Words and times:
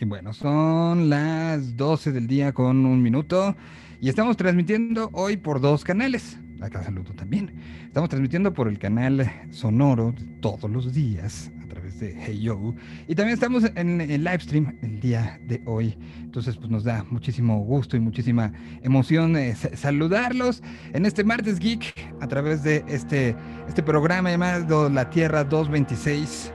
Y 0.00 0.06
bueno, 0.06 0.32
son 0.32 1.10
las 1.10 1.76
12 1.76 2.12
del 2.12 2.26
día 2.26 2.52
con 2.52 2.86
un 2.86 3.02
minuto 3.02 3.54
y 4.00 4.08
estamos 4.08 4.34
transmitiendo 4.34 5.10
hoy 5.12 5.36
por 5.36 5.60
dos 5.60 5.84
canales. 5.84 6.38
Acá 6.62 6.82
saludo 6.82 7.12
también. 7.12 7.52
Estamos 7.84 8.08
transmitiendo 8.08 8.54
por 8.54 8.66
el 8.68 8.78
canal 8.78 9.30
sonoro 9.50 10.14
todos 10.40 10.70
los 10.70 10.94
días 10.94 11.52
a 11.62 11.68
través 11.68 12.00
de 12.00 12.16
Hey 12.18 12.40
Yo. 12.40 12.74
Y 13.08 13.14
también 13.14 13.34
estamos 13.34 13.70
en 13.74 14.00
el 14.00 14.24
live 14.24 14.40
stream 14.40 14.74
el 14.80 15.00
día 15.00 15.38
de 15.44 15.60
hoy. 15.66 15.98
Entonces, 16.16 16.56
pues 16.56 16.70
nos 16.70 16.84
da 16.84 17.04
muchísimo 17.10 17.58
gusto 17.58 17.94
y 17.98 18.00
muchísima 18.00 18.54
emoción 18.82 19.36
eh, 19.36 19.54
saludarlos 19.54 20.62
en 20.94 21.04
este 21.04 21.24
martes 21.24 21.58
geek 21.58 22.14
a 22.22 22.26
través 22.26 22.62
de 22.62 22.82
este, 22.88 23.36
este 23.68 23.82
programa 23.82 24.30
llamado 24.30 24.88
La 24.88 25.10
Tierra 25.10 25.44
226 25.44 26.54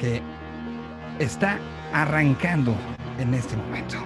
que 0.00 0.22
está 1.18 1.58
arrancando 1.92 2.74
en 3.18 3.34
este 3.34 3.56
momento. 3.56 3.96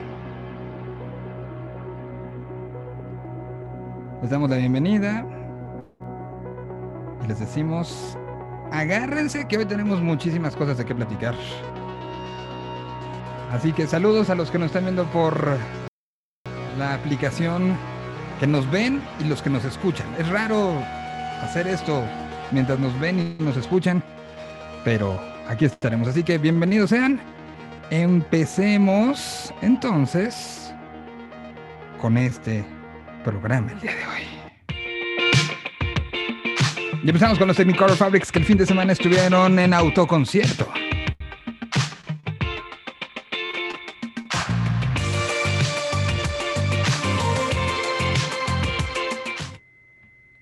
Les 4.23 4.30
damos 4.30 4.51
la 4.51 4.57
bienvenida 4.57 5.27
y 7.24 7.27
les 7.27 7.41
decimos, 7.41 8.16
agárrense 8.71 9.47
que 9.48 9.59
hoy 9.59 9.65
tenemos 9.65 10.01
muchísimas 10.01 10.55
cosas 10.55 10.79
de 10.79 10.84
qué 10.84 10.95
platicar. 10.95 11.34
Así 13.52 13.73
que 13.73 13.87
saludos 13.87 14.30
a 14.30 14.35
los 14.35 14.51
que 14.51 14.59
nos 14.59 14.66
están 14.66 14.85
viendo 14.85 15.05
por 15.07 15.59
la 16.79 16.95
aplicación, 16.95 17.77
que 18.41 18.46
nos 18.46 18.71
ven 18.71 19.02
y 19.21 19.24
los 19.24 19.43
que 19.43 19.51
nos 19.51 19.65
escuchan. 19.65 20.07
Es 20.19 20.29
raro 20.29 20.73
hacer 21.43 21.66
esto 21.69 22.02
mientras 22.51 22.79
nos 22.79 22.99
ven 22.99 23.37
y 23.38 23.43
nos 23.43 23.57
escuchan, 23.57 24.02
pero 24.85 25.21
aquí 25.49 25.65
estaremos. 25.65 26.09
Así 26.09 26.23
que 26.23 26.38
bienvenidos 26.38 26.91
sean. 26.91 27.21
Empecemos 27.95 29.52
entonces 29.60 30.73
con 32.01 32.16
este 32.16 32.65
programa 33.23 33.71
el 33.71 33.80
día 33.80 33.95
de 33.95 34.07
hoy. 34.07 34.23
Y 37.04 37.07
empezamos 37.07 37.38
con 37.38 37.49
los 37.49 37.57
Technicolor 37.59 37.95
Fabrics 37.95 38.32
que 38.32 38.38
el 38.38 38.46
fin 38.46 38.57
de 38.57 38.65
semana 38.65 38.93
estuvieron 38.93 39.59
en 39.59 39.74
autoconcierto. 39.74 40.66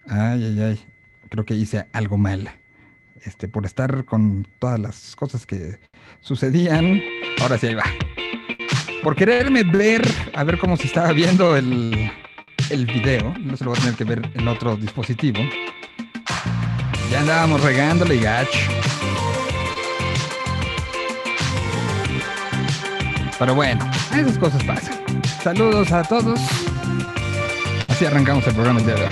Ay, 0.07 0.45
ay, 0.45 0.63
ay. 0.63 0.81
Creo 1.29 1.45
que 1.45 1.55
hice 1.55 1.89
algo 1.93 2.17
mal. 2.17 2.49
Este, 3.23 3.49
por 3.49 3.67
estar 3.67 4.05
con 4.05 4.47
todas 4.61 4.79
las 4.79 5.17
cosas 5.17 5.47
que 5.47 5.81
sucedían. 6.21 7.03
Ahora 7.41 7.59
sí, 7.59 7.69
ahí 7.69 7.75
va. 7.75 7.85
Por 9.03 9.17
quererme 9.17 9.63
ver, 9.65 10.03
a 10.35 10.45
ver 10.45 10.59
cómo 10.59 10.77
se 10.77 10.87
estaba 10.87 11.13
viendo 11.13 11.57
el, 11.57 12.11
el 12.71 12.87
video, 12.87 13.35
no 13.39 13.57
se 13.57 13.65
lo 13.65 13.71
voy 13.71 13.79
a 13.79 13.83
tener 13.83 13.97
que 13.97 14.05
ver 14.05 14.31
en 14.35 14.47
otro 14.47 14.77
dispositivo. 14.77 15.41
Ya 17.11 17.21
andábamos 17.21 17.63
regándole 17.63 18.19
gacho. 18.19 18.59
Pero 23.39 23.55
bueno, 23.55 23.91
esas 24.15 24.39
cosas 24.39 24.63
pasan. 24.65 25.03
Saludos 25.43 25.91
a 25.93 26.03
todos. 26.03 26.39
Así 27.89 28.05
arrancamos 28.05 28.47
el 28.47 28.55
programa 28.55 28.81
de 28.81 28.93
hoy. 28.93 29.09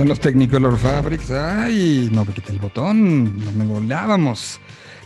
Son 0.00 0.08
los 0.08 0.18
Technicolor 0.18 0.78
Fabrics. 0.78 1.30
Ay, 1.30 2.08
no 2.10 2.24
me 2.24 2.32
quité 2.32 2.52
el 2.52 2.58
botón, 2.58 3.38
no 3.44 3.52
me 3.52 3.66
volábamos. 3.66 4.58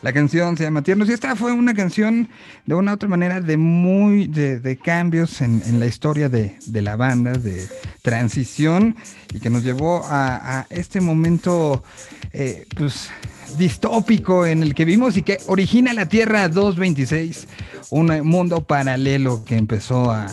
La 0.02 0.12
canción 0.12 0.56
se 0.56 0.62
llama 0.62 0.82
Tiernos 0.82 1.08
y 1.08 1.12
esta 1.12 1.34
fue 1.34 1.50
una 1.50 1.74
canción 1.74 2.28
de 2.64 2.76
una 2.76 2.92
otra 2.92 3.08
manera 3.08 3.40
de 3.40 3.56
muy 3.56 4.28
de, 4.28 4.78
cambios 4.80 5.40
en, 5.40 5.80
la 5.80 5.86
historia 5.86 6.28
de, 6.28 6.56
la 6.80 6.94
banda, 6.94 7.32
de 7.32 7.66
transición 8.02 8.94
y 9.32 9.40
que 9.40 9.50
nos 9.50 9.64
llevó 9.64 10.04
a, 10.08 10.64
este 10.70 11.00
momento 11.00 11.82
eh, 12.32 12.64
pues 12.76 13.10
distópico 13.58 14.46
en 14.46 14.62
el 14.62 14.76
que 14.76 14.84
vimos 14.84 15.16
y 15.16 15.22
que 15.22 15.38
origina 15.48 15.92
la 15.92 16.06
Tierra 16.06 16.48
226, 16.48 17.48
un 17.90 18.20
mundo 18.24 18.62
paralelo 18.62 19.44
que 19.44 19.56
empezó 19.56 20.12
a, 20.12 20.28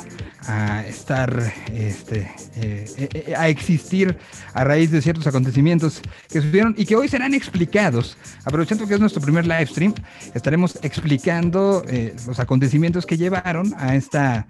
a 0.45 0.85
estar, 0.85 1.51
este, 1.73 2.31
eh, 2.61 2.85
eh, 2.97 3.09
eh, 3.13 3.35
a 3.35 3.49
existir 3.49 4.15
a 4.53 4.63
raíz 4.63 4.91
de 4.91 5.01
ciertos 5.01 5.25
acontecimientos 5.25 5.99
que 6.29 6.41
sucedieron 6.41 6.75
y 6.77 6.85
que 6.85 6.95
hoy 6.95 7.07
serán 7.07 7.33
explicados. 7.33 8.17
Aprovechando 8.45 8.87
que 8.87 8.93
es 8.93 8.99
nuestro 8.99 9.19
primer 9.21 9.47
live 9.47 9.65
stream, 9.65 9.93
estaremos 10.35 10.77
explicando 10.83 11.83
los 12.27 12.39
acontecimientos 12.39 13.05
que 13.05 13.17
llevaron 13.17 13.73
a 13.77 13.95
esta, 13.95 14.45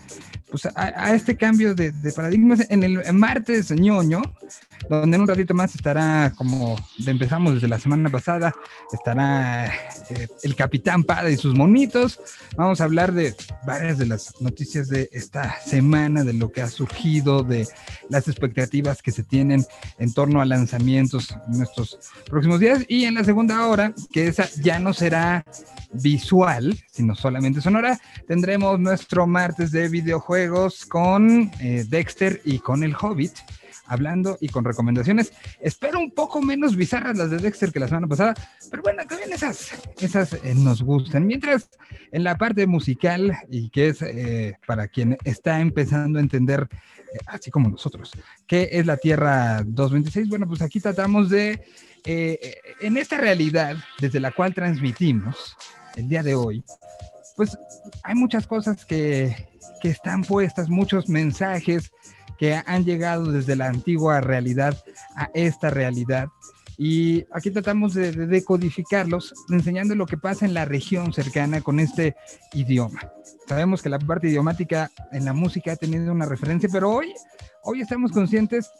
pues 0.50 0.68
a, 0.76 1.16
este 1.16 1.38
cambio 1.38 1.74
de, 1.74 1.92
de, 1.92 2.12
paradigmas 2.12 2.66
en 2.70 2.84
el 2.84 3.14
martes 3.14 3.72
ñoño 3.72 4.22
donde 4.90 5.16
en 5.16 5.22
un 5.22 5.28
ratito 5.28 5.54
más 5.54 5.76
estará, 5.76 6.34
como 6.36 6.78
empezamos 7.06 7.56
desde 7.56 7.68
la 7.68 7.80
semana 7.80 8.10
pasada, 8.10 8.54
estará 8.92 9.68
eh, 10.10 10.28
el 10.44 10.56
Capitán 10.56 11.04
Pada 11.04 11.30
y 11.30 11.38
sus 11.38 11.56
monitos. 11.56 12.20
Vamos 12.56 12.82
a 12.82 12.86
hablar 12.86 13.14
de 13.14 13.36
varias 13.66 13.98
de 13.98 14.06
las 14.06 14.40
noticias 14.42 14.88
de 14.88 15.10
esta 15.12 15.60
semana, 15.62 16.24
de 16.24 16.34
lo 16.34 16.52
que 16.52 16.62
ha 16.62 16.68
surgido, 16.68 17.44
de 17.44 17.68
las 18.10 18.28
expectativas 18.28 19.02
que 19.02 19.12
se 19.12 19.24
tienen 19.24 19.66
en 20.00 20.14
torno 20.14 20.42
a 20.42 20.46
lanzamientos 20.46 21.36
en 21.54 21.62
estos 21.62 22.00
próximos 22.26 22.60
días. 22.60 22.86
Y 22.88 23.06
en 23.06 23.16
la 23.16 23.24
segunda 23.24 23.68
hora, 23.68 23.94
que 24.12 24.28
esa 24.28 24.48
ya 24.62 24.80
no 24.80 24.94
será 24.94 25.46
visual, 25.94 26.78
sino 26.92 27.16
solamente 27.16 27.62
sonora, 27.62 28.00
tendremos 28.28 28.80
nuestro 28.80 29.28
martes 29.28 29.72
de 29.72 29.90
videojuegos 29.90 30.86
con 30.86 31.52
eh, 31.60 31.86
Dexter 31.88 32.42
y 32.46 32.60
con 32.60 32.84
el 32.84 32.96
Hobbit 32.96 33.34
hablando 33.92 34.38
y 34.40 34.48
con 34.48 34.64
recomendaciones. 34.64 35.34
Espero 35.60 36.00
un 36.00 36.12
poco 36.12 36.42
menos 36.42 36.78
bizarras 36.78 37.18
las 37.18 37.30
de 37.30 37.40
Dexter 37.40 37.74
que 37.74 37.80
la 37.80 37.90
semana 37.90 38.08
pasada, 38.08 38.34
pero 38.70 38.82
bueno, 38.84 39.04
también 39.06 39.34
esas, 39.34 39.72
esas 40.00 40.34
eh, 40.34 40.56
nos 40.56 40.82
gustan. 40.82 41.28
Mientras 41.28 41.70
en 42.14 42.24
la 42.24 42.38
parte 42.38 42.66
musical, 42.68 43.38
y 43.50 43.70
que 43.70 43.90
es 43.90 44.02
eh, 44.02 44.58
para 44.66 44.88
quien 44.88 45.18
está 45.26 45.60
empezando 45.60 46.20
a 46.20 46.22
entender, 46.22 46.70
eh, 46.72 47.18
así 47.28 47.52
como 47.52 47.70
nosotros, 47.70 48.12
qué 48.48 48.70
es 48.72 48.86
la 48.86 48.96
Tierra 48.96 49.62
226, 49.66 50.30
bueno, 50.30 50.48
pues 50.48 50.62
aquí 50.62 50.80
tratamos 50.80 51.30
de, 51.30 51.62
en 52.06 52.96
esta 52.96 53.18
realidad 53.18 53.76
desde 54.00 54.22
la 54.22 54.32
cual 54.32 54.54
transmitimos 54.54 55.58
el 55.98 56.08
día 56.08 56.24
de 56.24 56.34
hoy, 56.34 56.64
pues 57.36 57.58
hay 58.04 58.16
muchas 58.16 58.48
cosas 58.48 58.86
que, 58.86 59.50
que 59.82 59.90
están 59.90 60.24
puestas, 60.24 60.70
muchos 60.70 61.10
mensajes 61.10 61.92
que 62.42 62.56
han 62.56 62.84
llegado 62.86 63.32
desde 63.32 63.56
la 63.56 63.68
antigua 63.68 64.20
realidad 64.20 64.76
a 65.16 65.30
esta 65.36 65.70
realidad. 65.70 66.28
Y 66.76 67.24
aquí 67.32 67.52
tratamos 67.52 67.94
de, 67.94 68.12
decodificarlos, 68.14 69.36
enseñando 69.52 69.94
lo 69.94 70.08
que 70.08 70.18
pasa 70.18 70.48
en 70.48 70.56
la 70.56 70.66
región 70.66 71.14
cercana 71.14 71.62
con 71.62 71.80
este 71.80 72.16
idioma. 72.54 73.12
Sabemos 73.48 73.84
que 73.84 73.90
la 73.90 74.00
parte 74.00 74.28
idiomática 74.28 74.90
en 75.12 75.24
la 75.26 75.34
música 75.34 75.74
ha 75.74 75.76
tenido 75.76 76.12
una 76.12 76.26
referencia, 76.26 76.68
pero 76.74 76.90
hoy, 76.90 77.14
hoy 77.62 77.82
estamos 77.82 78.12
conscientes 78.12 78.72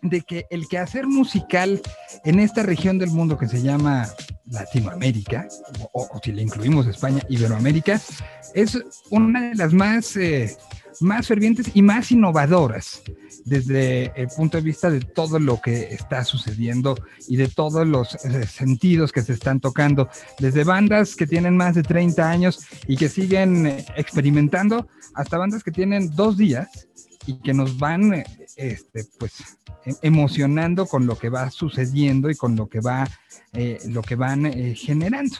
de 0.00 0.22
que 0.22 0.46
el 0.48 0.66
quehacer 0.66 1.06
musical 1.06 1.82
en 2.24 2.40
esta 2.40 2.62
región 2.62 2.96
del 2.96 3.10
mundo 3.10 3.36
que 3.36 3.46
se 3.46 3.60
llama 3.60 4.08
Latinoamérica, 4.46 5.48
o, 5.92 6.18
si 6.24 6.32
le 6.32 6.40
incluimos 6.40 6.86
España, 6.86 7.20
Iberoamérica, 7.28 8.00
es 8.54 8.78
una 9.10 9.50
de 9.50 9.54
las 9.54 9.74
más 9.74 10.16
eh, 10.16 10.56
más 11.00 11.26
fervientes 11.26 11.70
y 11.74 11.82
más 11.82 12.10
innovadoras 12.10 13.02
desde 13.44 14.12
el 14.20 14.28
punto 14.28 14.58
de 14.58 14.62
vista 14.62 14.90
de 14.90 15.00
todo 15.00 15.38
lo 15.38 15.60
que 15.60 15.94
está 15.94 16.24
sucediendo 16.24 16.96
y 17.28 17.36
de 17.36 17.48
todos 17.48 17.86
los 17.86 18.14
eh, 18.24 18.46
sentidos 18.46 19.12
que 19.12 19.22
se 19.22 19.32
están 19.32 19.60
tocando, 19.60 20.08
desde 20.38 20.64
bandas 20.64 21.14
que 21.14 21.26
tienen 21.26 21.56
más 21.56 21.74
de 21.74 21.82
30 21.82 22.28
años 22.28 22.66
y 22.88 22.96
que 22.96 23.08
siguen 23.08 23.66
eh, 23.66 23.86
experimentando, 23.96 24.88
hasta 25.14 25.38
bandas 25.38 25.62
que 25.62 25.70
tienen 25.70 26.14
dos 26.14 26.36
días 26.36 26.88
y 27.26 27.34
que 27.40 27.52
nos 27.52 27.78
van 27.78 28.14
eh, 28.14 28.24
este, 28.56 29.04
pues, 29.18 29.58
e, 29.84 29.94
emocionando 30.02 30.86
con 30.86 31.06
lo 31.06 31.16
que 31.16 31.28
va 31.28 31.50
sucediendo 31.50 32.30
y 32.30 32.34
con 32.34 32.56
lo 32.56 32.68
que, 32.68 32.80
va, 32.80 33.08
lo 33.86 34.02
que 34.02 34.16
van 34.16 34.52
generando. 34.74 35.36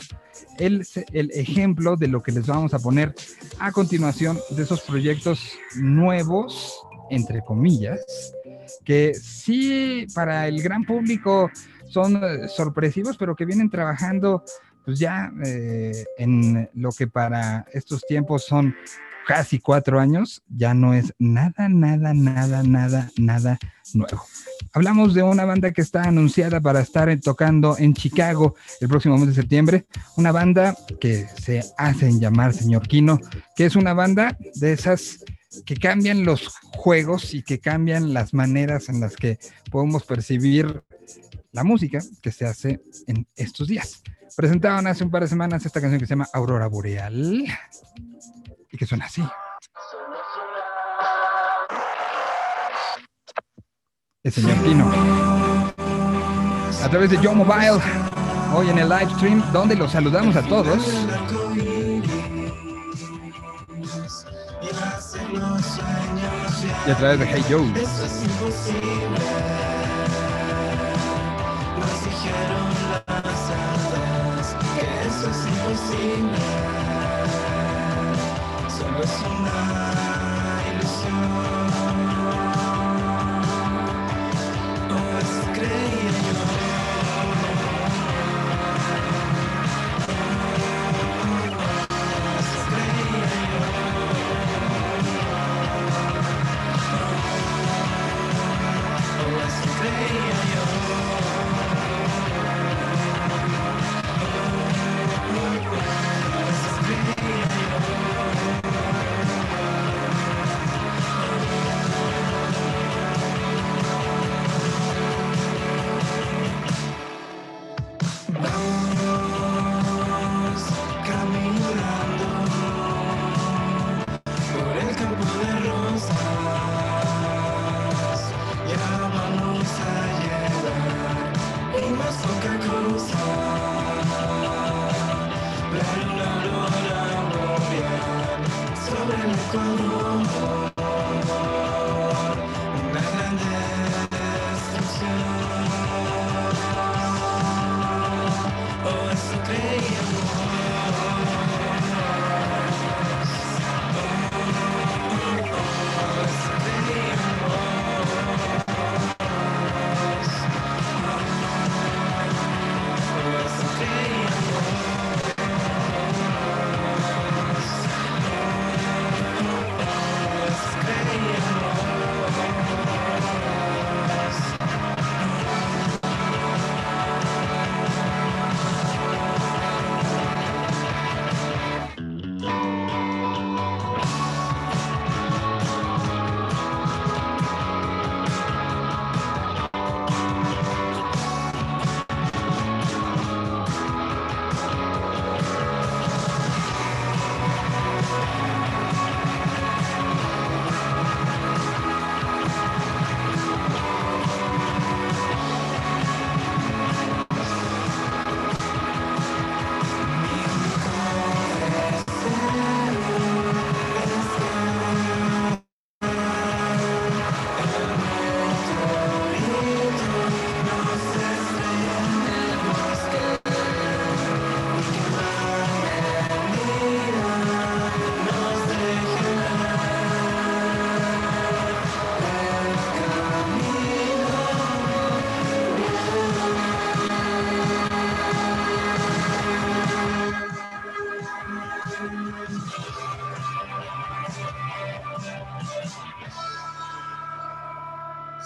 El, 0.59 0.87
el 1.13 1.31
ejemplo 1.33 1.97
de 1.97 2.09
lo 2.09 2.23
que 2.23 2.33
les 2.33 2.47
vamos 2.47 2.75
a 2.75 2.79
poner 2.79 3.15
a 3.59 3.73
continuación 3.73 4.39
de 4.51 4.63
esos 4.63 4.83
proyectos 4.83 5.53
nuevos, 5.77 6.81
entre 7.11 7.43
comillas, 7.43 8.01
que 8.85 9.15
sí 9.15 10.07
para 10.15 10.49
el 10.49 10.63
gran 10.63 10.85
público 10.85 11.51
son 11.89 12.17
eh, 12.23 12.49
sorpresivos, 12.49 13.17
pero 13.17 13.35
que 13.35 13.45
vienen 13.45 13.71
trabajando 13.71 14.45
pues 14.85 14.99
ya 14.99 15.33
eh, 15.45 16.05
en 16.17 16.69
lo 16.75 16.91
que 16.91 17.09
para 17.09 17.67
estos 17.73 18.07
tiempos 18.07 18.45
son 18.45 18.75
casi 19.27 19.59
cuatro 19.59 19.99
años, 19.99 20.43
ya 20.49 20.73
no 20.73 20.95
es 20.95 21.13
nada, 21.19 21.69
nada, 21.69 22.15
nada, 22.15 22.63
nada, 22.63 23.11
nada 23.19 23.59
nuevo. 23.93 24.23
Hablamos 24.73 25.15
de 25.15 25.23
una 25.23 25.45
banda 25.45 25.73
que 25.73 25.81
está 25.81 26.05
anunciada 26.05 26.61
para 26.61 26.81
estar 26.81 27.15
tocando 27.21 27.77
en 27.77 27.93
Chicago 27.93 28.55
el 28.81 28.89
próximo 28.89 29.19
mes 29.19 29.29
de 29.29 29.35
septiembre. 29.35 29.87
Una 30.17 30.31
banda 30.31 30.77
que 31.01 31.27
se 31.43 31.65
hacen 31.77 32.21
llamar 32.21 32.55
Señor 32.55 32.87
Kino, 32.87 33.19
que 33.57 33.67
es 33.67 33.75
una 33.75 33.95
banda 33.95 34.37
de 34.55 34.73
esas 34.73 35.25
que 35.65 35.77
cambian 35.77 36.25
los 36.25 36.49
juegos 36.75 37.35
y 37.35 37.43
que 37.43 37.59
cambian 37.59 38.15
las 38.15 38.33
maneras 38.33 38.89
en 38.89 39.01
las 39.01 39.17
que 39.17 39.39
podemos 39.71 40.05
percibir 40.05 40.85
la 41.51 41.65
música 41.65 41.99
que 42.23 42.31
se 42.31 42.45
hace 42.45 42.81
en 43.09 43.27
estos 43.35 43.67
días. 43.67 44.03
Presentaron 44.37 44.87
hace 44.87 45.03
un 45.03 45.11
par 45.11 45.23
de 45.23 45.29
semanas 45.29 45.67
esta 45.67 45.81
canción 45.81 45.99
que 45.99 46.07
se 46.07 46.11
llama 46.11 46.29
Aurora 46.33 46.69
Boreal 46.69 47.47
y 48.71 48.77
que 48.77 48.87
suena 48.87 49.07
así. 49.07 49.23
el 54.27 54.33
señor 54.33 54.57
Pino. 54.57 54.91
A 56.83 56.89
través 56.89 57.11
de 57.11 57.23
Yo 57.23 57.33
Mobile, 57.33 57.81
hoy 58.53 58.71
en 58.71 58.79
el 58.79 58.89
live 58.89 59.09
stream, 59.15 59.41
donde 59.53 59.77
los 59.77 59.93
saludamos 59.93 60.35
a 60.35 60.43
todos. 60.43 60.85
Y 66.87 66.91
a 66.91 66.97
través 66.97 67.21
de 67.21 67.27
Hey 67.27 67.45
Joe. 67.49 67.73
Solo 75.57 75.71
es 75.71 76.76
una 79.05 80.73
ilusión. 80.73 81.56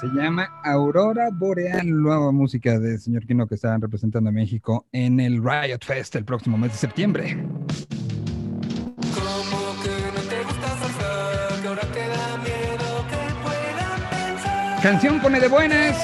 Se 0.00 0.07
llama 0.07 0.49
Aurora 0.64 1.28
Boreal, 1.30 1.90
nueva 1.90 2.33
música 2.33 2.78
del 2.78 2.99
señor 2.99 3.26
Kino 3.26 3.47
que 3.47 3.57
está 3.57 3.76
representando 3.76 4.30
a 4.30 4.33
México 4.33 4.87
en 4.92 5.21
el 5.21 5.45
Riot 5.45 5.80
Fest 5.85 6.16
el 6.16 6.25
próximo 6.25 6.57
mes 6.57 6.73
de 6.73 6.78
septiembre. 6.78 7.37
Canción 14.83 15.21
pone 15.21 15.38
de 15.38 15.49
buenas. 15.49 15.99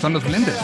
Son 0.00 0.12
los 0.12 0.24
blenders. 0.24 0.58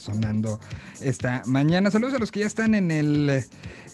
Sonando 0.00 0.58
esta 1.00 1.42
mañana. 1.46 1.90
Saludos 1.90 2.14
a 2.14 2.18
los 2.18 2.30
que 2.30 2.40
ya 2.40 2.46
están 2.46 2.74
en 2.74 2.90
el, 2.90 3.44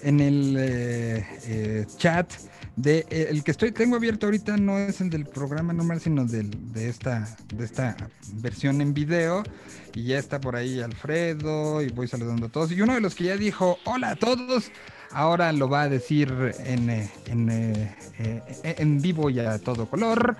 en 0.02 0.20
el 0.20 0.56
eh, 0.58 1.26
eh, 1.46 1.86
chat. 1.96 2.32
De, 2.76 3.06
eh, 3.08 3.28
el 3.30 3.42
que 3.42 3.52
estoy 3.52 3.72
tengo 3.72 3.96
abierto 3.96 4.26
ahorita 4.26 4.58
no 4.58 4.78
es 4.78 5.00
el 5.00 5.08
del 5.08 5.24
programa 5.24 5.72
normal, 5.72 5.98
sino 6.00 6.26
del, 6.26 6.50
de, 6.72 6.90
esta, 6.90 7.36
de 7.54 7.64
esta 7.64 7.96
versión 8.34 8.80
en 8.80 8.94
video. 8.94 9.42
Y 9.94 10.04
ya 10.04 10.18
está 10.18 10.40
por 10.40 10.56
ahí 10.56 10.80
Alfredo 10.80 11.82
y 11.82 11.88
voy 11.88 12.06
saludando 12.06 12.46
a 12.46 12.48
todos. 12.50 12.70
Y 12.72 12.80
uno 12.80 12.94
de 12.94 13.00
los 13.00 13.14
que 13.14 13.24
ya 13.24 13.36
dijo, 13.36 13.78
hola 13.84 14.10
a 14.10 14.16
todos, 14.16 14.70
ahora 15.12 15.52
lo 15.52 15.68
va 15.68 15.82
a 15.82 15.88
decir 15.88 16.32
en, 16.64 16.90
en, 17.26 17.96
en 18.62 19.02
vivo 19.02 19.30
y 19.30 19.40
a 19.40 19.58
todo 19.58 19.86
color 19.86 20.36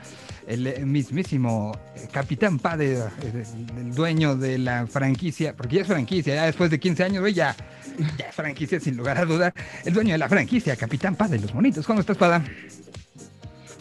el 0.47 0.87
mismísimo 0.87 1.77
eh, 1.97 2.09
Capitán 2.11 2.59
Pade, 2.59 3.03
el, 3.23 3.95
dueño 3.95 4.37
de 4.37 4.59
la 4.59 4.87
franquicia, 4.87 5.55
porque 5.55 5.77
ya 5.77 5.83
es 5.83 5.89
franquicia, 5.89 6.35
ya 6.35 6.47
después 6.47 6.71
de 6.71 6.79
15 6.79 7.05
años, 7.05 7.35
ya, 7.35 7.55
ya 8.17 8.27
es 8.27 8.35
franquicia 8.35 8.79
sin 8.81 8.97
lugar 8.97 9.19
a 9.19 9.25
duda, 9.25 9.53
el 9.85 9.93
dueño 9.93 10.13
de 10.13 10.19
la 10.19 10.29
franquicia, 10.29 10.77
Capitán 10.77 11.17
Pade, 11.17 11.39
los 11.39 11.53
monitos. 11.53 11.87
¿Cómo 11.87 12.01
estás, 12.01 12.17
Pada? 12.17 12.45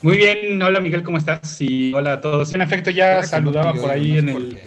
Muy 0.02 0.18
bien, 0.18 0.62
hola 0.62 0.80
Miguel, 0.80 1.04
¿cómo 1.04 1.18
estás? 1.18 1.62
Y 1.62 1.94
hola 1.94 2.14
a 2.14 2.22
todos. 2.22 2.54
En 2.54 2.62
efecto, 2.62 2.92
ya 2.92 3.24
saludaba 3.24 3.74
por 3.74 3.90
ahí 3.92 4.18
en 4.18 4.30
el... 4.30 4.60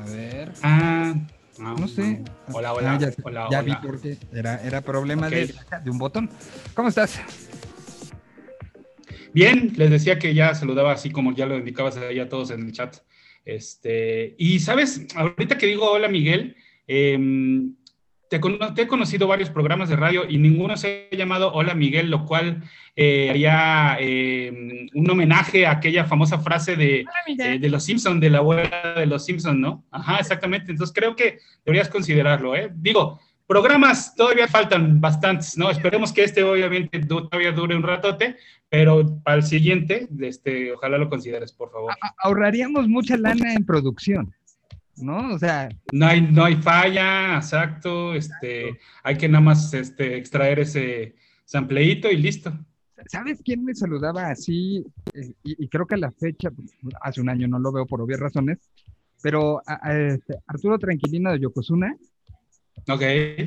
A 0.00 0.10
ver. 0.10 0.52
Ah, 0.62 1.14
no, 1.58 1.88
sé. 1.88 2.22
Hola, 2.52 2.72
hola. 2.72 2.92
Ah, 2.92 2.98
ya, 2.98 3.12
hola, 3.22 3.48
ya 3.50 3.62
vi 3.62 3.74
por 3.76 4.00
qué. 4.00 4.16
Era, 4.32 4.62
era 4.62 4.80
problema 4.80 5.28
de, 5.28 5.54
de 5.84 5.90
un 5.90 5.98
botón. 5.98 6.30
¿Cómo 6.74 6.88
estás? 6.88 7.20
Bien, 9.32 9.72
les 9.76 9.90
decía 9.90 10.18
que 10.18 10.34
ya 10.34 10.54
saludaba 10.54 10.92
así 10.92 11.10
como 11.10 11.34
ya 11.34 11.46
lo 11.46 11.56
indicabas 11.56 11.96
ahí 11.96 12.18
a 12.18 12.28
todos 12.28 12.50
en 12.50 12.62
el 12.62 12.72
chat. 12.72 12.96
Este, 13.44 14.34
y 14.38 14.58
sabes, 14.60 15.06
ahorita 15.14 15.56
que 15.58 15.66
digo 15.66 15.90
hola 15.90 16.08
Miguel, 16.08 16.56
em, 16.86 17.74
te, 18.28 18.40
he 18.82 18.86
conocido 18.86 19.26
varios 19.26 19.50
programas 19.50 19.88
de 19.88 19.96
radio 19.96 20.24
y 20.28 20.38
ninguno 20.38 20.76
se 20.76 21.08
ha 21.12 21.16
llamado 21.16 21.52
Hola 21.52 21.74
Miguel, 21.74 22.10
lo 22.10 22.24
cual 22.24 22.62
eh, 22.96 23.30
haría 23.30 23.96
em, 24.00 24.88
un 24.94 25.10
homenaje 25.10 25.66
a 25.66 25.72
aquella 25.72 26.04
famosa 26.04 26.38
frase 26.38 26.76
de, 26.76 27.04
eh, 27.26 27.58
de 27.58 27.68
los 27.68 27.84
Simpson, 27.84 28.20
de 28.20 28.30
la 28.30 28.38
abuela 28.38 28.94
de 28.96 29.06
los 29.06 29.24
Simpson, 29.24 29.60
¿no? 29.60 29.84
Ajá, 29.90 30.18
exactamente. 30.18 30.70
Entonces 30.70 30.94
creo 30.94 31.16
que 31.16 31.38
deberías 31.64 31.88
considerarlo, 31.88 32.54
¿eh? 32.54 32.70
Digo, 32.74 33.20
programas 33.46 34.14
todavía 34.14 34.46
faltan 34.46 35.00
bastantes, 35.00 35.56
¿no? 35.56 35.70
Esperemos 35.70 36.12
que 36.12 36.22
este 36.22 36.42
obviamente 36.42 37.00
todavía 37.00 37.50
dure 37.50 37.74
un 37.74 37.82
ratote, 37.82 38.36
pero 38.68 39.20
para 39.24 39.38
el 39.38 39.42
siguiente, 39.42 40.06
este, 40.20 40.72
ojalá 40.74 40.98
lo 40.98 41.08
consideres, 41.08 41.52
por 41.52 41.72
favor. 41.72 41.94
Ahorraríamos 42.18 42.86
mucha 42.88 43.16
lana 43.16 43.54
en 43.54 43.64
producción, 43.64 44.34
¿no? 45.02 45.34
O 45.34 45.38
sea... 45.38 45.68
No 45.92 46.06
hay, 46.06 46.20
no 46.20 46.44
hay 46.44 46.56
falla, 46.56 47.36
exacto, 47.36 48.14
este, 48.14 48.78
hay 49.02 49.16
que 49.16 49.28
nada 49.28 49.42
más 49.42 49.72
este, 49.74 50.16
extraer 50.16 50.60
ese 50.60 51.14
sampleito 51.44 52.10
y 52.10 52.16
listo. 52.16 52.52
¿Sabes 53.06 53.40
quién 53.44 53.64
me 53.64 53.74
saludaba 53.74 54.28
así? 54.28 54.84
Eh, 55.14 55.32
y, 55.44 55.68
creo 55.68 55.86
que 55.86 55.94
a 55.94 55.98
la 55.98 56.10
fecha, 56.10 56.50
pues, 56.50 56.74
hace 57.00 57.20
un 57.20 57.28
año 57.28 57.46
no 57.48 57.58
lo 57.58 57.72
veo 57.72 57.86
por 57.86 58.00
obvias 58.00 58.20
razones, 58.20 58.58
pero 59.22 59.62
este, 59.84 60.34
Arturo 60.46 60.78
Tranquilino 60.78 61.32
de 61.32 61.40
Yokozuna. 61.40 61.96
Ok. 62.88 63.02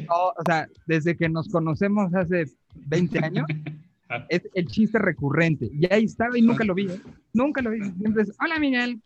o 0.10 0.44
sea, 0.46 0.68
desde 0.86 1.16
que 1.16 1.30
nos 1.30 1.50
conocemos 1.50 2.14
hace 2.14 2.46
20 2.76 3.20
años, 3.20 3.46
es 4.30 4.42
el 4.54 4.68
chiste 4.68 5.00
recurrente. 5.00 5.70
Y 5.72 5.92
ahí 5.92 6.06
estaba 6.06 6.38
y 6.38 6.42
nunca 6.42 6.64
lo 6.64 6.74
vi. 6.74 6.88
¿eh? 6.88 7.02
Nunca 7.34 7.62
lo 7.62 7.72
vi. 7.72 7.82
Siempre 8.00 8.24
es, 8.24 8.32
hola 8.40 8.60
Miguel. 8.60 9.02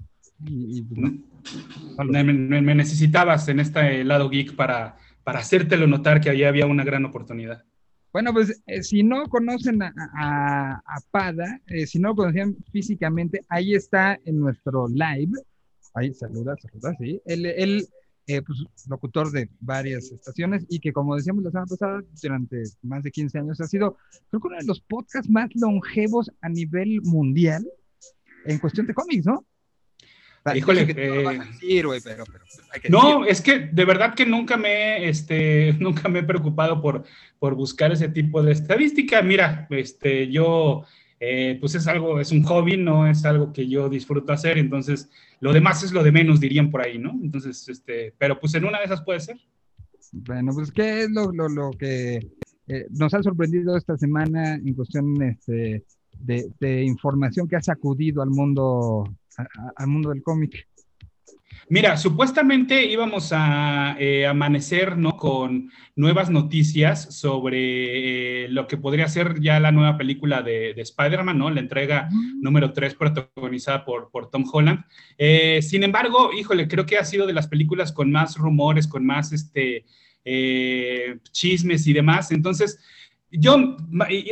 Me, 2.03 2.75
necesitabas 2.75 3.47
en 3.47 3.59
este 3.59 4.03
lado 4.03 4.29
geek 4.29 4.55
para, 4.55 4.97
para 5.23 5.39
hacértelo 5.39 5.87
notar 5.87 6.21
que 6.21 6.29
ahí 6.29 6.43
había 6.43 6.65
una 6.65 6.83
gran 6.83 7.05
oportunidad. 7.05 7.63
Bueno, 8.13 8.31
pues 8.31 8.61
eh, 8.65 8.81
si 8.81 9.03
no 9.03 9.27
conocen 9.27 9.81
a, 9.83 9.93
a, 9.93 10.97
Pada, 11.11 11.59
eh, 11.67 11.85
si 11.85 11.99
no 11.99 12.09
lo 12.09 12.15
conocían 12.15 12.55
físicamente, 12.71 13.41
ahí 13.49 13.75
está 13.75 14.17
en 14.23 14.39
nuestro 14.39 14.87
live. 14.87 15.33
Ahí 15.93 16.13
saluda, 16.13 16.55
saluda, 16.61 16.95
sí. 16.97 17.21
Él, 17.25 17.45
él 17.45 17.87
eh, 18.27 18.41
pues, 18.41 18.65
locutor 18.87 19.31
de 19.31 19.49
varias 19.59 20.11
estaciones 20.11 20.65
y 20.69 20.79
que, 20.79 20.91
como 20.91 21.15
decíamos 21.15 21.43
la 21.43 21.51
semana 21.51 21.67
pasada, 21.67 22.03
durante 22.23 22.63
más 22.81 23.03
de 23.03 23.11
15 23.11 23.37
años 23.37 23.61
ha 23.61 23.67
sido, 23.67 23.97
creo 24.29 24.41
que 24.41 24.47
uno 24.47 24.57
de 24.57 24.65
los 24.65 24.81
podcasts 24.81 25.29
más 25.29 25.49
longevos 25.53 26.31
a 26.41 26.49
nivel 26.49 27.01
mundial 27.03 27.67
en 28.45 28.57
cuestión 28.59 28.87
de 28.87 28.93
cómics, 28.93 29.25
¿no? 29.25 29.45
Híjole, 30.53 30.93
no, 32.89 33.25
es 33.25 33.41
que 33.41 33.59
de 33.59 33.85
verdad 33.85 34.13
que 34.13 34.25
nunca 34.25 34.57
me, 34.57 35.09
este, 35.09 35.73
nunca 35.79 36.07
me 36.07 36.19
he 36.19 36.23
preocupado 36.23 36.81
por, 36.81 37.03
por 37.39 37.55
buscar 37.55 37.91
ese 37.91 38.09
tipo 38.09 38.43
de 38.43 38.51
estadística. 38.51 39.21
Mira, 39.21 39.67
este, 39.71 40.29
yo 40.29 40.83
eh, 41.19 41.57
pues 41.59 41.75
es 41.75 41.87
algo, 41.87 42.19
es 42.19 42.31
un 42.31 42.43
hobby, 42.43 42.77
no 42.77 43.07
es 43.07 43.25
algo 43.25 43.53
que 43.53 43.67
yo 43.67 43.89
disfruto 43.89 44.33
hacer, 44.33 44.57
entonces 44.57 45.09
lo 45.39 45.53
demás 45.53 45.81
es 45.83 45.91
lo 45.91 46.03
de 46.03 46.11
menos, 46.11 46.39
dirían 46.39 46.69
por 46.69 46.81
ahí, 46.81 46.99
¿no? 46.99 47.11
Entonces, 47.11 47.67
este, 47.67 48.13
pero 48.17 48.39
pues 48.39 48.53
en 48.53 48.65
una 48.65 48.79
de 48.79 48.85
esas 48.85 49.01
puede 49.01 49.21
ser. 49.21 49.37
Bueno, 50.11 50.53
pues 50.53 50.71
¿qué 50.71 51.03
es 51.03 51.09
lo, 51.09 51.31
lo, 51.31 51.49
lo 51.49 51.71
que 51.71 52.19
eh, 52.67 52.87
nos 52.91 53.13
ha 53.13 53.21
sorprendido 53.21 53.77
esta 53.77 53.97
semana 53.97 54.55
en 54.55 54.73
cuestión 54.73 55.21
este, 55.21 55.83
de, 56.19 56.83
información 56.83 57.47
que 57.47 57.55
ha 57.55 57.61
sacudido 57.61 58.21
al 58.21 58.29
mundo, 58.29 59.03
al 59.75 59.87
mundo 59.87 60.09
del 60.09 60.23
cómic? 60.23 60.67
Mira, 61.67 61.97
supuestamente 61.97 62.85
íbamos 62.85 63.31
a 63.31 63.95
eh, 63.99 64.27
amanecer 64.27 64.97
¿no? 64.97 65.17
con 65.17 65.71
nuevas 65.95 66.29
noticias 66.29 67.15
sobre 67.17 68.43
eh, 68.45 68.49
lo 68.49 68.67
que 68.67 68.77
podría 68.77 69.07
ser 69.07 69.39
ya 69.41 69.59
la 69.59 69.71
nueva 69.71 69.97
película 69.97 70.43
de, 70.43 70.75
Spider-Man, 70.77 71.39
¿no? 71.39 71.49
La 71.49 71.61
entrega 71.61 72.07
número 72.39 72.71
3 72.71 72.93
protagonizada 72.93 73.83
por, 73.83 74.11
por 74.11 74.29
Tom 74.29 74.45
Holland. 74.51 74.83
Eh, 75.17 75.59
sin 75.63 75.83
embargo, 75.83 76.31
híjole, 76.33 76.67
creo 76.67 76.85
que 76.85 76.99
ha 76.99 77.05
sido 77.05 77.25
de 77.25 77.33
las 77.33 77.47
películas 77.47 77.91
con 77.91 78.11
más 78.11 78.37
rumores, 78.37 78.87
con 78.87 79.03
más 79.03 79.31
este, 79.31 79.85
chismes 81.31 81.87
y 81.87 81.93
demás. 81.93 82.31
Entonces, 82.31 82.79
yo, 83.31 83.77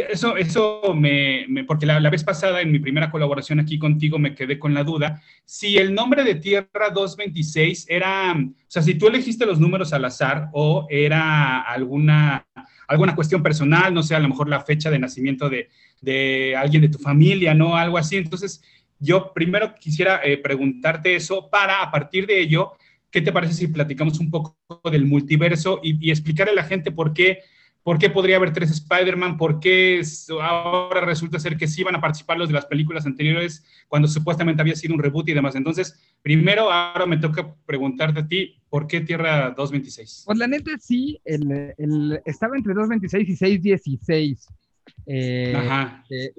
eso, 0.09 0.37
eso 0.37 0.93
me, 0.95 1.45
porque 1.67 1.85
la, 1.85 2.09
vez 2.09 2.23
pasada 2.23 2.61
en 2.61 2.71
mi 2.71 2.79
primera 2.79 3.11
colaboración 3.11 3.59
aquí 3.59 3.77
contigo 3.77 4.19
me 4.19 4.35
quedé 4.35 4.59
con 4.59 4.73
la 4.73 4.83
duda, 4.83 5.21
si 5.45 5.77
el 5.77 5.93
nombre 5.93 6.23
de 6.23 6.35
Tierra 6.35 6.89
226 6.93 7.87
era, 7.89 8.33
o 8.33 8.53
sea, 8.67 8.81
si 8.81 8.95
tú 8.95 9.07
elegiste 9.07 9.45
los 9.45 9.59
números 9.59 9.93
al 9.93 10.05
azar 10.05 10.49
o 10.53 10.87
era 10.89 11.61
alguna, 11.61 12.45
alguna 12.87 13.15
cuestión 13.15 13.43
personal, 13.43 13.93
no 13.93 14.03
sé, 14.03 14.15
a 14.15 14.19
lo 14.19 14.29
mejor 14.29 14.47
la 14.47 14.61
fecha 14.61 14.89
de 14.89 14.99
nacimiento 14.99 15.49
de, 15.49 15.69
de 16.01 16.55
alguien 16.55 16.83
de 16.83 16.89
tu 16.89 16.99
familia, 16.99 17.53
¿no? 17.53 17.75
Algo 17.75 17.97
así. 17.97 18.17
Entonces, 18.17 18.63
yo 18.99 19.33
primero 19.33 19.75
quisiera 19.75 20.21
eh, 20.23 20.37
preguntarte 20.37 21.15
eso 21.15 21.49
para, 21.49 21.81
a 21.81 21.91
partir 21.91 22.25
de 22.25 22.39
ello, 22.39 22.73
¿qué 23.11 23.21
te 23.21 23.31
parece 23.31 23.53
si 23.53 23.67
platicamos 23.67 24.19
un 24.19 24.29
poco 24.29 24.57
del 24.89 25.05
multiverso 25.05 25.79
y, 25.83 26.07
y 26.07 26.11
explicarle 26.11 26.53
a 26.53 26.55
la 26.55 26.63
gente 26.63 26.91
por 26.91 27.13
qué 27.13 27.39
¿Por 27.83 27.99
qué 27.99 28.09
podría 28.09 28.37
haber 28.37 28.53
tres 28.53 28.71
Spider-Man? 28.71 29.35
¿Por 29.37 29.59
qué 29.59 30.01
ahora 30.41 31.01
resulta 31.01 31.37
ser 31.37 31.57
que 31.57 31.67
sí 31.67 31.83
van 31.83 31.95
a 31.95 32.01
participar 32.01 32.37
los 32.37 32.47
de 32.47 32.53
las 32.53 32.65
películas 32.65 33.05
anteriores 33.05 33.65
cuando 33.89 34.07
supuestamente 34.07 34.61
había 34.61 34.75
sido 34.75 34.93
un 34.93 35.03
reboot 35.03 35.27
y 35.27 35.33
demás? 35.33 35.55
Entonces, 35.55 35.99
primero, 36.21 36.71
ahora 36.71 37.05
me 37.05 37.17
toca 37.17 37.53
preguntarte 37.65 38.21
a 38.21 38.27
ti, 38.27 38.55
¿por 38.69 38.87
qué 38.87 39.01
Tierra 39.01 39.49
226? 39.49 40.23
Pues 40.25 40.37
la 40.37 40.47
neta 40.47 40.71
sí, 40.79 41.19
el, 41.25 42.21
estaba 42.25 42.55
entre 42.55 42.73
226 42.73 43.29
y 43.29 43.35
616. 43.35 44.47
Eh, 45.05 45.53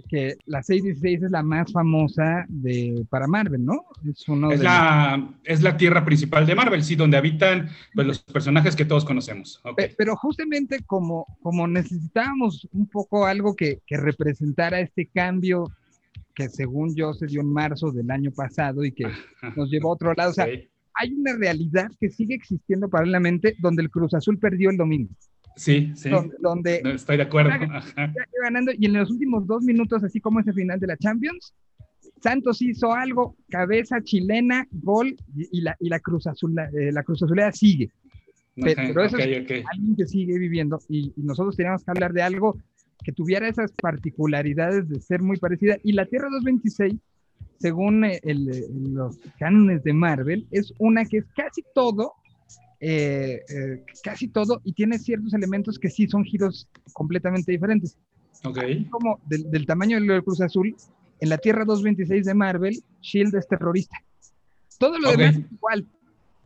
que, 0.08 0.36
la 0.46 0.62
616 0.62 1.24
es 1.24 1.30
la 1.30 1.42
más 1.42 1.70
famosa 1.70 2.46
de, 2.48 3.04
para 3.10 3.26
Marvel, 3.26 3.64
¿no? 3.64 3.84
Es, 4.04 4.60
la, 4.60 5.34
es 5.44 5.62
la 5.62 5.76
tierra 5.76 6.04
principal 6.04 6.46
de 6.46 6.54
Marvel, 6.54 6.82
sí, 6.82 6.96
donde 6.96 7.16
habitan 7.16 7.68
pues, 7.94 8.06
los 8.06 8.22
personajes 8.22 8.74
que 8.74 8.84
todos 8.84 9.04
conocemos. 9.04 9.62
Pero 9.98 10.16
justamente 10.16 10.82
como, 10.86 11.26
como 11.42 11.66
necesitábamos 11.66 12.66
un 12.72 12.86
poco 12.88 13.26
algo 13.26 13.54
que, 13.54 13.80
que, 13.86 13.96
representara 13.96 14.80
este 14.80 15.06
cambio 15.06 15.70
que 16.34 16.48
según 16.48 16.94
yo 16.96 17.14
se 17.14 17.26
dio 17.26 17.42
en 17.42 17.52
marzo 17.52 17.92
del 17.92 18.10
año 18.10 18.32
pasado 18.32 18.84
y 18.84 18.92
que 18.92 19.06
nos 19.56 19.70
llevó 19.70 19.90
a 19.90 19.94
otro 19.94 20.14
lado, 20.14 20.30
o 20.30 20.34
sea, 20.34 20.46
hay 20.46 21.12
una 21.12 21.36
realidad 21.36 21.90
que 22.00 22.10
sigue 22.10 22.34
existiendo 22.34 22.88
paralelamente 22.88 23.54
donde 23.58 23.82
el 23.82 23.90
Cruz 23.90 24.14
Azul 24.14 24.38
perdió 24.38 24.70
el 24.70 24.76
domingo. 24.76 25.10
Sí, 25.56 25.92
sí. 25.94 26.10
Donde, 26.40 26.82
estoy 26.94 27.16
de 27.16 27.22
acuerdo. 27.22 27.50
ganando, 28.42 28.72
y 28.76 28.86
en 28.86 28.92
los 28.94 29.10
últimos 29.10 29.46
dos 29.46 29.62
minutos, 29.62 30.02
así 30.02 30.20
como 30.20 30.40
ese 30.40 30.52
final 30.52 30.80
de 30.80 30.88
la 30.88 30.96
Champions, 30.96 31.54
Santos 32.20 32.62
hizo 32.62 32.92
algo, 32.92 33.36
cabeza 33.50 34.02
chilena, 34.02 34.66
gol, 34.70 35.16
y, 35.36 35.60
la, 35.60 35.76
y 35.78 35.88
la 35.88 36.00
Cruz 36.00 36.26
Azul, 36.26 36.54
la, 36.54 36.64
eh, 36.68 37.04
Cruz 37.04 37.22
Azulea 37.22 37.52
sigue. 37.52 37.90
pero, 38.56 39.04
eso 39.04 39.18
es 39.18 39.24
alguien 39.72 39.96
que 39.96 40.06
sigue 40.06 40.38
viviendo, 40.38 40.78
y, 40.88 41.12
nosotros 41.16 41.56
teníamos 41.56 41.84
que 41.84 41.90
hablar 41.90 42.12
de 42.12 42.22
algo 42.22 42.58
que 43.04 43.12
tuviera 43.12 43.48
esas 43.48 43.72
particularidades 43.72 44.88
de 44.88 45.00
ser 45.00 45.22
muy 45.22 45.36
parecida. 45.36 45.76
Y 45.84 45.92
la 45.92 46.06
Tierra 46.06 46.28
226, 46.30 46.94
según 47.58 48.04
eh, 48.04 48.20
los 48.24 49.18
cánones 49.38 49.84
de 49.84 49.92
Marvel, 49.92 50.46
es 50.50 50.72
una 50.78 51.04
que 51.04 51.18
es 51.18 51.26
casi 51.36 51.62
todo 51.74 52.14
eh, 52.86 53.42
eh, 53.48 53.82
casi 54.02 54.28
todo 54.28 54.60
y 54.62 54.74
tiene 54.74 54.98
ciertos 54.98 55.32
elementos 55.32 55.78
que 55.78 55.88
sí 55.88 56.06
son 56.06 56.22
giros 56.22 56.68
completamente 56.92 57.50
diferentes. 57.50 57.96
Ok. 58.44 58.58
Como 58.90 59.20
del, 59.24 59.64
tamaño 59.64 59.98
del 59.98 60.22
Cruz 60.22 60.42
Azul, 60.42 60.76
en 61.18 61.28
la 61.30 61.38
Tierra 61.38 61.64
226 61.64 62.26
de 62.26 62.34
Marvel, 62.34 62.84
Shield 63.00 63.34
es 63.36 63.48
terrorista. 63.48 63.96
Todo 64.78 64.98
lo 64.98 65.12
demás 65.12 65.38
es 65.38 65.50
igual, 65.50 65.86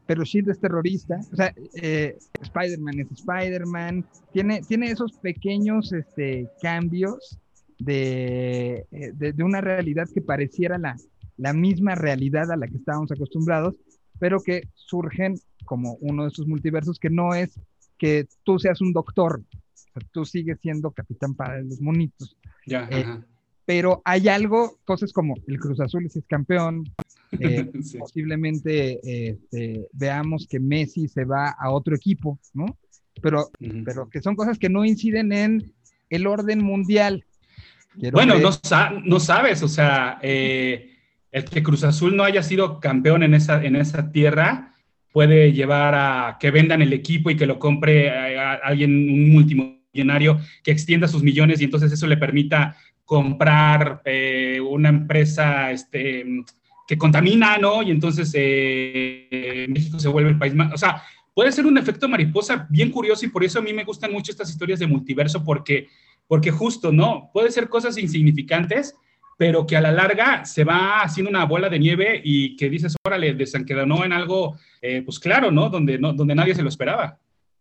pero 0.07 0.22
Shield 0.22 0.51
es 0.51 0.61
terrorista. 0.61 1.18
O 1.33 1.35
sea, 1.35 1.53
eh, 1.74 2.16
Spider-Man 2.40 3.01
es 3.01 3.11
Spider-Man. 3.11 4.05
Tiene, 4.33 4.61
tiene 4.61 4.92
esos 4.92 5.14
pequeños 5.14 5.92
este, 5.92 6.48
cambios 6.62 7.37
de, 7.81 8.87
de, 8.92 9.33
de, 9.33 9.42
una 9.42 9.61
realidad 9.61 10.07
que 10.14 10.20
pareciera 10.20 10.79
la, 10.79 10.96
la 11.37 11.53
misma 11.53 11.96
realidad 11.96 12.53
a 12.53 12.57
la 12.57 12.68
que 12.68 12.77
estábamos 12.77 13.11
acostumbrados, 13.11 13.74
pero 14.20 14.40
que 14.40 14.68
surgen 14.74 15.35
como 15.69 15.99
uno 16.01 16.23
de 16.23 16.31
esos 16.31 16.47
multiversos 16.47 16.99
que 16.99 17.11
no 17.11 17.35
es 17.35 17.61
que 17.99 18.27
tú 18.43 18.59
seas 18.59 18.81
un 18.81 18.95
doctor, 18.95 19.43
tú 20.13 20.25
sigues 20.25 20.59
siendo 20.63 20.93
capitán 20.93 21.35
para 21.35 21.61
los 21.61 21.79
monitos. 21.81 22.39
Ya, 22.65 22.89
eh, 22.91 23.05
pero 23.67 24.01
hay 24.07 24.29
algo, 24.29 24.79
cosas 24.87 25.13
como 25.13 25.35
el 25.47 25.59
Cruz 25.59 25.79
Azul 25.81 26.07
es 26.07 26.19
campeón, 26.27 26.85
eh, 27.39 27.71
posiblemente 27.99 29.29
este, 29.29 29.87
veamos 29.93 30.47
que 30.49 30.59
Messi 30.59 31.07
se 31.07 31.27
va 31.27 31.51
a 31.51 31.71
otro 31.71 31.95
equipo, 31.95 32.39
¿no? 32.55 32.79
Pero, 33.21 33.51
pero 33.85 34.09
que 34.09 34.23
son 34.23 34.37
cosas 34.37 34.59
que 34.59 34.71
no 34.71 34.87
inciden 34.87 35.33
en 35.33 35.73
el 36.09 36.27
orden 36.27 36.65
mundial. 36.65 37.27
bueno, 38.13 38.39
no, 38.39 38.51
no, 39.05 39.21
sabes, 39.21 39.63
o 39.63 39.69
sea, 39.69 40.19
eh, 40.23 40.97
el 41.31 41.45
que 41.45 41.63
Cruz 41.63 41.85
Azul 41.85 42.17
no 42.17 42.23
haya 42.25 42.43
sido 42.43 42.81
campeón 42.81 43.23
en 43.23 43.35
esa, 43.35 43.63
en 43.63 43.77
esa 43.77 44.13
tierra 44.13 44.69
puede 45.12 45.53
llevar 45.53 45.94
a 45.94 46.37
que 46.38 46.51
vendan 46.51 46.83
el 46.83 46.92
equipo 46.92 47.31
y 47.31 47.37
que 47.37 47.47
lo 47.47 47.59
compre 47.59 48.11
a, 48.11 48.55
alguien, 48.55 48.90
un 48.90 49.31
multimillonario, 49.33 50.38
que 50.62 50.71
extienda 50.71 51.09
sus 51.09 51.23
millones 51.23 51.61
y 51.61 51.64
entonces 51.64 51.90
eso 51.92 52.07
le 52.07 52.16
permita 52.16 52.77
comprar 53.05 54.03
eh, 54.05 54.61
una 54.61 54.90
empresa 54.90 55.71
este, 55.71 56.25
que 56.87 56.99
contamina, 56.99 57.59
¿no? 57.59 57.83
Y 57.83 57.90
entonces 57.90 58.31
eh, 58.35 59.66
México 59.68 59.99
se 59.99 60.09
vuelve 60.09 60.31
el 60.31 60.38
país 60.38 60.55
más, 60.55 60.73
o 60.73 60.77
sea, 60.77 61.03
puede 61.35 61.53
ser 61.53 61.66
un 61.66 61.79
efecto 61.79 62.09
mariposa 62.09 62.66
bien 62.68 62.90
curioso 62.90 63.25
y 63.25 63.29
por 63.29 63.44
eso 63.44 63.61
a 63.61 63.62
mí 63.62 63.73
me 63.73 63.85
gustan 63.85 64.12
mucho 64.12 64.33
estas 64.33 64.51
historias 64.51 64.79
de 64.79 64.87
multiverso 64.87 65.44
porque, 65.44 65.88
porque 66.27 66.51
justo, 66.51 66.92
¿no? 66.92 67.31
Puede 67.33 67.51
ser 67.51 67.68
cosas 67.68 67.97
insignificantes, 67.97 68.94
pero 69.38 69.64
que 69.64 69.77
a 69.77 69.81
la 69.81 69.92
larga 69.92 70.44
se 70.44 70.64
va 70.64 71.01
haciendo 71.01 71.31
una 71.31 71.44
bola 71.44 71.70
de 71.70 71.79
nieve 71.79 72.20
y 72.22 72.57
que 72.57 72.68
dices, 72.68 72.96
órale, 73.07 73.35
desencadenó 73.35 74.05
en 74.05 74.12
algo, 74.12 74.57
eh, 74.83 75.01
pues 75.03 75.20
claro, 75.20 75.53
¿no? 75.53 75.70
Donde, 75.70 75.96
¿no? 75.96 76.12
donde 76.12 76.35
nadie 76.35 76.57
se 76.57 76.62
lo 76.62 76.68
esperaba. 76.68 77.16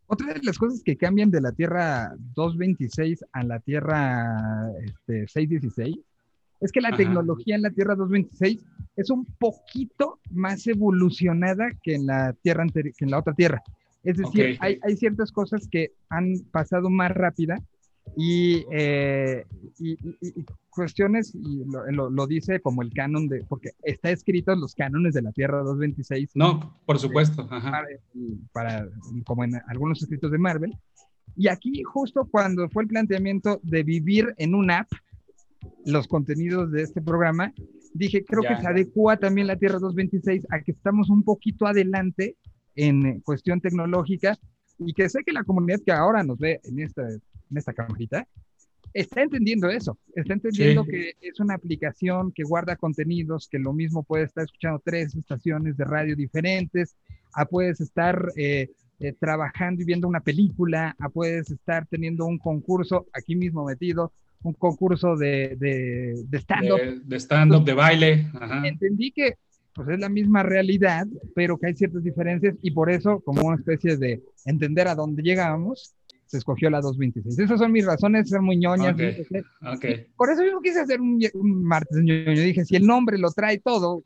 Otra 0.08 0.34
de 0.34 0.42
las 0.42 0.58
cosas 0.58 0.82
que 0.84 0.98
cambian 0.98 1.30
de 1.30 1.40
la 1.40 1.52
Tierra 1.52 2.16
226 2.34 3.26
a 3.32 3.44
la 3.44 3.60
Tierra 3.60 4.72
este, 4.84 5.28
616 5.28 6.00
es 6.62 6.72
que 6.72 6.82
la 6.82 6.98
tecnología 6.98 7.56
en 7.56 7.62
la 7.62 7.70
Tierra 7.70 7.94
226 7.94 8.66
es 8.96 9.10
un 9.12 9.26
poquito 9.38 10.20
más 10.32 10.66
evolucionada 10.66 11.70
que 11.84 11.94
en 11.94 12.08
la, 12.08 12.34
tierra 12.42 12.66
que 12.74 13.06
en 13.06 13.12
la 13.12 13.20
otra 13.20 13.34
Tierra. 13.34 13.62
Es 14.04 14.18
decir, 14.18 14.58
hay, 14.62 14.80
hay, 14.82 14.98
ciertas 14.98 15.32
cosas 15.32 15.68
que 15.70 15.92
han 16.10 16.40
pasado 16.52 16.90
más 16.90 17.12
rápida 17.12 17.60
y, 18.16 18.66
eh, 18.72 19.46
y, 19.80 19.98
cuestiones, 20.70 21.34
y 21.36 21.64
lo, 21.92 22.28
dice 22.28 22.60
como 22.60 22.82
el 22.82 22.94
canon 22.94 23.28
de, 23.28 23.44
porque 23.46 23.72
está 23.82 24.12
escrito 24.12 24.52
en 24.54 24.62
los 24.62 24.76
cánones 24.76 25.14
de 25.14 25.22
la 25.22 25.32
Tierra 25.32 25.60
226. 25.60 26.32
No, 26.36 26.80
por 26.86 27.00
supuesto. 27.00 27.48
Para, 28.52 28.88
como 29.26 29.44
en 29.44 29.56
algunos 29.68 30.02
escritos 30.02 30.32
de 30.32 30.38
Marvel. 30.38 30.78
Y 31.36 31.48
aquí 31.50 31.84
justo 31.84 32.28
cuando 32.30 32.70
fue 32.70 32.84
el 32.84 32.90
planteamiento 32.90 33.60
de 33.64 33.84
vivir 33.84 34.34
en 34.38 34.56
una 34.56 34.80
app, 34.80 34.92
los 35.86 36.08
contenidos 36.08 36.72
de 36.72 36.84
este 36.84 37.02
programa, 37.02 37.54
dije, 37.94 38.24
creo 38.24 38.42
que 38.42 38.62
se 38.62 38.68
adecua 38.68 39.18
también 39.18 39.48
la 39.48 39.58
Tierra 39.58 39.80
226 39.80 40.48
a 40.50 40.62
que 40.62 40.72
estamos 40.72 41.10
un 41.10 41.24
poquito 41.24 41.66
adelante 41.66 42.38
en 42.76 43.22
cuestión 43.22 43.60
tecnológica 43.60 44.38
y 44.80 44.94
que 44.94 45.10
sé 45.10 45.24
que 45.24 45.34
la 45.34 45.44
comunidad 45.44 45.80
que 45.86 45.92
ahora 45.92 46.24
nos 46.24 46.38
ve 46.38 46.60
en 46.64 46.80
esta, 46.80 47.04
en 47.50 47.58
esta 47.58 47.74
camarita, 47.74 48.28
está 48.94 49.22
entendiendo 49.22 49.70
eso, 49.70 49.98
está 50.16 50.34
entendiendo 50.34 50.86
que 50.86 51.14
es 51.22 51.40
una 51.40 51.56
aplicación 51.56 52.32
que 52.32 52.44
guarda 52.44 52.76
contenidos, 52.76 53.48
que 53.48 53.60
lo 53.60 53.74
mismo 53.74 54.04
puede 54.04 54.24
estar 54.26 54.44
escuchando 54.44 54.82
tres 54.84 55.16
estaciones 55.16 55.78
de 55.78 55.86
radio 55.86 56.16
diferentes, 56.16 56.96
a 57.34 57.46
puedes 57.46 57.80
estar 57.82 58.32
eh, 58.36 58.72
eh, 59.00 59.14
trabajando 59.20 59.82
y 59.82 59.86
viendo 59.86 60.08
una 60.08 60.22
película, 60.22 60.96
a 61.00 61.10
puedes 61.10 61.52
estar 61.52 61.86
teniendo 61.86 62.26
un 62.26 62.40
concurso 62.40 63.06
aquí 63.14 63.36
mismo 63.36 63.66
metido, 63.66 64.12
un 64.42 64.54
concurso 64.54 65.16
de, 65.16 65.56
de, 65.60 66.38
stand-up. 66.40 66.80
De, 67.04 67.20
stand-up, 67.20 67.64
de 67.64 67.74
baile. 67.74 68.32
Entendí 68.64 69.12
que 69.12 69.36
pues 69.74 69.90
es 69.90 70.00
la 70.00 70.10
misma 70.10 70.42
realidad, 70.42 71.06
pero 71.36 71.60
que 71.60 71.68
hay 71.68 71.76
ciertas 71.76 72.04
diferencias 72.04 72.56
y 72.64 72.72
por 72.72 72.90
eso, 72.90 73.20
como 73.20 73.44
una 73.44 73.58
especie 73.58 73.96
de 73.96 74.24
entender 74.46 74.88
a 74.88 74.96
dónde 74.96 75.22
llegábamos, 75.22 75.94
se 76.28 76.38
escogió 76.38 76.70
la 76.70 76.82
226. 76.82 77.40
Esas 77.40 77.60
son 77.60 77.72
mis 77.72 77.86
razones, 77.86 78.30
ser 78.30 78.42
muy 78.42 78.58
ñoñas. 78.58 78.96
Okay. 79.76 80.08
Por 80.16 80.32
eso 80.32 80.44
yo 80.44 80.60
quise 80.62 80.82
hacer 80.82 81.02
un, 81.02 81.20
un 81.34 81.64
martes 81.64 81.98
ñoño. 82.04 82.42
Dije, 82.42 82.66
si 82.66 82.76
el 82.76 82.86
nombre 82.86 83.18
lo 83.18 83.32
trae 83.32 83.60
todo, 83.60 84.04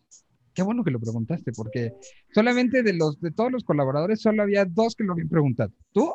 qué 0.53 0.61
bueno 0.63 0.83
que 0.83 0.91
lo 0.91 0.99
preguntaste, 0.99 1.51
porque 1.51 1.93
solamente 2.33 2.83
de 2.83 2.93
los 2.93 3.19
de 3.19 3.31
todos 3.31 3.51
los 3.51 3.63
colaboradores 3.63 4.21
solo 4.21 4.43
había 4.43 4.65
dos 4.65 4.95
que 4.95 5.03
lo 5.03 5.13
habían 5.13 5.29
preguntado. 5.29 5.71
Tú 5.91 6.13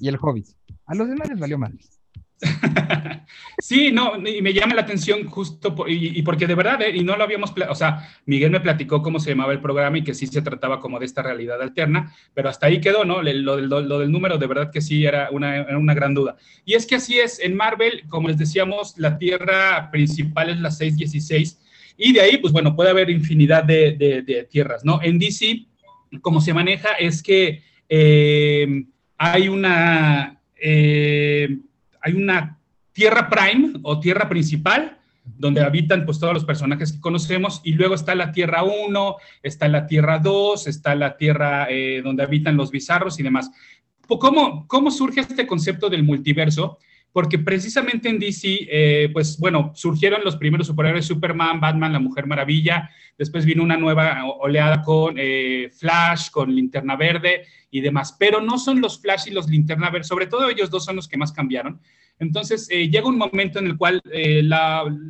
y 0.00 0.08
el 0.08 0.18
Hobbit. 0.20 0.46
A 0.86 0.94
los 0.94 1.08
demás 1.08 1.28
les 1.28 1.38
valió 1.38 1.58
mal. 1.58 1.78
sí, 3.58 3.92
no, 3.92 4.16
y 4.26 4.40
me 4.40 4.52
llama 4.52 4.74
la 4.74 4.82
atención 4.82 5.26
justo, 5.28 5.74
y, 5.86 6.22
porque 6.22 6.46
de 6.46 6.54
verdad, 6.54 6.80
eh, 6.82 6.96
y 6.96 7.04
no 7.04 7.16
lo 7.16 7.24
habíamos, 7.24 7.52
o 7.68 7.74
sea, 7.74 8.08
Miguel 8.26 8.50
me 8.50 8.60
platicó 8.60 9.02
cómo 9.02 9.20
se 9.20 9.30
llamaba 9.30 9.52
el 9.52 9.60
programa 9.60 9.98
y 9.98 10.04
que 10.04 10.14
sí 10.14 10.26
se 10.26 10.42
trataba 10.42 10.80
como 10.80 10.98
de 10.98 11.06
esta 11.06 11.22
realidad 11.22 11.60
alterna, 11.60 12.14
pero 12.34 12.48
hasta 12.48 12.66
ahí 12.66 12.80
quedó, 12.80 13.04
¿no? 13.04 13.22
Lo, 13.22 13.98
del 13.98 14.12
número, 14.12 14.38
de 14.38 14.46
verdad 14.46 14.70
que 14.72 14.80
sí 14.80 15.04
era 15.04 15.28
una, 15.30 15.66
una, 15.76 15.94
gran 15.94 16.14
duda. 16.14 16.36
Y 16.64 16.74
es 16.74 16.86
que 16.86 16.96
así 16.96 17.18
es, 17.18 17.40
en 17.40 17.54
Marvel, 17.54 18.04
como 18.08 18.28
les 18.28 18.38
decíamos, 18.38 18.94
la 18.96 19.18
Tierra 19.18 19.90
principal 19.90 20.50
es 20.50 20.60
la 20.60 20.70
616, 20.70 21.58
y 22.02 22.14
de 22.14 22.22
ahí, 22.22 22.38
pues 22.38 22.52
bueno, 22.52 22.74
puede 22.74 22.88
haber 22.88 23.10
infinidad 23.10 23.64
de, 23.64 24.46
tierras, 24.50 24.84
¿no? 24.86 25.00
En 25.02 25.18
DC, 25.18 25.66
como 26.22 26.40
se 26.40 26.54
maneja 26.54 26.92
es 26.98 27.22
que 27.22 27.62
eh, 27.88 28.84
hay 29.18 29.48
una... 29.48 30.40
Eh, 30.56 31.58
hay 32.00 32.14
una 32.14 32.58
tierra 32.92 33.28
prime 33.28 33.74
o 33.82 34.00
tierra 34.00 34.28
principal 34.28 34.98
donde 35.38 35.60
habitan 35.60 36.04
pues 36.04 36.18
todos 36.18 36.34
los 36.34 36.44
personajes 36.44 36.92
que 36.92 37.00
conocemos 37.00 37.60
y 37.64 37.72
luego 37.72 37.94
está 37.94 38.14
la 38.14 38.32
Tierra 38.32 38.62
1, 38.62 39.16
está 39.42 39.68
la 39.68 39.86
Tierra 39.86 40.18
2, 40.18 40.66
está 40.66 40.94
la 40.94 41.16
Tierra 41.16 41.66
eh, 41.70 42.00
donde 42.02 42.22
habitan 42.22 42.56
los 42.56 42.70
bizarros 42.70 43.20
y 43.20 43.22
demás. 43.22 43.50
¿Cómo, 44.06 44.66
¿Cómo 44.66 44.90
surge 44.90 45.20
este 45.20 45.46
concepto 45.46 45.88
del 45.88 46.02
multiverso? 46.02 46.78
Porque 47.12 47.38
precisamente 47.38 48.08
en 48.08 48.18
DC, 48.18 48.68
eh, 48.70 49.10
pues 49.12 49.38
bueno, 49.38 49.72
surgieron 49.74 50.22
los 50.24 50.36
primeros 50.36 50.68
superhéroes, 50.68 51.06
Superman, 51.06 51.60
Batman, 51.60 51.92
la 51.92 51.98
Mujer 51.98 52.26
Maravilla, 52.26 52.90
después 53.18 53.44
vino 53.44 53.62
una 53.62 53.76
nueva 53.76 54.24
oleada 54.24 54.82
con 54.82 55.16
eh, 55.18 55.70
Flash, 55.76 56.30
con 56.30 56.54
Linterna 56.54 56.96
Verde 56.96 57.46
y 57.70 57.80
demás, 57.80 58.16
pero 58.18 58.40
no 58.40 58.58
son 58.58 58.80
los 58.80 59.00
Flash 59.00 59.26
y 59.26 59.32
los 59.32 59.48
Linterna 59.48 59.90
Verde, 59.90 60.04
sobre 60.04 60.26
todo 60.26 60.48
ellos 60.48 60.70
dos 60.70 60.84
son 60.84 60.96
los 60.96 61.08
que 61.08 61.16
más 61.16 61.32
cambiaron, 61.32 61.80
entonces, 62.20 62.68
eh, 62.70 62.90
llega 62.90 63.08
un 63.08 63.16
momento 63.16 63.58
en 63.58 63.66
el 63.66 63.78
cual 63.78 64.02
eh, 64.12 64.42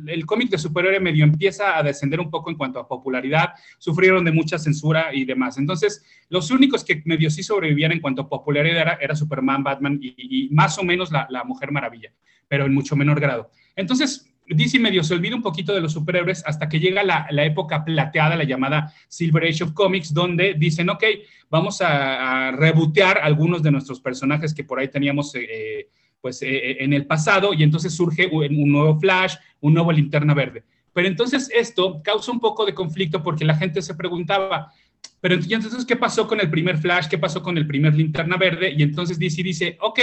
el 0.07 0.25
cómic 0.25 0.49
de 0.49 0.57
superhéroe 0.57 1.01
medio 1.01 1.25
empieza 1.25 1.77
a 1.77 1.83
descender 1.83 2.21
un 2.21 2.31
poco 2.31 2.49
en 2.49 2.55
cuanto 2.55 2.79
a 2.79 2.87
popularidad, 2.87 3.49
sufrieron 3.77 4.23
de 4.23 4.31
mucha 4.31 4.57
censura 4.57 5.13
y 5.13 5.25
demás. 5.25 5.57
Entonces, 5.57 6.05
los 6.29 6.49
únicos 6.51 6.85
que 6.85 7.01
medio 7.03 7.29
sí 7.29 7.43
sobrevivían 7.43 7.91
en 7.91 7.99
cuanto 7.99 8.21
a 8.21 8.29
popularidad 8.29 8.97
era, 9.01 9.13
Superman, 9.13 9.61
Batman 9.61 9.99
y, 10.01 10.47
más 10.51 10.77
o 10.79 10.83
menos 10.83 11.11
la, 11.11 11.43
Mujer 11.43 11.73
Maravilla, 11.73 12.13
pero 12.47 12.65
en 12.65 12.73
mucho 12.73 12.95
menor 12.95 13.19
grado. 13.19 13.51
Entonces, 13.75 14.33
DC 14.47 14.79
medio 14.79 15.03
se 15.03 15.13
olvida 15.13 15.35
un 15.35 15.41
poquito 15.41 15.73
de 15.73 15.81
los 15.81 15.91
superhéroes 15.91 16.43
hasta 16.45 16.69
que 16.69 16.79
llega 16.79 17.03
la, 17.03 17.27
época 17.43 17.83
plateada, 17.83 18.37
la 18.37 18.45
llamada 18.45 18.93
Silver 19.09 19.43
Age 19.43 19.65
of 19.65 19.73
Comics, 19.73 20.13
donde 20.13 20.53
dicen, 20.53 20.89
ok, 20.89 21.03
vamos 21.49 21.81
a, 21.81 22.51
rebotear 22.51 23.17
algunos 23.17 23.61
de 23.61 23.71
nuestros 23.71 23.99
personajes 23.99 24.53
que 24.53 24.63
por 24.63 24.79
ahí 24.79 24.87
teníamos 24.87 25.35
eh, 25.35 25.89
pues, 26.21 26.41
eh, 26.41 26.47
eh, 26.49 26.77
en 26.79 26.93
el 26.93 27.05
pasado 27.05 27.53
y 27.53 27.63
entonces 27.63 27.93
surge 27.93 28.27
un, 28.27 28.71
nuevo 28.71 28.99
Flash, 28.99 29.35
un 29.59 29.73
nuevo 29.73 29.91
linterna 29.91 30.33
verde. 30.33 30.63
Pero 30.93 31.07
entonces 31.07 31.49
esto 31.53 32.01
causa 32.03 32.31
un 32.31 32.39
poco 32.39 32.65
de 32.65 32.73
conflicto 32.73 33.23
porque 33.23 33.45
la 33.45 33.55
gente 33.55 33.81
se 33.81 33.95
preguntaba, 33.95 34.71
pero 35.19 35.35
entonces, 35.35 35.85
¿qué 35.85 35.95
pasó 35.95 36.27
con 36.27 36.39
el 36.39 36.49
primer 36.49 36.77
Flash? 36.77 37.07
¿Qué 37.07 37.17
pasó 37.17 37.41
con 37.41 37.57
el 37.57 37.67
primer 37.67 37.95
linterna 37.95 38.37
verde? 38.37 38.73
Y 38.75 38.83
entonces 38.83 39.19
DC 39.19 39.43
dice, 39.43 39.77
ok, 39.79 39.99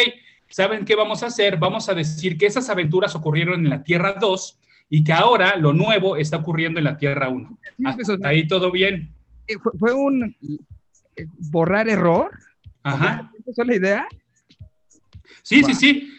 ¿saben 0.48 0.85
qué 0.85 0.94
vamos 0.94 1.22
a 1.22 1.26
hacer? 1.26 1.57
Vamos 1.59 1.88
a 1.88 1.94
decir 1.94 2.38
que 2.38 2.46
esas 2.46 2.70
aventuras 2.70 3.14
ocurrieron 3.14 3.61
en 3.64 3.70
la 3.70 3.83
Tierra 3.83 4.14
2 4.20 4.59
y 4.90 5.04
que 5.04 5.12
ahora 5.12 5.57
lo 5.57 5.72
nuevo 5.72 6.16
está 6.16 6.38
ocurriendo 6.38 6.78
en 6.78 6.85
la 6.85 6.96
Tierra 6.96 7.28
1. 7.28 7.59
Hasta 7.85 8.28
ahí 8.28 8.46
todo 8.46 8.70
bien. 8.70 9.12
Eh, 9.46 9.57
fue, 9.78 9.92
un 9.92 10.37
borrar 11.50 11.88
error. 11.88 12.31
Ajá. 12.83 13.31
¿Esa 13.46 13.62
es 13.62 13.68
la 13.68 13.74
idea? 13.74 14.09
Sí, 15.42 15.62
sí, 15.64 15.74
sí. 15.74 16.14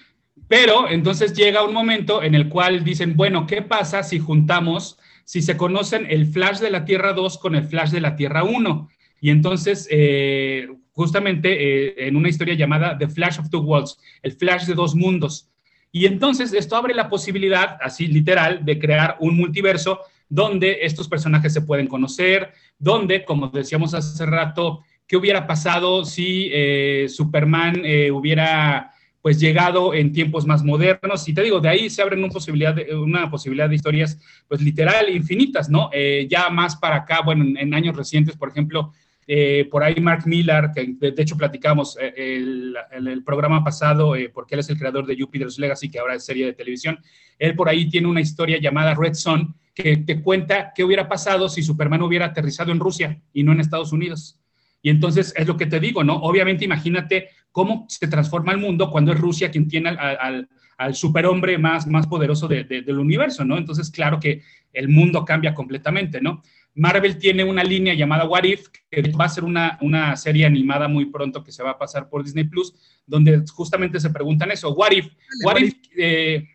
Pero 0.48 0.90
entonces 0.90 1.34
llega 1.34 1.64
un 1.64 1.74
momento 1.74 2.24
en 2.24 2.34
el 2.34 2.50
cual 2.50 2.84
dicen, 2.84 3.16
bueno, 3.16 3.46
¿qué 3.46 3.62
pasa 3.62 4.02
si 4.02 4.18
juntamos, 4.20 4.98
si 5.24 5.44
se 5.44 5.56
conocen 5.56 6.08
el 6.10 6.26
flash 6.26 6.58
de 6.58 6.72
la 6.72 6.86
Tierra 6.86 7.14
2 7.14 7.38
con 7.38 7.56
el 7.56 7.64
flash 7.64 7.92
de 7.92 8.02
la 8.02 8.16
Tierra 8.16 8.44
1? 8.44 8.90
Y 9.22 9.30
entonces, 9.30 9.88
eh, 9.92 10.68
justamente 10.92 11.52
eh, 11.52 12.08
en 12.08 12.16
una 12.16 12.30
historia 12.30 12.56
llamada 12.56 12.98
The 12.98 13.10
Flash 13.10 13.40
of 13.40 13.50
Two 13.50 13.62
Worlds, 13.62 14.00
el 14.24 14.32
flash 14.34 14.66
de 14.66 14.74
dos 14.74 14.96
mundos. 14.96 15.50
Y 15.92 16.06
entonces 16.06 16.54
esto 16.54 16.76
abre 16.76 16.94
la 16.94 17.10
posibilidad, 17.10 17.78
así 17.82 18.08
literal, 18.08 18.66
de 18.66 18.80
crear 18.80 19.18
un 19.20 19.36
multiverso 19.36 20.00
donde 20.30 20.80
estos 20.82 21.08
personajes 21.08 21.54
se 21.54 21.62
pueden 21.62 21.88
conocer, 21.88 22.54
donde, 22.78 23.24
como 23.24 23.50
decíamos 23.50 23.94
hace 23.94 24.26
rato, 24.26 24.84
¿qué 25.08 25.18
hubiera 25.18 25.46
pasado 25.46 26.06
si 26.06 26.50
eh, 26.54 27.08
Superman 27.10 27.84
hubiera 28.12 28.92
pues 29.22 29.40
llegado 29.40 29.94
en 29.94 30.14
tiempos 30.14 30.46
más 30.46 30.64
modernos. 30.64 31.28
Y 31.28 31.34
te 31.34 31.44
digo, 31.44 31.60
de 31.60 31.70
ahí 31.70 31.90
se 31.90 32.02
abren 32.02 32.20
una 32.20 32.30
posibilidad 32.30 32.74
de, 32.74 32.96
una 32.96 33.30
posibilidad 33.30 33.70
de 33.70 33.76
historias, 33.76 34.20
pues 34.48 34.62
literal, 34.62 35.10
infinitas, 35.10 35.70
¿no? 35.70 35.90
Eh, 35.94 36.28
ya 36.30 36.50
más 36.50 36.76
para 36.76 36.98
acá, 36.98 37.22
bueno, 37.22 37.46
en, 37.58 37.74
años 37.74 37.96
recientes, 37.96 38.36
por 38.36 38.50
ejemplo, 38.50 38.94
eh, 39.28 39.68
por 39.70 39.84
ahí 39.84 40.00
Mark 40.02 40.26
Millar, 40.26 40.72
que 40.74 40.96
de, 40.98 41.14
hecho 41.22 41.38
platicamos 41.38 41.98
eh, 42.02 42.14
el, 42.16 42.76
el, 42.92 43.24
programa 43.24 43.64
pasado, 43.64 44.16
porque 44.34 44.56
él 44.56 44.62
es 44.62 44.70
el 44.70 44.80
creador 44.80 45.06
de 45.06 45.18
Jupiter's 45.20 45.60
Legacy, 45.60 45.90
que 45.90 46.00
ahora 46.00 46.16
es 46.16 46.26
serie 46.26 46.46
de 46.46 46.54
televisión, 46.54 46.98
él 47.38 47.56
por 47.56 47.70
ahí 47.70 47.90
tiene 47.90 48.08
una 48.08 48.22
historia 48.22 48.60
llamada 48.60 48.96
Red 48.96 49.14
Son, 49.14 49.56
que 49.74 49.98
te 49.98 50.22
cuenta 50.22 50.74
qué 50.76 50.84
hubiera 50.84 51.08
pasado 51.08 51.48
si 51.48 51.62
Superman 51.62 52.02
hubiera 52.02 52.28
aterrizado 52.28 52.72
en 52.72 52.80
Rusia 52.80 53.22
y 53.34 53.44
no 53.44 53.52
en 53.52 53.60
Estados 53.60 53.92
Unidos. 53.94 54.40
Y 54.82 54.90
entonces 54.90 55.34
es 55.36 55.48
lo 55.48 55.58
que 55.58 55.66
te 55.66 55.80
digo, 55.80 56.04
¿no? 56.04 56.16
Obviamente 56.16 56.66
imagínate 56.66 57.30
cómo 57.52 57.86
se 57.90 58.08
transforma 58.08 58.52
el 58.52 58.58
mundo 58.58 58.90
cuando 58.90 59.12
es 59.12 59.20
Rusia 59.20 59.52
quien 59.52 59.68
tiene 59.68 59.90
al, 59.90 60.48
al, 60.78 60.96
superhombre 60.96 61.58
más, 61.58 61.88
más 61.88 62.08
poderoso 62.08 62.48
del 62.48 63.00
universo, 63.00 63.44
¿no? 63.44 63.58
Entonces, 63.58 63.90
claro 63.90 64.20
que 64.20 64.42
el 64.72 64.88
mundo 64.88 65.26
cambia 65.26 65.54
completamente, 65.54 66.22
¿no? 66.22 66.42
Marvel 66.76 67.18
tiene 67.18 67.44
una 67.44 67.64
línea 67.64 67.94
llamada 67.94 68.26
What 68.26 68.44
If, 68.44 68.68
que 68.90 69.02
va 69.12 69.26
a 69.26 69.30
ser 69.30 69.44
una, 69.44 69.78
una 69.82 70.16
serie 70.16 70.46
animada 70.46 70.88
muy 70.88 71.08
pronto 71.08 71.44
que 71.44 71.52
se 71.52 71.64
va 71.64 71.72
a 71.72 71.78
pasar 71.78 72.08
por 72.08 72.24
Disney 72.24 72.46
Plus, 72.46 72.74
donde 73.06 73.44
justamente 73.54 74.00
se 74.00 74.10
preguntan 74.10 74.52
eso, 74.52 74.72
What 74.72 74.92
If, 74.92 75.08
What, 75.44 75.58
if, 75.58 75.74
eh, 75.98 76.48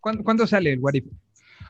¿Cuándo, 0.00 0.46
sale 0.46 0.72
el 0.72 0.78
What 0.78 0.94
If? 0.94 1.04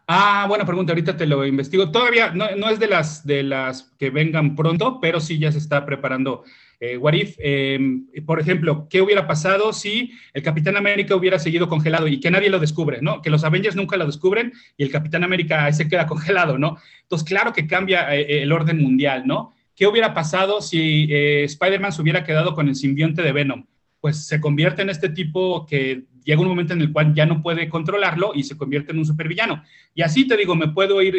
Ah, 0.06 0.46
buena 0.48 0.64
pregunta, 0.64 0.92
ahorita 0.92 1.16
te 1.16 1.26
lo 1.26 1.44
investigo. 1.44 1.90
Todavía 1.90 2.30
no, 2.30 2.54
no, 2.54 2.68
es 2.68 2.78
de 2.78 2.86
las, 2.86 3.26
de 3.26 3.42
las 3.42 3.94
que 3.98 4.10
vengan 4.10 4.54
pronto, 4.54 5.00
pero 5.00 5.18
sí 5.18 5.38
ya 5.38 5.50
se 5.50 5.58
está 5.58 5.84
preparando 5.84 6.44
eh, 6.78 6.96
what 6.96 7.14
em, 7.38 8.06
por 8.26 8.40
ejemplo, 8.40 8.86
¿qué 8.88 9.00
hubiera 9.00 9.26
pasado 9.26 9.72
si 9.72 10.12
el 10.34 10.42
Capitán 10.42 10.76
América 10.76 11.16
hubiera 11.16 11.38
seguido 11.38 11.68
congelado 11.68 12.06
y 12.06 12.20
que 12.20 12.30
nadie 12.30 12.50
lo 12.50 12.58
descubre, 12.58 12.98
¿no? 13.00 13.22
Que 13.22 13.30
los 13.30 13.44
Avengers 13.44 13.76
nunca 13.76 13.96
lo 13.96 14.06
descubren 14.06 14.52
y 14.76 14.82
el 14.82 14.90
Capitán 14.90 15.24
América 15.24 15.72
se 15.72 15.88
queda 15.88 16.06
congelado, 16.06 16.58
¿no? 16.58 16.76
Entonces, 17.02 17.26
claro 17.26 17.52
que 17.52 17.66
cambia 17.66 18.14
eh, 18.14 18.22
eh, 18.22 18.42
el 18.42 18.52
orden 18.52 18.80
mundial, 18.80 19.26
¿no? 19.26 19.54
¿Qué 19.74 19.86
hubiera 19.86 20.14
pasado 20.14 20.62
si 20.62 21.06
Spider-Man 21.10 21.92
se 21.92 22.00
hubiera 22.00 22.24
quedado 22.24 22.54
con 22.54 22.66
el 22.66 22.74
simbionte 22.74 23.20
de 23.20 23.32
Venom? 23.32 23.66
Pues 24.00 24.26
se 24.26 24.40
convierte 24.40 24.80
en 24.80 24.88
este 24.88 25.10
tipo 25.10 25.66
que 25.66 26.04
llega 26.26 26.42
un 26.42 26.48
momento 26.48 26.74
en 26.74 26.82
el 26.82 26.92
cual 26.92 27.14
ya 27.14 27.24
no 27.24 27.40
puede 27.40 27.70
controlarlo 27.70 28.32
y 28.34 28.42
se 28.42 28.56
convierte 28.58 28.92
en 28.92 28.98
un 28.98 29.06
supervillano. 29.06 29.62
Y 29.94 30.02
así 30.02 30.26
te 30.26 30.36
digo, 30.36 30.54
me 30.54 30.68
puedo 30.68 31.00
ir 31.00 31.16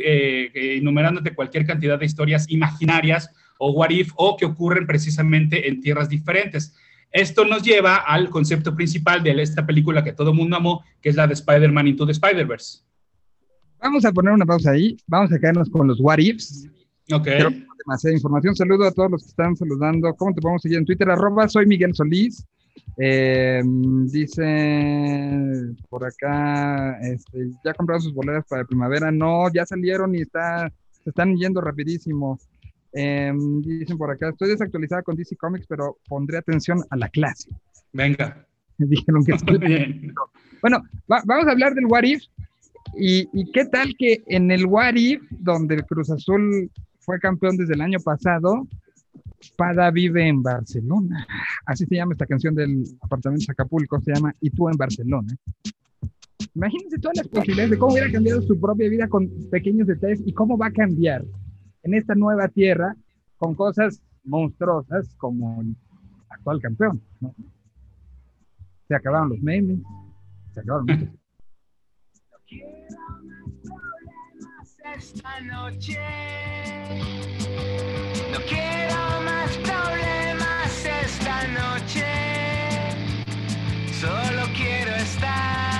enumerándote 0.53 1.33
cualquier 1.33 1.65
cantidad 1.65 1.97
de 1.97 2.05
historias 2.05 2.45
imaginarias 2.49 3.31
o 3.57 3.71
what 3.71 3.89
if, 3.89 4.11
o 4.17 4.37
que 4.37 4.45
ocurren 4.45 4.85
precisamente 4.85 5.67
en 5.67 5.81
tierras 5.81 6.09
diferentes. 6.09 6.75
Esto 7.11 7.45
nos 7.45 7.63
lleva 7.63 7.95
al 7.95 8.29
concepto 8.29 8.75
principal 8.75 9.23
de 9.23 9.41
esta 9.41 9.65
película 9.65 10.03
que 10.03 10.11
todo 10.11 10.31
el 10.31 10.37
mundo 10.37 10.57
amó, 10.57 10.83
que 11.01 11.09
es 11.09 11.15
la 11.15 11.25
de 11.25 11.33
Spider-Man 11.33 11.87
Into 11.87 12.05
the 12.05 12.11
Spider-Verse. 12.11 12.81
Vamos 13.79 14.03
a 14.05 14.11
poner 14.11 14.33
una 14.33 14.45
pausa 14.45 14.71
ahí, 14.71 14.97
vamos 15.07 15.31
a 15.31 15.39
quedarnos 15.39 15.69
con 15.69 15.87
los 15.87 15.99
what 16.01 16.19
ifs. 16.19 16.67
Ok. 17.11 17.27
demasiada 17.87 18.13
información. 18.13 18.55
Saludo 18.55 18.85
a 18.85 18.91
todos 18.91 19.09
los 19.09 19.23
que 19.23 19.29
están 19.29 19.55
saludando. 19.55 20.13
¿Cómo 20.15 20.33
te 20.33 20.41
podemos 20.41 20.61
seguir 20.61 20.77
en 20.77 20.85
Twitter? 20.85 21.09
Arroba, 21.09 21.47
soy 21.47 21.65
Miguel 21.65 21.95
Solís. 21.95 22.45
Eh, 22.97 23.61
dice 24.05 25.75
por 25.89 26.05
acá, 26.05 26.99
este, 27.01 27.51
ya 27.63 27.73
compraron 27.73 28.01
sus 28.01 28.13
boletas 28.13 28.45
para 28.49 28.65
primavera. 28.65 29.11
No, 29.11 29.51
ya 29.53 29.65
salieron 29.65 30.15
y 30.15 30.21
está, 30.21 30.71
se 31.03 31.09
están 31.09 31.35
yendo 31.35 31.61
rapidísimo. 31.61 32.39
Em, 32.93 33.61
dicen 33.61 33.97
por 33.97 34.09
acá, 34.09 34.29
estoy 34.29 34.49
desactualizada 34.49 35.03
con 35.03 35.15
DC 35.15 35.35
Comics, 35.35 35.67
pero 35.67 35.97
pondré 36.07 36.37
atención 36.37 36.83
a 36.89 36.97
la 36.97 37.09
clase. 37.09 37.49
Venga. 37.93 38.45
Dijeron 38.77 39.23
que 39.25 39.57
bien. 39.57 40.13
Bueno, 40.61 40.83
vamos 41.07 41.47
a 41.47 41.51
hablar 41.51 41.73
del 41.73 41.85
What 41.85 42.03
If. 42.03 42.23
Y, 42.95 43.27
y, 43.33 43.51
qué 43.51 43.65
tal 43.65 43.95
que 43.97 44.23
en 44.27 44.49
el 44.49 44.65
What 44.65 44.95
If, 44.95 45.21
donde 45.29 45.75
el 45.75 45.85
Cruz 45.85 46.09
Azul 46.09 46.71
fue 46.99 47.19
campeón 47.19 47.57
desde 47.57 47.73
el 47.73 47.81
año 47.81 47.99
pasado, 47.99 48.67
Pada 49.55 49.91
vive 49.91 50.27
en 50.27 50.41
Barcelona. 50.41 51.27
Así 51.65 51.85
se 51.85 51.95
llama 51.95 52.13
esta 52.13 52.25
canción 52.25 52.55
del 52.55 52.83
apartamento 53.01 53.45
de 53.47 53.51
Acapulco, 53.51 53.99
se 54.01 54.13
llama 54.13 54.33
Y 54.41 54.49
tú 54.49 54.69
en 54.69 54.77
Barcelona. 54.77 55.35
Imagínense 56.55 56.97
todas 56.97 57.17
las 57.17 57.27
posibilidades 57.27 57.71
de 57.71 57.77
cómo 57.77 57.93
hubiera 57.93 58.11
cambiado 58.11 58.41
su 58.41 58.59
propia 58.59 58.89
vida 58.89 59.07
con 59.07 59.29
pequeños 59.51 59.87
detalles 59.87 60.21
y 60.25 60.33
cómo 60.33 60.57
va 60.57 60.67
a 60.67 60.71
cambiar 60.71 61.23
en 61.83 61.93
esta 61.93 62.15
nueva 62.15 62.47
tierra 62.47 62.95
con 63.37 63.53
cosas 63.53 64.01
monstruosas 64.23 65.15
como 65.17 65.61
el 65.61 65.75
actual 66.29 66.59
campeón. 66.59 67.01
Se 68.87 68.95
acabaron 68.95 69.29
los 69.29 69.39
memes, 69.41 69.79
se 70.53 70.61
acabaron 70.61 70.87
muchos. 70.87 71.09
esta 74.95 75.39
noche. 75.41 75.99
No 78.31 78.39
quiero 78.47 79.21
más 79.21 79.57
problemas 79.57 80.85
esta 81.03 81.47
noche. 81.47 82.05
Solo 83.99 84.47
quiero 84.55 84.95
estar 84.95 85.76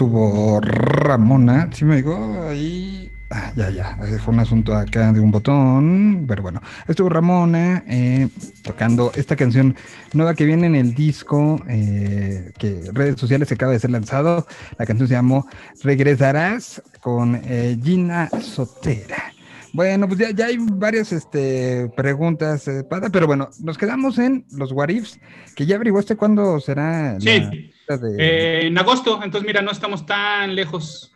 estuvo 0.00 0.58
Ramona, 0.62 1.68
¿sí 1.74 1.84
me 1.84 1.96
digo? 1.96 2.46
Ahí, 2.48 3.12
ah, 3.28 3.52
ya, 3.54 3.68
ya, 3.68 3.98
fue 4.24 4.32
un 4.32 4.40
asunto 4.40 4.74
acá 4.74 5.12
de 5.12 5.20
un 5.20 5.30
botón, 5.30 6.24
pero 6.26 6.40
bueno, 6.40 6.62
estuvo 6.88 7.10
Ramona 7.10 7.84
eh, 7.86 8.30
tocando 8.62 9.12
esta 9.14 9.36
canción 9.36 9.76
nueva 10.14 10.32
que 10.32 10.46
viene 10.46 10.68
en 10.68 10.74
el 10.74 10.94
disco 10.94 11.60
eh, 11.68 12.50
que 12.56 12.80
redes 12.94 13.20
sociales 13.20 13.52
acaba 13.52 13.72
de 13.72 13.78
ser 13.78 13.90
lanzado. 13.90 14.46
La 14.78 14.86
canción 14.86 15.06
se 15.06 15.12
llamó 15.12 15.46
Regresarás 15.82 16.80
con 17.02 17.38
eh, 17.44 17.78
Gina 17.84 18.30
Sotera. 18.40 19.34
Bueno, 19.72 20.08
pues 20.08 20.18
ya, 20.18 20.30
ya 20.30 20.46
hay 20.46 20.56
varias 20.58 21.12
este, 21.12 21.88
preguntas, 21.96 22.66
eh, 22.66 22.82
Pada, 22.84 23.08
pero 23.10 23.26
bueno, 23.26 23.50
nos 23.62 23.78
quedamos 23.78 24.18
en 24.18 24.44
los 24.56 24.72
what 24.72 24.88
ifs, 24.88 25.20
que 25.54 25.64
ya 25.64 25.76
averiguaste 25.76 26.16
cuándo 26.16 26.58
será 26.60 27.18
Sí, 27.20 27.28
de... 27.28 27.72
eh, 28.18 28.66
en 28.66 28.76
agosto, 28.78 29.20
entonces 29.22 29.46
mira, 29.46 29.62
no 29.62 29.70
estamos 29.70 30.04
tan 30.06 30.54
lejos. 30.56 31.12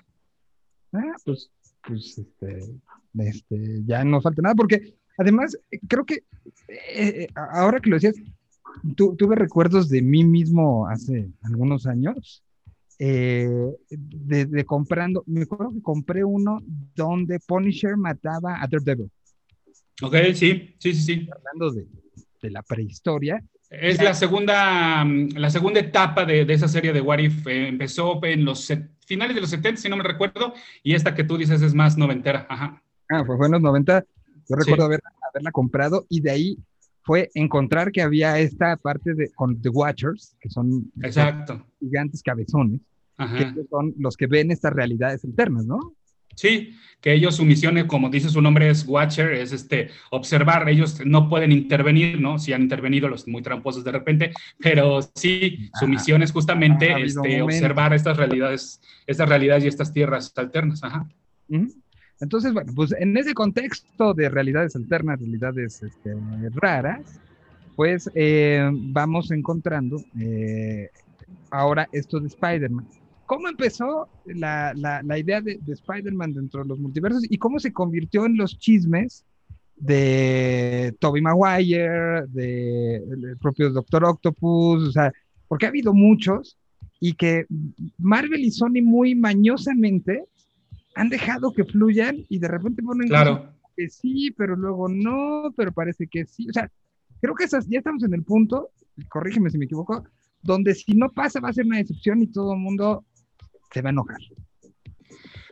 Ah, 0.93 1.15
pues, 1.25 1.51
pues 1.87 2.17
este, 2.19 2.61
este, 3.19 3.83
ya 3.87 4.05
no 4.05 4.21
falta 4.21 4.43
nada, 4.43 4.55
porque 4.55 4.95
además 5.19 5.57
eh, 5.73 5.81
creo 5.89 6.05
que 6.05 6.23
eh, 6.69 7.27
a- 7.35 7.61
ahora 7.61 7.81
que 7.81 7.91
lo 7.91 7.97
decías, 7.97 8.15
tu- 8.95 9.17
tuve 9.17 9.35
recuerdos 9.35 9.89
de 9.89 10.01
mí 10.03 10.25
mismo 10.25 10.87
hace 10.89 11.29
algunos 11.43 11.87
años, 11.87 12.45
eh, 12.99 13.49
de, 13.91 14.47
de 14.47 14.65
comprando, 14.65 15.23
me 15.27 15.43
acuerdo 15.43 15.73
que 15.73 15.83
compré 15.83 16.25
uno 16.25 16.61
donde 16.95 17.41
Punisher 17.41 17.97
mataba 17.97 18.63
a 18.63 18.67
Daredevil, 18.67 19.11
Ok, 20.03 20.15
sí, 20.35 20.75
sí, 20.79 20.93
sí, 20.95 21.03
sí. 21.03 21.29
hablando 21.33 21.73
de, 21.73 21.87
de 22.43 22.51
la 22.51 22.63
prehistoria. 22.63 23.43
Es 23.71 24.01
la 24.03 24.15
segunda, 24.15 25.05
la 25.05 25.51
segunda 25.51 25.81
etapa 25.81 26.25
de, 26.25 26.45
de 26.45 26.55
esa 26.55 26.69
serie 26.69 26.93
de 26.93 27.01
What 27.01 27.19
If. 27.19 27.47
eh, 27.47 27.69
empezó 27.69 28.25
en 28.25 28.45
los 28.45 28.61
set- 28.61 28.91
finales 29.07 29.35
de 29.35 29.41
los 29.41 29.51
70, 29.51 29.81
si 29.81 29.89
no 29.89 29.97
me 29.97 30.05
recuerdo, 30.05 30.53
y 30.83 30.95
esta 30.95 31.15
que 31.15 31.25
tú 31.25 31.37
dices 31.37 31.61
es 31.63 31.75
más 31.75 31.97
noventera. 31.97 32.47
Ajá. 32.49 32.83
Ah, 33.09 33.25
fue, 33.25 33.37
fue 33.37 33.47
en 33.47 33.53
los 33.53 33.63
90, 33.63 34.05
yo 34.49 34.57
recuerdo 34.57 34.83
Sí. 34.83 34.87
haber, 34.87 35.01
haberla 35.31 35.51
comprado 35.53 36.07
y 36.09 36.21
de 36.21 36.31
ahí 36.31 36.59
fue 37.05 37.31
encontrar 37.35 37.93
que 37.93 38.03
había 38.03 38.39
esta 38.39 38.77
parte 38.77 39.15
de 39.15 39.31
con 39.35 39.61
The 39.61 39.69
Watchers, 39.69 40.37
que 40.41 40.49
son 40.51 40.91
Exacto. 41.03 41.67
gigantes 41.79 42.23
cabezones, 42.23 42.81
que 42.81 43.23
Ajá. 43.23 43.39
ellos 43.53 43.67
son 43.71 43.95
los 43.99 44.17
que 44.17 44.27
ven 44.27 44.51
estas 44.51 44.73
realidades 44.73 45.25
alternas, 45.25 45.67
¿no? 45.67 45.79
Sí, 46.37 46.75
que 47.01 47.13
ellos 47.13 47.37
su 47.37 47.45
misión, 47.45 47.87
como 47.87 48.09
dice 48.11 48.29
su 48.29 48.41
nombre, 48.41 48.69
es 48.69 48.85
Watcher, 48.89 49.35
es 49.35 49.53
este 49.53 49.91
observar. 50.11 50.69
Ellos 50.69 51.01
no 51.07 51.29
pueden 51.29 51.53
intervenir, 51.53 52.21
¿no? 52.21 52.41
Si 52.41 52.53
han 52.53 52.63
intervenido 52.63 53.09
los 53.09 53.29
muy 53.29 53.41
tramposos 53.41 53.85
de 53.85 53.93
repente, 53.93 54.33
pero 54.59 55.01
sí, 55.15 55.71
su 55.79 55.85
Ah, 55.85 55.89
misión 55.89 56.23
es 56.25 56.33
justamente 56.33 56.91
este, 57.03 57.41
observar 57.41 57.95
estas 57.95 58.17
realidades, 58.17 58.81
estas 59.07 59.29
realidades 59.29 59.63
y 59.65 59.69
estas 59.69 59.93
tierras 59.93 60.33
alternas. 60.37 60.83
Ajá. 60.83 61.07
Ujú. 61.49 61.69
Entonces, 62.25 62.53
bueno, 62.53 62.73
pues 62.75 62.93
en 62.99 63.17
ese 63.17 63.35
contexto 63.35 64.13
de 64.15 64.29
realidades 64.29 64.75
alternas, 64.75 65.21
realidades 65.21 65.83
este, 65.83 66.15
raras, 66.55 67.21
pues 67.77 68.11
eh, 68.15 68.69
vamos 68.73 69.31
encontrando 69.31 70.03
eh, 70.21 70.89
ahora 71.51 71.89
esto 71.93 72.19
de 72.21 72.27
Spider-Man. 72.29 72.87
¿Cómo 73.27 73.49
empezó 73.49 74.09
la, 74.27 74.73
la- 74.75 75.03
la 75.03 75.19
idea 75.19 75.41
de, 75.41 75.59
de 75.65 75.73
Spider-Man 75.73 76.35
dentro 76.35 76.63
de 76.63 76.69
los 76.69 76.79
multiversos 76.79 77.25
y 77.31 77.39
cómo 77.39 77.59
se 77.59 77.73
convirtió 77.73 78.27
en 78.27 78.37
los 78.37 78.59
chismes 78.59 79.25
de 79.77 80.95
Tobey 81.01 81.23
Maguire, 81.23 82.27
de 82.29 82.97
el 82.97 83.37
propio 83.39 83.71
Doctor 83.71 84.05
Octopus, 84.05 84.89
o 84.89 84.93
sea, 84.93 85.13
porque 85.49 85.67
ha 85.67 85.71
habido 85.71 85.93
muchos 85.93 86.57
y 87.01 87.15
que 87.15 87.47
Marvel 87.99 88.45
y 88.45 88.51
Sony 88.51 88.83
muy 88.83 89.15
mañosamente 89.15 90.25
han 90.95 91.09
dejado 91.09 91.53
que 91.53 91.65
fluyan 91.65 92.25
y 92.29 92.39
de 92.39 92.49
repente 92.49 92.83
ponen 92.83 93.09
Claro. 93.09 93.53
que 93.77 93.89
sí, 93.89 94.33
pero 94.37 94.57
luego 94.57 94.89
no, 94.89 95.53
pero 95.57 95.73
parece 95.73 96.07
que 96.07 96.25
sí. 96.27 96.49
O 96.49 96.53
sea, 96.53 96.71
creo 97.21 97.35
que 97.35 97.45
esas, 97.45 97.67
ya 97.69 97.79
estamos 97.79 98.03
en 98.05 98.15
el 98.15 98.23
punto, 98.23 98.71
corrígeme 99.09 99.51
si 99.51 99.59
me 99.59 99.65
equivoco, 99.65 100.05
donde 100.43 100.75
si 100.75 100.95
no 100.95 101.11
pasa 101.11 101.41
va 101.41 101.49
a 101.49 101.53
ser 101.53 101.67
una 101.67 101.79
decepción 101.79 102.23
y 102.23 102.27
todo 102.29 102.53
el 102.53 102.61
mundo 102.61 103.05
se 103.73 103.83
va 103.83 103.89
a 103.89 103.93
enojar. 103.93 104.19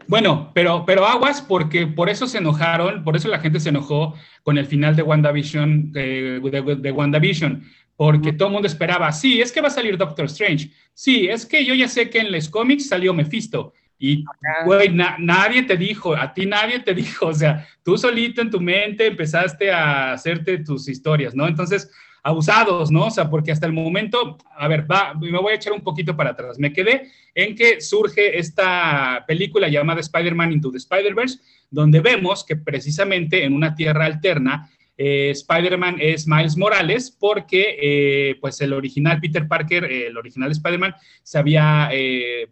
Bueno, 0.08 0.50
pero, 0.54 0.84
pero 0.84 1.06
aguas 1.06 1.40
porque 1.40 1.86
por 1.86 2.08
eso 2.08 2.26
se 2.26 2.38
enojaron, 2.38 3.04
por 3.04 3.16
eso 3.16 3.28
la 3.28 3.38
gente 3.38 3.60
se 3.60 3.68
enojó 3.68 4.14
con 4.42 4.58
el 4.58 4.66
final 4.66 4.96
de 4.96 5.02
WandaVision, 5.02 5.92
eh, 5.94 6.40
de, 6.42 6.76
de 6.76 6.92
WandaVision, 6.92 7.62
porque 7.96 8.32
todo 8.32 8.48
el 8.48 8.54
mundo 8.54 8.66
esperaba, 8.66 9.12
sí, 9.12 9.40
es 9.40 9.52
que 9.52 9.60
va 9.60 9.68
a 9.68 9.70
salir 9.70 9.96
Doctor 9.96 10.26
Strange, 10.26 10.70
sí, 10.92 11.28
es 11.28 11.46
que 11.46 11.64
yo 11.64 11.74
ya 11.74 11.86
sé 11.88 12.10
que 12.10 12.18
en 12.18 12.32
los 12.32 12.48
cómics 12.48 12.88
salió 12.88 13.14
Mephisto, 13.14 13.72
y 14.04 14.24
güey, 14.64 14.88
na- 14.88 15.14
nadie 15.20 15.62
te 15.62 15.76
dijo, 15.76 16.16
a 16.16 16.34
ti 16.34 16.44
nadie 16.44 16.80
te 16.80 16.92
dijo, 17.02 17.28
o 17.28 17.34
sea, 17.34 17.64
tú 17.84 17.96
solito 17.96 18.42
en 18.42 18.50
tu 18.50 18.60
mente 18.60 19.06
empezaste 19.06 19.70
a 19.70 20.12
hacerte 20.14 20.58
tus 20.58 20.88
historias, 20.88 21.36
¿no? 21.36 21.46
Entonces, 21.46 21.88
abusados, 22.24 22.90
¿no? 22.90 23.06
O 23.06 23.10
sea, 23.12 23.30
porque 23.30 23.52
hasta 23.52 23.66
el 23.66 23.72
momento, 23.72 24.38
a 24.56 24.66
ver, 24.66 24.90
va, 24.90 25.14
me 25.14 25.38
voy 25.38 25.52
a 25.52 25.56
echar 25.56 25.72
un 25.72 25.82
poquito 25.82 26.16
para 26.16 26.30
atrás. 26.30 26.58
Me 26.58 26.72
quedé 26.72 27.12
en 27.32 27.54
que 27.54 27.80
surge 27.80 28.40
esta 28.40 29.24
película 29.28 29.68
llamada 29.68 30.00
Spider-Man 30.00 30.50
Into 30.50 30.72
the 30.72 30.78
Spider-Verse, 30.78 31.38
donde 31.70 32.00
vemos 32.00 32.44
que 32.44 32.56
precisamente 32.56 33.44
en 33.44 33.54
una 33.54 33.76
tierra 33.76 34.06
alterna, 34.06 34.68
eh, 35.04 35.30
Spider-Man 35.30 35.96
es 35.98 36.28
Miles 36.28 36.56
Morales 36.56 37.10
porque 37.10 37.76
eh, 37.82 38.36
pues 38.40 38.60
el 38.60 38.72
original 38.72 39.18
Peter 39.20 39.48
Parker, 39.48 39.82
eh, 39.82 40.06
el 40.06 40.16
original 40.16 40.52
Spider-Man, 40.52 40.94
se 41.24 41.38
había, 41.38 41.90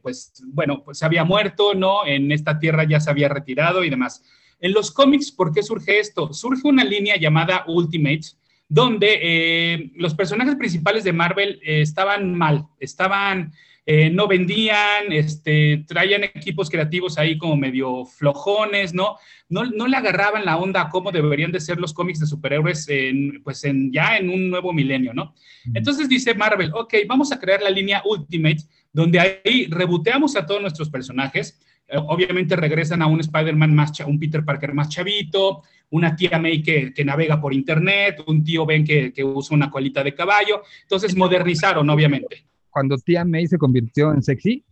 pues 0.02 0.32
bueno, 0.46 0.82
pues 0.84 0.98
se 0.98 1.06
había 1.06 1.22
muerto, 1.22 1.74
¿no? 1.74 2.04
En 2.04 2.32
esta 2.32 2.58
tierra 2.58 2.82
ya 2.82 2.98
se 2.98 3.08
había 3.08 3.28
retirado 3.28 3.84
y 3.84 3.90
demás. 3.90 4.24
En 4.58 4.72
los 4.72 4.90
cómics, 4.90 5.30
¿por 5.30 5.52
qué 5.52 5.62
surge 5.62 6.00
esto? 6.00 6.32
Surge 6.32 6.66
una 6.66 6.82
línea 6.82 7.16
llamada 7.16 7.64
Ultimates, 7.68 8.36
donde 8.68 9.92
los 9.94 10.14
personajes 10.14 10.56
principales 10.56 11.04
de 11.04 11.12
Marvel 11.12 11.60
estaban 11.62 12.34
mal, 12.34 12.66
estaban, 12.80 13.52
eh, 13.86 14.10
no 14.10 14.28
vendían, 14.28 15.10
este, 15.10 15.84
traían 15.86 16.24
equipos 16.24 16.68
creativos 16.68 17.18
ahí 17.18 17.38
como 17.38 17.56
medio 17.56 18.04
flojones, 18.04 18.94
¿no? 18.94 19.16
No, 19.48 19.64
no 19.64 19.88
le 19.88 19.96
agarraban 19.96 20.44
la 20.44 20.58
onda 20.58 20.82
a 20.82 20.88
cómo 20.88 21.10
deberían 21.10 21.50
de 21.50 21.60
ser 21.60 21.78
los 21.78 21.92
cómics 21.92 22.20
de 22.20 22.26
superhéroes 22.26 22.88
en, 22.88 23.42
pues 23.42 23.64
en, 23.64 23.92
ya 23.92 24.16
en 24.16 24.30
un 24.30 24.50
nuevo 24.50 24.72
milenio, 24.72 25.12
¿no? 25.14 25.34
Entonces 25.74 26.08
dice 26.08 26.34
Marvel, 26.34 26.70
ok, 26.74 26.94
vamos 27.08 27.32
a 27.32 27.40
crear 27.40 27.62
la 27.62 27.70
línea 27.70 28.02
Ultimate, 28.04 28.62
donde 28.92 29.18
ahí 29.18 29.66
reboteamos 29.68 30.36
a 30.36 30.46
todos 30.46 30.60
nuestros 30.60 30.90
personajes, 30.90 31.60
eh, 31.88 31.96
obviamente 31.96 32.54
regresan 32.56 33.02
a 33.02 33.06
un 33.06 33.20
Spider-Man 33.20 33.74
más, 33.74 33.98
un 34.00 34.18
Peter 34.18 34.44
Parker 34.44 34.72
más 34.72 34.88
chavito, 34.88 35.62
una 35.90 36.14
tía 36.14 36.38
May 36.38 36.62
que, 36.62 36.94
que 36.94 37.04
navega 37.04 37.40
por 37.40 37.52
internet, 37.52 38.22
un 38.26 38.44
tío 38.44 38.64
Ben 38.64 38.84
que, 38.84 39.12
que 39.12 39.24
usa 39.24 39.56
una 39.56 39.70
colita 39.70 40.04
de 40.04 40.14
caballo. 40.14 40.62
Entonces 40.82 41.16
modernizaron, 41.16 41.90
obviamente. 41.90 42.49
Cuando 42.70 42.96
tía 42.98 43.24
May 43.24 43.46
se 43.46 43.58
convirtió 43.58 44.12
en 44.12 44.22
sexy, 44.22 44.64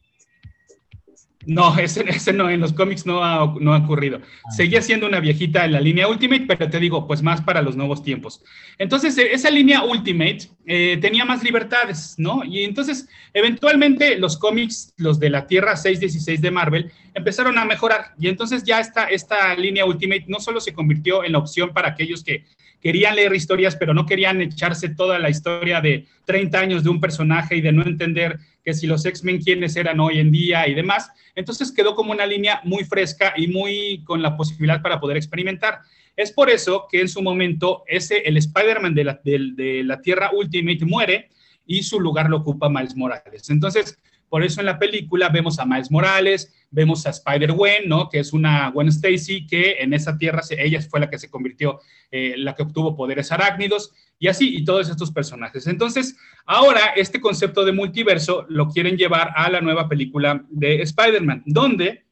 No, 1.47 1.79
ese, 1.79 2.05
ese 2.09 2.33
no, 2.33 2.51
en 2.51 2.61
los 2.61 2.73
cómics 2.73 3.07
no 3.07 3.25
ha, 3.25 3.55
no 3.61 3.73
ha 3.73 3.79
ocurrido. 3.79 4.21
Seguía 4.55 4.83
siendo 4.83 5.07
una 5.07 5.21
viejita 5.21 5.65
en 5.65 5.73
la 5.73 5.81
línea 5.81 6.09
Ultimate, 6.09 6.45
pero 6.47 6.69
te 6.69 6.81
digo, 6.81 7.07
pues 7.07 7.23
más 7.23 7.41
para 7.41 7.63
los 7.63 7.77
nuevos 7.77 8.03
tiempos. 8.03 8.43
Entonces, 8.77 9.17
eh, 9.17 9.29
esa 9.33 9.49
línea 9.49 9.83
Ultimate 9.83 10.51
eh, 10.67 10.99
tenía 11.01 11.25
más 11.25 11.43
libertades, 11.43 12.17
¿no? 12.19 12.45
Y 12.45 12.65
entonces, 12.65 13.09
eventualmente, 13.33 14.19
los 14.19 14.37
cómics, 14.37 14.93
los 14.97 15.19
de 15.21 15.31
la 15.31 15.47
Tierra 15.47 15.77
616 15.77 16.43
de 16.43 16.51
Marvel, 16.51 16.93
empezaron 17.15 17.57
a 17.57 17.65
mejorar. 17.65 18.15
Y 18.19 18.29
entonces 18.29 18.65
ya 18.65 18.81
esta, 18.81 19.05
esta 19.05 19.55
línea 19.55 19.87
Ultimate 19.87 20.25
no 20.27 20.41
solo 20.41 20.61
se 20.61 20.75
convirtió 20.75 21.25
en 21.25 21.33
la 21.33 21.39
opción 21.39 21.73
para 21.73 21.89
aquellos 21.89 22.25
que 22.25 22.45
querían 22.81 23.17
leer 23.17 23.35
historias, 23.35 23.77
pero 23.77 23.95
no 23.95 24.07
querían 24.07 24.41
echarse 24.41 24.91
toda 24.91 25.19
la 25.19 25.31
historia 25.31 25.81
de 25.81 26.07
30 26.25 26.59
años 26.59 26.85
de 26.85 26.91
un 26.91 27.01
personaje 27.01 27.57
y 27.57 27.61
de 27.61 27.73
no 27.73 27.83
entender 27.83 28.39
que 28.65 28.75
si 28.75 28.87
los 28.87 29.05
X-Men 29.05 29.41
quiénes 29.43 29.77
eran 29.77 30.01
hoy 30.01 30.19
en 30.19 30.31
día 30.31 30.69
y 30.69 30.75
demás. 30.75 31.11
Entonces 31.35 31.73
quedó 31.73 31.95
como 31.95 32.13
una 32.13 32.27
línea 32.27 32.61
muy 32.65 32.85
fresca 32.85 33.35
y 33.37 33.49
muy 33.49 34.03
con 34.05 34.23
la 34.23 34.37
posibilidad 34.37 34.83
para 34.83 35.01
poder 35.01 35.17
experimentar. 35.17 35.81
Es 36.17 36.33
por 36.33 36.51
eso 36.51 36.87
que 36.91 37.01
en 37.01 37.09
su 37.09 37.23
momento 37.23 37.85
ese, 37.87 38.19
el 38.19 38.37
Spider-Man 38.37 38.95
de 38.95 39.05
la, 39.05 39.21
de, 39.25 39.53
de 39.55 39.85
la 39.85 40.01
Tierra 40.01 40.31
Ultimate 40.33 40.85
muere 40.85 41.29
y 41.67 41.83
su 41.83 42.01
lugar 42.01 42.29
lo 42.29 42.39
ocupa 42.39 42.69
Miles 42.69 42.97
Morales. 42.97 43.51
Entonces, 43.51 43.99
por 44.29 44.43
eso 44.45 44.61
en 44.61 44.67
la 44.67 44.79
película 44.79 45.29
vemos 45.29 45.59
a 45.59 45.65
Miles 45.65 45.91
Morales, 45.91 46.55
vemos 46.71 47.07
a 47.07 47.11
Spider-Gwen, 47.11 47.89
¿no? 47.89 48.09
Que 48.09 48.19
es 48.21 48.33
una 48.33 48.71
Gwen 48.71 48.89
Stacy 48.89 49.47
que 49.47 49.77
en 49.81 49.95
esa 49.95 50.17
tierra 50.17 50.43
ella 50.51 50.81
fue 50.83 51.01
la 51.01 51.11
que 51.11 51.19
se 51.19 51.31
convirtió, 51.31 51.81
eh, 52.11 52.35
la 52.37 52.55
que 52.55 52.63
obtuvo 52.63 52.97
poderes 52.97 53.33
arácnidos 53.33 53.93
y 54.19 54.29
así, 54.29 54.57
y 54.57 54.65
todos 54.65 54.89
estos 54.91 55.13
personajes. 55.13 55.67
Entonces, 55.67 56.17
ahora 56.45 56.93
este 56.97 57.21
concepto 57.21 57.65
de 57.65 57.73
multiverso 57.73 58.47
lo 58.49 58.69
quieren 58.69 58.97
llevar 58.97 59.33
a 59.37 59.49
la 59.51 59.61
nueva 59.61 59.89
película 59.89 60.45
de 60.51 60.83
Spider-Man, 60.83 61.45
donde 61.47 62.05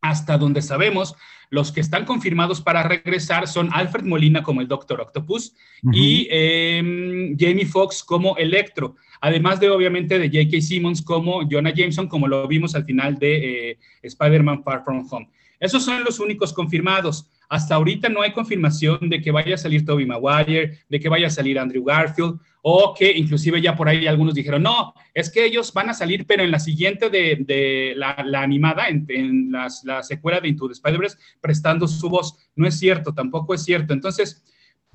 hasta 0.00 0.38
donde 0.38 0.62
sabemos, 0.62 1.16
los 1.50 1.72
que 1.72 1.80
están 1.80 2.04
confirmados 2.04 2.60
para 2.60 2.82
regresar 2.82 3.48
son 3.48 3.70
Alfred 3.72 4.04
Molina 4.04 4.42
como 4.42 4.60
el 4.60 4.68
Doctor 4.68 5.00
Octopus 5.00 5.54
y 5.92 6.28
eh, 6.30 7.34
Jamie 7.38 7.66
Foxx 7.66 8.04
como 8.04 8.36
Electro, 8.36 8.96
además 9.20 9.58
de 9.60 9.70
obviamente 9.70 10.18
de 10.18 10.28
J.K. 10.28 10.60
Simmons 10.60 11.02
como 11.02 11.40
Jonah 11.48 11.72
Jameson, 11.74 12.08
como 12.08 12.28
lo 12.28 12.46
vimos 12.46 12.74
al 12.74 12.84
final 12.84 13.18
de 13.18 13.70
eh, 13.70 13.78
Spider-Man 14.02 14.62
Far 14.62 14.84
From 14.84 15.06
Home. 15.10 15.28
Esos 15.60 15.84
son 15.84 16.04
los 16.04 16.20
únicos 16.20 16.52
confirmados. 16.52 17.30
Hasta 17.48 17.76
ahorita 17.76 18.08
no 18.08 18.22
hay 18.22 18.32
confirmación 18.32 19.08
de 19.08 19.20
que 19.20 19.30
vaya 19.30 19.54
a 19.54 19.58
salir 19.58 19.84
Toby 19.84 20.04
Maguire, 20.06 20.78
de 20.88 21.00
que 21.00 21.08
vaya 21.08 21.28
a 21.28 21.30
salir 21.30 21.58
Andrew 21.58 21.82
Garfield, 21.82 22.38
o 22.62 22.94
que 22.94 23.10
inclusive 23.16 23.60
ya 23.60 23.74
por 23.74 23.88
ahí 23.88 24.06
algunos 24.06 24.34
dijeron, 24.34 24.62
no, 24.62 24.92
es 25.14 25.30
que 25.30 25.44
ellos 25.44 25.72
van 25.72 25.88
a 25.88 25.94
salir, 25.94 26.26
pero 26.26 26.42
en 26.42 26.50
la 26.50 26.58
siguiente 26.58 27.08
de, 27.08 27.94
la, 27.96 28.14
animada, 28.42 28.88
en, 28.88 29.50
la 29.50 30.02
secuela 30.02 30.40
de 30.40 30.48
Into 30.48 30.66
the 30.66 30.74
Spider-Verse, 30.74 31.16
prestando 31.40 31.88
su 31.88 32.08
voz. 32.10 32.36
No 32.54 32.66
es 32.66 32.78
cierto, 32.78 33.14
tampoco 33.14 33.54
es 33.54 33.62
cierto. 33.62 33.94
Entonces, 33.94 34.44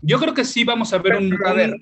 yo 0.01 0.19
creo 0.19 0.33
que 0.33 0.45
sí 0.45 0.63
vamos 0.63 0.93
a 0.93 0.99
ver 0.99 1.15
un... 1.15 1.35
A 1.45 1.53
ver, 1.53 1.75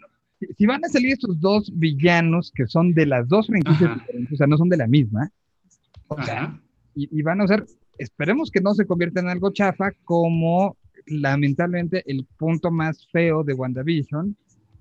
si 0.57 0.65
van 0.65 0.83
a 0.83 0.89
salir 0.89 1.11
estos 1.11 1.39
dos 1.39 1.71
villanos 1.73 2.51
que 2.55 2.65
son 2.67 2.93
de 2.93 3.05
las 3.05 3.27
dos 3.27 3.47
franquicias 3.47 3.93
diferentes, 3.99 4.33
o 4.33 4.37
sea, 4.37 4.47
no 4.47 4.57
son 4.57 4.69
de 4.69 4.77
la 4.77 4.87
misma, 4.87 5.29
o 6.07 6.21
sea, 6.23 6.59
y, 6.95 7.19
y, 7.19 7.21
van 7.21 7.41
a 7.41 7.47
ser, 7.47 7.65
esperemos 7.97 8.51
que 8.51 8.61
no 8.61 8.73
se 8.73 8.85
convierta 8.85 9.19
en 9.19 9.29
algo 9.29 9.51
chafa 9.51 9.91
como 10.03 10.77
lamentablemente 11.05 12.03
el 12.05 12.25
punto 12.37 12.71
más 12.71 13.07
feo 13.11 13.43
de 13.43 13.53
WandaVision, 13.53 14.35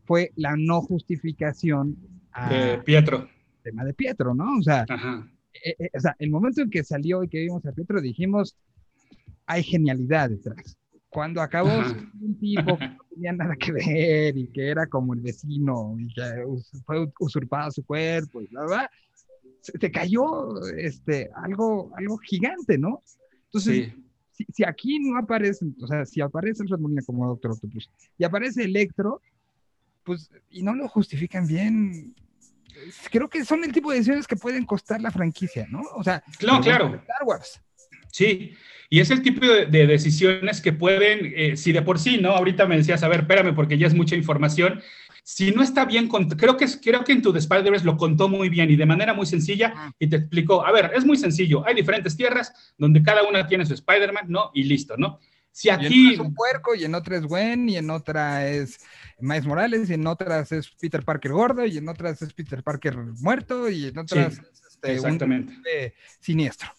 fue 0.04 0.32
la 0.36 0.56
no 0.56 0.80
justificación 0.82 1.96
de 2.48 2.78
Pietro. 2.84 3.28
Tema 3.62 3.84
de 3.84 3.94
Pietro, 3.94 4.34
¿no? 4.34 4.58
O 4.58 4.62
sea, 4.62 4.84
eh, 5.64 5.74
eh, 5.78 5.90
o 5.94 6.00
sea, 6.00 6.16
el 6.18 6.30
momento 6.30 6.62
en 6.62 6.70
que 6.70 6.82
salió 6.82 7.22
y 7.22 7.28
que 7.28 7.40
vimos 7.40 7.64
a 7.66 7.72
Pietro 7.72 8.00
dijimos, 8.00 8.56
hay 9.46 9.62
genialidad 9.62 10.30
detrás. 10.30 10.76
Cuando 11.10 11.42
acabó 11.42 11.70
un 12.20 12.38
tipo 12.38 12.78
que 12.78 12.88
no 12.88 12.98
tenía 13.12 13.32
nada 13.32 13.56
que 13.56 13.72
ver 13.72 14.36
y 14.36 14.46
que 14.48 14.68
era 14.68 14.86
como 14.86 15.12
el 15.12 15.20
vecino 15.20 15.96
y 15.98 16.06
que 16.14 16.22
fue 16.86 17.08
usurpado 17.18 17.70
su 17.72 17.84
cuerpo 17.84 18.40
y 18.40 18.46
bla, 18.46 18.62
bla, 18.62 18.90
se, 19.60 19.90
cayó 19.90 20.60
este, 20.76 21.30
algo, 21.34 21.92
algo 21.96 22.18
gigante, 22.18 22.78
¿no? 22.78 23.02
Entonces, 23.46 23.92
si, 24.32 24.46
si, 24.52 24.64
aquí 24.64 24.98
no 25.00 25.18
aparece, 25.18 25.66
o 25.80 25.86
sea, 25.86 26.04
si 26.04 26.20
aparece 26.20 26.62
el 26.62 26.68
Red 26.68 26.78
Molina 26.78 27.02
como 27.04 27.26
Doctor 27.26 27.52
Octopus 27.52 27.90
y 28.16 28.24
aparece 28.24 28.64
Electro, 28.64 29.20
pues, 30.04 30.30
y 30.50 30.62
no 30.62 30.74
lo 30.74 30.88
justifican 30.88 31.46
bien. 31.46 32.14
Creo 33.10 33.28
que 33.28 33.44
son 33.44 33.64
el 33.64 33.72
tipo 33.72 33.90
de 33.90 33.98
decisiones 33.98 34.26
que 34.26 34.36
pueden 34.36 34.64
costar 34.64 35.00
la 35.00 35.10
franquicia, 35.10 35.66
¿no? 35.70 35.82
O 35.94 36.02
sea, 36.02 36.22
claro, 36.38 36.62
claro. 36.62 36.86
Star 36.96 37.24
Wars. 37.26 37.60
Sí, 38.12 38.54
y 38.88 39.00
es 39.00 39.10
el 39.10 39.22
tipo 39.22 39.46
de, 39.46 39.86
decisiones 39.86 40.60
que 40.60 40.72
pueden, 40.72 41.32
eh, 41.36 41.56
si 41.56 41.72
de 41.72 41.82
por 41.82 41.98
sí, 41.98 42.18
¿no? 42.18 42.30
Ahorita 42.30 42.66
me 42.66 42.76
decías, 42.76 43.02
a 43.02 43.08
ver, 43.08 43.20
espérame, 43.20 43.54
porque 43.54 43.78
ya 43.78 43.86
es 43.86 43.94
mucha 43.94 44.16
información. 44.16 44.82
Si 45.22 45.52
no 45.52 45.62
está 45.62 45.84
bien, 45.84 46.08
creo 46.08 46.56
que, 46.56 46.66
creo 46.82 47.04
que 47.04 47.12
en 47.12 47.22
tu 47.22 47.34
Spider-Verse 47.34 47.84
lo 47.84 47.96
contó 47.96 48.28
muy 48.28 48.48
bien 48.48 48.70
y 48.70 48.76
de 48.76 48.86
manera 48.86 49.14
muy 49.14 49.26
sencilla 49.26 49.72
ah. 49.76 49.92
y 49.98 50.08
te 50.08 50.16
explicó, 50.16 50.64
a 50.64 50.72
ver, 50.72 50.92
es 50.94 51.04
muy 51.04 51.16
sencillo, 51.16 51.66
hay 51.66 51.74
diferentes 51.74 52.16
tierras 52.16 52.74
donde 52.76 53.02
cada 53.02 53.22
una 53.22 53.46
tiene 53.46 53.66
su 53.66 53.74
Spider-Man, 53.74 54.26
¿no? 54.28 54.50
Y 54.54 54.64
listo, 54.64 54.96
¿no? 54.96 55.18
Si 55.52 55.68
aquí... 55.68 56.14
es 56.14 56.20
un 56.20 56.34
puerco 56.34 56.74
y 56.74 56.84
en 56.84 56.94
otra 56.94 57.16
es 57.16 57.26
Gwen 57.26 57.68
y 57.68 57.76
en 57.76 57.90
otra 57.90 58.48
es 58.48 58.78
Miles 59.18 59.46
Morales 59.46 59.90
y 59.90 59.94
en 59.94 60.06
otras 60.06 60.52
es 60.52 60.70
Peter 60.70 61.04
Parker 61.04 61.32
gordo 61.32 61.66
y 61.66 61.76
en 61.76 61.88
otras 61.88 62.22
es 62.22 62.32
Peter 62.32 62.62
Parker 62.62 62.96
muerto 62.96 63.68
y 63.68 63.86
en 63.86 63.98
otras 63.98 64.38
es 64.38 64.62
este, 64.70 64.94
exactamente. 64.94 65.94
siniestro. 66.20 66.70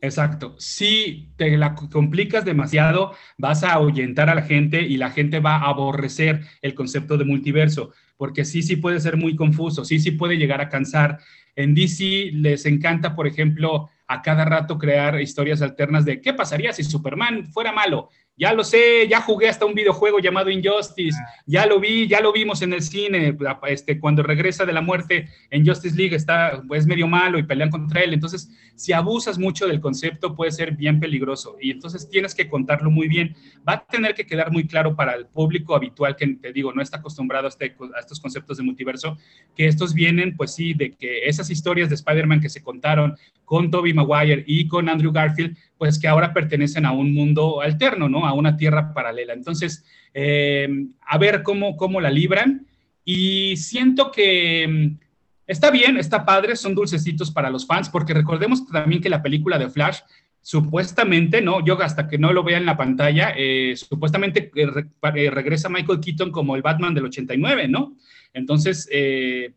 Exacto. 0.00 0.54
Si 0.58 1.32
te 1.36 1.56
la 1.56 1.74
complicas 1.74 2.44
demasiado, 2.44 3.14
vas 3.36 3.64
a 3.64 3.72
ahuyentar 3.72 4.30
a 4.30 4.34
la 4.34 4.42
gente 4.42 4.82
y 4.82 4.96
la 4.96 5.10
gente 5.10 5.40
va 5.40 5.56
a 5.56 5.68
aborrecer 5.68 6.42
el 6.62 6.74
concepto 6.74 7.16
de 7.16 7.24
multiverso, 7.24 7.92
porque 8.16 8.44
sí, 8.44 8.62
sí 8.62 8.76
puede 8.76 9.00
ser 9.00 9.16
muy 9.16 9.34
confuso, 9.34 9.84
sí, 9.84 9.98
sí 9.98 10.12
puede 10.12 10.36
llegar 10.36 10.60
a 10.60 10.68
cansar. 10.68 11.18
En 11.56 11.74
DC 11.74 12.30
les 12.32 12.64
encanta, 12.66 13.16
por 13.16 13.26
ejemplo, 13.26 13.88
a 14.06 14.22
cada 14.22 14.44
rato 14.44 14.78
crear 14.78 15.20
historias 15.20 15.62
alternas 15.62 16.04
de 16.04 16.20
qué 16.20 16.32
pasaría 16.32 16.72
si 16.72 16.84
Superman 16.84 17.46
fuera 17.46 17.72
malo 17.72 18.08
ya 18.38 18.52
lo 18.54 18.62
sé, 18.62 19.08
ya 19.08 19.20
jugué 19.20 19.48
hasta 19.48 19.66
un 19.66 19.74
videojuego 19.74 20.20
llamado 20.20 20.50
Injustice, 20.50 21.18
ah. 21.20 21.42
ya 21.46 21.66
lo 21.66 21.80
vi, 21.80 22.06
ya 22.06 22.20
lo 22.20 22.32
vimos 22.32 22.62
en 22.62 22.72
el 22.72 22.82
cine, 22.82 23.36
este, 23.66 23.98
cuando 23.98 24.22
regresa 24.22 24.64
de 24.64 24.72
la 24.72 24.80
muerte 24.80 25.28
en 25.50 25.66
Justice 25.66 25.96
League 25.96 26.14
está, 26.14 26.62
es 26.72 26.86
medio 26.86 27.08
malo 27.08 27.38
y 27.38 27.42
pelean 27.42 27.70
contra 27.70 28.02
él, 28.02 28.14
entonces 28.14 28.50
si 28.76 28.92
abusas 28.92 29.38
mucho 29.38 29.66
del 29.66 29.80
concepto 29.80 30.36
puede 30.36 30.52
ser 30.52 30.76
bien 30.76 31.00
peligroso. 31.00 31.56
Y 31.60 31.72
entonces 31.72 32.08
tienes 32.08 32.32
que 32.34 32.48
contarlo 32.48 32.90
muy 32.90 33.08
bien, 33.08 33.34
va 33.68 33.72
a 33.74 33.84
tener 33.84 34.14
que 34.14 34.24
quedar 34.24 34.52
muy 34.52 34.68
claro 34.68 34.94
para 34.94 35.14
el 35.14 35.26
público 35.26 35.74
habitual 35.74 36.14
que 36.14 36.28
te 36.28 36.52
digo, 36.52 36.72
no 36.72 36.80
está 36.80 36.98
acostumbrado 36.98 37.46
a, 37.46 37.48
este, 37.48 37.74
a 37.96 37.98
estos 37.98 38.20
conceptos 38.20 38.56
de 38.56 38.62
multiverso, 38.62 39.18
que 39.56 39.66
estos 39.66 39.94
vienen 39.94 40.36
pues 40.36 40.54
sí, 40.54 40.74
de 40.74 40.92
que 40.92 41.26
esas 41.26 41.50
historias 41.50 41.88
de 41.88 41.96
Spider-Man 41.96 42.40
que 42.40 42.48
se 42.48 42.62
contaron 42.62 43.16
con 43.44 43.70
Tobey 43.70 43.92
Maguire 43.92 44.44
y 44.46 44.68
con 44.68 44.88
Andrew 44.88 45.10
Garfield, 45.10 45.56
pues 45.78 45.98
que 45.98 46.08
ahora 46.08 46.34
pertenecen 46.34 46.84
a 46.84 46.92
un 46.92 47.14
mundo 47.14 47.60
alterno, 47.60 48.08
¿no? 48.08 48.26
A 48.26 48.32
una 48.32 48.56
tierra 48.56 48.92
paralela. 48.92 49.32
Entonces, 49.32 49.84
eh, 50.12 50.68
a 51.06 51.18
ver 51.18 51.42
cómo, 51.44 51.76
cómo 51.76 52.00
la 52.00 52.10
libran. 52.10 52.66
Y 53.04 53.56
siento 53.56 54.10
que 54.10 54.66
mm, 54.68 54.98
está 55.46 55.70
bien, 55.70 55.96
está 55.96 56.26
padre, 56.26 56.56
son 56.56 56.74
dulcecitos 56.74 57.30
para 57.30 57.48
los 57.48 57.64
fans, 57.66 57.88
porque 57.88 58.12
recordemos 58.12 58.66
también 58.66 59.00
que 59.00 59.08
la 59.08 59.22
película 59.22 59.56
de 59.56 59.70
Flash, 59.70 60.00
supuestamente, 60.42 61.40
¿no? 61.40 61.64
Yo 61.64 61.80
hasta 61.80 62.08
que 62.08 62.18
no 62.18 62.32
lo 62.32 62.42
vea 62.42 62.58
en 62.58 62.66
la 62.66 62.76
pantalla, 62.76 63.32
eh, 63.36 63.74
supuestamente 63.76 64.50
eh, 64.56 65.30
regresa 65.30 65.68
Michael 65.68 66.00
Keaton 66.00 66.32
como 66.32 66.56
el 66.56 66.62
Batman 66.62 66.94
del 66.94 67.04
89, 67.04 67.68
¿no? 67.68 67.96
Entonces, 68.34 68.88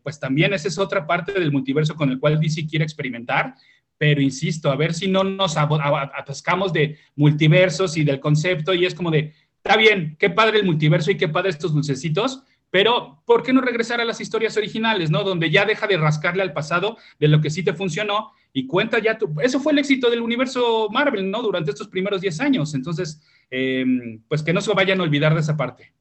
pues 0.02 0.18
también 0.18 0.54
esa 0.54 0.66
es 0.66 0.78
otra 0.78 1.06
parte 1.06 1.32
del 1.32 1.52
multiverso 1.52 1.94
con 1.94 2.10
el 2.10 2.18
cual 2.18 2.40
DC 2.40 2.66
quiere 2.66 2.84
experimentar 2.84 3.54
pero 3.98 4.20
insisto, 4.20 4.70
a 4.70 4.76
ver 4.76 4.94
si 4.94 5.08
no 5.08 5.24
nos 5.24 5.56
atascamos 5.56 6.72
de 6.72 6.98
multiversos 7.16 7.96
y 7.96 8.04
del 8.04 8.20
concepto 8.20 8.74
y 8.74 8.84
es 8.84 8.94
como 8.94 9.10
de, 9.10 9.32
está 9.56 9.76
bien, 9.76 10.16
qué 10.18 10.30
padre 10.30 10.58
el 10.58 10.66
multiverso 10.66 11.10
y 11.10 11.16
qué 11.16 11.28
padre 11.28 11.50
estos 11.50 11.72
dulcecitos, 11.72 12.42
pero 12.70 13.22
¿por 13.26 13.42
qué 13.42 13.52
no 13.52 13.60
regresar 13.60 14.00
a 14.00 14.04
las 14.04 14.20
historias 14.20 14.56
originales, 14.56 15.10
¿no? 15.10 15.24
Donde 15.24 15.50
ya 15.50 15.64
deja 15.66 15.86
de 15.86 15.98
rascarle 15.98 16.42
al 16.42 16.54
pasado 16.54 16.96
de 17.20 17.28
lo 17.28 17.40
que 17.40 17.50
sí 17.50 17.62
te 17.62 17.74
funcionó 17.74 18.32
y 18.52 18.66
cuenta 18.66 18.98
ya 18.98 19.18
tu... 19.18 19.34
Eso 19.40 19.60
fue 19.60 19.72
el 19.72 19.78
éxito 19.78 20.10
del 20.10 20.22
universo 20.22 20.88
Marvel, 20.90 21.30
¿no? 21.30 21.42
Durante 21.42 21.70
estos 21.70 21.88
primeros 21.88 22.22
10 22.22 22.40
años. 22.40 22.74
Entonces, 22.74 23.20
em, 23.50 24.22
pues 24.26 24.42
que 24.42 24.54
no 24.54 24.62
se 24.62 24.72
vayan 24.72 25.00
a 25.00 25.02
olvidar 25.02 25.34
de 25.34 25.40
esa 25.40 25.56
parte. 25.56 25.92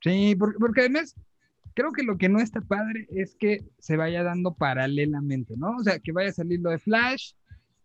Sí, 0.00 0.34
porque 0.36 0.80
además 0.80 1.14
creo 1.74 1.92
que 1.92 2.02
lo 2.02 2.18
que 2.18 2.28
no 2.28 2.40
está 2.40 2.60
padre 2.60 3.06
es 3.10 3.34
que 3.34 3.64
se 3.78 3.96
vaya 3.96 4.22
dando 4.22 4.54
paralelamente, 4.54 5.54
¿no? 5.56 5.76
O 5.76 5.82
sea, 5.82 5.98
que 5.98 6.12
vaya 6.12 6.30
a 6.30 6.34
salir 6.34 6.60
lo 6.60 6.70
de 6.70 6.78
Flash 6.78 7.32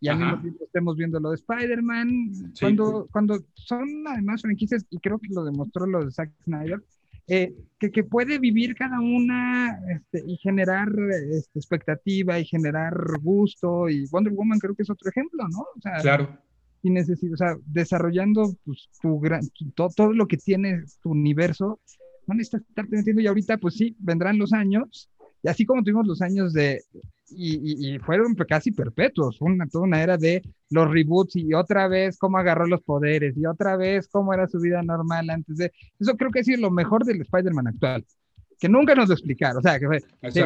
y 0.00 0.08
al 0.08 0.18
mismo 0.18 0.40
tiempo 0.40 0.64
estemos 0.64 0.96
viendo 0.96 1.20
lo 1.20 1.30
de 1.30 1.36
Spider-Man. 1.36 2.52
Cuando, 2.60 3.08
cuando 3.10 3.38
son 3.54 3.88
además 4.06 4.42
franquicias, 4.42 4.84
y 4.90 4.98
creo 4.98 5.18
que 5.18 5.32
lo 5.32 5.44
demostró 5.44 5.86
lo 5.86 6.04
de 6.04 6.10
Zack 6.10 6.32
Snyder, 6.44 6.82
eh, 7.28 7.56
que, 7.80 7.90
que, 7.90 8.04
puede 8.04 8.38
vivir 8.38 8.76
cada 8.76 9.00
una 9.00 9.80
este, 9.88 10.22
y 10.24 10.36
generar 10.36 10.88
este, 11.32 11.58
expectativa 11.58 12.38
y 12.38 12.44
generar 12.44 12.94
gusto. 13.20 13.88
Y 13.88 14.06
Wonder 14.10 14.32
Woman 14.32 14.60
creo 14.60 14.76
que 14.76 14.82
es 14.82 14.90
otro 14.90 15.10
ejemplo, 15.10 15.48
¿no? 15.48 15.60
O 15.60 15.80
sea, 15.80 15.96
claro. 15.96 16.38
Y 16.82 16.90
necesito, 16.90 17.34
o 17.34 17.36
sea, 17.36 17.56
desarrollando 17.64 18.54
pues, 18.64 18.88
tu 19.02 19.18
gran, 19.18 19.40
todo, 19.74 19.88
todo 19.88 20.12
lo 20.12 20.28
que 20.28 20.36
tiene 20.36 20.84
tu 21.02 21.10
universo 21.10 21.80
no 22.26 22.34
necesitas 22.34 22.62
estarte 22.68 22.96
metiendo 22.96 23.22
y 23.22 23.26
ahorita 23.26 23.58
pues 23.58 23.74
sí, 23.74 23.96
vendrán 23.98 24.38
los 24.38 24.52
años, 24.52 25.10
y 25.42 25.48
así 25.48 25.64
como 25.64 25.82
tuvimos 25.82 26.06
los 26.06 26.22
años 26.22 26.52
de, 26.52 26.82
y, 27.30 27.98
fueron 28.00 28.34
casi 28.34 28.72
perpetuos, 28.72 29.40
una, 29.40 29.66
toda 29.66 29.84
una 29.84 30.02
era 30.02 30.16
de 30.16 30.42
los 30.70 30.90
reboots 30.90 31.36
y 31.36 31.54
otra 31.54 31.88
vez 31.88 32.18
cómo 32.18 32.38
agarró 32.38 32.66
los 32.66 32.82
poderes 32.82 33.36
y 33.36 33.46
otra 33.46 33.76
vez 33.76 34.08
cómo 34.08 34.32
era 34.32 34.46
su 34.48 34.60
vida 34.60 34.82
normal 34.82 35.30
antes 35.30 35.56
de, 35.56 35.72
eso 35.98 36.16
creo 36.16 36.30
que 36.30 36.40
ha 36.40 36.44
sido 36.44 36.62
lo 36.62 36.70
mejor 36.70 37.04
del 37.04 37.20
Spider-Man 37.20 37.68
actual, 37.68 38.04
que 38.58 38.68
nunca 38.68 38.94
nos 38.94 39.08
lo 39.08 39.14
explicaron, 39.14 39.58
o 39.58 39.62
sea, 39.62 39.78
que 39.78 39.86
fue, 39.86 39.96
este 40.22 40.40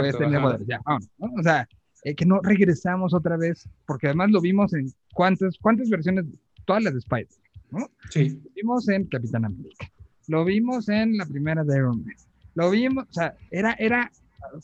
ya, 0.66 0.80
o 0.86 1.42
sea, 1.42 1.68
eh, 2.04 2.14
que 2.14 2.24
no 2.24 2.40
regresamos 2.42 3.12
otra 3.14 3.36
vez, 3.36 3.68
porque 3.86 4.06
además 4.06 4.30
lo 4.30 4.40
vimos 4.40 4.72
en 4.72 4.90
cuántas, 5.14 5.58
cuántas 5.58 5.88
versiones, 5.88 6.24
todas 6.64 6.82
las 6.82 6.94
de 6.94 6.98
Spider, 7.00 7.28
¿no? 7.70 7.88
Sí. 8.10 8.30
Lo 8.30 8.50
vimos 8.54 8.88
en 8.88 9.04
Capitán 9.06 9.44
América, 9.44 9.90
lo 10.30 10.44
vimos 10.44 10.88
en 10.88 11.16
la 11.16 11.26
primera 11.26 11.64
de 11.64 11.76
Iron 11.76 12.04
Man. 12.04 12.14
Lo 12.54 12.70
vimos, 12.70 13.04
o 13.08 13.12
sea, 13.12 13.34
era, 13.50 13.72
era 13.78 14.10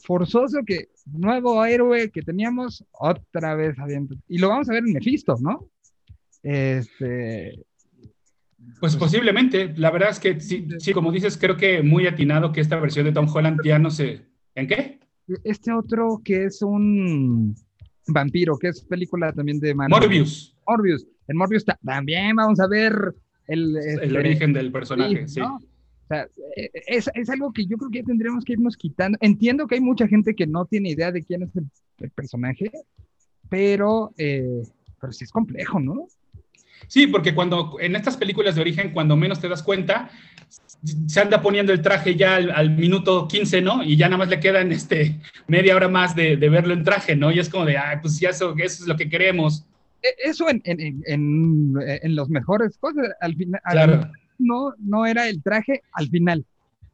forzoso 0.05 0.61
que 0.65 0.89
nuevo 1.07 1.65
héroe 1.65 2.11
que 2.11 2.23
teníamos 2.23 2.85
otra 2.93 3.55
vez 3.55 3.79
adentro. 3.79 4.17
Y 4.29 4.39
lo 4.39 4.49
vamos 4.49 4.69
a 4.69 4.73
ver 4.73 4.85
en 4.87 4.93
Mephisto, 4.95 5.37
¿no? 5.41 5.69
Este. 6.43 7.65
Pues 8.81 8.97
posiblemente, 8.97 9.73
la 9.77 9.91
verdad 9.91 10.11
es 10.11 10.21
que 10.21 10.41
sí, 10.41 10.67
sí, 10.79 10.93
como 10.93 11.13
dices, 11.13 11.37
creo 11.39 11.57
que 11.57 11.83
muy 11.83 12.07
atinado 12.07 12.53
que 12.53 12.61
esta 12.61 12.79
versión 12.81 13.05
de 13.05 13.13
Tom 13.13 13.27
Holland 13.33 13.61
ya 13.65 13.79
no 13.79 13.91
sé. 13.91 14.23
¿En 14.55 14.67
qué? 14.67 14.99
Este 15.45 15.73
otro 15.73 16.21
que 16.25 16.45
es 16.47 16.63
un 16.63 17.55
Vampiro, 18.09 18.57
que 18.59 18.69
es 18.69 18.83
película 18.85 19.33
también 19.33 19.59
de 19.61 19.75
Man- 19.75 19.91
Morbius, 19.91 20.57
Morbius. 20.67 21.07
En 21.29 21.37
Morbius 21.37 21.65
ta- 21.65 21.79
también 21.85 22.37
vamos 22.37 22.61
a 22.61 22.67
ver 22.69 22.93
el, 23.47 23.77
el 23.77 24.03
este, 24.03 24.19
origen 24.19 24.53
del 24.53 24.73
personaje, 24.73 25.29
Sí. 25.29 25.41
O 25.41 26.09
sea, 26.09 26.29
eh, 26.57 26.71
es, 26.87 27.11
es 27.15 27.31
algo 27.31 27.53
que 27.53 27.67
yo 27.67 27.77
creo 27.77 27.91
que 27.91 27.99
ya 27.99 28.05
tendríamos 28.05 28.45
que 28.45 28.53
irnos 28.53 28.77
quitando. 28.77 29.19
Entiendo 29.21 29.67
que 29.67 29.75
hay 29.75 29.81
mucha 29.81 30.07
gente 30.07 30.37
que 30.37 30.47
no 30.47 30.65
tiene 30.65 30.91
idea 30.91 31.11
de 31.11 31.25
quién 31.25 31.43
es 31.43 31.57
el, 31.57 31.67
el 31.99 32.11
personaje, 32.11 32.71
pero, 33.49 34.13
eh, 34.17 34.63
pero 35.01 35.13
sí 35.13 35.25
es 35.25 35.33
complejo, 35.33 35.81
¿no? 35.81 36.07
Sí, 36.89 37.07
porque 37.07 37.35
cuando 37.35 37.77
en 37.81 37.97
estas 37.97 38.17
películas 38.17 38.55
de 38.55 38.61
origen, 38.61 38.93
cuando 38.93 39.17
menos 39.17 39.41
te 39.41 39.49
das 39.49 39.63
cuenta, 39.63 40.11
se 41.07 41.21
anda 41.21 41.43
poniendo 41.43 41.73
el 41.73 41.83
traje 41.83 42.15
ya 42.15 42.37
al, 42.37 42.51
al 42.51 42.71
minuto 42.71 43.27
15, 43.27 43.61
¿no? 43.61 43.83
Y 43.83 43.97
ya 43.97 44.07
nada 44.07 44.19
más 44.19 44.29
le 44.29 44.39
quedan 44.39 44.71
este, 44.71 45.19
media 45.49 45.75
hora 45.75 45.89
más 45.89 46.15
de, 46.15 46.37
de 46.37 46.49
verlo 46.49 46.75
en 46.75 46.85
traje, 46.85 47.17
¿no? 47.17 47.33
Y 47.33 47.41
es 47.41 47.49
como 47.49 47.65
de, 47.65 47.79
ay, 47.79 47.99
pues 48.01 48.21
ya 48.21 48.31
eso, 48.31 48.55
eso 48.57 48.83
es 48.83 48.87
lo 48.87 48.97
que 48.97 49.09
queremos. 49.09 49.67
E- 50.07 50.29
Eso 50.31 50.49
en, 50.49 50.61
en, 50.65 50.81
en, 50.81 51.03
en, 51.07 51.75
en 52.03 52.17
los 52.17 52.29
mejores 52.29 52.77
cosas, 52.79 53.09
al 53.21 53.35
final, 53.35 53.61
al 53.65 53.73
Claro. 53.73 54.11
no, 54.39 54.73
no 54.79 55.07
era 55.07 55.29
el 55.29 55.43
traje 55.43 55.83
al 55.93 56.09
final. 56.09 56.45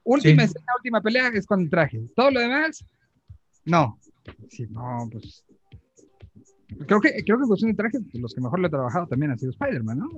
Última 0.04 0.42
Sí. 0.42 0.46
escena, 0.48 0.66
última 0.78 1.00
pelea 1.00 1.28
es 1.28 1.46
con 1.46 1.60
el 1.60 1.70
traje. 1.70 2.00
Todo 2.16 2.30
lo 2.30 2.40
demás, 2.40 2.84
no. 3.64 3.98
Sí, 4.48 4.66
no, 4.70 5.08
pues. 5.10 5.44
Creo 6.86 7.00
que, 7.00 7.10
creo 7.24 7.36
que 7.36 7.42
en 7.42 7.48
cuestión 7.48 7.70
de 7.70 7.76
traje, 7.76 7.98
los 8.14 8.34
que 8.34 8.40
mejor 8.40 8.58
lo 8.60 8.66
he 8.66 8.70
trabajado 8.70 9.06
también 9.06 9.32
han 9.32 9.38
sido 9.38 9.52
Spider-Man, 9.52 9.98
¿no? 9.98 10.08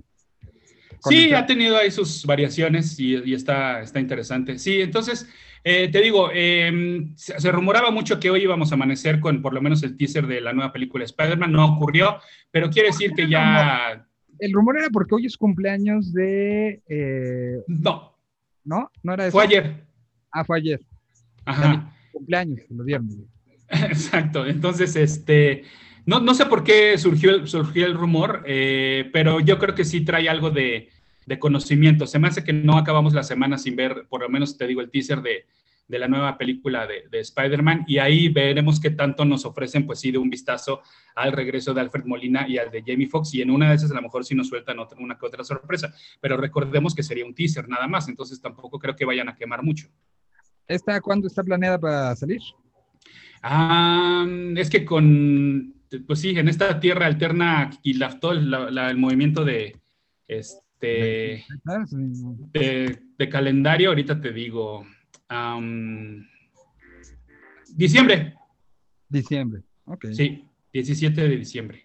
Sí, 1.08 1.32
ha 1.32 1.46
tenido 1.46 1.76
ahí 1.76 1.90
sus 1.90 2.24
variaciones 2.24 2.98
y, 2.98 3.16
y 3.24 3.34
está, 3.34 3.80
está 3.80 4.00
interesante. 4.00 4.58
Sí, 4.58 4.80
entonces, 4.80 5.28
eh, 5.62 5.88
te 5.90 6.00
digo, 6.00 6.30
eh, 6.32 7.06
se, 7.14 7.38
se 7.40 7.52
rumoraba 7.52 7.90
mucho 7.90 8.18
que 8.20 8.30
hoy 8.30 8.42
íbamos 8.42 8.70
a 8.70 8.74
amanecer 8.74 9.20
con 9.20 9.42
por 9.42 9.52
lo 9.54 9.60
menos 9.60 9.82
el 9.82 9.96
teaser 9.96 10.26
de 10.26 10.40
la 10.40 10.52
nueva 10.52 10.72
película 10.72 11.02
de 11.02 11.06
Spider-Man. 11.06 11.52
No 11.52 11.66
ocurrió, 11.76 12.18
pero 12.50 12.70
quiere 12.70 12.88
decir 12.88 13.12
que 13.14 13.28
ya... 13.28 14.06
El 14.40 14.52
rumor 14.52 14.78
era 14.78 14.90
porque 14.90 15.14
hoy 15.14 15.26
es 15.26 15.36
cumpleaños 15.36 16.12
de. 16.12 16.82
eh, 16.88 17.58
No, 17.68 18.18
¿No? 18.64 18.90
¿No 19.02 19.14
era 19.14 19.26
eso? 19.26 19.32
fue 19.32 19.44
ayer. 19.44 19.84
Ah, 20.32 20.44
fue 20.44 20.58
ayer. 20.58 20.80
Ajá. 21.44 21.94
Cumpleaños, 22.12 22.60
que 22.66 22.74
lo 22.74 22.82
dieron. 22.82 23.08
Exacto. 23.68 24.44
Entonces, 24.44 24.96
este, 24.96 25.64
no, 26.06 26.20
no 26.20 26.34
sé 26.34 26.46
por 26.46 26.64
qué 26.64 26.96
surgió 26.98 27.30
el, 27.30 27.48
surgió 27.48 27.86
el 27.86 27.94
rumor, 27.94 28.42
eh, 28.46 29.08
pero 29.12 29.40
yo 29.40 29.58
creo 29.58 29.74
que 29.74 29.84
sí 29.84 30.04
trae 30.04 30.28
algo 30.28 30.50
de, 30.50 30.90
de 31.26 31.38
conocimiento. 31.38 32.06
Se 32.06 32.18
me 32.18 32.28
hace 32.28 32.44
que 32.44 32.52
no 32.52 32.76
acabamos 32.76 33.14
la 33.14 33.22
semana 33.22 33.58
sin 33.58 33.76
ver, 33.76 34.06
por 34.08 34.20
lo 34.22 34.28
menos 34.28 34.56
te 34.56 34.66
digo, 34.66 34.80
el 34.80 34.90
teaser 34.90 35.22
de, 35.22 35.46
de 35.88 35.98
la 35.98 36.08
nueva 36.08 36.38
película 36.38 36.86
de, 36.86 37.04
de 37.10 37.20
Spider-Man 37.20 37.84
y 37.86 37.98
ahí 37.98 38.28
veremos 38.28 38.80
qué 38.80 38.90
tanto 38.90 39.24
nos 39.24 39.44
ofrecen, 39.44 39.86
pues 39.86 40.00
sí, 40.00 40.10
de 40.10 40.18
un 40.18 40.30
vistazo 40.30 40.82
al 41.14 41.32
regreso 41.32 41.74
de 41.74 41.80
Alfred 41.82 42.04
Molina 42.04 42.46
y 42.48 42.58
al 42.58 42.70
de 42.70 42.82
Jamie 42.86 43.08
Foxx 43.08 43.34
y 43.34 43.42
en 43.42 43.50
una 43.50 43.68
de 43.68 43.76
esas 43.76 43.90
a 43.90 43.94
lo 43.94 44.02
mejor 44.02 44.24
sí 44.24 44.34
nos 44.34 44.48
sueltan 44.48 44.78
otra, 44.78 44.98
una 45.00 45.18
que 45.18 45.26
otra 45.26 45.44
sorpresa, 45.44 45.92
pero 46.20 46.36
recordemos 46.36 46.94
que 46.94 47.02
sería 47.02 47.26
un 47.26 47.34
teaser 47.34 47.68
nada 47.68 47.86
más, 47.86 48.08
entonces 48.08 48.40
tampoco 48.40 48.78
creo 48.78 48.96
que 48.96 49.04
vayan 49.04 49.28
a 49.28 49.36
quemar 49.36 49.62
mucho. 49.62 49.88
¿Esta 50.66 51.00
cuándo 51.00 51.26
está 51.26 51.44
planeada 51.44 51.78
para 51.78 52.16
salir? 52.16 52.40
Ah, 53.42 54.26
es 54.56 54.70
que 54.70 54.86
con, 54.86 55.74
pues 56.00 56.20
sí, 56.20 56.30
en 56.38 56.48
esta 56.48 56.78
tierra 56.80 57.06
alterna 57.06 57.70
y 57.82 57.94
la, 58.50 58.70
la- 58.70 58.90
el 58.90 58.96
movimiento 58.98 59.44
de, 59.44 59.76
este, 60.28 61.44
de, 62.52 62.98
de 63.18 63.28
calendario, 63.28 63.88
ahorita 63.90 64.20
te 64.20 64.32
digo, 64.32 64.84
diciembre, 67.74 68.34
Diciembre. 69.08 69.62
Ok. 69.86 70.06
sí, 70.12 70.44
17 70.72 71.20
de 71.28 71.36
diciembre. 71.36 71.82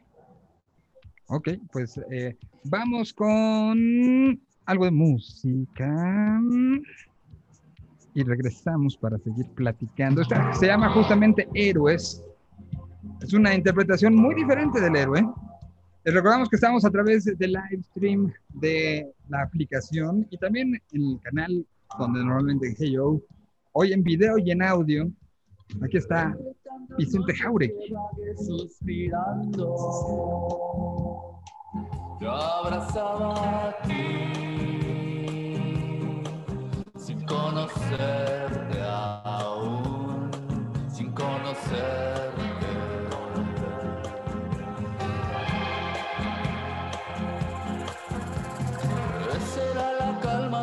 Ok, 1.27 1.49
pues 1.71 1.99
eh, 2.11 2.37
vamos 2.63 3.13
con 3.13 4.39
algo 4.65 4.85
de 4.85 4.91
música. 4.91 6.39
Y 8.15 8.23
regresamos 8.23 8.97
para 8.97 9.19
seguir 9.19 9.45
platicando. 9.53 10.21
Esta 10.21 10.51
se 10.53 10.65
llama 10.67 10.89
justamente 10.89 11.47
Héroes. 11.53 12.23
Es 13.21 13.33
una 13.33 13.53
interpretación 13.53 14.15
muy 14.15 14.35
diferente 14.35 14.79
del 14.81 14.95
héroe. 14.95 15.25
Les 16.03 16.13
recordamos 16.13 16.49
que 16.49 16.55
estamos 16.55 16.83
a 16.85 16.89
través 16.91 17.25
de- 17.25 17.47
live 17.47 17.83
stream 17.91 18.31
de 18.49 19.11
la 19.27 19.41
aplicación 19.43 20.25
y 20.29 20.37
también 20.37 20.73
en 20.91 21.01
el 21.11 21.19
canal 21.21 21.65
donde 21.97 22.23
normalmente 22.23 22.73
Hey 22.77 22.91
Yo, 22.93 23.19
hoy 23.73 23.93
en 23.93 24.03
video 24.03 24.37
y 24.37 24.51
en 24.51 24.61
audio. 24.63 25.09
Aquí 25.83 25.97
está 25.97 26.35
Vicente 26.97 27.35
Jauregui. 27.35 27.93
Yo 32.21 32.31
abrazaba 32.31 33.69
a 33.69 33.81
ti 33.83 34.03
sin 36.97 37.21
conocerte 37.25 38.79
aún, 38.81 39.88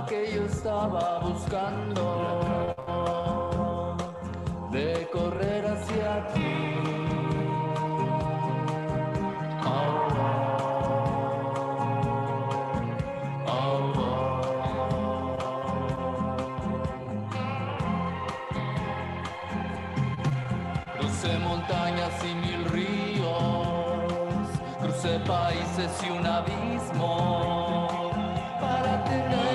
que 0.08 0.32
yo 0.34 0.44
estaba 0.44 1.18
buscando. 1.20 2.04
De 4.70 5.08
correr 5.12 5.66
hacia 5.66 6.26
ti. 6.32 6.66
Países 25.24 25.90
y 26.06 26.10
un 26.10 26.26
abismo. 26.26 28.12
Para 28.60 29.02
tenerte 29.04 29.45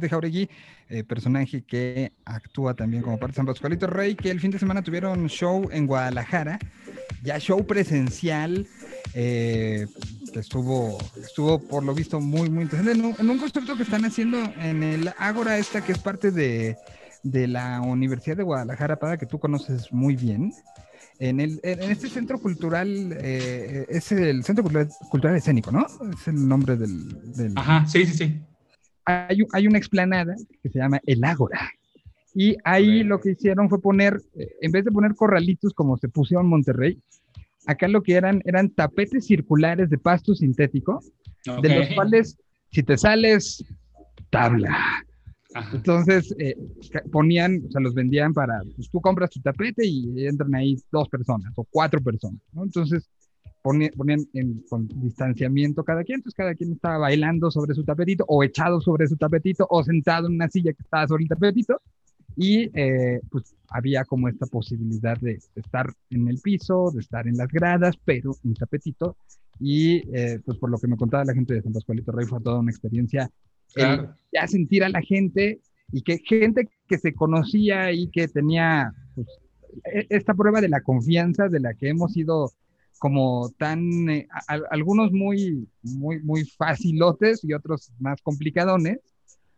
Jauregui, 0.00 0.48
eh, 0.88 1.04
personaje 1.04 1.62
que 1.62 2.12
actúa 2.24 2.74
también 2.74 3.02
como 3.02 3.18
parte 3.18 3.32
de 3.32 3.36
San 3.36 3.46
Pascualito 3.46 3.86
Rey, 3.86 4.14
que 4.14 4.30
el 4.30 4.40
fin 4.40 4.50
de 4.50 4.58
semana 4.58 4.82
tuvieron 4.82 5.26
show 5.28 5.68
en 5.72 5.86
Guadalajara, 5.86 6.58
ya 7.22 7.38
show 7.38 7.64
presencial, 7.66 8.66
eh, 9.14 9.86
que 10.32 10.40
estuvo, 10.40 10.98
estuvo 11.22 11.58
por 11.60 11.84
lo 11.84 11.94
visto 11.94 12.20
muy, 12.20 12.50
muy 12.50 12.64
interesante, 12.64 12.98
en 12.98 13.04
un, 13.04 13.14
en 13.18 13.30
un 13.30 13.38
concierto 13.38 13.76
que 13.76 13.82
están 13.84 14.04
haciendo 14.04 14.38
en 14.60 14.82
el 14.82 15.10
Ágora 15.18 15.58
esta, 15.58 15.82
que 15.84 15.92
es 15.92 15.98
parte 15.98 16.30
de, 16.30 16.76
de 17.22 17.46
la 17.48 17.80
Universidad 17.80 18.36
de 18.36 18.42
Guadalajara, 18.42 18.98
para 18.98 19.16
que 19.16 19.26
tú 19.26 19.38
conoces 19.38 19.92
muy 19.92 20.16
bien. 20.16 20.52
En, 21.20 21.38
el, 21.38 21.60
en 21.62 21.80
este 21.92 22.08
centro 22.08 22.40
cultural, 22.40 23.16
eh, 23.20 23.86
es 23.88 24.10
el 24.10 24.42
Centro 24.42 24.64
Cultural, 24.64 24.88
Cultural 25.08 25.36
Escénico, 25.36 25.70
¿no? 25.70 25.86
Es 26.12 26.26
el 26.26 26.48
nombre 26.48 26.76
del... 26.76 27.32
del- 27.36 27.52
Ajá, 27.56 27.86
sí, 27.86 28.04
sí, 28.04 28.16
sí. 28.16 28.40
Hay, 29.04 29.38
hay 29.52 29.66
una 29.66 29.78
explanada 29.78 30.34
que 30.62 30.68
se 30.68 30.78
llama 30.78 31.00
El 31.04 31.24
Ágora. 31.24 31.70
Y 32.34 32.56
ahí 32.64 33.04
lo 33.04 33.20
que 33.20 33.30
hicieron 33.32 33.68
fue 33.68 33.80
poner, 33.80 34.20
en 34.60 34.72
vez 34.72 34.84
de 34.84 34.90
poner 34.90 35.14
corralitos 35.14 35.72
como 35.72 35.96
se 35.96 36.08
pusieron 36.08 36.46
en 36.46 36.50
Monterrey, 36.50 36.98
acá 37.66 37.86
lo 37.86 38.02
que 38.02 38.14
eran 38.14 38.42
eran 38.44 38.70
tapetes 38.70 39.26
circulares 39.26 39.88
de 39.88 39.98
pasto 39.98 40.34
sintético, 40.34 41.00
de 41.62 41.78
los 41.78 41.88
cuales, 41.94 42.36
si 42.72 42.82
te 42.82 42.96
sales, 42.96 43.64
tabla. 44.30 45.04
Ajá. 45.54 45.70
Entonces, 45.76 46.34
eh, 46.38 46.56
ponían, 47.12 47.62
o 47.68 47.70
sea, 47.70 47.80
los 47.80 47.94
vendían 47.94 48.34
para, 48.34 48.60
pues 48.74 48.90
tú 48.90 49.00
compras 49.00 49.30
tu 49.30 49.40
tapete 49.40 49.86
y 49.86 50.26
entran 50.26 50.52
ahí 50.56 50.76
dos 50.90 51.08
personas 51.08 51.52
o 51.54 51.64
cuatro 51.70 52.02
personas, 52.02 52.40
¿no? 52.52 52.64
Entonces, 52.64 53.08
poni- 53.64 53.90
ponían 53.96 54.20
en, 54.34 54.62
con 54.68 54.86
distanciamiento 55.02 55.82
cada 55.82 56.04
quien, 56.04 56.18
entonces 56.18 56.36
cada 56.36 56.54
quien 56.54 56.72
estaba 56.72 56.98
bailando 56.98 57.50
sobre 57.50 57.74
su 57.74 57.82
tapetito 57.82 58.24
o 58.28 58.44
echado 58.44 58.80
sobre 58.80 59.08
su 59.08 59.16
tapetito 59.16 59.66
o 59.70 59.82
sentado 59.82 60.28
en 60.28 60.34
una 60.34 60.48
silla 60.48 60.72
que 60.74 60.82
estaba 60.82 61.08
sobre 61.08 61.22
el 61.24 61.28
tapetito 61.30 61.80
y 62.36 62.70
eh, 62.78 63.20
pues 63.30 63.56
había 63.68 64.04
como 64.04 64.28
esta 64.28 64.46
posibilidad 64.46 65.16
de, 65.18 65.34
de 65.54 65.60
estar 65.60 65.92
en 66.10 66.28
el 66.28 66.38
piso, 66.40 66.90
de 66.92 67.00
estar 67.00 67.26
en 67.26 67.36
las 67.36 67.48
gradas, 67.48 67.94
pero 68.04 68.36
en 68.44 68.54
tapetito 68.54 69.16
y 69.60 70.02
eh, 70.16 70.40
pues 70.44 70.58
por 70.58 70.68
lo 70.70 70.78
que 70.78 70.86
me 70.88 70.96
contaba 70.96 71.24
la 71.24 71.32
gente 71.34 71.54
de 71.54 71.62
San 71.62 71.72
Pascualito 71.72 72.12
Rey 72.12 72.26
fue 72.26 72.40
toda 72.40 72.60
una 72.60 72.70
experiencia 72.70 73.30
Claro. 73.72 74.14
ya 74.32 74.46
sentir 74.46 74.84
a 74.84 74.88
la 74.88 75.00
gente 75.00 75.60
y 75.90 76.02
que 76.02 76.18
gente 76.18 76.68
que 76.86 76.98
se 76.98 77.12
conocía 77.12 77.90
y 77.92 78.08
que 78.08 78.28
tenía 78.28 78.92
pues, 79.16 79.26
e- 79.92 80.06
esta 80.10 80.32
prueba 80.34 80.60
de 80.60 80.68
la 80.68 80.80
confianza 80.82 81.48
de 81.48 81.58
la 81.60 81.74
que 81.74 81.88
hemos 81.88 82.12
sido 82.12 82.52
como 82.98 83.50
tan, 83.58 84.08
eh, 84.10 84.26
a- 84.48 84.60
algunos 84.70 85.12
muy, 85.12 85.68
muy, 85.82 86.20
muy 86.22 86.44
facilotes 86.44 87.44
y 87.44 87.52
otros 87.52 87.90
más 87.98 88.20
complicadones, 88.22 88.98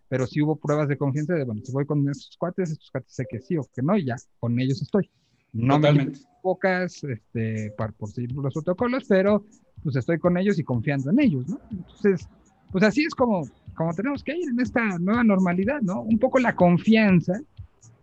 pero 0.08 0.26
sí 0.26 0.40
hubo 0.42 0.56
pruebas 0.56 0.88
de 0.88 0.96
confianza 0.96 1.34
de, 1.34 1.44
bueno, 1.44 1.60
si 1.64 1.72
voy 1.72 1.84
con 1.86 2.08
estos 2.08 2.36
cuates, 2.38 2.70
estos 2.70 2.90
cuates 2.90 3.12
sé 3.12 3.26
que 3.28 3.40
sí 3.40 3.56
o 3.56 3.64
que 3.74 3.82
no, 3.82 3.96
y 3.96 4.04
ya, 4.06 4.16
con 4.38 4.58
ellos 4.60 4.80
estoy. 4.82 5.10
No 5.52 5.78
me 5.78 5.88
Totalmente. 5.88 6.18
quito 6.18 6.30
pocas, 6.42 7.02
este, 7.04 7.72
por, 7.76 7.92
por 7.94 8.10
seguir 8.10 8.32
los 8.32 8.54
protocolos, 8.54 9.04
pero 9.08 9.44
pues 9.82 9.96
estoy 9.96 10.18
con 10.18 10.36
ellos 10.36 10.58
y 10.58 10.64
confiando 10.64 11.10
en 11.10 11.20
ellos, 11.20 11.48
¿no? 11.48 11.58
Entonces, 11.70 12.28
pues 12.70 12.84
así 12.84 13.04
es 13.04 13.14
como, 13.14 13.48
como 13.74 13.94
tenemos 13.94 14.22
que 14.22 14.36
ir 14.36 14.48
en 14.48 14.60
esta 14.60 14.98
nueva 14.98 15.24
normalidad, 15.24 15.80
¿no? 15.82 16.02
Un 16.02 16.18
poco 16.18 16.38
la 16.38 16.54
confianza 16.54 17.40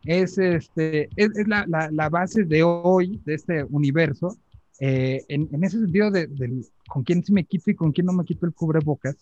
es, 0.03 0.37
este, 0.37 1.09
es, 1.15 1.37
es 1.37 1.47
la, 1.47 1.65
la, 1.67 1.89
la 1.91 2.09
base 2.09 2.43
de 2.43 2.63
hoy, 2.63 3.21
de 3.25 3.35
este 3.35 3.63
universo, 3.65 4.35
eh, 4.79 5.23
en, 5.27 5.49
en 5.51 5.63
ese 5.63 5.79
sentido 5.79 6.11
de, 6.11 6.27
del 6.27 6.65
con 6.87 7.03
quién 7.03 7.23
sí 7.23 7.31
me 7.31 7.45
quito 7.45 7.71
y 7.71 7.75
con 7.75 7.91
quién 7.91 8.05
no 8.05 8.13
me 8.13 8.25
quito 8.25 8.45
el 8.45 8.53
cubrebocas. 8.53 9.15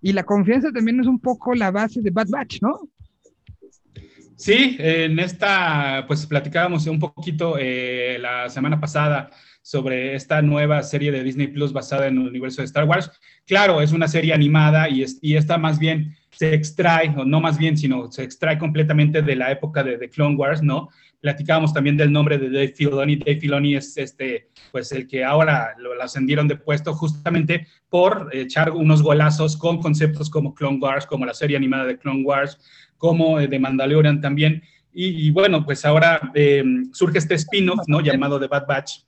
Y 0.00 0.12
la 0.12 0.24
confianza 0.24 0.72
también 0.72 1.00
es 1.00 1.06
un 1.06 1.20
poco 1.20 1.54
la 1.54 1.70
base 1.70 2.00
de 2.00 2.10
Bad 2.10 2.28
Batch, 2.28 2.62
¿no? 2.62 2.88
Sí, 4.36 4.76
en 4.78 5.18
esta, 5.18 6.04
pues 6.06 6.24
platicábamos 6.24 6.86
un 6.86 6.98
poquito 6.98 7.56
eh, 7.58 8.16
la 8.18 8.48
semana 8.48 8.80
pasada 8.80 9.28
sobre 9.60 10.14
esta 10.14 10.40
nueva 10.40 10.82
serie 10.82 11.12
de 11.12 11.22
Disney 11.22 11.48
Plus 11.48 11.74
basada 11.74 12.06
en 12.06 12.16
el 12.16 12.28
universo 12.28 12.62
de 12.62 12.66
Star 12.66 12.84
Wars. 12.84 13.10
Claro, 13.46 13.82
es 13.82 13.92
una 13.92 14.08
serie 14.08 14.32
animada 14.32 14.88
y, 14.88 15.02
es, 15.02 15.18
y 15.20 15.34
esta 15.34 15.58
más 15.58 15.78
bien 15.78 16.16
se 16.30 16.54
extrae, 16.54 17.12
o 17.18 17.26
no 17.26 17.40
más 17.42 17.58
bien, 17.58 17.76
sino 17.76 18.10
se 18.10 18.22
extrae 18.22 18.56
completamente 18.56 19.20
de 19.20 19.36
la 19.36 19.52
época 19.52 19.84
de, 19.84 19.98
de 19.98 20.08
Clone 20.08 20.36
Wars, 20.36 20.62
¿no? 20.62 20.88
Platicábamos 21.20 21.72
también 21.74 21.96
del 21.96 22.10
nombre 22.12 22.38
de 22.38 22.50
Dave 22.50 22.72
Filoni. 22.74 23.16
Dave 23.16 23.40
Filoni 23.40 23.76
es 23.76 23.96
este, 23.96 24.48
pues 24.72 24.90
el 24.92 25.06
que 25.06 25.24
ahora 25.24 25.74
lo, 25.78 25.94
lo 25.94 26.02
ascendieron 26.02 26.48
de 26.48 26.56
puesto 26.56 26.94
justamente 26.94 27.66
por 27.88 28.30
echar 28.32 28.70
unos 28.70 29.02
golazos 29.02 29.56
con 29.56 29.80
conceptos 29.80 30.30
como 30.30 30.54
Clone 30.54 30.78
Wars, 30.78 31.06
como 31.06 31.26
la 31.26 31.34
serie 31.34 31.56
animada 31.56 31.84
de 31.84 31.98
Clone 31.98 32.24
Wars, 32.24 32.58
como 32.96 33.38
de 33.38 33.58
Mandalorian 33.58 34.20
también. 34.20 34.62
Y, 34.92 35.26
y 35.26 35.30
bueno, 35.30 35.64
pues 35.64 35.84
ahora 35.84 36.32
eh, 36.34 36.64
surge 36.92 37.18
este 37.18 37.34
spin-off, 37.34 37.86
¿no? 37.86 38.00
Llamado 38.00 38.40
The 38.40 38.48
Bad 38.48 38.66
Batch. 38.66 39.00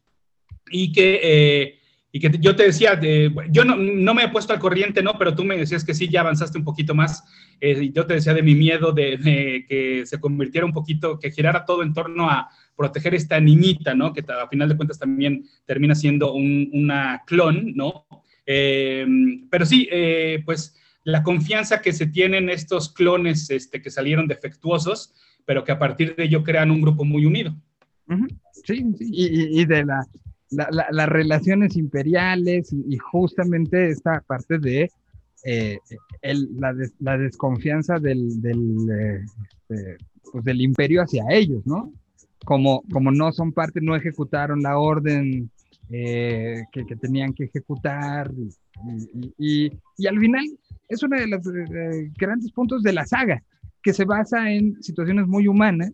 Y 0.71 0.93
que, 0.93 1.21
eh, 1.23 1.79
y 2.15 2.21
que 2.21 2.31
yo 2.39 2.55
te 2.55 2.65
decía, 2.65 2.95
de, 2.95 3.35
yo 3.51 3.65
no, 3.65 3.75
no, 3.75 4.13
me 4.13 4.25
he 4.25 4.29
puesto 4.29 4.53
al 4.53 4.59
corriente, 4.59 5.03
¿no? 5.03 5.17
Pero 5.19 5.35
tú 5.35 5.45
me 5.45 5.57
decías 5.57 5.83
que 5.83 5.95
sí, 5.95 6.09
ya 6.09 6.21
avanzaste 6.21 6.59
un 6.59 6.65
poquito 6.65 6.95
más. 6.95 7.25
Eh, 7.59 7.91
yo 7.95 8.05
te 8.05 8.13
decía 8.13 8.35
de 8.35 8.43
mi 8.43 8.55
miedo 8.55 8.93
de, 8.93 9.65
que 9.67 10.05
se 10.05 10.21
convirtiera 10.21 10.67
un 10.67 10.75
poquito, 10.75 11.19
que 11.19 11.31
girara 11.31 11.65
todo 11.65 11.83
en 11.83 11.95
torno 11.95 12.29
a 12.29 12.51
proteger 12.77 13.15
esta 13.15 13.41
niñita, 13.41 13.95
¿no? 13.95 14.13
Que 14.13 14.23
a 14.29 14.47
final 14.49 14.69
de 14.69 14.77
cuentas 14.77 14.99
también 14.99 15.47
termina 15.65 15.95
siendo 15.95 16.35
un, 16.35 16.69
una 16.75 17.23
clon, 17.27 17.73
¿no? 17.75 18.05
Eh, 18.45 19.07
pero 19.51 19.65
sí, 19.65 19.89
eh, 19.91 20.43
pues 20.45 20.77
la 21.05 21.23
confianza 21.23 21.81
que 21.81 21.95
se 21.95 22.09
tienen 22.09 22.51
estos 22.51 22.93
clones 22.93 23.49
este, 23.49 23.81
que 23.81 23.91
salieron 23.91 24.29
defectuosos, 24.29 25.15
pero 25.47 25.65
que 25.65 25.73
a 25.73 25.79
partir 25.79 26.15
de 26.15 26.25
ello 26.25 26.45
crean 26.45 26.71
un 26.71 26.83
grupo 26.83 27.07
muy 27.07 27.25
unido. 27.25 27.57
Sí, 28.67 28.85
sí, 28.99 29.11
y 29.11 29.65
de 29.65 29.87
la, 29.87 30.07
la, 30.53 30.69
la, 30.71 30.87
las 30.91 31.09
relaciones 31.09 31.77
imperiales 31.77 32.73
y, 32.73 32.97
justamente 32.99 33.91
esta 33.91 34.21
parte 34.27 34.59
de 34.59 34.91
eh, 35.45 35.79
el, 36.21 36.49
la, 36.59 36.75
la, 37.01 37.19
desconfianza 37.19 37.99
del, 37.99 38.41
del, 38.41 38.89
eh, 38.91 39.25
este, 39.43 39.97
pues 40.31 40.45
del 40.45 40.61
imperio 40.61 41.03
hacia 41.03 41.25
ellos, 41.31 41.67
¿no? 41.67 41.93
Como, 42.45 42.83
como 42.93 43.11
no 43.11 43.33
son 43.33 43.53
parte, 43.53 43.81
no 43.81 43.97
ejecutaron 43.97 44.63
la 44.63 44.79
orden 44.79 45.51
eh, 45.91 46.63
que, 46.73 46.85
que, 46.87 46.97
tenían 46.97 47.33
que 47.33 47.45
ejecutar 47.45 48.31
y, 48.37 49.27
y, 49.39 49.73
y, 49.97 50.07
al 50.07 50.19
final 50.19 50.45
es 50.89 51.03
uno 51.03 51.19
de 51.19 51.27
los 51.27 51.43
grandes 52.17 52.53
puntos 52.53 52.83
de 52.83 52.93
la 52.93 53.07
saga, 53.07 53.43
que 53.83 53.93
se 53.93 54.05
basa 54.05 54.51
en 54.51 54.81
situaciones 54.83 55.27
muy 55.27 55.49
humanas 55.49 55.93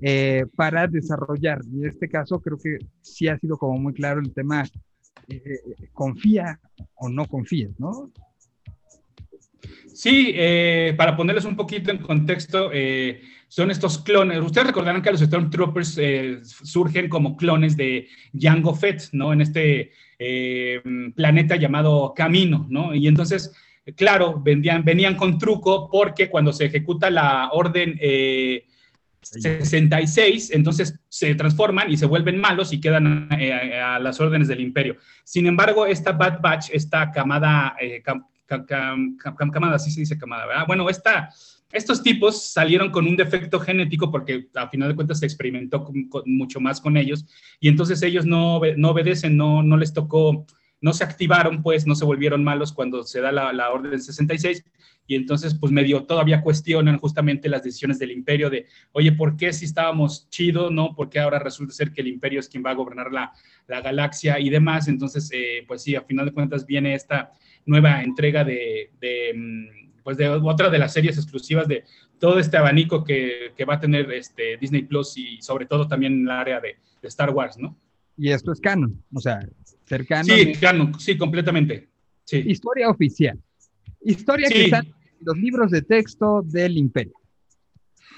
eh, 0.00 0.44
para 0.56 0.86
desarrollar. 0.86 1.60
Y 1.72 1.82
en 1.82 1.88
este 1.88 2.08
caso 2.08 2.40
creo 2.40 2.58
que 2.58 2.78
sí 3.00 3.28
ha 3.28 3.38
sido 3.38 3.56
como 3.56 3.78
muy 3.78 3.92
claro 3.92 4.20
el 4.20 4.32
tema, 4.32 4.64
eh, 5.28 5.60
confía 5.92 6.60
o 6.94 7.08
no 7.08 7.26
confías, 7.26 7.70
¿no? 7.78 8.10
Sí, 9.94 10.32
eh, 10.34 10.94
para 10.96 11.16
ponerles 11.16 11.44
un 11.44 11.54
poquito 11.54 11.90
en 11.90 11.98
contexto, 11.98 12.70
eh, 12.72 13.20
son 13.48 13.70
estos 13.70 13.98
clones. 13.98 14.40
Ustedes 14.40 14.68
recordarán 14.68 15.02
que 15.02 15.10
los 15.10 15.20
Stormtroopers 15.20 15.98
eh, 15.98 16.38
surgen 16.42 17.08
como 17.08 17.36
clones 17.36 17.76
de 17.76 18.08
Jango 18.32 18.74
Fett, 18.74 19.10
¿no? 19.12 19.32
En 19.32 19.42
este 19.42 19.92
eh, 20.18 20.80
planeta 21.14 21.56
llamado 21.56 22.14
Camino, 22.16 22.66
¿no? 22.70 22.94
Y 22.94 23.06
entonces, 23.06 23.52
claro, 23.94 24.40
vendían, 24.40 24.84
venían 24.84 25.16
con 25.16 25.38
truco 25.38 25.90
porque 25.90 26.30
cuando 26.30 26.52
se 26.52 26.64
ejecuta 26.64 27.10
la 27.10 27.50
orden 27.52 27.98
eh, 28.00 28.64
66, 29.22 30.50
entonces 30.52 30.98
se 31.08 31.34
transforman 31.34 31.90
y 31.90 31.96
se 31.96 32.06
vuelven 32.06 32.40
malos 32.40 32.72
y 32.72 32.80
quedan 32.80 33.28
eh, 33.38 33.80
a 33.80 33.98
las 33.98 34.20
órdenes 34.20 34.48
del 34.48 34.60
imperio. 34.60 34.96
Sin 35.24 35.46
embargo, 35.46 35.86
esta 35.86 36.12
Bad 36.12 36.40
Batch, 36.40 36.70
esta 36.72 37.10
camada, 37.10 37.76
eh, 37.80 38.02
cam, 38.02 38.26
cam, 38.46 39.16
cam, 39.16 39.50
camada, 39.50 39.76
así 39.76 39.90
se 39.90 40.00
dice 40.00 40.18
camada, 40.18 40.46
¿verdad? 40.46 40.64
Bueno, 40.66 40.88
esta, 40.90 41.30
estos 41.72 42.02
tipos 42.02 42.50
salieron 42.52 42.90
con 42.90 43.06
un 43.06 43.16
defecto 43.16 43.60
genético 43.60 44.10
porque 44.10 44.48
a 44.54 44.68
final 44.68 44.88
de 44.88 44.94
cuentas 44.94 45.20
se 45.20 45.26
experimentó 45.26 45.90
mucho 46.26 46.60
más 46.60 46.80
con 46.80 46.96
ellos 46.96 47.24
y 47.60 47.68
entonces 47.68 48.02
ellos 48.02 48.26
no, 48.26 48.60
no 48.76 48.90
obedecen, 48.90 49.36
no, 49.36 49.62
no 49.62 49.76
les 49.76 49.92
tocó, 49.92 50.46
no 50.82 50.92
se 50.92 51.04
activaron, 51.04 51.62
pues 51.62 51.86
no 51.86 51.94
se 51.94 52.04
volvieron 52.04 52.44
malos 52.44 52.72
cuando 52.72 53.04
se 53.04 53.20
da 53.20 53.32
la, 53.32 53.52
la 53.52 53.70
orden 53.70 54.02
66 54.02 54.64
y 55.06 55.14
entonces 55.14 55.54
pues 55.54 55.72
medio 55.72 56.04
todavía 56.04 56.42
cuestionan 56.42 56.98
justamente 56.98 57.48
las 57.48 57.62
decisiones 57.62 57.98
del 57.98 58.10
imperio 58.10 58.50
de, 58.50 58.66
oye, 58.92 59.12
¿por 59.12 59.36
qué 59.36 59.52
si 59.52 59.64
estábamos 59.64 60.28
chido, 60.28 60.70
no? 60.70 60.94
Porque 60.94 61.18
ahora 61.18 61.38
resulta 61.38 61.72
ser 61.72 61.92
que 61.92 62.02
el 62.02 62.08
imperio 62.08 62.40
es 62.40 62.48
quien 62.48 62.64
va 62.64 62.70
a 62.70 62.74
gobernar 62.74 63.12
la, 63.12 63.32
la 63.68 63.80
galaxia 63.80 64.38
y 64.38 64.50
demás, 64.50 64.88
entonces 64.88 65.30
eh, 65.32 65.64
pues 65.66 65.82
sí, 65.82 65.96
a 65.96 66.02
final 66.02 66.26
de 66.26 66.32
cuentas 66.32 66.66
viene 66.66 66.94
esta 66.94 67.32
nueva 67.64 68.02
entrega 68.02 68.44
de, 68.44 68.90
de, 69.00 69.88
pues 70.02 70.16
de 70.16 70.28
otra 70.28 70.68
de 70.68 70.78
las 70.78 70.92
series 70.92 71.16
exclusivas 71.16 71.68
de 71.68 71.84
todo 72.18 72.38
este 72.38 72.56
abanico 72.56 73.04
que, 73.04 73.52
que 73.56 73.64
va 73.64 73.74
a 73.74 73.80
tener 73.80 74.10
este 74.12 74.56
Disney 74.56 74.82
Plus 74.82 75.16
y 75.16 75.40
sobre 75.42 75.66
todo 75.66 75.86
también 75.86 76.12
en 76.12 76.22
el 76.22 76.30
área 76.30 76.60
de, 76.60 76.76
de 77.00 77.08
Star 77.08 77.30
Wars, 77.30 77.58
¿no? 77.58 77.76
Y 78.16 78.30
esto 78.30 78.52
es 78.52 78.60
canon, 78.60 79.02
o 79.12 79.20
sea, 79.20 79.40
cercano. 79.96 80.92
Sí, 80.98 81.04
sí, 81.12 81.18
completamente. 81.18 81.88
Sí. 82.24 82.42
Historia 82.46 82.88
oficial. 82.88 83.38
Historia 84.04 84.48
sí. 84.48 84.54
que 84.54 84.70
sale 84.70 84.94
los 85.20 85.36
libros 85.36 85.70
de 85.70 85.82
texto 85.82 86.42
del 86.42 86.76
imperio. 86.76 87.14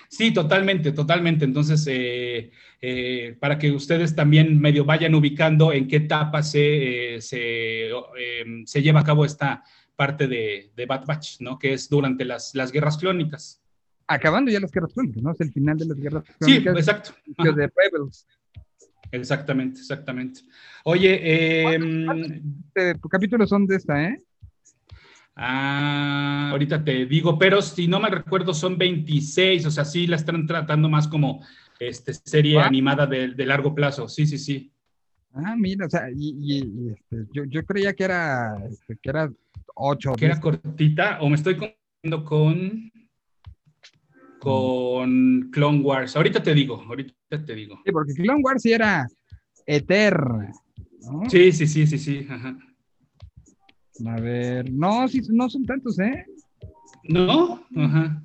Sí, 0.08 0.32
totalmente, 0.32 0.92
totalmente. 0.92 1.44
Entonces, 1.44 1.84
eh, 1.90 2.50
eh, 2.80 3.36
para 3.40 3.58
que 3.58 3.72
ustedes 3.72 4.14
también 4.14 4.60
medio 4.60 4.84
vayan 4.84 5.14
ubicando 5.14 5.72
en 5.72 5.88
qué 5.88 5.96
etapa 5.96 6.42
se, 6.42 7.16
eh, 7.16 7.20
se, 7.20 7.88
em, 7.88 8.64
se 8.66 8.82
lleva 8.82 9.00
a 9.00 9.04
cabo 9.04 9.24
esta 9.24 9.64
parte 9.96 10.28
de, 10.28 10.70
de 10.76 10.86
Bad 10.86 11.04
Batch, 11.06 11.40
¿no? 11.40 11.58
Que 11.58 11.72
es 11.72 11.88
durante 11.88 12.24
las, 12.24 12.54
las 12.54 12.70
guerras 12.70 12.96
clónicas. 12.98 13.60
Acabando 14.06 14.50
ya 14.50 14.60
las 14.60 14.70
guerras 14.70 14.92
clónicas, 14.92 15.22
¿no? 15.22 15.32
Es 15.32 15.40
el 15.40 15.52
final 15.52 15.78
de 15.78 15.86
las 15.86 15.96
guerras 15.98 16.24
Sí, 16.40 16.62
clónicas. 16.62 16.76
exacto. 16.76 17.10
de 17.36 17.70
Rebels. 17.74 18.26
Exactamente, 19.10 19.80
exactamente. 19.80 20.40
Oye, 20.84 21.74
em, 21.74 22.42
Eh, 22.74 22.94
capítulos 23.10 23.48
son 23.48 23.66
de 23.66 23.76
esta, 23.76 24.02
¿eh? 24.02 24.18
ah, 25.36 26.48
ahorita 26.52 26.82
te 26.84 27.06
digo, 27.06 27.38
pero 27.38 27.62
si 27.62 27.86
no 27.88 28.00
me 28.00 28.08
recuerdo 28.10 28.54
son 28.54 28.76
26, 28.78 29.66
o 29.66 29.70
sea, 29.70 29.84
sí 29.84 30.06
la 30.06 30.16
están 30.16 30.46
tratando 30.46 30.88
más 30.88 31.08
como 31.08 31.44
este, 31.78 32.14
serie 32.14 32.58
Ah. 32.60 32.66
animada 32.66 33.06
de, 33.06 33.28
de 33.28 33.46
largo 33.46 33.74
plazo. 33.74 34.08
Sí, 34.08 34.26
sí, 34.26 34.38
sí. 34.38 34.70
Ah, 35.32 35.56
mira, 35.56 35.86
o 35.86 35.90
sea, 35.90 36.08
y, 36.10 36.36
y- 36.40 36.58
y, 36.58 36.90
este, 36.90 37.26
yo, 37.32 37.44
yo 37.44 37.64
creía 37.64 37.92
que 37.94 38.04
era, 38.04 38.56
este, 38.70 38.96
que 39.02 39.10
era 39.10 39.28
8 39.74 40.12
que 40.12 40.26
era 40.26 40.40
cortita, 40.40 41.18
o 41.20 41.28
me 41.28 41.34
estoy 41.34 41.56
confundiendo 41.56 42.24
con 42.24 42.92
con 44.44 45.50
Clone 45.50 45.80
Wars. 45.80 46.16
Ahorita 46.16 46.42
te 46.42 46.54
digo, 46.54 46.82
ahorita 46.86 47.44
te 47.44 47.54
digo. 47.54 47.80
Sí, 47.84 47.92
porque 47.92 48.12
Clone 48.14 48.42
Wars 48.42 48.62
sí 48.62 48.72
era 48.72 49.06
eterna. 49.66 50.52
¿no? 51.10 51.28
Sí, 51.30 51.50
sí, 51.52 51.66
sí, 51.66 51.86
sí, 51.86 51.98
sí. 51.98 52.26
ajá. 52.28 52.56
A 54.06 54.20
ver, 54.20 54.72
no, 54.72 55.06
sí, 55.08 55.20
no 55.30 55.48
son 55.48 55.64
tantos, 55.64 55.98
¿eh? 55.98 56.26
¿No? 57.04 57.64
Ajá. 57.76 58.22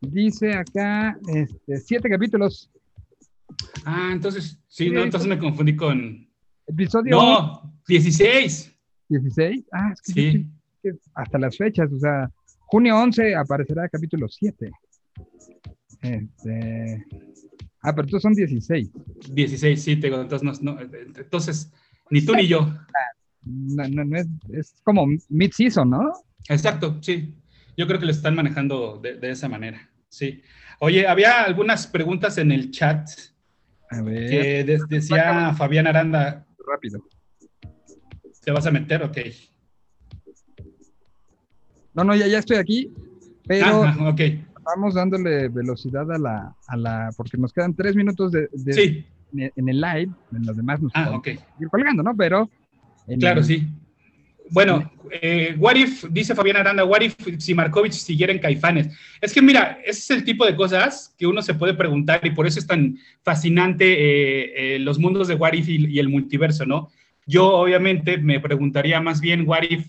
Dice 0.00 0.52
acá, 0.52 1.16
este, 1.28 1.78
siete 1.78 2.08
capítulos. 2.08 2.70
Ah, 3.84 4.10
entonces, 4.12 4.58
sí, 4.68 4.90
no, 4.90 5.02
entonces 5.02 5.28
me 5.28 5.38
confundí 5.38 5.76
con. 5.76 6.28
Episodio 6.66 7.16
No, 7.16 7.74
16. 7.88 8.72
16. 9.08 9.64
Ah, 9.72 9.90
es 9.92 10.02
que 10.02 10.12
Sí. 10.12 10.32
sí, 10.32 10.46
que 10.82 10.90
hasta 11.14 11.38
las 11.38 11.56
fechas, 11.56 11.90
o 11.92 11.98
sea, 11.98 12.30
junio 12.60 12.96
11 12.96 13.34
aparecerá 13.34 13.88
capítulo 13.88 14.28
7. 14.28 14.70
Este, 16.02 17.06
ah, 17.82 17.94
pero 17.94 18.06
estos 18.06 18.22
son 18.22 18.34
16. 18.34 18.90
16, 19.30 19.82
sí, 19.82 19.96
te 19.96 20.08
digo, 20.08 20.20
entonces, 20.20 20.60
no, 20.62 20.74
no, 20.74 20.80
entonces, 20.80 21.72
ni 22.10 22.24
tú 22.24 22.34
ni 22.34 22.46
yo. 22.46 22.66
No, 23.44 23.88
no, 23.88 24.04
no 24.04 24.16
es, 24.16 24.26
es 24.52 24.74
como 24.84 25.06
mid-season, 25.28 25.90
¿no? 25.90 26.12
Exacto, 26.48 26.98
sí. 27.00 27.34
Yo 27.76 27.86
creo 27.86 27.98
que 27.98 28.06
lo 28.06 28.12
están 28.12 28.34
manejando 28.34 28.98
de, 29.02 29.14
de 29.14 29.30
esa 29.30 29.48
manera. 29.48 29.90
Sí. 30.08 30.42
Oye, 30.80 31.06
había 31.06 31.42
algunas 31.44 31.86
preguntas 31.86 32.36
en 32.38 32.52
el 32.52 32.70
chat 32.70 33.08
A 33.90 34.02
ver, 34.02 34.28
que 34.30 34.64
de- 34.64 34.80
decía 34.88 35.54
Fabián 35.54 35.86
Aranda, 35.86 36.46
rápido. 36.68 37.00
¿te 38.44 38.50
vas 38.50 38.66
a 38.66 38.70
meter? 38.72 39.02
Ok. 39.04 39.18
No, 41.94 42.04
no, 42.04 42.14
ya, 42.16 42.26
ya 42.26 42.38
estoy 42.38 42.56
aquí, 42.56 42.92
pero 43.46 43.84
Ajá, 43.84 44.08
ok. 44.08 44.20
Vamos 44.74 44.94
dándole 44.94 45.48
velocidad 45.48 46.10
a 46.12 46.18
la, 46.18 46.54
a 46.66 46.76
la, 46.76 47.10
porque 47.16 47.36
nos 47.36 47.52
quedan 47.52 47.74
tres 47.74 47.94
minutos 47.96 48.32
de, 48.32 48.48
de- 48.52 48.72
Sí. 48.72 49.06
en, 49.34 49.68
el 49.68 49.80
live, 49.80 50.10
en 50.32 50.46
los 50.46 50.56
demás 50.56 50.80
nos 50.80 50.92
Ah, 50.94 51.04
podemos 51.04 51.20
ok. 51.20 51.28
ir 51.58 51.68
colgando, 51.70 52.02
¿no? 52.02 52.14
Pero 52.16 52.50
Claro, 53.18 53.40
el- 53.40 53.46
sí. 53.46 53.66
Bueno, 54.50 54.90
eh, 55.10 55.54
what 55.58 55.76
if, 55.76 56.04
dice 56.10 56.34
Fabián 56.34 56.58
Aranda, 56.58 56.84
what 56.84 57.00
if 57.00 57.14
si 57.38 57.54
Markovich 57.54 57.92
siguiera 57.94 58.32
en 58.32 58.38
Caifanes? 58.38 58.88
Es 59.20 59.32
que 59.32 59.40
mira, 59.40 59.78
ese 59.84 60.00
es 60.00 60.10
el 60.10 60.24
tipo 60.24 60.44
de 60.44 60.54
cosas 60.54 61.14
que 61.16 61.26
uno 61.26 61.40
se 61.40 61.54
puede 61.54 61.72
preguntar 61.74 62.20
y 62.22 62.30
por 62.30 62.46
eso 62.46 62.58
es 62.58 62.66
tan 62.66 62.98
fascinante 63.22 63.84
eh, 63.92 64.74
eh, 64.74 64.78
los 64.78 64.98
mundos 64.98 65.28
de 65.28 65.36
what 65.36 65.54
if 65.54 65.68
y, 65.68 65.86
y 65.86 65.98
el 65.98 66.08
multiverso, 66.10 66.66
¿no? 66.66 66.90
Yo 67.24 67.46
obviamente 67.54 68.18
me 68.18 68.40
preguntaría 68.40 69.00
más 69.00 69.20
bien 69.20 69.48
what 69.48 69.62
if 69.62 69.86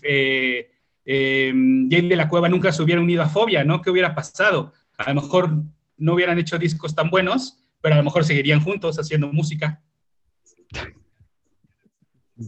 eh, 1.04 1.48
eh, 1.48 1.52
Jane 1.90 2.08
de 2.08 2.16
la 2.16 2.28
Cueva 2.28 2.48
nunca 2.48 2.72
se 2.72 2.82
hubiera 2.82 3.00
unido 3.00 3.22
a 3.22 3.28
Fobia, 3.28 3.64
¿no? 3.64 3.82
¿Qué 3.82 3.90
hubiera 3.90 4.14
pasado? 4.14 4.72
A 4.96 5.12
lo 5.12 5.20
mejor 5.20 5.62
no 5.96 6.14
hubieran 6.14 6.38
hecho 6.38 6.58
discos 6.58 6.94
tan 6.94 7.10
buenos, 7.10 7.64
pero 7.80 7.94
a 7.94 7.98
lo 7.98 8.04
mejor 8.04 8.24
seguirían 8.24 8.60
juntos 8.60 8.98
haciendo 8.98 9.32
música. 9.32 9.82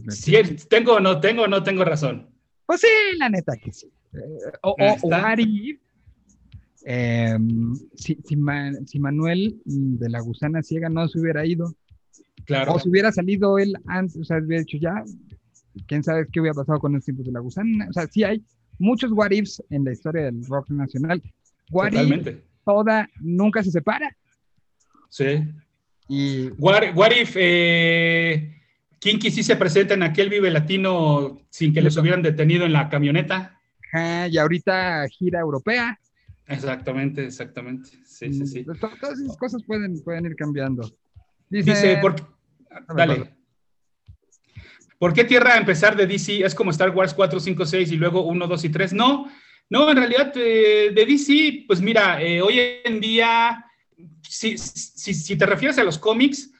Sí, 0.09 0.35
tengo 0.69 0.93
o 0.95 0.99
no 0.99 1.19
tengo 1.21 1.43
o 1.43 1.47
no 1.47 1.63
tengo 1.63 1.83
razón. 1.85 2.29
Pues 2.65 2.81
sí, 2.81 2.87
la 3.17 3.29
neta 3.29 3.55
que 3.55 3.71
sí. 3.71 3.87
Eh, 4.13 4.19
o, 4.63 4.75
o, 4.79 5.09
if, 5.37 5.79
em, 6.85 7.75
si, 7.95 8.17
si, 8.25 8.35
Ma- 8.35 8.73
si 8.85 8.99
Manuel 8.99 9.61
de 9.65 10.09
la 10.09 10.19
gusana 10.19 10.61
ciega 10.63 10.89
no 10.89 11.07
se 11.07 11.19
hubiera 11.19 11.45
ido, 11.45 11.73
Claro. 12.45 12.73
o 12.73 12.79
si 12.79 12.89
hubiera 12.89 13.11
salido 13.11 13.57
él 13.59 13.77
antes, 13.87 14.17
o 14.17 14.23
sea, 14.23 14.37
hubiera 14.37 14.63
dicho 14.63 14.77
ya, 14.77 15.03
quién 15.87 16.03
sabe 16.03 16.27
qué 16.31 16.39
hubiera 16.39 16.53
pasado 16.55 16.79
con 16.79 16.93
los 16.93 17.03
tiempos 17.03 17.25
de 17.25 17.31
la 17.31 17.39
gusana. 17.39 17.87
O 17.89 17.93
sea, 17.93 18.07
sí 18.07 18.23
hay 18.23 18.43
muchos 18.79 19.11
what 19.11 19.31
ifs 19.31 19.61
en 19.69 19.83
la 19.85 19.91
historia 19.91 20.23
del 20.23 20.45
rock 20.45 20.69
nacional. 20.69 21.21
What 21.71 21.87
if 21.87 21.93
Totalmente. 21.93 22.43
toda 22.65 23.09
nunca 23.21 23.63
se 23.63 23.71
separa. 23.71 24.15
Sí. 25.09 25.43
Y 26.09 26.47
What, 26.57 26.95
what 26.95 27.11
if 27.11 27.35
eh, 27.37 28.55
Kinky 28.99 29.29
sí 29.31 29.43
se 29.43 29.55
presenta 29.57 29.93
en 29.93 30.03
aquel 30.03 30.29
Vive 30.29 30.49
Latino 30.51 31.41
sin 31.49 31.73
que 31.73 31.81
los 31.81 31.97
hubieran 31.97 32.21
detenido 32.21 32.65
en 32.65 32.73
la 32.73 32.89
camioneta? 32.89 33.59
ajá, 33.93 34.27
y 34.27 34.37
ahorita 34.37 35.07
gira 35.09 35.39
europea. 35.39 35.99
Exactamente, 36.45 37.25
exactamente. 37.25 37.89
Sí, 38.05 38.33
sí, 38.33 38.45
sí. 38.47 38.61
Mm, 38.65 38.77
to- 38.79 38.89
Todas 39.01 39.19
esas 39.19 39.37
cosas 39.37 39.61
pueden, 39.63 40.01
pueden 40.01 40.25
ir 40.25 40.35
cambiando. 40.35 40.89
Dice, 41.49 41.71
Dice, 41.71 41.97
¿por 42.01 42.15
qué- 42.15 42.23
me 42.89 42.95
Dale. 42.95 43.33
¿Por 44.99 45.13
qué 45.13 45.23
Tierra 45.23 45.57
empezar 45.57 45.95
de 45.95 46.07
DC 46.07 46.43
es 46.45 46.55
como 46.55 46.71
Star 46.71 46.89
Wars 46.89 47.13
4, 47.13 47.39
5, 47.39 47.65
6 47.65 47.91
y 47.91 47.97
luego 47.97 48.23
1, 48.23 48.47
2 48.47 48.65
y 48.65 48.69
3? 48.69 48.93
No, 48.93 49.27
no, 49.69 49.89
en 49.91 49.97
realidad 49.97 50.31
eh, 50.35 50.91
de 50.93 51.05
DC, 51.05 51.65
pues 51.67 51.81
mira, 51.81 52.21
eh, 52.21 52.41
hoy 52.41 52.59
en 52.83 52.99
día, 52.99 53.63
si, 54.21 54.57
si, 54.57 55.13
si 55.13 55.35
te 55.37 55.45
refieres 55.45 55.77
a 55.77 55.83
los 55.83 55.97
cómics, 55.99 56.51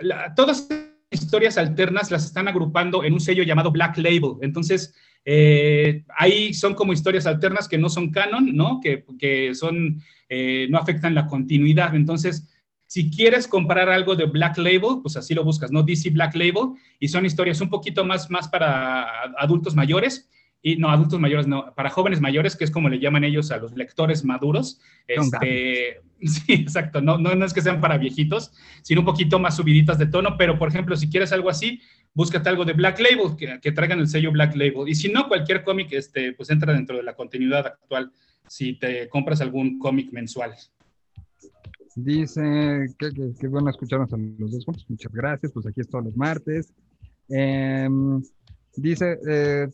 la- 0.00 0.34
todas 0.34 0.68
las 0.70 1.20
historias 1.20 1.58
alternas 1.58 2.10
las 2.10 2.24
están 2.24 2.46
agrupando 2.48 3.02
en 3.02 3.12
un 3.14 3.20
sello 3.20 3.42
llamado 3.42 3.72
Black 3.72 3.96
Label. 3.98 4.36
Entonces, 4.42 4.94
eh, 5.24 6.04
ahí 6.16 6.54
son 6.54 6.74
como 6.74 6.92
historias 6.92 7.26
alternas 7.26 7.68
que 7.68 7.78
no 7.78 7.88
son 7.88 8.10
canon, 8.10 8.54
¿no? 8.54 8.80
Que, 8.80 9.04
que 9.18 9.54
son, 9.54 10.00
eh, 10.28 10.66
no 10.70 10.78
afectan 10.78 11.14
la 11.14 11.26
continuidad. 11.26 11.94
Entonces, 11.94 12.46
si 12.90 13.08
quieres 13.08 13.46
comprar 13.46 13.88
algo 13.88 14.16
de 14.16 14.24
Black 14.24 14.58
Label, 14.58 14.98
pues 15.00 15.16
así 15.16 15.32
lo 15.32 15.44
buscas, 15.44 15.70
¿no? 15.70 15.84
DC 15.84 16.10
Black 16.10 16.34
Label, 16.34 16.72
y 16.98 17.06
son 17.06 17.24
historias 17.24 17.60
un 17.60 17.70
poquito 17.70 18.04
más, 18.04 18.28
más 18.30 18.48
para 18.48 19.06
adultos 19.38 19.76
mayores, 19.76 20.28
y 20.60 20.74
no, 20.74 20.90
adultos 20.90 21.20
mayores, 21.20 21.46
no, 21.46 21.72
para 21.76 21.88
jóvenes 21.88 22.20
mayores, 22.20 22.56
que 22.56 22.64
es 22.64 22.70
como 22.72 22.88
le 22.88 22.98
llaman 22.98 23.22
ellos 23.22 23.52
a 23.52 23.58
los 23.58 23.76
lectores 23.76 24.24
maduros. 24.24 24.80
Este, 25.06 26.00
sí, 26.24 26.52
exacto, 26.52 27.00
no, 27.00 27.16
no, 27.16 27.32
no 27.36 27.46
es 27.46 27.54
que 27.54 27.62
sean 27.62 27.80
para 27.80 27.96
viejitos, 27.96 28.50
sino 28.82 29.02
un 29.02 29.06
poquito 29.06 29.38
más 29.38 29.54
subiditas 29.54 29.96
de 29.96 30.06
tono, 30.06 30.36
pero 30.36 30.58
por 30.58 30.68
ejemplo, 30.68 30.96
si 30.96 31.08
quieres 31.08 31.30
algo 31.30 31.48
así, 31.48 31.80
búscate 32.12 32.48
algo 32.48 32.64
de 32.64 32.72
Black 32.72 32.98
Label, 32.98 33.36
que, 33.38 33.60
que 33.60 33.70
traigan 33.70 34.00
el 34.00 34.08
sello 34.08 34.32
Black 34.32 34.56
Label, 34.56 34.88
y 34.88 34.96
si 34.96 35.12
no, 35.12 35.28
cualquier 35.28 35.62
cómic, 35.62 35.92
este, 35.92 36.32
pues 36.32 36.50
entra 36.50 36.72
dentro 36.72 36.96
de 36.96 37.04
la 37.04 37.14
continuidad 37.14 37.68
actual, 37.68 38.10
si 38.48 38.72
te 38.72 39.08
compras 39.08 39.40
algún 39.40 39.78
cómic 39.78 40.10
mensual. 40.10 40.56
Dice 42.02 42.86
que, 42.98 43.10
que, 43.10 43.34
que 43.38 43.48
bueno 43.48 43.70
escucharnos 43.70 44.12
a 44.12 44.16
los 44.16 44.50
dos 44.52 44.64
juntos. 44.64 44.86
Muchas 44.88 45.12
gracias. 45.12 45.52
Pues 45.52 45.66
aquí 45.66 45.80
es 45.80 45.88
todos 45.88 46.04
los 46.04 46.16
martes. 46.16 46.72
Em, 47.28 48.22
dice, 48.76 49.18
eh, 49.28 49.68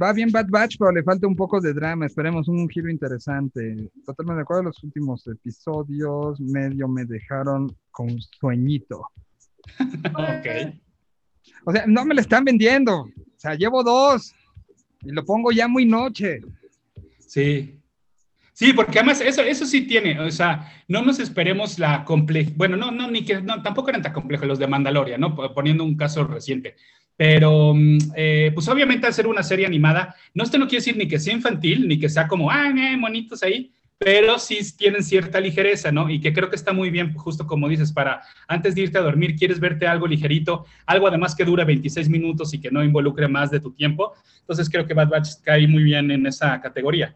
va 0.00 0.12
bien 0.12 0.30
Bad 0.30 0.48
Batch, 0.48 0.76
pero 0.78 0.90
le 0.92 1.02
falta 1.02 1.26
un 1.26 1.36
poco 1.36 1.60
de 1.60 1.72
drama. 1.72 2.06
Esperemos 2.06 2.48
un 2.48 2.68
giro 2.68 2.90
interesante. 2.90 3.90
Totalmente 4.04 4.38
de 4.38 4.42
acuerdo. 4.42 4.64
Los 4.64 4.82
últimos 4.82 5.26
episodios 5.26 6.40
medio 6.40 6.88
me 6.88 7.04
dejaron 7.04 7.74
con 7.90 8.10
sueñito. 8.20 9.08
Ok. 10.14 10.74
O 11.64 11.72
sea, 11.72 11.84
no 11.86 12.04
me 12.04 12.14
lo 12.14 12.20
están 12.20 12.44
vendiendo. 12.44 13.00
O 13.00 13.38
sea, 13.38 13.54
llevo 13.54 13.82
dos 13.82 14.32
y 15.02 15.10
lo 15.10 15.24
pongo 15.24 15.50
ya 15.50 15.66
muy 15.66 15.84
noche. 15.84 16.40
Sí. 17.18 17.80
Sí, 18.58 18.72
porque 18.72 18.98
además 18.98 19.20
eso, 19.20 19.42
eso 19.42 19.66
sí 19.66 19.82
tiene, 19.82 20.18
o 20.18 20.30
sea, 20.30 20.72
no 20.88 21.02
nos 21.02 21.18
esperemos 21.18 21.78
la 21.78 22.06
complejidad, 22.06 22.54
bueno, 22.56 22.78
no, 22.78 22.90
no, 22.90 23.10
ni 23.10 23.22
que, 23.22 23.42
no, 23.42 23.62
tampoco 23.62 23.90
eran 23.90 24.00
tan 24.00 24.14
complejos 24.14 24.48
los 24.48 24.58
de 24.58 24.66
Mandalorian, 24.66 25.20
¿no? 25.20 25.36
Poniendo 25.52 25.84
un 25.84 25.94
caso 25.94 26.24
reciente. 26.24 26.74
Pero, 27.18 27.74
mm, 27.74 27.98
eh, 28.16 28.52
pues 28.54 28.66
obviamente 28.68 29.06
al 29.06 29.12
ser 29.12 29.26
una 29.26 29.42
serie 29.42 29.66
animada, 29.66 30.16
no, 30.32 30.42
esto 30.42 30.56
no 30.56 30.68
quiere 30.68 30.78
decir 30.78 30.96
ni 30.96 31.06
que 31.06 31.18
sea 31.18 31.34
infantil, 31.34 31.86
ni 31.86 31.98
que 31.98 32.08
sea 32.08 32.26
como, 32.26 32.50
ah, 32.50 32.70
eh, 32.70 32.96
monitos 32.96 33.42
ahí, 33.42 33.72
pero 33.98 34.38
sí 34.38 34.60
tienen 34.74 35.02
cierta 35.04 35.38
ligereza, 35.38 35.92
¿no? 35.92 36.08
Y 36.08 36.18
que 36.18 36.32
creo 36.32 36.48
que 36.48 36.56
está 36.56 36.72
muy 36.72 36.88
bien, 36.88 37.12
justo 37.12 37.46
como 37.46 37.68
dices, 37.68 37.92
para 37.92 38.22
antes 38.48 38.74
de 38.74 38.80
irte 38.82 38.96
a 38.96 39.02
dormir, 39.02 39.36
quieres 39.36 39.60
verte 39.60 39.86
algo 39.86 40.06
ligerito, 40.06 40.64
algo 40.86 41.08
además 41.08 41.34
que 41.34 41.44
dura 41.44 41.64
26 41.66 42.08
minutos 42.08 42.54
y 42.54 42.60
que 42.62 42.70
no 42.70 42.82
involucre 42.82 43.28
más 43.28 43.50
de 43.50 43.60
tu 43.60 43.72
tiempo. 43.74 44.14
Entonces 44.40 44.70
creo 44.70 44.86
que 44.86 44.94
Bad 44.94 45.10
Batch 45.10 45.28
cae 45.42 45.68
muy 45.68 45.82
bien 45.82 46.10
en 46.10 46.26
esa 46.26 46.58
categoría. 46.62 47.14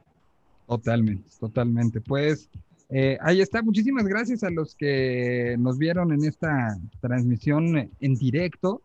Totalmente, 0.71 1.29
totalmente. 1.41 2.01
Pues 2.01 2.49
eh, 2.91 3.19
ahí 3.23 3.41
está. 3.41 3.61
Muchísimas 3.61 4.07
gracias 4.07 4.45
a 4.45 4.51
los 4.51 4.77
que 4.77 5.57
nos 5.59 5.79
vieron 5.79 6.13
en 6.13 6.25
esta 6.25 6.79
transmisión 7.01 7.91
en 8.01 8.15
directo. 8.15 8.81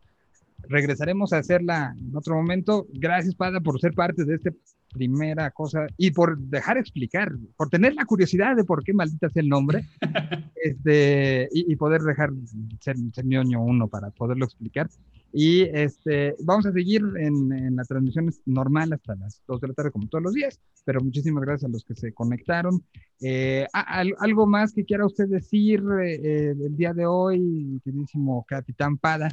Regresaremos 0.68 1.32
a 1.32 1.38
hacerla 1.38 1.96
en 1.96 2.16
otro 2.18 2.34
momento. 2.34 2.88
Gracias, 2.92 3.36
Pada, 3.36 3.60
por 3.62 3.80
ser 3.80 3.94
parte 3.94 4.26
de 4.26 4.34
esta 4.34 4.50
primera 4.94 5.52
cosa 5.52 5.86
y 5.96 6.10
por 6.10 6.40
dejar 6.40 6.80
explicar, 6.80 7.32
por 7.56 7.70
tener 7.70 7.94
la 7.94 8.06
curiosidad 8.06 8.56
de 8.56 8.64
por 8.64 8.84
qué 8.84 8.92
maldita 8.92 9.30
sea 9.30 9.44
el 9.44 9.50
nombre 9.50 9.86
este, 10.56 11.50
y, 11.52 11.72
y 11.72 11.76
poder 11.76 12.02
dejar 12.02 12.32
ser, 12.80 12.96
ser 13.14 13.26
ñoño 13.26 13.62
uno 13.62 13.88
para 13.88 14.10
poderlo 14.10 14.46
explicar. 14.46 14.90
Y 15.38 15.64
este, 15.64 16.34
vamos 16.40 16.66
a 16.66 16.72
seguir 16.72 17.02
en, 17.20 17.52
en 17.52 17.76
la 17.76 17.84
transmisión 17.84 18.32
normal 18.46 18.94
hasta 18.94 19.16
las 19.16 19.42
2 19.46 19.60
de 19.60 19.68
la 19.68 19.74
tarde, 19.74 19.92
como 19.92 20.08
todos 20.08 20.24
los 20.24 20.34
días. 20.34 20.62
Pero 20.86 21.02
muchísimas 21.02 21.44
gracias 21.44 21.70
a 21.70 21.74
los 21.74 21.84
que 21.84 21.94
se 21.94 22.14
conectaron. 22.14 22.82
Eh, 23.20 23.68
a- 23.74 24.00
al- 24.00 24.16
¿Algo 24.20 24.48
más 24.48 24.72
que 24.72 24.86
quiera 24.86 25.06
usted 25.06 25.28
decir 25.28 25.84
eh, 26.02 26.14
eh, 26.24 26.56
el 26.58 26.78
día 26.78 26.94
de 26.94 27.06
hoy, 27.06 27.82
queridísimo 27.84 28.46
Capitán 28.48 28.98
Pada? 28.98 29.30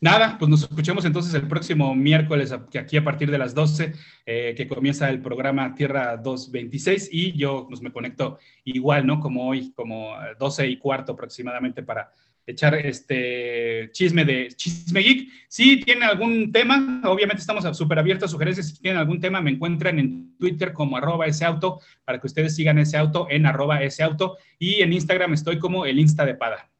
Nada, 0.00 0.36
pues 0.38 0.48
nos 0.50 0.62
escuchemos 0.62 1.04
entonces 1.04 1.34
el 1.34 1.48
próximo 1.48 1.94
miércoles, 1.94 2.52
a- 2.52 2.66
aquí 2.78 2.96
a 2.96 3.02
partir 3.04 3.30
de 3.30 3.38
las 3.38 3.54
12, 3.54 3.92
eh, 4.26 4.54
que 4.56 4.68
comienza 4.68 5.08
el 5.10 5.20
programa 5.20 5.74
Tierra 5.74 6.16
226 6.16 7.08
y 7.12 7.32
yo 7.32 7.66
pues, 7.68 7.80
me 7.82 7.90
conecto 7.92 8.38
igual, 8.64 9.06
¿no? 9.06 9.18
Como 9.20 9.48
hoy, 9.48 9.72
como 9.72 10.14
eh, 10.14 10.36
12 10.38 10.68
y 10.68 10.78
cuarto 10.78 11.12
aproximadamente 11.12 11.82
para 11.82 12.12
echar 12.46 12.74
este 12.74 13.90
chisme 13.92 14.24
de 14.24 14.48
chisme 14.48 15.00
geek. 15.00 15.28
Si 15.48 15.80
tienen 15.80 16.04
algún 16.04 16.52
tema, 16.52 17.02
obviamente 17.04 17.40
estamos 17.40 17.76
súper 17.76 17.98
abiertos 17.98 18.30
a 18.30 18.32
sugerencias. 18.32 18.68
Si 18.68 18.80
tienen 18.80 19.00
algún 19.00 19.20
tema, 19.20 19.40
me 19.40 19.50
encuentran 19.50 19.98
en 19.98 20.36
Twitter 20.38 20.72
como 20.72 20.96
arroba 20.96 21.26
ese 21.26 21.44
auto 21.44 21.80
para 22.04 22.20
que 22.20 22.26
ustedes 22.26 22.54
sigan 22.54 22.78
ese 22.78 22.96
auto 22.96 23.26
en 23.28 23.46
arroba 23.46 23.82
ese 23.82 24.02
auto 24.02 24.36
y 24.58 24.80
en 24.82 24.92
Instagram 24.92 25.34
estoy 25.34 25.58
como 25.58 25.86
el 25.86 25.98
Insta 25.98 26.24
de 26.24 26.34
Pada. 26.34 26.70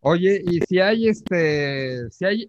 Oye, 0.00 0.42
y 0.44 0.60
si 0.68 0.80
hay 0.80 1.08
este, 1.08 2.10
si 2.10 2.24
hay 2.24 2.46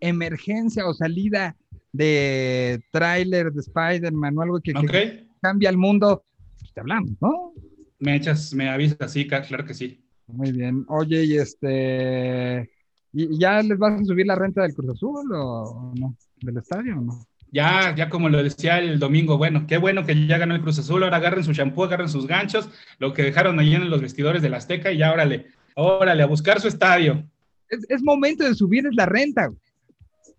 emergencia 0.00 0.86
o 0.86 0.94
salida 0.94 1.56
de 1.92 2.82
tráiler 2.90 3.52
de 3.52 3.60
Spider-Man 3.60 4.38
o 4.38 4.42
algo 4.42 4.60
que, 4.60 4.72
que 4.72 5.26
cambia 5.40 5.70
el 5.70 5.76
mundo, 5.76 6.24
pues 6.58 6.72
te 6.72 6.80
hablamos, 6.80 7.12
¿no? 7.20 7.52
Me 7.98 8.16
echas, 8.16 8.54
me 8.54 8.68
avisas, 8.68 9.12
sí, 9.12 9.26
claro 9.26 9.64
que 9.64 9.74
sí. 9.74 10.02
Muy 10.32 10.52
bien. 10.52 10.84
Oye, 10.88 11.24
y 11.24 11.36
este, 11.36 12.70
¿y 13.12 13.38
ya 13.38 13.62
les 13.62 13.78
vas 13.78 14.00
a 14.00 14.04
subir 14.04 14.26
la 14.26 14.36
renta 14.36 14.62
del 14.62 14.74
Cruz 14.74 14.90
Azul 14.90 15.32
o, 15.34 15.92
no? 15.96 16.16
¿Del 16.40 16.56
estadio 16.58 16.98
o 16.98 17.00
no? 17.00 17.26
Ya, 17.52 17.94
ya 17.96 18.08
como 18.08 18.28
lo 18.28 18.42
decía 18.42 18.78
el 18.78 19.00
domingo, 19.00 19.36
bueno, 19.36 19.66
qué 19.66 19.76
bueno 19.76 20.06
que 20.06 20.26
ya 20.26 20.38
ganó 20.38 20.54
el 20.54 20.60
Cruz 20.60 20.78
Azul, 20.78 21.02
ahora 21.02 21.16
agarren 21.16 21.42
su 21.42 21.52
shampoo, 21.52 21.84
agarren 21.84 22.08
sus 22.08 22.26
ganchos, 22.26 22.68
lo 22.98 23.12
que 23.12 23.24
dejaron 23.24 23.58
allí 23.58 23.74
en 23.74 23.90
los 23.90 24.00
vestidores 24.00 24.40
del 24.40 24.54
Azteca 24.54 24.92
y 24.92 24.98
ya 24.98 25.12
órale, 25.12 25.46
órale, 25.74 26.22
a 26.22 26.26
buscar 26.26 26.60
su 26.60 26.68
estadio. 26.68 27.24
Es, 27.68 27.84
es 27.88 28.02
momento 28.02 28.44
de 28.44 28.54
subirles 28.54 28.94
la 28.94 29.06
renta. 29.06 29.46
güey. 29.46 29.58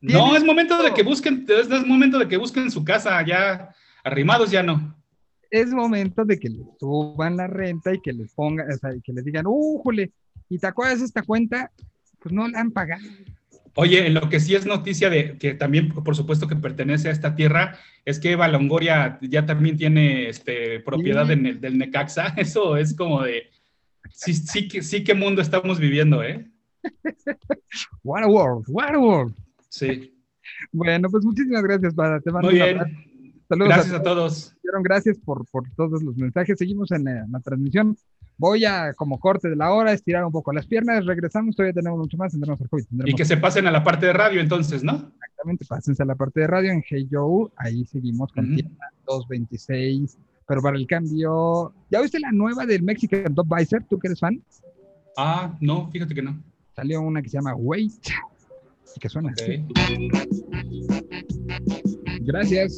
No, 0.02 0.36
es 0.36 0.44
momento 0.44 0.82
de 0.82 0.94
que 0.94 1.04
busquen, 1.04 1.46
es, 1.48 1.70
es 1.70 1.86
momento 1.86 2.18
de 2.18 2.28
que 2.28 2.38
busquen 2.38 2.72
su 2.72 2.84
casa, 2.84 3.24
ya 3.26 3.70
arrimados 4.04 4.50
ya 4.50 4.64
no. 4.64 4.96
Es 5.52 5.70
momento 5.72 6.24
de 6.26 6.40
que 6.40 6.50
les 6.50 6.66
suban 6.80 7.38
la 7.38 7.46
renta 7.48 7.94
y 7.94 8.00
que 8.02 8.14
les 8.14 8.32
pongan, 8.34 8.72
o 8.72 8.78
sea, 8.78 8.96
y 8.96 9.02
que 9.02 9.14
les 9.14 9.24
digan, 9.26 9.46
¡újole! 9.48 10.12
¿Y 10.50 10.58
te 10.58 10.68
acuerdas 10.68 11.00
de 11.00 11.06
esta 11.06 11.22
cuenta? 11.22 11.70
Pues 12.20 12.34
no 12.34 12.48
la 12.48 12.60
han 12.62 12.72
pagado. 12.72 13.04
Oye, 13.76 14.10
lo 14.10 14.28
que 14.30 14.40
sí 14.40 14.56
es 14.56 14.66
noticia 14.66 15.10
de 15.10 15.38
que 15.38 15.54
también, 15.54 15.90
por 15.94 16.16
supuesto, 16.16 16.48
que 16.48 16.56
pertenece 16.58 17.08
a 17.08 17.12
esta 17.12 17.36
tierra, 17.36 17.78
es 18.06 18.20
que 18.20 18.32
Eva 18.32 18.48
Longoria 18.48 19.18
ya 19.22 19.46
también 19.46 19.78
tiene 19.78 20.28
este, 20.30 20.80
propiedad 20.82 21.28
Sí. 21.28 21.34
en 21.34 21.46
el- 21.46 21.62
del 21.62 21.78
Necaxa. 21.78 22.28
Eso 22.38 22.76
es 22.78 22.94
como 22.96 23.22
de, 23.24 23.44
sí, 24.10 24.34
sí, 24.34 24.68
que, 24.68 24.82
sí, 24.82 25.04
qué 25.04 25.14
mundo 25.14 25.42
estamos 25.42 25.80
viviendo, 25.80 26.24
¿eh? 26.24 26.50
What 28.04 28.24
a 28.24 28.28
world, 28.28 28.66
what 28.68 28.94
a 28.94 29.00
world. 29.00 29.36
Sí. 29.70 30.14
Bueno, 30.72 31.10
pues 31.10 31.24
muchísimas 31.24 31.64
gracias, 31.64 31.94
Pada. 31.94 32.20
Te 32.20 32.32
mando 32.32 32.50
Muy 32.50 32.60
bien. 32.60 32.78
Saludos 33.52 33.68
Gracias 33.74 33.94
a 33.94 33.98
a 33.98 34.04
todos. 34.04 34.56
Dieron 34.64 34.82
Gracias 34.82 35.18
por, 35.20 35.46
por 35.48 35.70
todos 35.76 36.02
los 36.02 36.16
mensajes. 36.16 36.58
Seguimos 36.58 36.90
en 36.94 37.04
la, 37.04 37.20
en 37.26 37.32
la 37.34 37.40
transmisión. 37.42 37.98
Voy 38.38 38.64
a, 38.64 38.94
como 38.94 39.20
corte 39.20 39.50
de 39.50 39.58
la 39.58 39.74
hora, 39.74 39.92
estirar 39.92 40.24
un 40.24 40.32
poco 40.32 40.54
las 40.54 40.66
piernas. 40.66 41.06
Regresamos. 41.06 41.54
Todavía 41.54 41.74
tenemos 41.74 42.00
mucho 42.00 42.16
más. 42.16 42.32
Tendremos 42.32 42.58
COVID. 42.70 42.86
Y 43.08 43.14
que 43.14 43.26
se 43.26 43.36
pasen 43.36 43.68
a 43.68 43.72
la 43.72 43.84
parte 43.84 44.06
de 44.06 44.14
radio 44.14 44.40
entonces, 44.40 44.86
¿no? 44.86 44.94
exactamente. 44.94 45.66
Pásense 45.68 46.02
a 46.02 46.06
la 46.06 46.16
parte 46.16 46.40
de 46.40 46.48
radio 46.48 46.72
en 46.72 46.82
Hey 46.90 47.10
Joe. 47.12 47.50
Ahí 47.58 47.84
seguimos 47.86 48.32
con 48.32 48.46
Ujú. 48.46 48.56
Tierra 48.56 48.94
226. 49.06 50.18
Pero 50.48 50.62
para 50.62 50.78
el 50.78 50.88
cambio, 50.88 51.74
¿ya 51.90 52.00
viste 52.02 52.22
la 52.22 52.32
nueva 52.32 52.66
del 52.66 52.84
Mexican 52.84 53.36
Top 53.36 53.48
Visor? 53.54 53.84
¿Tú 53.90 54.00
que 54.00 54.08
eres 54.08 54.20
fan? 54.22 54.42
Ah, 55.18 55.58
no, 55.60 55.90
fíjate 55.92 56.16
que 56.16 56.22
no. 56.22 56.42
Salió 56.74 57.02
una 57.02 57.22
que 57.22 57.28
se 57.28 57.36
llama 57.36 57.54
Wait. 57.54 57.92
Y 58.96 59.00
que 59.02 59.10
suena 59.10 59.30
Ok. 59.32 59.42
así. 59.42 59.66
Gracias. 62.22 62.78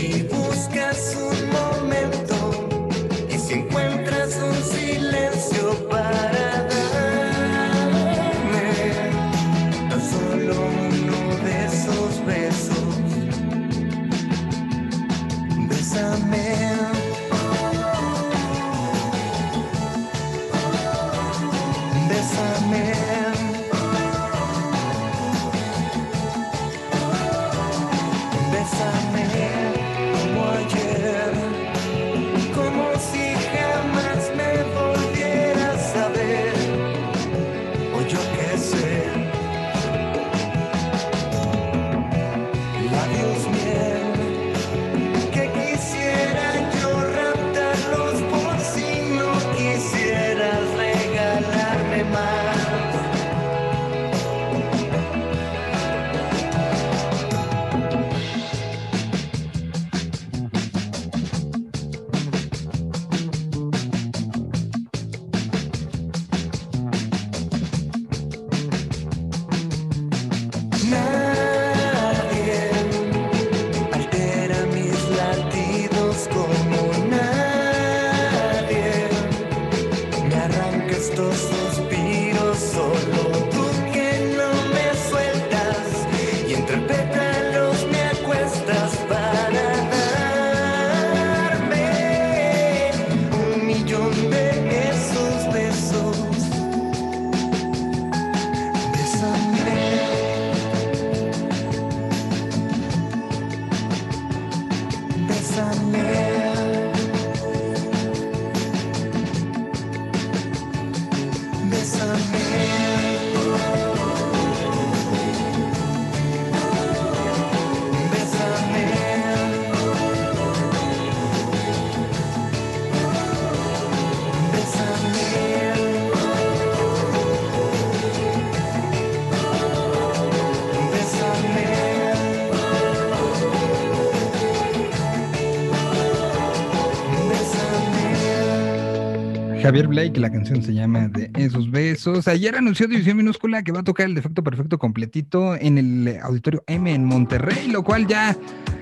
Javier 139.71 139.87
Blake, 139.87 140.19
la 140.19 140.29
canción 140.29 140.61
se 140.61 140.73
llama 140.73 141.07
De 141.07 141.31
esos 141.37 141.71
besos. 141.71 142.27
Ayer 142.27 142.57
anunció 142.57 142.89
División 142.89 143.15
Minúscula 143.15 143.63
que 143.63 143.71
va 143.71 143.79
a 143.79 143.83
tocar 143.83 144.05
el 144.05 144.15
defecto 144.15 144.43
perfecto 144.43 144.77
completito 144.77 145.55
en 145.55 145.77
el 145.77 146.19
Auditorio 146.21 146.61
M 146.67 146.93
en 146.93 147.05
Monterrey, 147.05 147.69
lo 147.71 147.81
cual 147.81 148.05
ya 148.05 148.35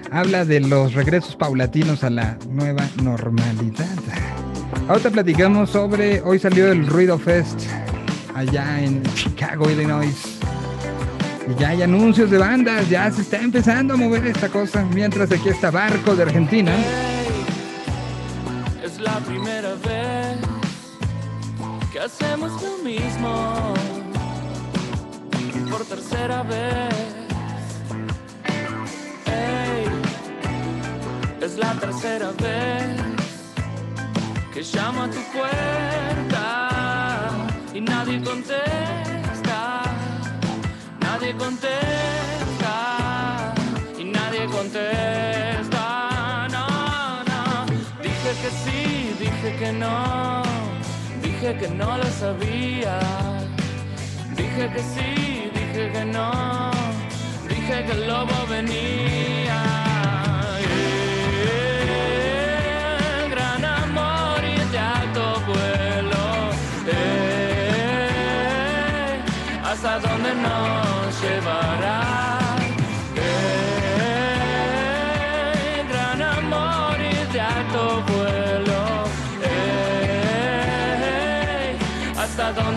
habla 0.09 0.45
de 0.45 0.61
los 0.61 0.95
regresos 0.95 1.35
paulatinos 1.35 2.03
a 2.03 2.09
la 2.09 2.39
nueva 2.49 2.89
normalidad. 3.03 3.85
Ahorita 4.87 5.11
platicamos 5.11 5.69
sobre, 5.69 6.21
hoy 6.21 6.39
salió 6.39 6.71
el 6.71 6.87
Ruido 6.87 7.19
Fest 7.19 7.69
allá 8.33 8.83
en 8.83 9.03
Chicago, 9.13 9.69
Illinois. 9.69 10.39
Y 11.47 11.61
ya 11.61 11.69
hay 11.69 11.83
anuncios 11.83 12.31
de 12.31 12.39
bandas, 12.39 12.89
ya 12.89 13.11
se 13.11 13.21
está 13.21 13.39
empezando 13.39 13.93
a 13.93 13.97
mover 13.97 14.25
esta 14.25 14.49
cosa, 14.49 14.83
mientras 14.91 15.31
aquí 15.31 15.49
está 15.49 15.69
Barco 15.69 16.15
de 16.15 16.23
Argentina. 16.23 16.73
Hacemos 22.01 22.61
lo 22.61 22.77
mismo. 22.77 23.73
Por 25.69 25.83
tercera 25.85 26.43
vez. 26.43 26.95
Hey, 29.25 29.85
es 31.41 31.57
la 31.57 31.73
tercera 31.73 32.31
vez 32.31 33.01
que 34.53 34.61
llamo 34.61 35.01
a 35.03 35.09
tu 35.09 35.21
puerta 35.33 36.69
y 37.73 37.81
nadie 37.81 38.23
contesta. 38.23 39.81
Nadie 41.01 41.35
contesta 41.35 42.73
y 43.97 44.05
nadie 44.05 44.45
contesta. 44.47 46.47
No, 46.49 47.23
no. 47.23 47.65
Dije 48.01 48.31
que 48.41 48.49
sí, 48.63 49.13
dije 49.19 49.57
que 49.59 49.73
no. 49.73 50.48
Dije 51.49 51.61
que 51.61 51.69
no 51.69 51.97
lo 51.97 52.03
sabía. 52.03 52.99
Dije 54.37 54.69
que 54.71 54.79
sí, 54.83 55.51
dije 55.51 55.91
que 55.91 56.05
no. 56.05 56.69
Dije 57.47 57.85
que 57.85 57.91
el 57.91 58.07
lobo 58.07 58.45
venía. 58.47 59.78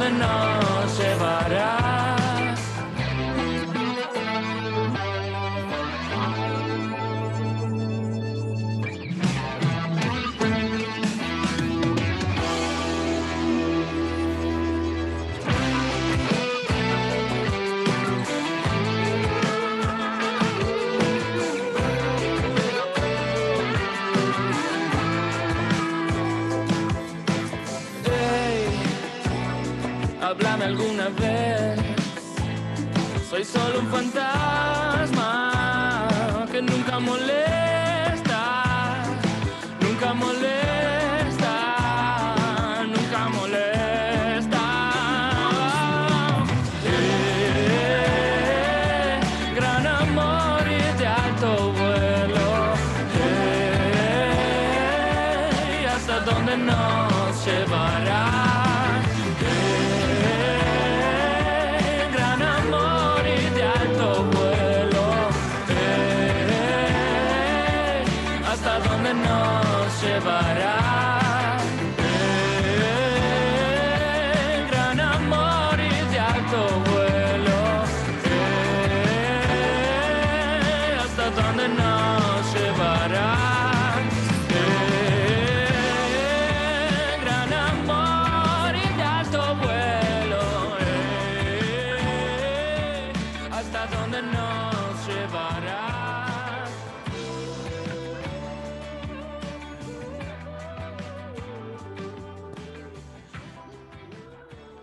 Hasta 0.02 0.18
donde 0.18 0.41
solo 34.02 34.22
un 34.26 34.31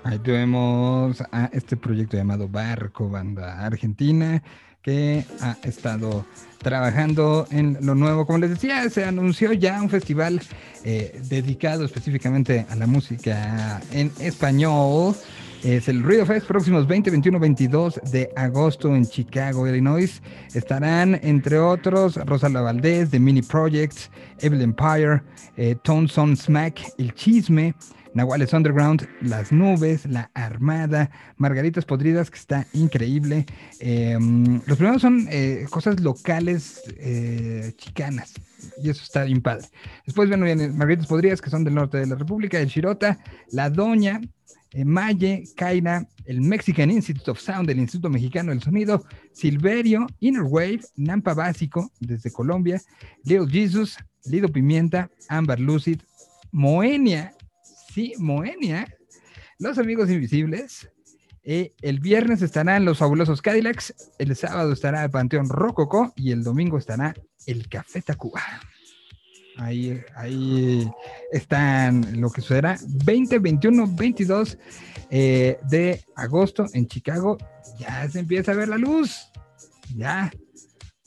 Ahí 0.10 0.18
tuvimos 0.18 1.22
a 1.32 1.52
este 1.54 1.78
proyecto 1.78 2.18
llamado 2.18 2.48
Barco, 2.48 3.10
banda 3.10 3.64
argentina, 3.64 4.42
que 4.82 5.24
ha 5.40 5.56
estado 5.62 6.26
trabajando 6.58 7.46
en 7.52 7.78
lo 7.82 7.94
nuevo. 7.94 8.26
Como 8.26 8.40
les 8.40 8.50
decía, 8.50 8.90
se 8.90 9.06
anunció 9.06 9.54
ya 9.54 9.80
un 9.80 9.88
festival 9.88 10.42
eh, 10.84 11.22
dedicado 11.30 11.86
específicamente 11.86 12.66
a 12.72 12.76
la 12.76 12.88
música 12.88 13.82
en 13.92 14.12
español. 14.20 15.14
Es 15.64 15.88
el 15.88 16.02
Ruido 16.02 16.26
Fest, 16.26 16.48
próximos 16.48 16.88
20, 16.88 17.12
21, 17.12 17.40
22 17.40 18.02
de 18.12 18.32
agosto 18.36 18.96
en 18.96 19.06
Chicago, 19.06 19.68
Illinois. 19.68 20.24
Estarán, 20.56 21.20
entre 21.22 21.60
otros, 21.60 22.16
Rosalba 22.16 22.62
Valdés, 22.62 23.12
The 23.12 23.20
Mini 23.20 23.44
Projects, 23.44 24.10
Evil 24.40 24.64
Empire, 24.64 25.22
eh, 25.56 25.76
Smack, 26.36 26.94
El 26.98 27.14
Chisme, 27.14 27.76
Nahuales 28.14 28.54
Underground, 28.54 29.08
Las 29.22 29.52
Nubes, 29.52 30.06
La 30.06 30.32
Armada, 30.34 31.12
Margaritas 31.38 31.86
Podridas, 31.86 32.32
que 32.32 32.38
está 32.38 32.68
increíble. 32.74 33.46
Eh, 33.80 34.18
los 34.66 34.78
primeros 34.78 35.02
son 35.02 35.28
eh, 35.30 35.66
cosas 35.70 36.00
locales 36.00 36.82
eh, 36.98 37.74
chicanas, 37.78 38.34
y 38.82 38.90
eso 38.90 39.04
está 39.04 39.24
bien 39.24 39.42
padre. 39.42 39.68
Después 40.06 40.28
bueno, 40.30 40.46
vienen 40.46 40.78
Margaritas 40.78 41.08
Podridas, 41.08 41.42
que 41.42 41.50
son 41.50 41.64
del 41.64 41.76
norte 41.76 41.98
de 41.98 42.08
la 42.08 42.16
República, 42.16 42.60
el 42.60 42.70
Chirota, 42.70 43.20
La 43.52 43.70
Doña, 43.70 44.20
eh, 44.72 44.86
Maye, 44.86 45.46
Kaina, 45.56 46.08
el 46.26 46.42
Mexican 46.42 46.92
Institute 46.92 47.32
of 47.32 47.40
Sound, 47.40 47.70
el 47.70 47.80
Instituto 47.80 48.10
Mexicano 48.10 48.52
del 48.52 48.62
Sonido, 48.62 49.04
Silverio, 49.34 50.06
Inner 50.20 50.44
Wave, 50.44 50.82
Nampa 50.96 51.34
Básico, 51.34 51.92
desde 52.00 52.32
Colombia, 52.32 52.82
Little 53.24 53.50
Jesus, 53.50 53.98
Lido 54.26 54.48
Pimienta, 54.48 55.10
Amber 55.28 55.60
Lucid, 55.60 56.02
Moenia, 56.52 57.34
sí, 57.92 58.14
Moenia, 58.18 58.88
Los 59.58 59.78
Amigos 59.78 60.10
Invisibles. 60.10 60.90
eh, 61.44 61.74
el 61.82 62.00
viernes 62.00 62.42
estarán 62.42 62.86
los 62.86 63.00
fabulosos 63.00 63.42
Cadillacs, 63.42 63.94
el 64.20 64.36
sábado 64.36 64.74
estará 64.74 65.04
el 65.04 65.10
Panteón 65.10 65.50
Rococó 65.50 66.14
y 66.16 66.32
el 66.32 66.44
domingo 66.44 66.78
estará 66.78 67.14
el 67.46 67.68
Café 67.68 68.02
Tacuba. 68.02 68.42
Ahí, 69.58 70.02
ahí 70.16 70.90
están 71.34 72.22
lo 72.22 72.30
que 72.30 72.42
sucederá 72.42 72.78
20, 73.06 73.40
21, 73.40 73.88
22 73.94 74.58
eh, 75.10 75.60
de 75.70 76.02
agosto 76.16 76.66
en 76.74 76.88
Chicago. 76.88 77.38
Ya 77.78 78.10
se 78.10 78.20
empieza 78.20 78.54
a 78.54 78.56
ver 78.56 78.70
la 78.70 78.78
luz. 78.78 79.30
Ya. 79.96 80.32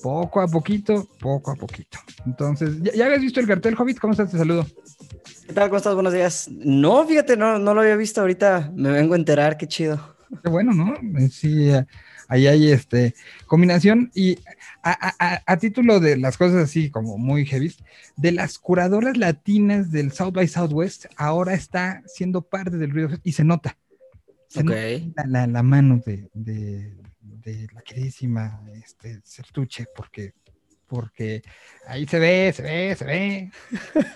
Poco 0.03 0.41
a 0.41 0.49
poquito, 0.49 1.09
poco 1.21 1.53
a 1.53 1.55
poquito. 1.55 1.99
Entonces, 2.27 2.83
¿ya, 2.83 2.93
ya 2.93 3.07
habías 3.07 3.21
visto 3.21 3.41
el 3.41 3.47
cartel, 3.47 3.77
Hobbit? 3.79 3.99
¿Cómo 3.99 4.13
estás? 4.13 4.31
Te 4.31 4.39
saludo. 4.39 4.67
¿Qué 5.47 5.53
tal? 5.53 5.69
¿Cómo 5.69 5.77
estás? 5.79 5.95
Buenos 5.95 6.13
días. 6.13 6.49
No, 6.51 7.07
fíjate, 7.07 7.37
no, 7.37 7.59
no 7.59 7.75
lo 7.75 7.81
había 7.83 7.97
visto 7.97 8.21
ahorita. 8.21 8.73
Me 8.75 8.91
vengo 8.91 9.15
a 9.15 9.17
enterar, 9.17 9.57
qué 9.57 9.67
chido. 9.69 10.17
Qué 10.43 10.49
bueno, 10.51 10.73
¿no? 10.73 10.95
Eh, 11.21 11.29
Sí, 11.29 11.71
a, 11.71 11.87
ahí 12.29 12.47
hay 12.47 12.73
este 12.73 13.15
combinación 13.47 14.11
y 14.15 14.39
a, 14.83 14.91
a- 14.93 15.15
a- 15.35 15.43
a 15.47 15.57
título 15.59 16.01
de 16.01 16.17
las 16.17 16.37
cosas 16.39 16.65
así 16.65 16.91
como 16.91 17.19
muy 17.19 17.45
heavy, 17.47 17.75
de 18.17 18.33
las 18.33 18.59
curadoras 18.59 19.17
latinas 19.17 19.91
del 19.91 20.11
South 20.13 20.33
by 20.33 20.49
Southwest, 20.49 21.07
ahora 21.17 21.55
está 21.55 22.03
siendo 22.07 22.43
parte 22.43 22.77
del 22.79 22.91
Ruido 22.91 23.11
y 23.23 23.33
se 23.33 23.45
nota. 23.45 23.77
Se 24.49 24.65
nota 24.65 24.77
la, 25.17 25.27
la- 25.27 25.47
la 25.47 25.63
mano 25.63 26.01
de, 26.05 26.29
de- 26.35 26.97
de 27.45 27.69
la 27.73 27.83
queridísima 27.83 28.63
este, 28.75 29.21
Sertuche, 29.25 29.87
porque, 29.95 30.35
porque 30.87 31.43
ahí 31.87 32.07
se 32.07 32.19
ve, 32.19 32.53
se 32.55 32.63
ve, 32.63 32.95
se 32.97 33.05
ve. 33.05 33.51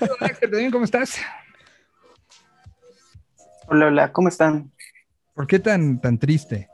Hola. 0.00 0.70
¿Cómo 0.70 0.84
estás? 0.84 1.18
Hola, 3.68 3.86
hola, 3.86 4.12
¿cómo 4.12 4.28
están? 4.28 4.72
¿Por 5.34 5.46
qué 5.46 5.58
tan, 5.58 6.00
tan 6.00 6.18
triste? 6.18 6.68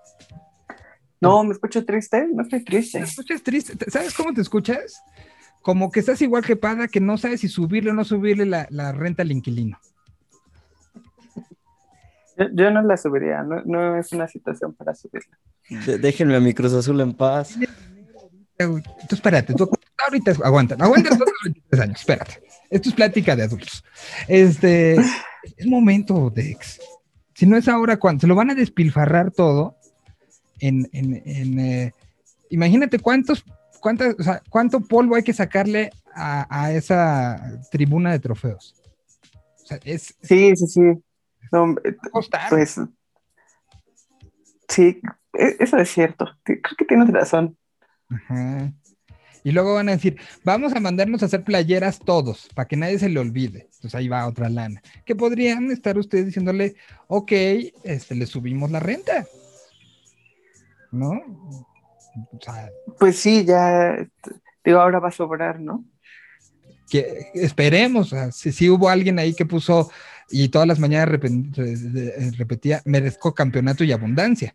No, 1.21 1.43
¿me 1.45 1.53
escucho 1.53 1.85
triste? 1.85 2.27
No 2.33 2.43
estoy 2.43 2.61
¿Te 2.61 2.65
triste. 2.73 2.99
escuchas 2.99 3.43
triste? 3.43 3.77
¿Te- 3.77 3.91
¿Sabes 3.91 4.13
cómo 4.15 4.35
te 4.35 4.41
escuchas? 4.41 5.01
Como 5.63 5.91
que 5.91 6.01
estás 6.01 6.21
igual 6.21 6.45
que 6.45 6.57
Pada, 6.57 6.89
que 6.89 7.01
no 7.01 7.17
sabes 7.17 7.41
si 7.41 7.49
subirle 7.49 7.93
o 7.93 7.95
no 7.95 8.05
subirle 8.05 8.45
la, 8.45 8.67
la 8.71 8.93
renta 8.93 9.23
al 9.23 9.31
inquilino. 9.31 9.79
Yo, 12.39 12.47
yo 12.53 12.71
no 12.71 12.83
la 12.83 12.97
subiría, 12.97 13.43
no, 13.43 13.63
no 13.65 13.97
es 13.99 14.13
una 14.13 14.27
situación 14.29 14.73
para 14.75 14.95
subirla. 14.95 15.39
De- 15.87 15.99
déjenme 15.99 16.37
a 16.37 16.41
mi 16.41 16.55
Cruz 16.55 16.73
Azul 16.73 17.01
en 17.01 17.13
paz. 17.15 17.57
Entonces, 18.59 18.87
espérate, 19.13 19.55
tú 19.55 19.69
ahorita 20.07 20.33
aguanta, 20.45 20.77
aguanta 20.79 21.11
todos 21.11 21.21
los 21.31 21.43
23 21.45 21.81
años, 21.83 22.01
espérate. 22.01 22.43
Esto 22.71 22.89
es 22.89 22.95
plática 22.95 23.35
de 23.37 23.43
adultos. 23.45 23.85
Este, 24.29 24.95
es 25.57 25.67
momento, 25.67 26.31
Dex. 26.31 26.81
Si 27.35 27.47
no 27.47 27.57
es 27.57 27.67
ahora, 27.69 27.99
cuando 27.99 28.21
se 28.21 28.27
lo 28.27 28.35
van 28.35 28.51
a 28.51 28.55
despilfarrar 28.55 29.31
todo 29.33 29.77
en, 30.61 30.89
en, 30.93 31.23
en, 31.27 31.59
eh, 31.59 31.93
imagínate 32.51 32.99
cuántos, 32.99 33.45
cuántas, 33.81 34.15
o 34.19 34.23
sea, 34.23 34.43
cuánto 34.49 34.81
polvo 34.81 35.17
hay 35.17 35.23
que 35.25 35.33
sacarle 35.33 35.91
a, 36.15 36.47
a 36.65 36.73
esa 36.73 37.61
tribuna 37.71 38.13
de 38.13 38.21
trofeos. 38.21 38.77
O 39.63 39.67
sea, 39.67 39.79
es, 39.85 40.15
Sí, 40.23 40.55
sí, 40.57 40.67
sí. 40.67 40.81
No, 41.53 41.75
pues 42.51 42.81
sí, 44.69 45.01
e- 45.35 45.57
eso 45.61 45.77
es 45.77 45.91
cierto. 45.91 46.27
Creo 46.43 46.61
que 46.79 46.85
tienes 46.87 47.11
razón. 47.11 47.57
Ajá. 48.09 48.73
Y 49.45 49.51
luego 49.51 49.75
van 49.75 49.89
a 49.89 49.93
decir, 49.93 50.19
vamos 50.45 50.73
a 50.73 50.81
mandarnos 50.81 51.23
a 51.23 51.27
hacer 51.27 51.43
playeras 51.43 51.99
todos, 51.99 52.49
para 52.55 52.69
que 52.69 52.77
nadie 52.77 52.99
se 52.99 53.09
le 53.09 53.19
olvide. 53.19 53.63
Entonces 53.75 53.95
ahí 53.95 54.09
va 54.09 54.27
otra 54.29 54.49
lana. 54.49 54.81
Que 55.05 55.17
podrían 55.17 55.71
estar 55.71 55.99
ustedes 55.99 56.27
diciéndole, 56.27 56.77
ok, 57.09 57.33
este, 57.83 58.15
le 58.15 58.27
subimos 58.27 58.71
la 58.71 58.81
renta. 58.81 59.27
¿No? 60.93 61.11
O 61.11 62.39
sea, 62.41 62.71
Pues 62.99 63.19
sí, 63.19 63.45
ya, 63.45 64.07
digo, 64.65 64.79
ahora 64.81 65.01
va 65.01 65.09
a 65.09 65.13
sobrar, 65.13 65.61
¿no? 65.61 65.85
que 66.93 67.31
esperemos. 67.33 68.13
o 68.13 68.17
sea, 68.17 68.33
si, 68.33 68.53
si 68.53 68.69
hubo 68.69 68.91
alguien 68.91 69.19
ahí 69.19 69.33
que 69.35 69.47
puso 69.47 69.91
y 70.33 70.49
todas 70.49 70.67
las 70.67 70.79
mañanas 70.81 71.09
re- 71.11 72.33
repetía, 72.37 72.83
merezco 72.85 73.35
campeonato 73.35 73.85
y 73.85 73.93
abundancia. 73.93 74.55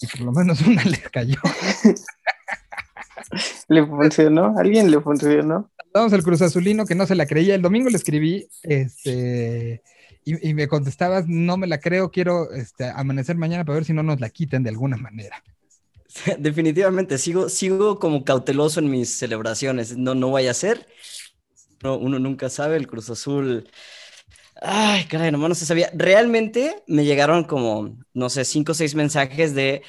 Y 0.00 0.06
por 0.06 0.20
lo 0.20 0.32
menos 0.32 0.60
una 0.62 0.82
le 0.84 0.98
cayó. 1.02 1.40
Le 3.68 3.86
funcionó, 3.86 4.54
alguien 4.58 4.90
le 4.90 5.00
funcionó. 5.00 5.70
Vamos 5.92 6.12
al 6.12 6.22
Cruz 6.22 6.42
Azulino 6.42 6.86
que 6.86 6.94
no 6.94 7.06
se 7.06 7.14
la 7.14 7.26
creía. 7.26 7.54
El 7.54 7.62
domingo 7.62 7.88
le 7.90 7.96
escribí 7.96 8.48
este, 8.62 9.82
y, 10.24 10.48
y 10.48 10.54
me 10.54 10.68
contestabas, 10.68 11.26
no 11.28 11.56
me 11.56 11.66
la 11.66 11.78
creo, 11.78 12.10
quiero 12.10 12.52
este, 12.52 12.86
amanecer 12.86 13.36
mañana 13.36 13.64
para 13.64 13.76
ver 13.76 13.84
si 13.84 13.92
no 13.92 14.02
nos 14.02 14.20
la 14.20 14.30
quitan 14.30 14.62
de 14.62 14.70
alguna 14.70 14.96
manera. 14.96 15.42
Definitivamente, 16.38 17.18
sigo, 17.18 17.48
sigo 17.48 17.98
como 18.00 18.24
cauteloso 18.24 18.80
en 18.80 18.90
mis 18.90 19.16
celebraciones. 19.16 19.96
No, 19.96 20.14
no 20.14 20.30
vaya 20.32 20.50
a 20.50 20.54
ser. 20.54 20.88
No, 21.82 21.96
uno 21.96 22.18
nunca 22.18 22.48
sabe, 22.48 22.76
el 22.76 22.88
Cruz 22.88 23.10
Azul. 23.10 23.68
Ay, 24.60 25.04
caray, 25.04 25.32
nomás 25.32 25.48
no 25.48 25.54
se 25.54 25.66
sabía. 25.66 25.90
Realmente 25.94 26.82
me 26.86 27.04
llegaron 27.04 27.44
como, 27.44 27.96
no 28.12 28.28
sé, 28.28 28.44
cinco 28.44 28.72
o 28.72 28.74
seis 28.74 28.94
mensajes 28.94 29.54
de 29.54 29.82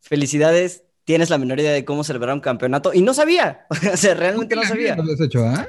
felicidades, 0.00 0.84
tienes 1.04 1.30
la 1.30 1.38
menor 1.38 1.60
idea 1.60 1.72
de 1.72 1.84
cómo 1.84 2.04
celebrar 2.04 2.34
un 2.34 2.40
campeonato. 2.40 2.94
Y 2.94 3.02
no 3.02 3.14
sabía. 3.14 3.66
O 3.92 3.96
sea, 3.96 4.14
realmente 4.14 4.56
no 4.56 4.62
sabía. 4.64 4.96
¿Lo 4.96 5.02
habías 5.02 5.20
hecho, 5.20 5.44
ah? 5.44 5.66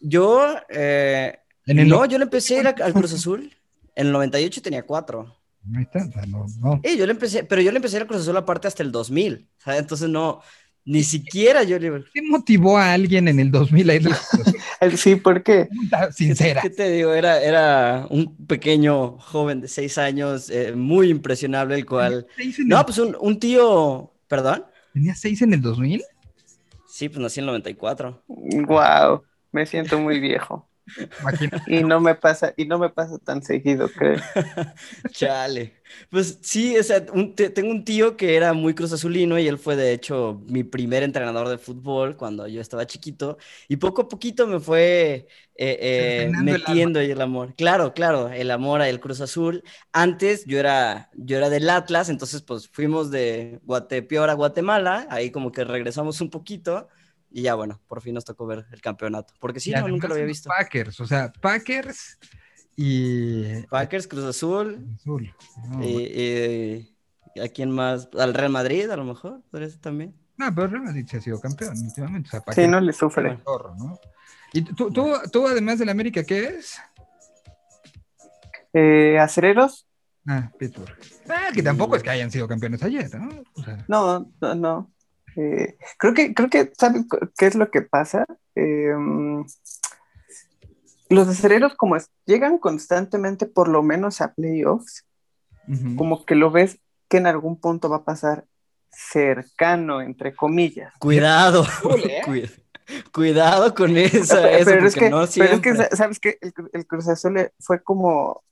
Yo, 0.00 0.56
eh, 0.68 1.38
En 1.66 1.78
el 1.78 1.88
no, 1.88 2.04
yo 2.04 2.18
le 2.18 2.24
empecé 2.24 2.58
a 2.58 2.60
ir 2.60 2.66
al 2.66 2.92
Cruz 2.92 3.12
Azul. 3.14 3.50
En 3.94 4.08
el 4.08 4.12
98 4.12 4.60
tenía 4.60 4.84
cuatro. 4.84 5.36
No, 5.62 6.46
no. 6.60 6.80
Eh, 6.82 6.96
yo 6.98 7.06
le 7.06 7.12
empecé, 7.12 7.44
pero 7.44 7.62
yo 7.62 7.70
le 7.72 7.76
empecé 7.76 7.96
a 7.96 7.98
ir 7.98 8.02
al 8.02 8.08
Cruz 8.08 8.20
Azul 8.20 8.36
aparte 8.36 8.68
hasta 8.68 8.82
el 8.82 8.92
2000. 8.92 9.48
¿sabes? 9.56 9.80
Entonces 9.80 10.10
no, 10.10 10.42
ni 10.84 11.02
siquiera 11.02 11.62
yo 11.62 11.78
le... 11.78 12.04
¿Qué 12.12 12.22
motivó 12.22 12.76
a 12.78 12.92
alguien 12.92 13.28
en 13.28 13.40
el 13.40 13.50
2000 13.50 13.88
a 13.90 13.94
ir 13.94 14.06
al 14.06 14.12
Cruz 14.14 14.46
Azul? 14.46 14.56
Eh, 14.80 14.96
Sí, 14.96 15.16
¿por 15.16 15.42
qué? 15.42 15.68
Sincera. 16.12 16.60
¿Qué 16.62 16.70
te 16.70 16.90
digo? 16.90 17.12
Era, 17.14 17.42
era 17.42 18.06
un 18.10 18.36
pequeño 18.46 19.18
joven 19.18 19.60
de 19.60 19.68
seis 19.68 19.98
años, 19.98 20.50
eh, 20.50 20.72
muy 20.74 21.08
impresionable, 21.10 21.76
el 21.76 21.86
cual... 21.86 22.26
¿Seis 22.36 22.58
en 22.58 22.68
No, 22.68 22.78
el- 22.80 22.84
pues 22.84 22.98
un, 22.98 23.16
un 23.20 23.38
tío... 23.38 24.12
¿Perdón? 24.28 24.64
¿Tenía 24.92 25.14
seis 25.14 25.42
en 25.42 25.52
el 25.54 25.60
2000? 25.62 26.02
Sí, 26.86 27.08
pues 27.08 27.20
nací 27.20 27.40
en 27.40 27.44
el 27.44 27.46
94. 27.48 28.22
Wow, 28.28 29.22
me 29.52 29.66
siento 29.66 29.98
muy 29.98 30.20
viejo. 30.20 30.68
Imagínate. 31.18 31.62
Y 31.66 31.82
no 31.84 32.00
me 32.00 32.14
pasa, 32.14 32.52
y 32.56 32.66
no 32.66 32.78
me 32.78 32.90
pasa 32.90 33.18
tan 33.18 33.42
seguido, 33.42 33.94
creo. 33.94 34.20
Chale. 35.10 35.80
Pues 36.10 36.38
sí, 36.42 36.76
o 36.78 36.82
sea, 36.82 37.04
un- 37.12 37.34
te- 37.36 37.50
tengo 37.50 37.70
un 37.70 37.84
tío 37.84 38.16
que 38.16 38.36
era 38.36 38.52
muy 38.52 38.74
cruz 38.74 38.92
azulino 38.92 39.38
y 39.38 39.46
él 39.46 39.58
fue 39.58 39.76
de 39.76 39.92
hecho 39.92 40.42
mi 40.48 40.64
primer 40.64 41.02
entrenador 41.04 41.48
de 41.48 41.58
fútbol 41.58 42.16
cuando 42.16 42.48
yo 42.48 42.60
estaba 42.60 42.86
chiquito 42.86 43.38
y 43.68 43.76
poco 43.76 44.02
a 44.02 44.08
poquito 44.08 44.46
me 44.46 44.58
fue 44.60 45.28
eh, 45.56 45.78
eh, 45.80 46.24
el 46.24 46.36
metiendo 46.36 46.98
ahí 46.98 47.10
el 47.12 47.20
amor. 47.20 47.54
Claro, 47.54 47.94
claro, 47.94 48.28
el 48.30 48.50
amor 48.50 48.82
al 48.82 48.98
Cruz 49.00 49.20
Azul. 49.20 49.62
Antes 49.92 50.44
yo 50.46 50.58
era, 50.58 51.10
yo 51.14 51.36
era 51.36 51.48
del 51.50 51.70
Atlas, 51.70 52.08
entonces 52.08 52.42
pues 52.42 52.68
fuimos 52.68 53.10
de 53.12 53.60
Guatepeor 53.64 54.30
a 54.30 54.34
Guatemala, 54.34 55.06
ahí 55.10 55.30
como 55.30 55.52
que 55.52 55.64
regresamos 55.64 56.20
un 56.20 56.30
poquito 56.30 56.88
y 57.36 57.42
ya 57.42 57.54
bueno, 57.56 57.80
por 57.88 58.00
fin 58.00 58.14
nos 58.14 58.24
tocó 58.24 58.46
ver 58.46 58.64
el 58.70 58.80
campeonato, 58.80 59.34
porque 59.40 59.58
sí, 59.58 59.70
Y 59.70 59.74
no, 59.74 59.88
nunca 59.88 60.06
lo 60.06 60.14
había 60.14 60.26
visto. 60.26 60.48
Packers, 60.48 61.00
o 61.00 61.06
sea, 61.06 61.32
Packers 61.40 62.18
y 62.76 63.62
Packers, 63.64 64.06
Cruz 64.06 64.24
Azul, 64.24 64.86
Azul. 64.94 65.34
No, 65.68 65.82
Eh, 65.82 66.86
eh, 67.36 67.42
¿a 67.44 67.48
quién 67.48 67.70
más? 67.72 68.08
¿Al 68.18 68.34
Real 68.34 68.50
Madrid, 68.52 68.88
a 68.88 68.96
lo 68.96 69.04
mejor? 69.04 69.42
¿Podría 69.50 69.68
ser 69.68 69.80
también? 69.80 70.14
no, 70.36 70.54
pero 70.54 70.68
Real 70.68 70.84
Madrid 70.84 71.06
sí 71.10 71.16
ha 71.16 71.20
sido 71.20 71.40
campeón, 71.40 71.76
últimamente. 71.76 72.28
O 72.28 72.30
sea, 72.30 72.54
Sí, 72.54 72.68
no 72.68 72.80
le 72.80 72.92
sufre. 72.92 73.36
zorro, 73.44 73.74
¿no? 73.76 73.98
¿Y 74.52 74.62
tú, 74.62 74.92
tú, 74.92 75.12
tú, 75.32 75.46
además 75.48 75.80
del 75.80 75.88
América, 75.88 76.22
qué 76.22 76.44
es? 76.58 76.78
Eh, 78.72 79.18
¿Acereros? 79.18 79.86
Ah, 80.26 80.50
Pittsburgh. 80.58 80.96
Ah, 81.28 81.48
que 81.52 81.62
tampoco 81.62 81.96
es 81.96 82.02
que 82.02 82.10
hayan 82.10 82.30
sido 82.30 82.48
campeones 82.48 82.82
ayer, 82.82 83.12
¿no? 83.14 83.42
O 83.54 83.62
sea, 83.62 83.84
No, 83.88 84.30
no, 84.40 84.54
no. 84.54 84.93
Eh, 85.36 85.76
creo 85.98 86.14
que, 86.14 86.34
creo 86.34 86.48
que, 86.48 86.72
¿sabes 86.78 87.04
qué 87.36 87.46
es 87.46 87.54
lo 87.54 87.70
que 87.70 87.82
pasa? 87.82 88.24
Eh, 88.54 88.92
los 91.08 91.28
acereros, 91.28 91.74
como 91.74 91.96
es- 91.96 92.10
llegan 92.26 92.58
constantemente, 92.58 93.46
por 93.46 93.68
lo 93.68 93.82
menos 93.82 94.20
a 94.20 94.32
playoffs, 94.32 95.04
ujú. 95.68 95.96
como 95.96 96.24
que 96.24 96.34
lo 96.34 96.50
ves 96.50 96.78
que 97.08 97.18
en 97.18 97.26
algún 97.26 97.60
punto 97.60 97.88
va 97.88 97.96
a 97.98 98.04
pasar 98.04 98.46
cercano, 98.90 100.00
entre 100.00 100.34
comillas. 100.34 100.92
Cuidado, 100.98 101.64
¿eh? 102.08 102.20
cuida- 102.24 102.48
cuidado 103.12 103.74
con 103.74 103.96
eso, 103.96 104.36
Pero, 104.42 104.48
eso, 104.48 104.64
pero 104.70 104.86
es 104.86 104.94
que, 104.94 105.10
no 105.10 105.24
pero 105.36 105.54
es 105.54 105.60
que, 105.60 105.96
¿sabes 105.96 106.20
qué? 106.20 106.38
El, 106.40 106.52
el 106.72 106.86
Cruz 106.86 107.08
Azul 107.08 107.50
fue 107.58 107.82
como, 107.82 108.42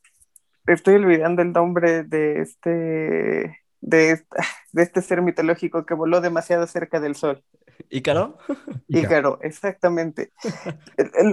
estoy 0.66 0.96
olvidando 0.96 1.42
el 1.42 1.52
nombre 1.52 2.02
de 2.04 2.42
este, 2.42 3.61
de, 3.82 4.24
este 4.74 5.02
ser 5.02 5.20
mitológico 5.20 5.84
que 5.84 5.94
voló 5.94 6.22
demasiado 6.22 6.66
cerca 6.66 7.00
del 7.00 7.14
sol. 7.14 7.44
¿Ícaro? 7.90 8.38
Ícaro, 8.88 9.38
exactamente. 9.42 10.32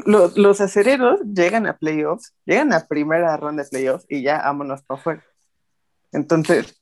Los, 0.05 0.37
los 0.37 0.59
acereros 0.59 1.21
llegan 1.21 1.67
a 1.67 1.77
playoffs, 1.77 2.33
llegan 2.45 2.73
a 2.73 2.87
primera 2.87 3.37
ronda 3.37 3.63
de 3.63 3.69
playoffs 3.69 4.05
y 4.09 4.23
ya 4.23 4.39
vámonos 4.39 4.81
para 4.83 4.99
afuera. 4.99 5.23
Entonces, 6.11 6.81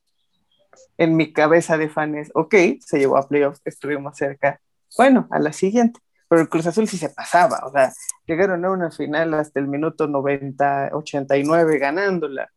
en 0.97 1.15
mi 1.15 1.33
cabeza 1.33 1.77
de 1.77 1.89
fan 1.89 2.15
es, 2.15 2.31
ok, 2.33 2.55
se 2.79 2.99
llevó 2.99 3.17
a 3.17 3.27
playoffs, 3.27 3.61
estuvimos 3.65 4.17
cerca. 4.17 4.59
Bueno, 4.97 5.27
a 5.31 5.39
la 5.39 5.53
siguiente. 5.53 5.99
Pero 6.29 6.41
el 6.41 6.49
Cruz 6.49 6.67
Azul 6.67 6.87
sí 6.87 6.97
se 6.97 7.09
pasaba, 7.09 7.61
o 7.65 7.71
sea, 7.71 7.93
llegaron 8.25 8.65
a 8.65 8.71
una 8.71 8.91
final 8.91 9.33
hasta 9.33 9.61
el 9.61 9.67
minuto 9.67 10.07
90, 10.07 10.89
89 10.91 11.77
ganándola. 11.77 12.49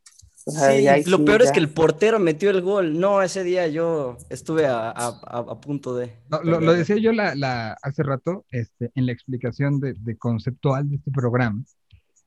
O 0.46 0.50
sea, 0.52 0.70
Sí, 0.72 0.86
ahí 0.88 1.04
lo 1.04 1.18
sí 1.18 1.24
peor 1.24 1.42
es 1.42 1.48
ya- 1.48 1.52
que 1.52 1.60
el 1.60 1.68
portero 1.68 2.18
metió 2.18 2.50
el 2.50 2.62
gol. 2.62 2.98
No, 2.98 3.22
ese 3.22 3.44
día 3.44 3.68
yo 3.68 4.16
estuve 4.30 4.66
a, 4.66 4.88
a- 4.90 5.20
a- 5.26 5.38
a 5.50 5.60
punto 5.60 5.94
de... 5.94 6.12
No, 6.30 6.42
lo, 6.42 6.60
lo 6.60 6.72
decía 6.72 6.96
yo 6.96 7.12
la, 7.12 7.34
la- 7.34 7.76
hace 7.82 8.02
rato 8.02 8.44
este, 8.50 8.90
en 8.94 9.06
la 9.06 9.12
explicación 9.12 9.80
de, 9.80 9.94
de 9.94 10.16
conceptual 10.16 10.88
de 10.88 10.96
este 10.96 11.10
programa. 11.10 11.62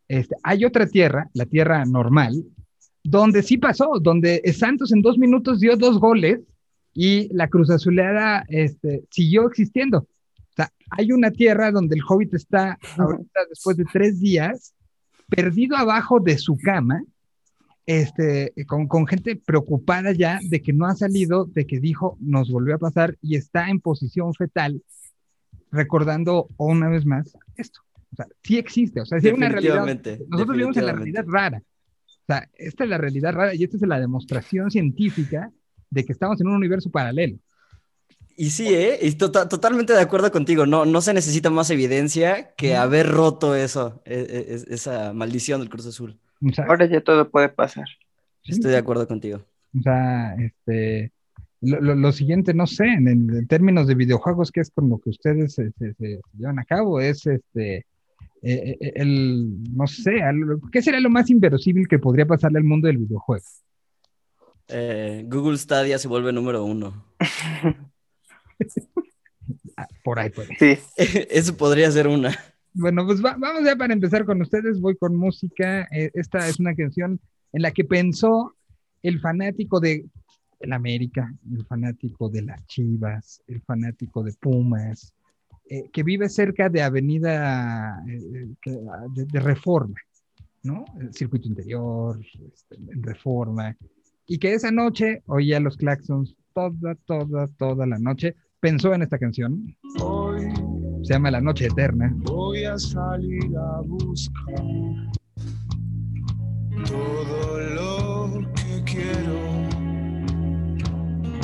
Este, 0.07 0.35
hay 0.44 0.64
otra 0.65 0.85
tierra, 0.85 1.30
la 1.34 1.45
tierra 1.45 1.85
normal, 1.85 2.44
donde 3.03 3.41
sí 3.41 3.57
pasó, 3.57 3.99
donde 3.99 4.41
Santos 4.53 4.91
en 4.91 5.02
dos 5.02 5.18
minutos 5.18 5.60
dio 5.60 5.76
dos 5.76 5.99
goles 5.99 6.40
y 6.94 7.34
la 7.35 7.48
Cruz 7.48 7.69
Azuleada 7.72 8.45
este, 8.48 9.03
siguió 9.10 9.48
existiendo. 9.48 9.99
O 9.99 10.56
sea, 10.56 10.69
hay 10.91 11.11
una 11.11 11.31
tierra 11.31 11.72
donde 11.72 11.95
el 11.95 12.02
hobbit 12.07 12.34
está 12.35 12.77
ahorita, 12.98 13.40
después 13.49 13.76
de 13.77 13.85
tres 13.91 14.19
días, 14.19 14.76
perdido 15.27 15.76
abajo 15.76 16.19
de 16.19 16.38
su 16.38 16.56
cama, 16.57 17.02
este, 17.85 18.53
con, 18.68 18.88
con 18.88 19.05
gente 19.07 19.35
preocupada 19.35 20.11
ya 20.14 20.39
de 20.49 20.61
que 20.61 20.73
no 20.73 20.85
ha 20.85 20.95
salido, 20.95 21.45
de 21.45 21.65
que 21.65 21.80
dijo, 21.80 22.18
nos 22.19 22.49
volvió 22.51 22.76
a 22.76 22.80
pasar 22.80 23.18
y 23.22 23.35
está 23.35 23.69
en 23.69 23.80
posición 23.80 24.34
fetal, 24.34 24.81
recordando 25.72 26.49
una 26.57 26.89
vez 26.89 27.05
más 27.05 27.35
esto. 27.55 27.81
O 28.11 28.15
sea, 28.15 28.27
sí 28.43 28.57
existe, 28.57 29.01
o 29.01 29.05
sea, 29.05 29.19
sí 29.19 29.27
hay 29.27 29.34
una 29.34 29.49
realidad. 29.49 29.85
Nosotros 30.30 30.55
vivimos 30.55 30.77
en 30.77 30.85
la 30.85 30.93
realidad 30.93 31.26
rara. 31.27 31.64
O 32.07 32.26
sea, 32.27 32.49
esta 32.53 32.84
es 32.84 32.89
la 32.89 32.97
realidad 32.97 33.34
rara 33.34 33.53
y 33.55 33.64
esta 33.64 33.77
es 33.77 33.81
la 33.84 33.99
demostración 33.99 34.69
científica 34.72 35.51
de 35.89 36.05
que 36.05 36.14
estamos 36.14 36.39
en 36.39 36.47
un 36.47 36.53
universo 36.55 36.89
paralelo. 36.89 37.38
Y 38.35 38.49
sí, 38.49 38.68
¿eh? 38.68 38.97
Y 39.01 39.11
tota- 39.14 39.47
totalmente 39.47 39.93
de 39.93 39.99
acuerdo 40.01 40.31
contigo. 40.31 40.65
No, 40.65 40.85
no 40.85 41.01
se 41.01 41.14
necesita 41.14 41.49
más 41.49 41.69
evidencia 41.69 42.53
que 42.55 42.76
haber 42.76 43.10
roto 43.10 43.55
eso, 43.55 44.01
e- 44.05 44.15
e- 44.49 44.53
es- 44.55 44.64
esa 44.68 45.14
maldición 45.14 45.60
del 45.60 45.69
Cruz 45.69 45.85
Azul. 45.85 46.18
O 46.45 46.53
sea, 46.53 46.65
Ahora 46.65 46.86
ya 46.86 47.02
todo 47.02 47.30
puede 47.30 47.49
pasar. 47.49 47.86
sí, 48.44 48.52
Estoy 48.53 48.72
de 48.72 48.78
acuerdo 48.78 49.07
contigo. 49.07 49.45
O 49.78 49.82
sea, 49.82 50.36
este, 50.36 51.11
lo, 51.61 51.80
lo- 51.82 51.95
lo 51.95 52.11
siguiente, 52.11 52.53
no 52.53 52.68
sé, 52.68 52.86
en, 52.86 53.48
términos 53.48 53.88
de 53.88 53.95
videojuegos, 53.95 54.52
que 54.52 54.60
es 54.61 54.70
con 54.72 54.90
lo 54.90 54.99
que 54.99 55.10
ustedes 55.11 55.53
se, 55.53 55.72
se- 55.72 55.94
se 55.95 56.22
llevan 56.38 56.60
a 56.60 56.65
cabo, 56.65 56.99
es 56.99 57.26
este, 57.26 57.78
eh, 57.78 58.78
eh, 58.82 58.91
el, 58.95 59.64
no 59.74 59.88
sé, 59.88 60.22
¿qué 60.72 60.82
sería 60.82 60.99
lo 60.99 61.10
más 61.10 61.30
inverosímil 61.30 61.88
que 61.88 61.99
podría 61.99 62.26
pasarle 62.26 62.57
al 62.60 62.65
mundo 62.65 62.88
del 62.88 62.98
videojuego? 62.98 63.44
Eh, 64.68 65.24
Google 65.28 65.57
Stadia 65.57 65.98
se 65.98 66.07
vuelve 66.07 66.32
número 66.34 66.64
uno. 66.65 67.06
Ah, 69.76 69.88
por 70.03 70.20
ahí 70.20 70.30
puede. 70.30 70.56
Sí, 70.57 70.78
Eso 70.98 71.57
podría 71.57 71.90
ser 71.91 72.07
una. 72.07 72.32
Bueno, 72.74 73.06
pues 73.06 73.24
va- 73.24 73.38
vamos 73.38 73.64
ya 73.66 73.76
para 73.76 73.94
empezar 73.94 74.26
con 74.26 74.41
ustedes, 74.41 74.80
voy 74.82 74.95
con 74.98 75.16
música. 75.16 75.88
Eh, 75.91 76.12
esta 76.14 76.48
es 76.48 76.60
una 76.60 76.74
canción 76.76 77.20
en 77.52 77.62
la 77.62 77.72
que 77.72 77.84
pensó 77.84 78.56
el 79.04 79.20
fanático 79.20 79.80
de 79.80 80.06
el 80.60 80.72
América, 80.74 81.32
el 81.52 81.66
fanático 81.66 82.30
de 82.30 82.41
las 82.44 82.66
Chivas, 82.68 83.41
el 83.48 83.62
fanático 83.62 84.24
de 84.24 84.32
Pumas, 84.40 85.14
eh, 85.70 85.90
que 85.91 86.04
vive 86.04 86.30
cerca 86.30 86.70
de 86.70 86.82
Avenida 86.82 88.02
eh, 88.08 88.48
eh, 88.66 88.78
de, 89.14 89.26
de 89.26 89.40
Reforma, 89.41 89.95
¿no? 90.64 90.86
El 91.00 91.14
circuito 91.14 91.50
interior, 91.50 92.18
este, 92.54 92.76
en 92.76 93.04
Reforma, 93.04 93.76
y 94.26 94.38
que 94.40 94.54
esa 94.54 94.72
noche 94.72 95.22
oía 95.26 95.60
los 95.60 95.76
claxons 95.76 96.36
toda, 96.54 96.95
toda, 97.06 97.48
toda 97.58 97.86
la 97.86 98.00
noche. 98.00 98.36
Pensó 98.62 98.94
en 98.94 99.02
esta 99.02 99.20
canción, 99.20 99.76
Hoy 100.02 100.45
se 101.04 101.14
llama 101.14 101.32
La 101.32 101.42
Noche 101.42 101.66
Eterna. 101.66 102.14
voy 102.20 102.64
a 102.64 102.80
salir 102.80 103.52
a 103.58 103.82
buscar 103.82 104.64
todo 106.86 107.60
lo 107.76 108.42
que 108.54 108.84
quiero. 108.86 109.40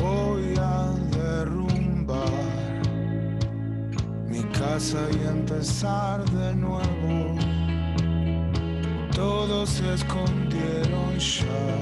Voy 0.02 0.54
a 0.58 0.94
derrumbar 1.12 2.32
mi 4.30 4.42
casa 4.58 5.00
y 5.12 5.28
empezar 5.28 6.24
de 6.30 6.56
nuevo. 6.56 7.36
Todos 9.14 9.70
se 9.70 9.94
escondieron 9.94 11.18
ya 11.18 11.76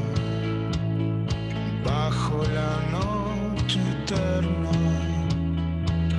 bajo 1.86 2.41
la 2.56 2.82
noche 2.91 3.80
eterna. 4.02 4.86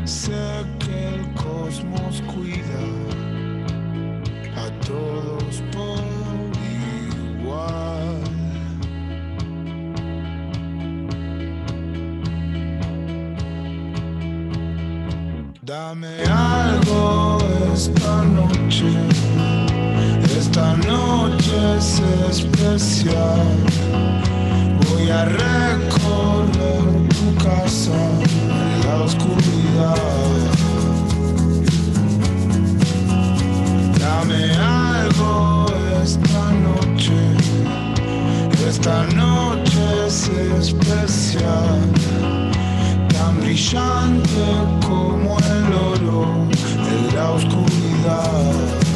Sé 0.09 0.33
que 0.79 1.17
el 1.17 1.35
cosmos 1.35 2.23
cuida 2.33 2.81
a 4.57 4.71
todos 4.87 5.63
por 5.71 6.01
igual. 7.37 8.23
Dame 15.61 16.25
algo 16.25 17.39
esta 17.75 18.23
noche, 18.23 18.91
esta 20.39 20.75
noche 20.89 21.77
es 21.77 22.01
especial. 22.31 23.47
Voy 24.89 25.11
a 25.11 25.27
recorrer 25.27 27.09
tu 27.11 27.45
casa 27.45 28.68
la 28.89 29.03
oscuridad. 29.03 29.97
Dame 34.01 34.43
algo 34.57 35.67
esta 36.03 36.43
noche, 36.67 37.19
esta 38.67 39.05
noche 39.15 39.83
es 40.07 40.29
especial, 40.61 41.81
tan 43.13 43.41
brillante 43.41 44.47
como 44.87 45.37
el 45.39 45.67
oro 45.91 46.25
en 46.91 47.15
la 47.15 47.31
oscuridad. 47.33 48.88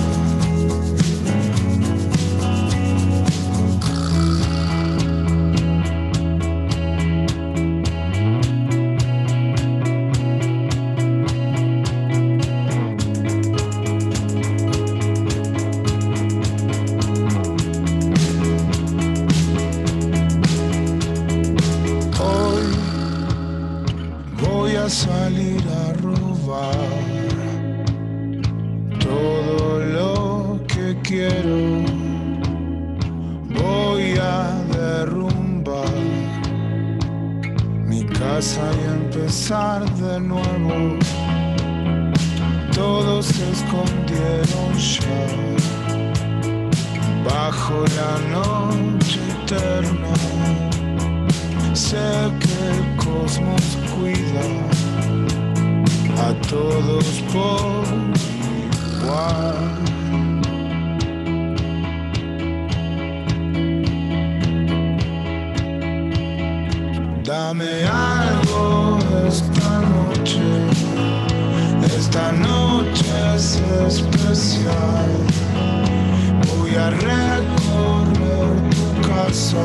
Voy 76.57 76.75
a 76.77 76.89
recorrer 76.91 78.71
tu 78.71 79.09
casa 79.09 79.59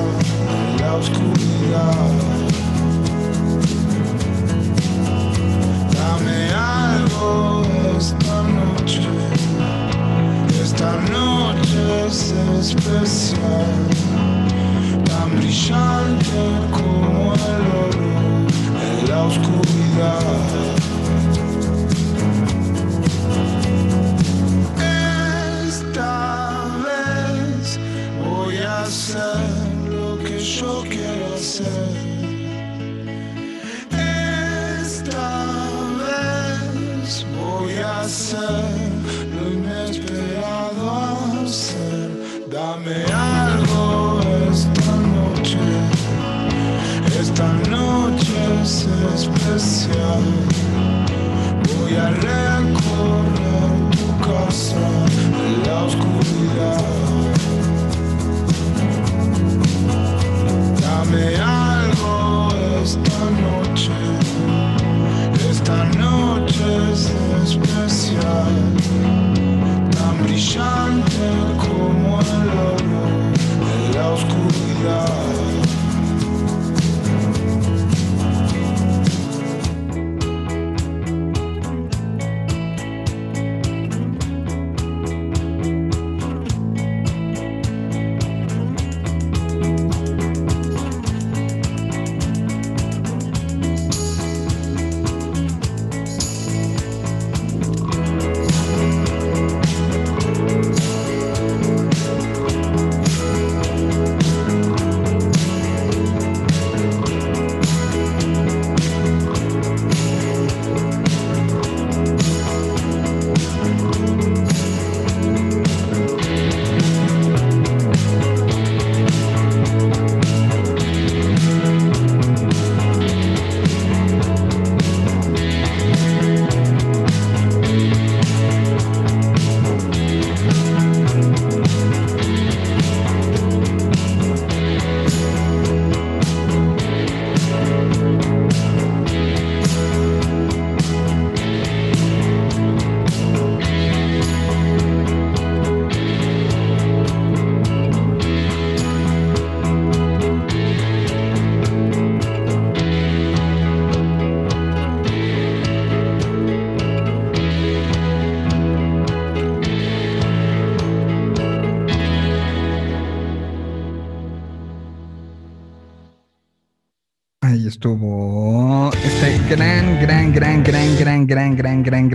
en 0.49 0.81
la 0.81 0.95
oscuridad. 0.95 2.09
Dame 5.93 6.39
algo 6.53 7.63
esta 7.97 8.43
noche, 8.43 9.07
esta 10.61 10.91
noche 11.11 12.07
es 12.07 12.33
especial, 12.59 13.87
tan 15.05 15.29
brillante 15.37 16.41
como 16.71 17.33
el 17.35 17.63
oro 17.85 18.09
en 18.81 19.09
la 19.09 19.23
oscuridad. 19.23 20.86
Yo 30.59 30.83
quiero 30.89 31.35
hacer. 31.35 31.67
Esta 34.81 35.29
vez 36.01 37.25
voy 37.39 37.73
a 37.77 38.01
hacer 38.01 38.63
lo 39.35 39.53
inesperado 39.53 40.83
hacer. 41.43 42.09
Dame 42.49 43.03
algo 43.13 44.19
esta 44.51 44.91
noche. 45.17 45.59
Esta 47.19 47.53
noche 47.69 47.97
noches 48.57 48.87
especial. 49.15 50.23
Voy 51.77 51.95
a 51.95 52.09
recorrer 52.09 53.69
tu 53.91 54.07
casa 54.25 54.87
en 55.45 55.67
la 55.67 55.83
oscuridad. 55.83 57.06
Dame 61.09 61.35
algo 61.37 62.49
esta 62.83 63.29
noche. 63.29 63.91
Esta 65.49 65.85
noche 65.97 66.65
es 66.91 67.13
especial, 67.43 68.53
tan 69.91 70.23
brillante 70.23 71.29
como 71.57 72.19
el 72.19 72.49
oro 72.59 73.03
en 73.73 73.95
la 73.95 74.09
oscuridad. 74.09 75.46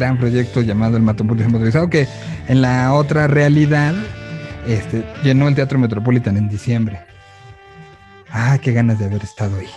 Gran, 0.02 0.18
proyecto 0.18 0.62
llamado 0.62 0.96
el 0.96 1.02
Matompulio 1.04 1.48
Motorizado, 1.48 1.88
que 1.88 2.08
en 2.48 2.60
la 2.60 2.92
otra 2.92 3.28
realidad 3.28 3.94
este, 4.66 5.04
llenó 5.22 5.46
el 5.46 5.54
Teatro 5.54 5.78
Metropolitan 5.78 6.36
en 6.36 6.48
diciembre. 6.48 6.98
Ah, 8.28 8.58
qué 8.60 8.72
ganas 8.72 8.98
de 8.98 9.04
haber 9.04 9.22
estado 9.22 9.56
ahí. 9.58 9.70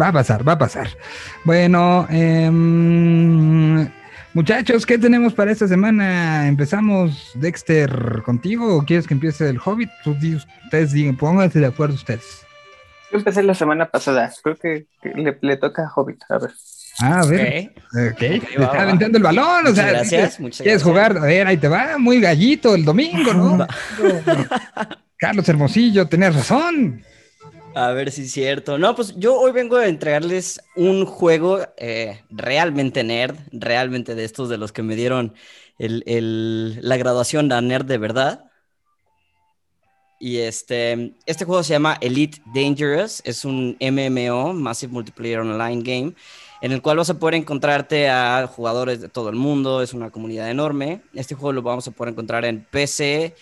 Va 0.00 0.08
a 0.08 0.12
pasar, 0.12 0.46
va 0.46 0.54
a 0.54 0.58
pasar. 0.58 0.88
Bueno, 1.44 2.08
em, 2.10 3.88
muchachos, 4.34 4.84
¿qué 4.84 4.98
tenemos 4.98 5.34
para 5.34 5.52
esta 5.52 5.68
semana? 5.68 6.48
¿Empezamos, 6.48 7.30
Dexter, 7.36 8.22
contigo 8.24 8.76
o 8.76 8.84
quieres 8.84 9.06
que 9.06 9.14
empiece 9.14 9.48
el 9.48 9.60
Hobbit? 9.64 9.90
Ustedes 10.04 10.90
digan, 10.90 11.16
pónganse 11.16 11.60
de 11.60 11.66
acuerdo 11.66 11.94
ustedes. 11.94 12.44
Yo 13.12 13.18
empecé 13.18 13.44
la 13.44 13.54
semana 13.54 13.86
pasada. 13.86 14.32
Creo 14.42 14.56
que 14.56 14.86
le, 15.14 15.38
le 15.40 15.56
toca 15.58 15.84
a 15.84 15.92
Hobbit. 15.94 16.24
A 16.28 16.38
ver. 16.38 16.50
Ah, 17.00 17.20
a 17.20 17.26
ver. 17.26 17.72
Ok. 17.76 17.82
Ok, 18.12 18.18
te 18.18 18.58
va, 18.58 18.64
está 18.66 18.82
aventando 18.82 19.18
el 19.18 19.24
balón, 19.24 19.66
o 19.68 19.74
sea, 19.74 19.86
gracias, 19.86 20.08
¿quieres, 20.08 20.40
muchas 20.40 20.62
quieres 20.62 20.82
gracias. 20.84 21.12
jugar? 21.12 21.16
A 21.18 21.26
ver, 21.26 21.46
ahí 21.46 21.56
te 21.56 21.68
va, 21.68 21.98
muy 21.98 22.20
gallito 22.20 22.74
el 22.74 22.84
domingo, 22.84 23.32
¿no? 23.32 23.58
Va. 23.58 23.68
Carlos 25.18 25.48
Hermosillo, 25.48 26.06
tenías 26.08 26.34
razón. 26.34 27.02
A 27.74 27.90
ver 27.92 28.10
si 28.10 28.22
es 28.22 28.32
cierto. 28.32 28.78
No, 28.78 28.94
pues 28.94 29.14
yo 29.16 29.38
hoy 29.38 29.52
vengo 29.52 29.76
a 29.76 29.86
entregarles 29.86 30.60
un 30.76 31.04
juego 31.06 31.60
eh, 31.76 32.22
realmente 32.30 33.04
nerd, 33.04 33.36
realmente 33.52 34.14
de 34.14 34.24
estos 34.24 34.48
de 34.48 34.56
los 34.58 34.72
que 34.72 34.82
me 34.82 34.96
dieron 34.96 35.34
el- 35.78 36.02
el- 36.06 36.78
la 36.86 36.96
graduación 36.96 37.52
a 37.52 37.60
nerd 37.60 37.84
de 37.84 37.98
verdad. 37.98 38.44
Y 40.18 40.38
este, 40.38 41.14
este 41.26 41.44
juego 41.44 41.62
se 41.62 41.74
llama 41.74 41.98
Elite 42.00 42.40
Dangerous, 42.54 43.20
es 43.26 43.44
un 43.44 43.76
MMO, 43.80 44.54
Massive 44.54 44.90
Multiplayer 44.92 45.40
Online 45.40 45.82
Game, 45.82 46.12
en 46.66 46.72
el 46.72 46.82
cual 46.82 46.96
vas 46.96 47.08
a 47.10 47.18
poder 47.20 47.36
encontrarte 47.36 48.08
a 48.08 48.44
jugadores 48.48 49.00
de 49.00 49.08
todo 49.08 49.28
el 49.28 49.36
mundo, 49.36 49.82
es 49.82 49.94
una 49.94 50.10
comunidad 50.10 50.50
enorme. 50.50 51.00
Este 51.14 51.36
juego 51.36 51.52
lo 51.52 51.62
vamos 51.62 51.86
a 51.86 51.92
poder 51.92 52.12
encontrar 52.12 52.44
en 52.44 52.66
PC, 52.68 53.36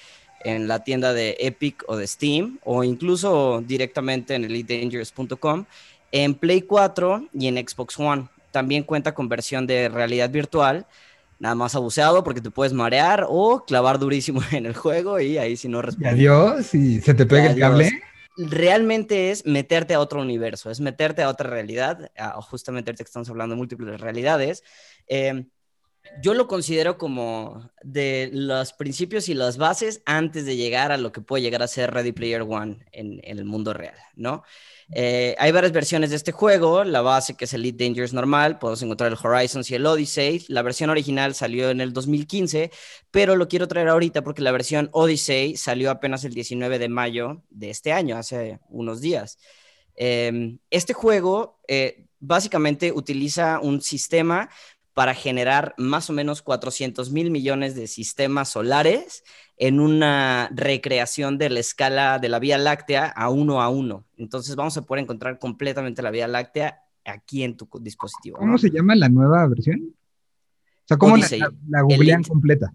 en 0.44 0.68
la 0.68 0.84
tienda 0.84 1.14
de 1.14 1.34
Epic 1.40 1.84
o 1.86 1.96
de 1.96 2.06
Steam, 2.06 2.58
o 2.64 2.84
incluso 2.84 3.64
directamente 3.66 4.34
en 4.34 4.44
elitedangerous.com, 4.44 5.64
en 6.12 6.34
Play 6.34 6.60
4 6.60 7.28
y 7.32 7.46
en 7.46 7.66
Xbox 7.66 7.98
One. 7.98 8.28
También 8.50 8.82
cuenta 8.82 9.14
con 9.14 9.30
versión 9.30 9.66
de 9.66 9.88
realidad 9.88 10.28
virtual, 10.28 10.84
nada 11.38 11.54
más 11.54 11.74
abuseado 11.74 12.24
porque 12.24 12.42
te 12.42 12.50
puedes 12.50 12.74
marear 12.74 13.24
o 13.26 13.64
clavar 13.64 13.98
durísimo 13.98 14.42
en 14.52 14.66
el 14.66 14.74
juego 14.74 15.18
y 15.18 15.38
ahí 15.38 15.56
si 15.56 15.68
no 15.68 15.80
respondes. 15.80 16.12
adiós, 16.12 16.74
y 16.74 17.00
se 17.00 17.14
te 17.14 17.24
pega 17.24 17.46
el 17.46 17.58
cable. 17.58 17.90
Realmente 18.36 19.30
es 19.30 19.46
meterte 19.46 19.94
a 19.94 20.00
otro 20.00 20.20
universo, 20.20 20.68
es 20.70 20.80
meterte 20.80 21.22
a 21.22 21.28
otra 21.28 21.48
realidad, 21.50 22.10
a- 22.16 22.42
justamente 22.42 22.90
ahorita 22.90 23.04
que 23.04 23.08
estamos 23.08 23.30
hablando 23.30 23.54
de 23.54 23.58
múltiples 23.58 24.00
realidades. 24.00 24.64
eh, 25.06 25.46
yo 26.22 26.34
lo 26.34 26.46
considero 26.46 26.98
como 26.98 27.70
de 27.82 28.30
los 28.32 28.72
principios 28.72 29.28
y 29.28 29.34
las 29.34 29.56
bases 29.56 30.02
antes 30.06 30.44
de 30.46 30.56
llegar 30.56 30.92
a 30.92 30.96
lo 30.96 31.12
que 31.12 31.20
puede 31.20 31.42
llegar 31.42 31.62
a 31.62 31.66
ser 31.66 31.92
Ready 31.92 32.12
Player 32.12 32.42
One 32.42 32.78
en, 32.92 33.20
el 33.22 33.44
mundo 33.44 33.72
real, 33.72 33.96
¿no? 34.14 34.42
Eh, 34.92 35.34
hay 35.38 35.50
varias 35.50 35.72
versiones 35.72 36.10
de 36.10 36.16
este 36.16 36.30
juego, 36.30 36.84
la 36.84 37.00
base 37.00 37.34
que 37.34 37.46
es 37.46 37.54
Elite 37.54 37.84
Dangerous 37.84 38.12
normal, 38.12 38.58
podemos 38.58 38.82
encontrar 38.82 39.10
el 39.10 39.18
Horizons 39.20 39.70
y 39.70 39.74
el 39.74 39.86
Odyssey, 39.86 40.44
la 40.48 40.62
versión 40.62 40.90
original 40.90 41.34
salió 41.34 41.70
en 41.70 41.80
el 41.80 41.92
2015, 41.92 42.70
pero 43.10 43.34
lo 43.34 43.48
quiero 43.48 43.66
traer 43.66 43.88
ahorita 43.88 44.22
porque 44.22 44.42
la 44.42 44.52
versión 44.52 44.90
Odyssey 44.92 45.56
salió 45.56 45.90
apenas 45.90 46.24
el 46.24 46.34
19 46.34 46.78
de 46.78 46.88
mayo 46.88 47.42
de 47.48 47.70
este 47.70 47.92
año, 47.92 48.16
hace 48.16 48.60
unos 48.68 49.00
días. 49.00 49.38
Eh, 49.96 50.58
este 50.70 50.92
juego 50.92 51.60
eh, 51.66 52.06
básicamente 52.26 52.92
utiliza 52.92 53.60
un 53.60 53.80
sistema 53.80 54.50
para 54.94 55.14
generar 55.14 55.74
más 55.76 56.08
o 56.08 56.12
menos 56.12 56.40
400 56.42 57.10
mil 57.10 57.30
millones 57.30 57.74
de 57.74 57.86
sistemas 57.88 58.48
solares 58.48 59.24
en 59.56 59.80
una 59.80 60.48
recreación 60.54 61.36
de 61.36 61.50
la 61.50 61.60
escala 61.60 62.18
de 62.18 62.28
la 62.28 62.38
Vía 62.38 62.58
Láctea 62.58 63.06
a 63.06 63.28
uno 63.28 63.60
a 63.60 63.68
uno. 63.68 64.04
Entonces 64.16 64.54
vamos 64.56 64.76
a 64.76 64.82
poder 64.82 65.02
encontrar 65.02 65.38
completamente 65.38 66.00
la 66.02 66.10
Vía 66.10 66.28
Láctea 66.28 66.80
aquí 67.04 67.42
en 67.42 67.56
tu 67.56 67.68
dispositivo. 67.80 68.38
¿Cómo 68.38 68.52
¿no? 68.52 68.58
se 68.58 68.70
llama 68.70 68.94
la 68.94 69.08
nueva 69.08 69.46
versión? 69.48 69.80
O 69.84 70.86
sea, 70.86 70.96
¿cómo 70.96 71.16
la, 71.16 71.22
Odyssey. 71.22 71.40
la, 71.40 71.52
la 71.68 71.82
googlean 71.82 72.18
Elite. 72.20 72.28
completa? 72.28 72.74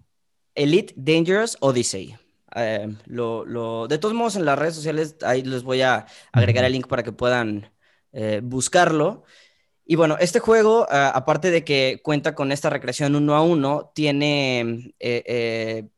Elite 0.54 0.94
Dangerous 0.96 1.56
Odyssey. 1.60 2.16
Eh, 2.54 2.92
lo, 3.06 3.44
lo- 3.46 3.86
de 3.88 3.98
todos 3.98 4.14
modos, 4.14 4.36
en 4.36 4.44
las 4.44 4.58
redes 4.58 4.74
sociales, 4.74 5.16
ahí 5.22 5.42
les 5.42 5.62
voy 5.62 5.82
a 5.82 6.06
agregar 6.32 6.64
el 6.64 6.72
link 6.72 6.86
para 6.88 7.02
que 7.02 7.12
puedan 7.12 7.70
eh, 8.12 8.40
buscarlo. 8.42 9.22
Y 9.90 9.96
bueno, 9.96 10.16
este 10.20 10.38
juego, 10.38 10.86
ah, 10.88 11.10
aparte 11.12 11.50
de 11.50 11.64
que 11.64 12.00
cuenta 12.04 12.36
con 12.36 12.52
esta 12.52 12.70
recreación 12.70 13.16
uno 13.16 13.34
a 13.34 13.42
uno, 13.42 13.90
tiene 13.92 14.94
eh, 15.00 15.24
eh, 15.26 15.88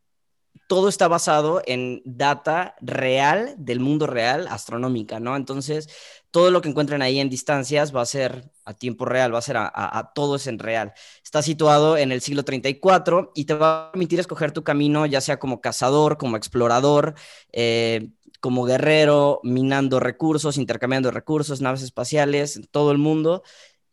todo 0.69 0.89
está 0.89 1.09
basado 1.09 1.63
en 1.67 2.03
data 2.05 2.77
real 2.81 3.55
del 3.59 3.81
mundo 3.81 4.07
real, 4.07 4.49
astronómica, 4.49 5.21
¿no? 5.21 5.37
Entonces, 5.37 5.89
todo 6.31 6.51
lo 6.51 6.63
que 6.63 6.71
encuentren 6.71 7.03
ahí 7.03 7.21
en 7.21 7.31
distancias 7.31 7.95
va 7.95 8.03
a 8.03 8.07
ser 8.07 8.51
a 8.65 8.75
tiempo 8.75 9.05
real, 9.07 9.35
va 9.35 9.41
a 9.41 9.43
ser 9.43 9.59
a, 9.59 9.71
a- 9.75 10.13
todo 10.15 10.37
es 10.37 10.47
en 10.49 10.59
real. 10.59 10.93
Está 11.25 11.43
situado 11.43 11.97
en 11.99 12.13
el 12.13 12.23
siglo 12.23 12.45
34 12.45 13.33
y 13.35 13.47
te 13.47 13.55
va 13.55 13.89
a 13.89 13.93
permitir 13.93 14.21
escoger 14.21 14.53
tu 14.53 14.65
camino, 14.65 15.07
ya 15.07 15.21
sea 15.21 15.39
como 15.39 15.61
cazador, 15.61 16.19
como 16.19 16.37
explorador, 16.39 17.15
eh, 17.53 18.11
como 18.41 18.65
guerrero, 18.65 19.41
minando 19.45 20.01
recursos, 20.01 20.59
intercambiando 20.59 21.11
recursos, 21.13 21.61
naves 21.61 21.83
espaciales, 21.83 22.61
todo 22.73 22.93
el 22.93 22.99
mundo 22.99 23.43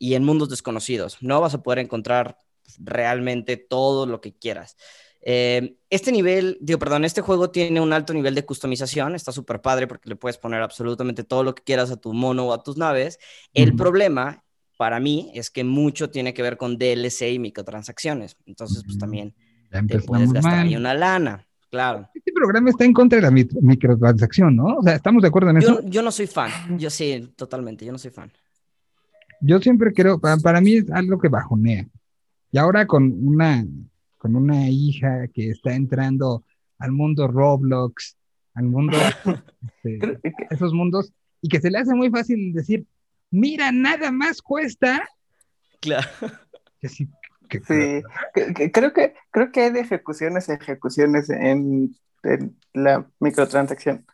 y 0.00 0.14
en 0.14 0.24
mundos 0.24 0.48
desconocidos. 0.48 1.18
No 1.20 1.40
vas 1.40 1.54
a 1.54 1.62
poder 1.62 1.78
encontrar 1.78 2.38
realmente 2.78 3.56
todo 3.58 4.06
lo 4.06 4.20
que 4.20 4.32
quieras. 4.34 4.76
Eh, 5.20 5.76
este 5.90 6.10
nivel, 6.10 6.56
digo, 6.62 6.78
perdón, 6.78 7.04
este 7.04 7.20
juego 7.20 7.50
tiene 7.50 7.80
un 7.80 7.92
alto 7.92 8.14
nivel 8.14 8.34
de 8.34 8.46
customización, 8.46 9.14
está 9.14 9.30
súper 9.30 9.60
padre 9.60 9.86
porque 9.86 10.08
le 10.08 10.16
puedes 10.16 10.38
poner 10.38 10.62
absolutamente 10.62 11.22
todo 11.22 11.44
lo 11.44 11.54
que 11.54 11.62
quieras 11.62 11.90
a 11.90 11.98
tu 11.98 12.14
mono 12.14 12.46
o 12.48 12.52
a 12.54 12.62
tus 12.62 12.78
naves. 12.78 13.18
El 13.52 13.68
Ujú. 13.68 13.76
problema 13.78 14.42
para 14.78 14.98
mí 14.98 15.30
es 15.34 15.50
que 15.50 15.62
mucho 15.62 16.08
tiene 16.08 16.32
que 16.32 16.40
ver 16.40 16.56
con 16.56 16.78
DLC 16.78 17.32
y 17.32 17.38
microtransacciones. 17.38 18.38
Entonces, 18.46 18.82
pues 18.82 18.96
también 18.96 19.34
te 19.86 20.00
puedes 20.00 20.32
gastar 20.32 20.54
mal. 20.54 20.66
ahí 20.66 20.76
una 20.76 20.94
lana, 20.94 21.46
claro. 21.68 22.08
Este 22.14 22.32
programa 22.32 22.70
está 22.70 22.86
en 22.86 22.94
contra 22.94 23.16
de 23.16 23.22
la 23.22 23.30
microtransacción, 23.30 24.56
¿no? 24.56 24.78
O 24.78 24.82
sea, 24.82 24.94
¿estamos 24.94 25.20
de 25.20 25.28
acuerdo 25.28 25.50
en 25.50 25.58
eso? 25.58 25.82
Yo, 25.82 25.86
yo 25.86 26.00
no 26.00 26.10
soy 26.10 26.26
fan, 26.26 26.50
yo 26.78 26.88
sí, 26.88 27.30
totalmente, 27.36 27.84
yo 27.84 27.92
no 27.92 27.98
soy 27.98 28.10
fan. 28.10 28.32
Yo 29.40 29.58
siempre 29.60 29.92
creo, 29.92 30.18
para, 30.20 30.36
para 30.38 30.60
mí 30.60 30.74
es 30.74 30.90
algo 30.90 31.18
que 31.18 31.28
bajonea. 31.28 31.86
Y 32.52 32.58
ahora 32.58 32.86
con 32.86 33.12
una, 33.26 33.64
con 34.18 34.36
una 34.36 34.68
hija 34.68 35.28
que 35.28 35.50
está 35.50 35.74
entrando 35.74 36.44
al 36.78 36.92
mundo 36.92 37.28
Roblox, 37.28 38.16
al 38.54 38.64
mundo, 38.64 38.96
este, 39.84 40.20
esos 40.50 40.72
mundos, 40.74 41.12
y 41.40 41.48
que 41.48 41.60
se 41.60 41.70
le 41.70 41.78
hace 41.78 41.94
muy 41.94 42.10
fácil 42.10 42.52
decir, 42.52 42.86
mira, 43.30 43.72
nada 43.72 44.10
más 44.10 44.42
cuesta. 44.42 45.08
Claro. 45.80 46.08
Que 46.80 46.88
sí, 46.88 47.08
que- 47.48 47.60
Sí, 47.60 48.02
que- 48.34 48.54
que- 48.54 48.72
creo 48.72 48.92
que 48.92 49.14
creo 49.30 49.50
que 49.52 49.60
hay 49.62 49.70
de 49.72 49.80
ejecuciones 49.80 50.48
a 50.48 50.54
ejecuciones 50.54 51.30
en, 51.30 51.94
en 52.22 52.56
la 52.74 53.06
microtransacción. 53.20 54.04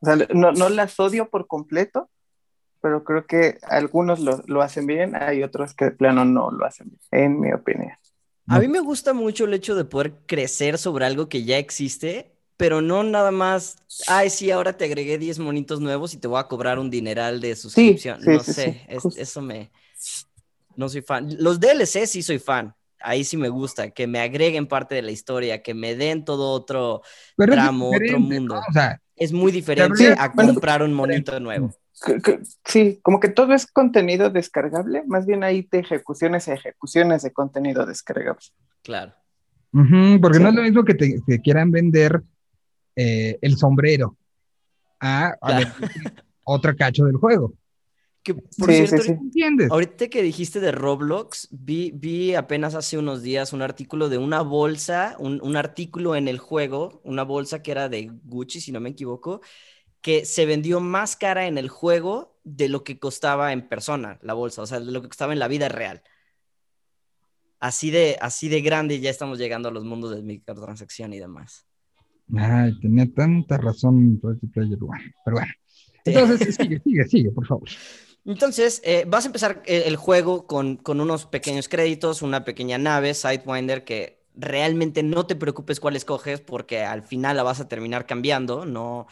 O 0.00 0.06
sea, 0.06 0.16
no, 0.34 0.52
no 0.52 0.68
las 0.68 0.98
odio 1.00 1.28
por 1.30 1.46
completo, 1.46 2.10
pero 2.84 3.02
creo 3.02 3.26
que 3.26 3.58
algunos 3.62 4.20
lo, 4.20 4.42
lo 4.46 4.60
hacen 4.60 4.86
bien, 4.86 5.16
hay 5.16 5.42
otros 5.42 5.72
que 5.74 5.86
de 5.86 5.90
plano 5.92 6.26
no 6.26 6.50
lo 6.50 6.66
hacen 6.66 6.90
bien, 6.90 7.24
en 7.24 7.40
mi 7.40 7.50
opinión. 7.54 7.92
A 8.46 8.60
mí 8.60 8.68
me 8.68 8.80
gusta 8.80 9.14
mucho 9.14 9.44
el 9.46 9.54
hecho 9.54 9.74
de 9.74 9.84
poder 9.84 10.14
crecer 10.26 10.76
sobre 10.78 11.06
algo 11.06 11.28
que 11.28 11.44
ya 11.44 11.56
existe, 11.58 12.36
pero 12.56 12.82
no 12.82 13.02
nada 13.02 13.30
más, 13.30 13.76
ay, 14.06 14.28
sí, 14.30 14.50
ahora 14.50 14.76
te 14.76 14.84
agregué 14.84 15.16
10 15.18 15.38
monitos 15.38 15.80
nuevos 15.80 16.12
y 16.14 16.18
te 16.18 16.28
voy 16.28 16.38
a 16.40 16.44
cobrar 16.48 16.78
un 16.78 16.90
dineral 16.90 17.40
de 17.40 17.56
suscripción. 17.56 18.28
sí, 18.30 18.30
no 18.30 18.44
sí, 18.44 18.52
sé, 18.52 18.84
sí, 18.88 18.88
es- 18.88 19.16
eso 19.16 19.40
me... 19.42 19.70
No 20.76 20.88
soy 20.88 21.02
fan. 21.02 21.28
Los 21.38 21.60
DLC 21.60 22.06
sí 22.06 22.22
soy 22.22 22.38
fan. 22.38 22.74
Ahí 23.00 23.24
sí 23.24 23.36
me 23.36 23.48
gusta, 23.48 23.90
que 23.90 24.06
me 24.06 24.18
agreguen 24.20 24.66
parte 24.66 24.94
de 24.94 25.02
la 25.02 25.10
historia, 25.12 25.62
que 25.62 25.74
me 25.74 25.94
den 25.94 26.24
todo 26.24 26.50
otro 26.52 27.02
pero 27.36 27.52
tramo, 27.52 27.94
otro 27.94 28.18
mundo. 28.18 28.56
¿no? 28.56 28.60
O 28.68 28.72
sea, 28.72 29.00
Es 29.16 29.32
muy 29.32 29.52
diferente 29.52 30.14
a 30.16 30.34
comprar 30.34 30.82
un 30.82 30.92
monito 30.94 31.38
nuevo. 31.40 31.76
Sí, 32.64 33.00
como 33.02 33.20
que 33.20 33.28
todo 33.28 33.54
es 33.54 33.66
contenido 33.66 34.30
descargable, 34.30 35.04
más 35.06 35.26
bien 35.26 35.44
hay 35.44 35.62
de 35.70 35.78
ejecuciones 35.80 36.48
a 36.48 36.54
ejecuciones 36.54 37.22
de 37.22 37.32
contenido 37.32 37.86
descargable. 37.86 38.46
Claro. 38.82 39.12
porque 39.70 40.38
no 40.38 40.48
es 40.48 40.54
lo 40.54 40.62
mismo 40.62 40.84
que 40.84 40.94
te 40.94 41.20
que 41.26 41.40
quieran 41.40 41.70
vender 41.70 42.22
eh, 42.96 43.38
el 43.40 43.56
sombrero 43.56 44.16
a, 45.00 45.34
a 45.40 45.60
Claro. 46.44 46.76
cacho 46.76 47.04
del 47.06 47.16
juego. 47.16 47.54
Que, 48.22 48.34
por 48.34 48.70
Sí, 48.70 48.86
cierto, 48.86 48.98
sí, 48.98 49.02
sí. 49.02 49.12
¿Entiendes? 49.12 49.70
Ahorita 49.70 50.08
que 50.08 50.22
dijiste 50.22 50.60
de 50.60 50.72
Roblox, 50.72 51.48
vi, 51.50 51.90
vi 51.94 52.34
apenas 52.34 52.74
hace 52.74 52.96
unos 52.96 53.22
días 53.22 53.52
un 53.52 53.60
artículo 53.60 54.08
de 54.08 54.16
una 54.18 54.40
bolsa, 54.40 55.16
un, 55.18 55.40
un 55.42 55.56
artículo 55.56 56.16
en 56.16 56.28
el 56.28 56.38
juego, 56.38 57.00
una 57.04 57.22
bolsa 57.22 57.62
que 57.62 57.70
era 57.70 57.88
de 57.90 58.10
Gucci, 58.24 58.60
si 58.60 58.72
no 58.72 58.80
me 58.80 58.90
equivoco, 58.90 59.42
que 60.04 60.26
se 60.26 60.44
vendió 60.44 60.80
más 60.80 61.16
cara 61.16 61.46
en 61.46 61.56
el 61.56 61.70
juego 61.70 62.38
de 62.44 62.68
lo 62.68 62.84
que 62.84 62.98
costaba 62.98 63.54
en 63.54 63.66
persona 63.66 64.18
la 64.20 64.34
bolsa, 64.34 64.60
o 64.60 64.66
sea, 64.66 64.78
de 64.78 64.92
lo 64.92 65.00
que 65.00 65.08
costaba 65.08 65.32
en 65.32 65.38
la 65.38 65.48
vida 65.48 65.70
real. 65.70 66.02
Así 67.58 67.90
de, 67.90 68.18
así 68.20 68.50
de 68.50 68.60
grande 68.60 69.00
ya 69.00 69.08
estamos 69.08 69.38
llegando 69.38 69.70
a 69.70 69.72
los 69.72 69.82
mundos 69.82 70.14
de 70.14 70.22
microtransacción 70.22 71.14
y 71.14 71.20
demás. 71.20 71.66
Ay, 72.36 72.78
tenía 72.80 73.10
tanta 73.14 73.56
razón 73.56 74.20
Player 74.52 74.78
One. 74.78 75.14
Pero 75.24 75.38
bueno. 75.38 75.52
Entonces, 76.04 76.54
sigue, 76.54 76.82
sigue, 76.84 77.04
sigue, 77.06 77.30
por 77.30 77.46
favor. 77.46 77.68
Entonces, 78.26 78.82
eh, 78.84 79.06
vas 79.08 79.24
a 79.24 79.28
empezar 79.28 79.62
el, 79.64 79.84
el 79.84 79.96
juego 79.96 80.46
con, 80.46 80.76
con 80.76 81.00
unos 81.00 81.24
pequeños 81.24 81.66
créditos, 81.66 82.20
una 82.20 82.44
pequeña 82.44 82.76
nave, 82.76 83.14
Sidewinder, 83.14 83.84
que 83.84 84.22
realmente 84.34 85.02
no 85.02 85.24
te 85.24 85.34
preocupes 85.34 85.80
cuál 85.80 85.96
escoges 85.96 86.42
porque 86.42 86.82
al 86.82 87.04
final 87.04 87.38
la 87.38 87.42
vas 87.42 87.60
a 87.60 87.68
terminar 87.68 88.04
cambiando, 88.04 88.66
no 88.66 89.06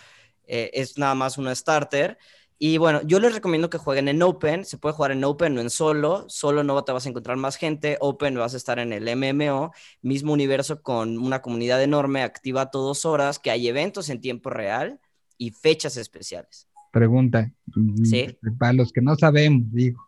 eh, 0.54 0.70
es 0.74 0.98
nada 0.98 1.14
más 1.14 1.38
una 1.38 1.54
starter. 1.54 2.18
Y 2.58 2.76
bueno, 2.76 3.00
yo 3.06 3.18
les 3.20 3.34
recomiendo 3.34 3.70
que 3.70 3.78
jueguen 3.78 4.06
en 4.06 4.22
Open, 4.22 4.66
se 4.66 4.76
puede 4.76 4.94
jugar 4.94 5.10
en 5.10 5.24
Open 5.24 5.56
o 5.56 5.62
en 5.62 5.70
solo, 5.70 6.26
solo 6.28 6.62
no 6.62 6.84
te 6.84 6.92
vas 6.92 7.06
a 7.06 7.08
encontrar 7.08 7.38
más 7.38 7.56
gente, 7.56 7.96
Open 8.00 8.34
vas 8.34 8.52
a 8.52 8.58
estar 8.58 8.78
en 8.78 8.92
el 8.92 9.08
MMO, 9.16 9.72
mismo 10.02 10.34
universo 10.34 10.82
con 10.82 11.16
una 11.16 11.40
comunidad 11.40 11.82
enorme, 11.82 12.22
activa 12.22 12.60
a 12.60 12.70
todas 12.70 13.06
horas, 13.06 13.38
que 13.38 13.50
hay 13.50 13.66
eventos 13.66 14.10
en 14.10 14.20
tiempo 14.20 14.50
real 14.50 15.00
y 15.38 15.52
fechas 15.52 15.96
especiales. 15.96 16.68
Pregunta. 16.92 17.50
mm, 17.74 18.04
Sí. 18.04 18.38
Para 18.58 18.74
los 18.74 18.92
que 18.92 19.00
no 19.00 19.16
sabemos, 19.16 19.62
digo. 19.72 20.02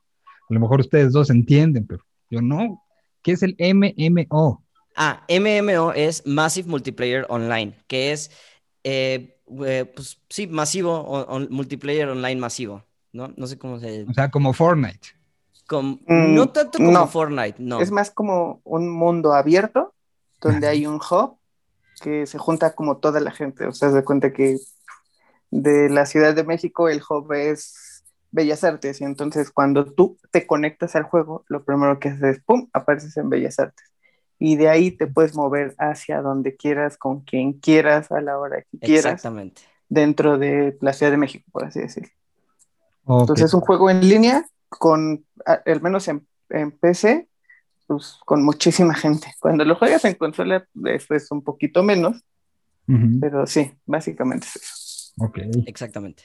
A 0.51 0.53
lo 0.53 0.61
mejor 0.61 0.81
ustedes 0.81 1.11
dos 1.13 1.31
entienden, 1.31 1.87
pero 1.87 2.05
yo 2.29 2.43
no. 2.43 2.85
¿Qué 3.23 3.33
es 3.33 3.43
el 3.43 3.57
MMO? 3.59 4.63
Ah, 4.95 5.25
MMO 5.27 5.95
es 5.95 6.25
Massive 6.27 6.69
Multiplayer 6.69 7.25
Online, 7.31 7.75
que 7.89 8.13
es, 8.13 8.31
eh, 8.85 9.37
pues 9.97 10.21
sí, 10.29 10.47
masivo, 10.47 10.93
o- 10.95 11.23
o- 11.37 11.41
multiplayer 11.51 12.09
online 12.09 12.41
masivo, 12.41 12.85
¿no? 13.13 13.33
No 13.37 13.47
sé 13.47 13.59
cómo 13.59 13.81
se... 13.81 14.05
O 14.09 14.13
sea, 14.15 14.31
como 14.31 14.53
Fortnite. 14.53 15.09
com- 15.67 15.99
Mm, 16.07 16.35
no 16.35 16.51
tanto 16.51 16.79
como 16.79 16.93
no. 16.93 17.07
Fortnite, 17.07 17.57
no. 17.59 17.81
Es 17.81 17.91
más 17.91 18.11
como 18.11 18.61
un 18.65 18.89
mundo 18.91 19.33
abierto 19.33 19.95
donde 20.41 20.67
hay 20.69 20.87
un 20.87 20.97
hub 20.97 21.39
que 22.03 22.27
se 22.27 22.39
junta 22.39 22.75
como 22.75 22.99
toda 22.99 23.21
la 23.21 23.31
gente. 23.31 23.67
O 23.67 23.73
sea, 23.73 23.91
se 23.91 24.05
cuenta 24.05 24.33
que 24.33 24.59
de 25.51 25.89
la 25.89 26.05
Ciudad 26.07 26.35
de 26.35 26.45
México 26.45 26.89
el 26.89 27.03
hub 27.09 27.33
es 27.33 28.03
Bellas 28.31 28.65
Artes 28.65 29.01
y 29.01 29.05
entonces 29.05 29.51
cuando 29.51 29.85
tú 29.87 30.19
te 30.33 30.47
conectas 30.47 30.97
al 30.97 31.05
juego, 31.05 31.45
lo 31.49 31.65
primero 31.65 31.99
que 32.01 32.09
haces 32.11 32.23
es, 32.39 32.45
¡pum!, 32.45 32.69
apareces 32.73 33.17
en 33.17 33.31
Bellas 33.31 33.59
Artes. 33.59 33.87
Y 34.39 34.57
de 34.57 34.69
ahí 34.69 34.91
te 34.91 35.07
puedes 35.07 35.35
mover 35.37 35.75
hacia 35.79 36.21
donde 36.23 36.57
quieras, 36.57 36.97
con 36.99 37.21
quien 37.23 37.55
quieras, 37.55 38.11
a 38.13 38.21
la 38.21 38.39
hora 38.39 38.63
que 38.71 38.79
quieras, 38.81 39.15
Exactamente. 39.15 39.63
dentro 39.89 40.39
de 40.39 40.77
la 40.81 40.93
Ciudad 40.93 41.13
de 41.13 41.19
México, 41.19 41.45
por 41.53 41.65
así 41.65 41.81
decirlo. 41.81 42.11
Ok. 43.05 43.21
Entonces 43.23 43.47
es 43.47 43.55
un 43.55 43.61
juego 43.61 43.91
en 43.91 44.01
línea 44.09 44.45
con, 44.69 45.25
a- 45.47 45.63
al 45.67 45.81
menos 45.83 46.09
en, 46.09 46.27
en 46.51 46.73
PC, 46.73 47.29
pues 47.87 48.19
con 48.27 48.43
muchísima 48.45 48.95
gente. 48.95 49.29
Cuando 49.41 49.65
lo 49.65 49.77
juegas 49.77 50.05
en 50.05 50.15
consola, 50.15 50.67
eso 50.87 51.15
es 51.15 51.31
un 51.31 51.43
poquito 51.43 51.83
menos, 51.83 52.23
Ujú, 52.89 53.21
pero 53.21 53.47
sí, 53.47 53.73
básicamente 53.87 54.47
es 54.47 54.57
eso. 54.57 55.13
Ok. 55.19 55.39
Exactamente. 55.67 56.25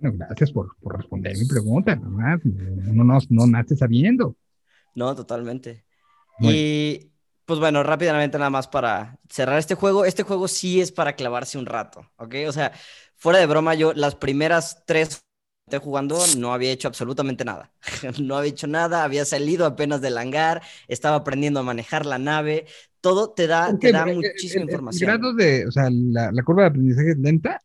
Bueno, 0.00 0.16
gracias 0.18 0.52
por, 0.52 0.76
por 0.80 0.96
responder 0.96 1.36
mi 1.36 1.46
pregunta. 1.46 1.96
nomás. 1.96 2.40
Uno 2.44 3.04
no, 3.04 3.18
no 3.30 3.46
nace 3.46 3.76
sabiendo. 3.76 4.36
No, 4.94 5.14
totalmente. 5.14 5.84
Muy 6.38 6.54
Y 6.54 7.11
pues 7.52 7.60
bueno, 7.60 7.82
rápidamente 7.82 8.38
nada 8.38 8.48
más 8.48 8.66
para 8.66 9.18
cerrar 9.28 9.58
este 9.58 9.74
juego. 9.74 10.06
Este 10.06 10.22
juego 10.22 10.48
sí 10.48 10.80
es 10.80 10.90
para 10.90 11.14
clavarse 11.16 11.58
un 11.58 11.66
rato, 11.66 12.10
¿ok? 12.16 12.34
O 12.48 12.52
sea, 12.52 12.72
fuera 13.16 13.38
de 13.38 13.46
broma, 13.46 13.74
yo 13.74 13.92
las 13.92 14.14
primeras 14.14 14.82
tres 14.86 15.08
que 15.68 15.76
estoy 15.76 15.84
jugando 15.84 16.18
no 16.38 16.54
había 16.54 16.70
hecho 16.72 16.88
absolutamente 16.88 17.44
nada. 17.44 17.70
No 18.22 18.36
había 18.38 18.50
hecho 18.50 18.66
nada, 18.66 19.04
había 19.04 19.26
salido 19.26 19.66
apenas 19.66 20.00
del 20.00 20.16
hangar, 20.16 20.62
estaba 20.88 21.16
aprendiendo 21.16 21.60
a 21.60 21.62
manejar 21.62 22.06
la 22.06 22.18
nave. 22.18 22.64
Todo 23.02 23.30
te 23.34 23.46
da, 23.46 23.70
¿Por 23.70 23.80
te 23.80 23.92
da 23.92 24.06
El- 24.06 24.08
el- 24.08 24.16
muchísima 24.16 24.62
el- 24.62 24.70
información. 24.70 25.10
El 25.10 25.18
grado 25.18 25.34
de, 25.34 25.66
o 25.66 25.70
sea, 25.70 25.88
la, 25.90 26.32
la 26.32 26.42
curva 26.42 26.62
de 26.62 26.68
aprendizaje 26.68 27.10
es 27.10 27.18
lenta. 27.18 27.60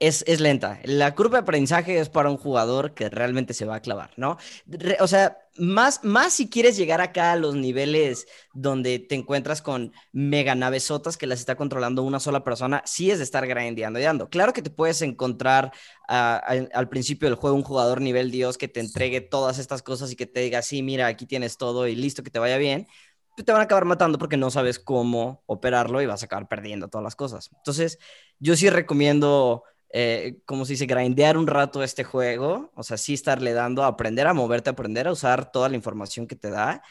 Es, 0.00 0.22
es 0.28 0.38
lenta. 0.38 0.78
La 0.84 1.12
curva 1.16 1.38
de 1.38 1.42
aprendizaje 1.42 1.98
es 1.98 2.08
para 2.08 2.30
un 2.30 2.36
jugador 2.36 2.94
que 2.94 3.08
realmente 3.10 3.52
se 3.52 3.64
va 3.64 3.74
a 3.76 3.82
clavar, 3.82 4.12
¿no? 4.16 4.36
Re- 4.66 4.96
o 5.00 5.08
sea, 5.08 5.38
más, 5.56 6.04
más 6.04 6.32
si 6.34 6.48
quieres 6.48 6.76
llegar 6.76 7.00
acá 7.00 7.32
a 7.32 7.36
los 7.36 7.56
niveles 7.56 8.28
donde 8.54 9.00
te 9.00 9.16
encuentras 9.16 9.60
con 9.60 9.92
mega 10.12 10.54
navesotas 10.54 11.16
que 11.16 11.26
las 11.26 11.40
está 11.40 11.56
controlando 11.56 12.04
una 12.04 12.20
sola 12.20 12.44
persona, 12.44 12.80
sí 12.86 13.10
es 13.10 13.18
de 13.18 13.24
estar 13.24 13.44
grindeando 13.48 13.98
y 13.98 14.04
dando. 14.04 14.28
Claro 14.30 14.52
que 14.52 14.62
te 14.62 14.70
puedes 14.70 15.02
encontrar 15.02 15.72
al, 16.06 16.70
al 16.72 16.88
principio 16.88 17.28
del 17.28 17.36
juego 17.36 17.56
un 17.56 17.64
jugador 17.64 18.00
nivel 18.00 18.30
Dios 18.30 18.56
que 18.56 18.68
te 18.68 18.78
entregue 18.78 19.20
todas 19.20 19.58
estas 19.58 19.82
cosas 19.82 20.12
y 20.12 20.16
que 20.16 20.26
te 20.26 20.38
diga, 20.40 20.62
sí, 20.62 20.80
mira, 20.80 21.08
aquí 21.08 21.26
tienes 21.26 21.56
todo 21.56 21.88
y 21.88 21.96
listo, 21.96 22.22
que 22.22 22.30
te 22.30 22.38
vaya 22.38 22.56
bien. 22.58 22.86
Pero 23.34 23.46
Te 23.46 23.52
van 23.52 23.60
a 23.60 23.64
acabar 23.64 23.84
matando 23.84 24.18
porque 24.18 24.36
no 24.36 24.50
sabes 24.50 24.78
cómo 24.78 25.42
operarlo 25.46 26.00
y 26.02 26.06
vas 26.06 26.22
a 26.22 26.26
acabar 26.26 26.48
perdiendo 26.48 26.88
todas 26.88 27.04
las 27.04 27.16
cosas. 27.16 27.50
Entonces, 27.56 27.98
yo 28.38 28.56
sí 28.56 28.68
recomiendo 28.70 29.64
eh, 29.90 30.38
como 30.44 30.64
se 30.64 30.74
dice, 30.74 30.86
grindear 30.86 31.36
un 31.38 31.46
rato 31.46 31.82
este 31.82 32.04
juego, 32.04 32.70
o 32.74 32.82
sea, 32.82 32.96
sí 32.96 33.14
estarle 33.14 33.52
dando, 33.52 33.84
aprender 33.84 34.26
a 34.26 34.34
moverte, 34.34 34.70
aprender 34.70 35.08
a 35.08 35.12
usar 35.12 35.50
toda 35.50 35.68
la 35.68 35.76
información 35.76 36.26
que 36.26 36.36
te 36.36 36.50
da. 36.50 36.82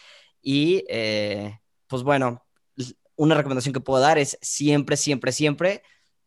Y 0.41 0.83
eh, 0.89 1.59
pues 1.87 2.03
bueno, 2.03 2.43
una 3.15 3.35
recomendación 3.35 3.73
que 3.73 3.79
puedo 3.79 4.01
dar 4.01 4.17
es 4.17 4.37
siempre, 4.41 4.97
siempre, 4.97 5.31
siempre 5.31 5.83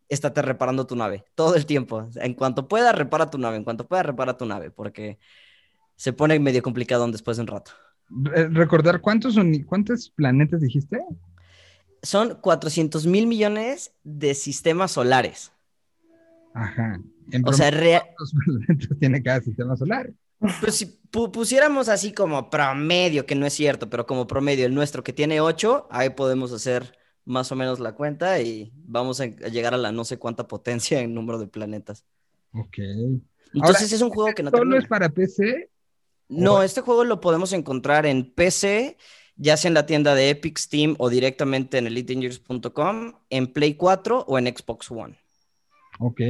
estate 0.09 0.43
reparando 0.43 0.87
tu 0.87 0.97
nave 0.97 1.25
todo 1.35 1.55
el 1.55 1.67
tiempo. 1.67 2.09
En 2.17 2.35
cuanto 2.35 2.69
pueda, 2.69 2.93
repara 2.93 3.31
tu 3.31 3.39
nave. 3.39 3.57
En 3.57 3.65
cuanto 3.65 3.87
pueda, 3.87 4.03
repara 4.03 4.37
tu 4.37 4.47
nave, 4.47 4.71
porque 4.71 5.19
se 5.97 6.13
pone 6.13 6.39
medio 6.39 6.63
complicado 6.63 7.07
después 7.11 7.37
de 7.37 7.43
un 7.43 7.47
rato. 7.47 7.73
Eh, 8.35 8.49
Recordar 8.51 9.01
cuántos, 9.01 9.37
cuántos 9.67 10.11
planetas 10.11 10.61
dijiste. 10.61 11.01
Son 12.03 12.37
400 12.41 13.07
mil 13.07 13.27
millones 13.27 13.93
de 14.03 14.35
sistemas 14.35 14.93
solares. 14.93 15.53
Ajá. 16.55 17.01
En 17.33 17.47
O 17.47 17.53
sea, 17.53 17.71
promedio, 17.71 17.99
rea- 17.99 18.01
¿cuántos 18.17 18.33
planetas 18.45 18.99
tiene 18.99 19.23
cada 19.23 19.41
sistema 19.41 19.77
solar? 19.77 20.11
Pues 20.61 20.75
si 20.77 20.87
pu- 21.13 21.31
pusiéramos 21.31 21.89
así 21.89 22.13
como 22.13 22.49
promedio, 22.49 23.27
que 23.27 23.35
no 23.35 23.47
es 23.47 23.53
cierto, 23.53 23.91
pero 23.91 24.07
como 24.07 24.27
promedio, 24.27 24.67
el 24.67 24.75
nuestro 24.75 25.05
que 25.05 25.13
tiene 25.13 25.41
8, 25.41 25.87
ahí 25.91 26.11
podemos 26.11 26.53
hacer 26.53 26.97
más 27.27 27.53
o 27.53 27.57
menos 27.57 27.79
la 27.79 27.95
cuenta 27.95 28.41
y 28.41 28.73
vamos 28.75 29.21
a, 29.21 29.27
llegar 29.27 29.75
a 29.75 29.79
la 29.79 29.93
no 29.93 30.05
sé 30.05 30.19
cuánta 30.19 30.49
potencia 30.49 31.01
en 31.01 31.15
número 31.15 31.39
de 31.39 31.47
planetas. 31.47 32.05
Ok. 32.53 32.79
Entonces 33.53 33.93
es 33.93 34.01
un 34.01 34.11
juego 34.11 34.33
que 34.35 34.43
no 34.43 34.51
¿Solo 34.51 34.79
es 34.79 34.87
para 34.87 35.09
PC? 35.11 35.71
No, 36.29 36.63
este 36.63 36.81
juego 36.81 37.05
lo 37.05 37.21
podemos 37.21 37.53
encontrar 37.53 38.07
en 38.07 38.33
PC, 38.33 38.97
ya 39.37 39.57
sea 39.57 39.69
en 39.69 39.75
la 39.75 39.87
tienda 39.87 40.15
de 40.15 40.31
Epic, 40.31 40.59
Steam 40.59 40.95
o 40.99 41.11
directamente 41.11 41.79
en 41.79 41.87
elitedangerous.com, 41.87 43.13
en 43.29 43.53
Play 43.53 43.75
4 43.75 44.25
o 44.27 44.39
en 44.39 44.47
Xbox 44.47 44.91
One. 44.91 45.19
Ok. 46.01 46.21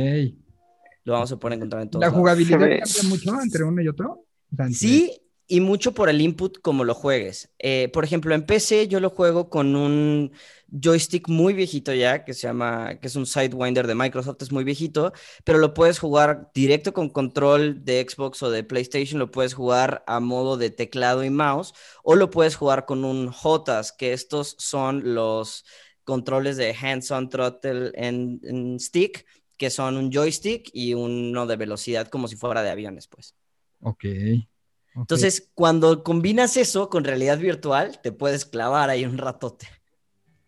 Lo 1.04 1.14
vamos 1.14 1.32
a 1.32 1.38
poder 1.38 1.56
encontrar 1.56 1.82
en 1.82 1.90
todos 1.90 2.04
¿La 2.04 2.10
jugabilidad 2.10 2.58
cambia 2.58 3.02
mucho 3.08 3.40
entre 3.40 3.64
uno 3.64 3.80
y 3.80 3.88
otro? 3.88 4.26
Sí, 4.72 5.16
y 5.46 5.60
mucho 5.60 5.94
por 5.94 6.08
el 6.08 6.20
input 6.20 6.58
como 6.60 6.84
lo 6.84 6.94
juegues. 6.94 7.50
Eh, 7.58 7.88
por 7.92 8.04
ejemplo, 8.04 8.34
en 8.34 8.44
PC 8.46 8.88
yo 8.88 9.00
lo 9.00 9.10
juego 9.10 9.48
con 9.48 9.74
un 9.74 10.32
joystick 10.68 11.28
muy 11.28 11.54
viejito 11.54 11.94
ya, 11.94 12.24
que 12.24 12.34
se 12.34 12.46
llama, 12.46 12.98
que 13.00 13.08
es 13.08 13.16
un 13.16 13.26
Sidewinder 13.26 13.86
de 13.86 13.94
Microsoft, 13.94 14.42
es 14.42 14.52
muy 14.52 14.64
viejito, 14.64 15.12
pero 15.44 15.58
lo 15.58 15.72
puedes 15.72 15.98
jugar 15.98 16.50
directo 16.54 16.92
con 16.92 17.10
control 17.10 17.84
de 17.84 18.06
Xbox 18.08 18.42
o 18.42 18.50
de 18.50 18.62
PlayStation, 18.62 19.18
lo 19.18 19.30
puedes 19.30 19.54
jugar 19.54 20.04
a 20.06 20.20
modo 20.20 20.56
de 20.56 20.70
teclado 20.70 21.24
y 21.24 21.30
mouse, 21.30 21.74
o 22.04 22.14
lo 22.14 22.30
puedes 22.30 22.54
jugar 22.54 22.86
con 22.86 23.04
un 23.04 23.30
JOTAS, 23.32 23.92
que 23.92 24.12
estos 24.12 24.54
son 24.58 25.14
los 25.14 25.64
controles 26.04 26.56
de 26.56 26.74
hands-on 26.74 27.28
throttle 27.28 27.90
en, 27.94 28.40
en 28.44 28.78
stick, 28.78 29.26
que 29.60 29.68
son 29.68 29.98
un 29.98 30.10
joystick 30.10 30.70
y 30.72 30.94
uno 30.94 31.46
de 31.46 31.56
velocidad 31.56 32.08
como 32.08 32.28
si 32.28 32.34
fuera 32.34 32.62
de 32.62 32.70
aviones, 32.70 33.06
pues. 33.08 33.34
Ok. 33.82 34.04
ok. 34.06 34.46
Entonces, 34.96 35.50
cuando 35.52 36.02
combinas 36.02 36.56
eso 36.56 36.88
con 36.88 37.04
realidad 37.04 37.38
virtual, 37.38 38.00
te 38.02 38.10
puedes 38.10 38.46
clavar 38.46 38.88
ahí 38.88 39.04
un 39.04 39.18
ratote. 39.18 39.68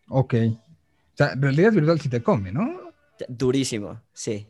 Ok. 0.09 0.33
O 0.33 1.15
sea, 1.15 1.35
realidad 1.35 1.73
virtual 1.73 2.01
sí 2.01 2.09
te 2.09 2.23
come, 2.23 2.51
¿no? 2.51 2.91
Durísimo, 3.29 4.01
sí. 4.13 4.47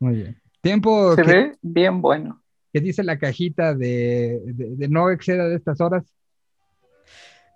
Muy 0.00 0.14
bien. 0.14 0.42
Tiempo 0.62 1.14
Se 1.14 1.22
que, 1.22 1.28
ve 1.30 1.58
bien 1.60 2.00
bueno. 2.00 2.42
que 2.72 2.80
dice 2.80 3.02
la 3.04 3.18
cajita 3.18 3.74
de, 3.74 4.40
de- 4.46 4.74
de 4.74 4.88
no 4.88 5.10
exceda 5.10 5.48
de 5.48 5.56
estas 5.56 5.82
horas. 5.82 6.02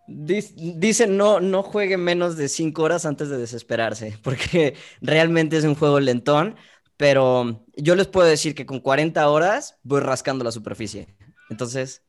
Dic- 0.08 0.54
Dice 0.54 1.06
no, 1.06 1.40
no 1.40 1.62
juegue 1.62 1.96
menos 1.96 2.36
de 2.36 2.48
cinco 2.48 2.82
horas 2.82 3.06
antes 3.06 3.28
de 3.28 3.38
desesperarse, 3.38 4.18
porque 4.22 4.74
realmente 5.00 5.56
es 5.56 5.64
un 5.64 5.74
juego 5.74 6.00
lentón, 6.00 6.56
pero 6.96 7.66
yo 7.76 7.94
les 7.94 8.06
puedo 8.06 8.26
decir 8.26 8.54
que 8.54 8.66
con 8.66 8.80
40 8.80 9.28
horas 9.28 9.78
voy 9.82 10.00
rascando 10.00 10.44
la 10.44 10.52
superficie. 10.52 11.08
Entonces, 11.50 12.02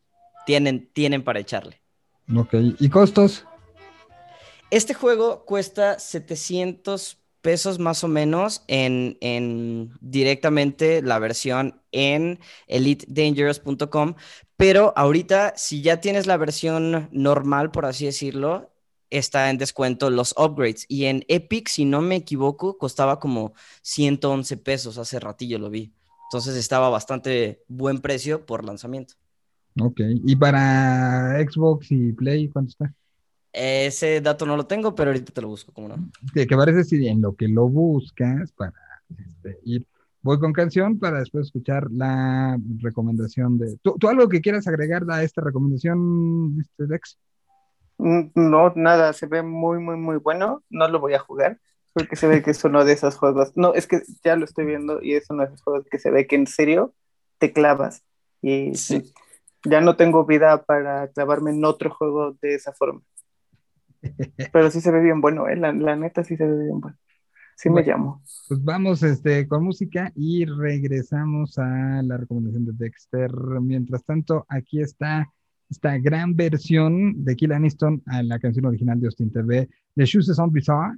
tienen, 0.45 0.89
tienen 0.93 1.23
para 1.23 1.39
echarle. 1.39 1.81
Ok. 2.35 2.53
¿Y 2.79 2.89
costos? 2.89 3.45
Este 4.69 4.93
juego 4.93 5.45
cuesta 5.45 5.99
700 5.99 7.21
pesos 7.47 7.79
más 7.79 8.03
o 8.03 8.09
menos 8.09 8.65
en, 8.67 9.17
en 9.21 9.93
directamente 10.01 11.01
la 11.01 11.17
versión 11.17 11.79
en 11.93 12.39
elitedangerous.com, 12.67 14.15
pero 14.57 14.91
ahorita 14.97 15.53
si 15.55 15.81
ya 15.81 16.01
tienes 16.01 16.27
la 16.27 16.35
versión 16.35 17.07
normal, 17.13 17.71
por 17.71 17.85
así 17.85 18.03
decirlo, 18.03 18.73
está 19.09 19.49
en 19.49 19.57
descuento 19.57 20.09
los 20.09 20.35
upgrades 20.37 20.83
y 20.89 21.05
en 21.05 21.23
Epic, 21.29 21.69
si 21.69 21.85
no 21.85 22.01
me 22.01 22.17
equivoco, 22.17 22.77
costaba 22.77 23.17
como 23.17 23.53
111 23.81 24.57
pesos, 24.57 24.97
hace 24.97 25.17
ratillo 25.17 25.57
lo 25.57 25.69
vi. 25.69 25.93
Entonces 26.29 26.57
estaba 26.57 26.89
bastante 26.89 27.63
buen 27.69 27.99
precio 27.99 28.45
por 28.45 28.65
lanzamiento. 28.65 29.13
Ok. 29.79 30.01
¿Y 30.25 30.35
para 30.35 31.37
Xbox 31.49 31.93
y 31.93 32.11
Play 32.11 32.49
cuánto 32.49 32.71
está? 32.71 32.93
Ese 33.53 34.21
dato 34.21 34.45
no 34.45 34.55
lo 34.55 34.65
tengo, 34.67 34.93
pero 34.93 35.09
ahorita 35.09 35.33
te 35.33 35.41
lo 35.41 35.47
busco, 35.47 35.71
¿cómo 35.73 35.87
no? 35.87 35.95
¿Qué, 36.33 36.45
qué 36.45 36.55
parece 36.55 36.83
si 36.83 37.07
en 37.07 37.21
lo 37.21 37.35
que 37.35 37.47
lo 37.47 37.67
buscas 37.67 38.51
para 38.51 38.73
este, 39.17 39.59
ir? 39.63 39.85
Voy 40.21 40.39
con 40.39 40.51
canción 40.53 40.99
para 40.99 41.19
después 41.19 41.47
escuchar 41.47 41.89
la 41.91 42.59
recomendación 42.79 43.57
de... 43.57 43.77
¿Tú, 43.81 43.95
tú 43.99 44.09
algo 44.09 44.27
que 44.27 44.41
quieras 44.41 44.67
agregar 44.67 45.03
a 45.09 45.23
esta 45.23 45.41
recomendación, 45.41 46.57
este 46.59 46.85
Dex? 46.85 47.17
Mm, 47.97 48.23
No, 48.35 48.73
nada, 48.75 49.13
se 49.13 49.25
ve 49.25 49.41
muy, 49.41 49.79
muy, 49.79 49.95
muy 49.95 50.17
bueno. 50.17 50.63
No 50.69 50.87
lo 50.89 50.99
voy 50.99 51.13
a 51.13 51.19
jugar 51.19 51.59
porque 51.93 52.15
se 52.15 52.27
ve 52.27 52.43
que 52.43 52.51
es 52.51 52.63
uno 52.63 52.85
de 52.85 52.93
esos 52.93 53.15
juegos. 53.15 53.53
No, 53.55 53.73
es 53.73 53.87
que 53.87 54.01
ya 54.23 54.35
lo 54.35 54.45
estoy 54.45 54.65
viendo 54.65 55.01
y 55.01 55.13
es 55.13 55.29
uno 55.29 55.41
de 55.43 55.47
esos 55.47 55.63
juegos 55.63 55.85
que 55.89 55.97
se 55.97 56.11
ve 56.11 56.27
que 56.27 56.35
en 56.35 56.45
serio 56.45 56.93
te 57.39 57.53
clavas. 57.53 58.03
Y 58.41 58.75
Sí. 58.75 59.11
ya 59.65 59.81
no 59.81 59.95
tengo 59.95 60.25
vida 60.25 60.61
para 60.63 61.07
clavarme 61.07 61.51
en 61.51 61.63
otro 61.65 61.89
juego 61.89 62.35
de 62.41 62.53
esa 62.55 62.71
forma. 62.73 63.01
Pero 64.51 64.71
sí 64.71 64.81
se 64.81 64.91
ve 64.91 65.01
bien 65.01 65.21
bueno, 65.21 65.47
¿eh? 65.47 65.55
La, 65.55 65.73
la 65.73 65.95
neta 65.95 66.23
sí 66.23 66.37
se 66.37 66.45
ve 66.47 66.63
bien 66.65 66.79
bueno. 66.81 66.97
Sí 67.55 67.69
me 67.69 67.83
Bueno. 67.83 67.91
llamo. 67.91 68.23
Pues 68.47 68.63
vamos 68.63 69.03
este, 69.03 69.47
con 69.47 69.63
música 69.63 70.11
y 70.15 70.45
regresamos 70.45 71.57
a 71.57 72.01
la 72.03 72.17
recomendación 72.17 72.65
de 72.65 72.73
Dexter. 72.73 73.31
Mientras 73.61 74.03
tanto, 74.05 74.45
aquí 74.49 74.81
está 74.81 75.27
esta 75.69 75.97
gran 75.97 76.35
versión 76.35 77.23
de 77.25 77.35
Kill 77.35 77.51
Aniston 77.53 78.01
a 78.07 78.23
la 78.23 78.39
canción 78.39 78.65
original 78.65 78.99
de 78.99 79.07
Austin 79.07 79.31
TV, 79.31 79.69
The 79.95 80.05
Shoes 80.05 80.27
Sound 80.27 80.53
Bizarre. 80.53 80.97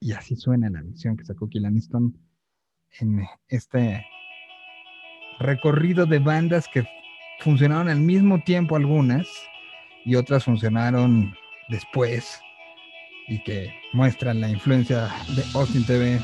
Y 0.00 0.12
así 0.12 0.36
suena 0.36 0.70
la 0.70 0.82
versión 0.82 1.16
que 1.16 1.24
sacó 1.24 1.48
Kill 1.48 1.66
Aniston 1.66 2.16
en 3.00 3.22
este 3.48 4.04
recorrido 5.38 6.06
de 6.06 6.18
bandas 6.18 6.66
que 6.72 6.84
funcionaron 7.40 7.88
al 7.88 8.00
mismo 8.00 8.42
tiempo 8.44 8.76
algunas 8.76 9.26
y 10.04 10.14
otras 10.16 10.44
funcionaron 10.44 11.32
después 11.70 12.40
y 13.28 13.42
que 13.42 13.72
muestran 13.92 14.40
la 14.40 14.48
influencia 14.48 15.08
de 15.28 15.44
Austin 15.54 15.84
TV. 15.86 16.20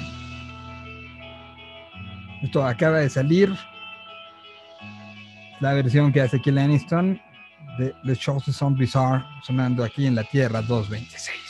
Esto 2.43 2.64
acaba 2.64 2.98
de 2.98 3.09
salir. 3.09 3.55
La 5.60 5.73
versión 5.73 6.12
que 6.12 6.20
hace 6.20 6.40
Kill 6.40 6.59
Aniston 6.59 7.20
de 7.78 7.94
The 8.05 8.14
Shows 8.14 8.44
Sound 8.44 8.77
Bizarre 8.77 9.24
sonando 9.43 9.82
aquí 9.85 10.06
en 10.06 10.14
la 10.14 10.24
Tierra 10.24 10.60
226. 10.60 11.45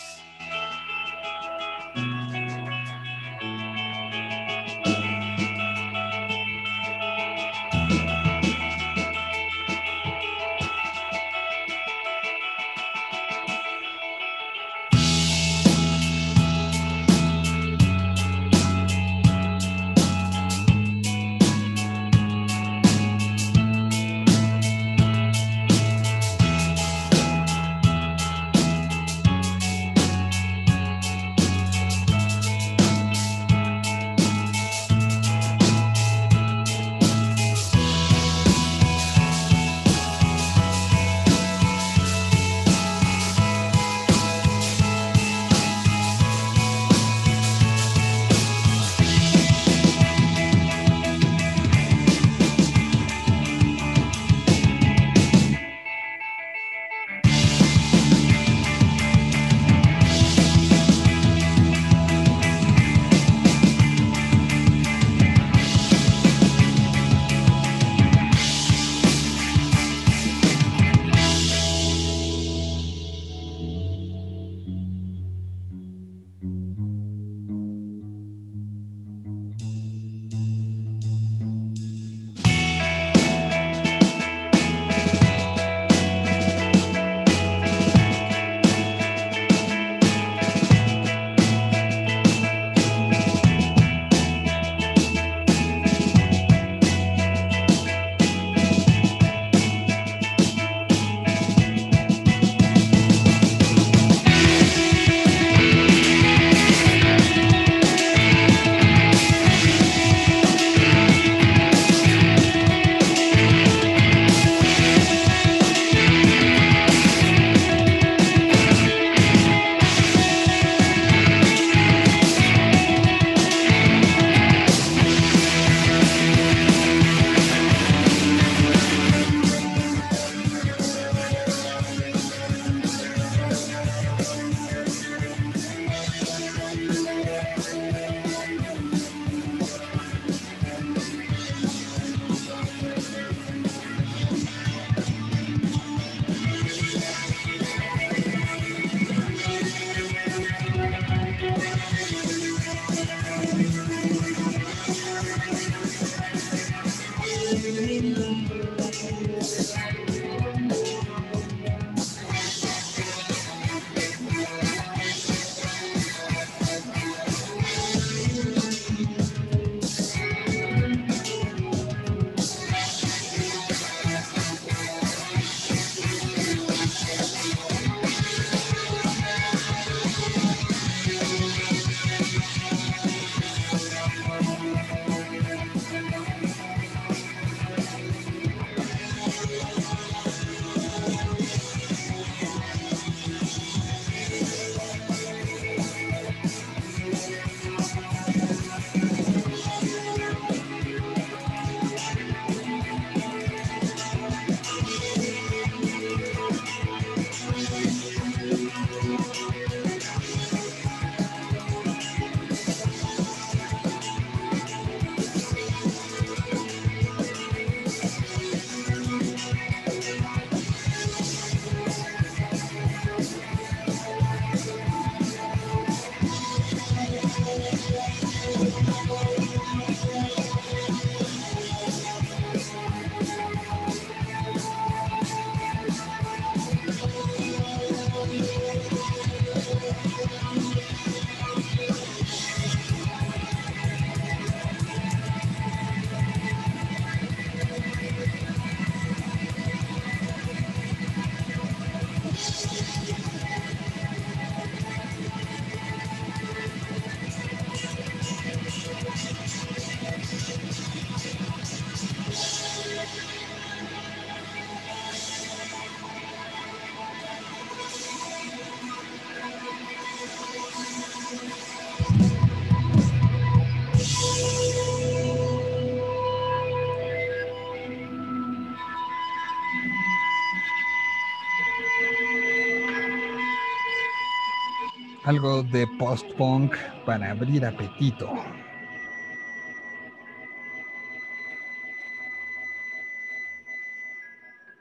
Algo 285.26 285.64
de 285.64 285.88
post-punk 285.98 286.72
para 287.04 287.32
abrir 287.32 287.66
apetito. 287.66 288.32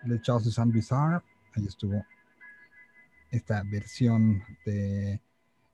de 0.03 0.21
Charles 0.21 0.53
San 0.53 0.71
Bizarre. 0.71 1.19
Ahí 1.55 1.65
estuvo 1.65 2.05
esta 3.31 3.63
versión 3.65 4.43
de 4.67 5.19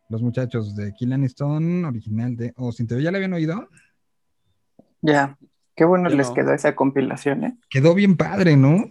los 0.08 0.22
muchachos 0.22 0.74
de 0.74 0.94
Kill 0.94 1.12
Stone, 1.26 1.86
original 1.86 2.38
de 2.38 2.54
Austin. 2.56 2.88
TV. 2.88 3.04
¿Ya 3.04 3.12
la 3.12 3.18
habían 3.18 3.34
oído? 3.34 3.68
Ya, 5.02 5.38
qué 5.76 5.84
bueno 5.84 6.08
les 6.08 6.30
quedó 6.30 6.54
esa 6.54 6.76
compilación, 6.76 7.44
¿eh? 7.44 7.58
Quedó 7.70 7.94
bien 7.94 8.16
padre, 8.16 8.56
¿no? 8.56 8.86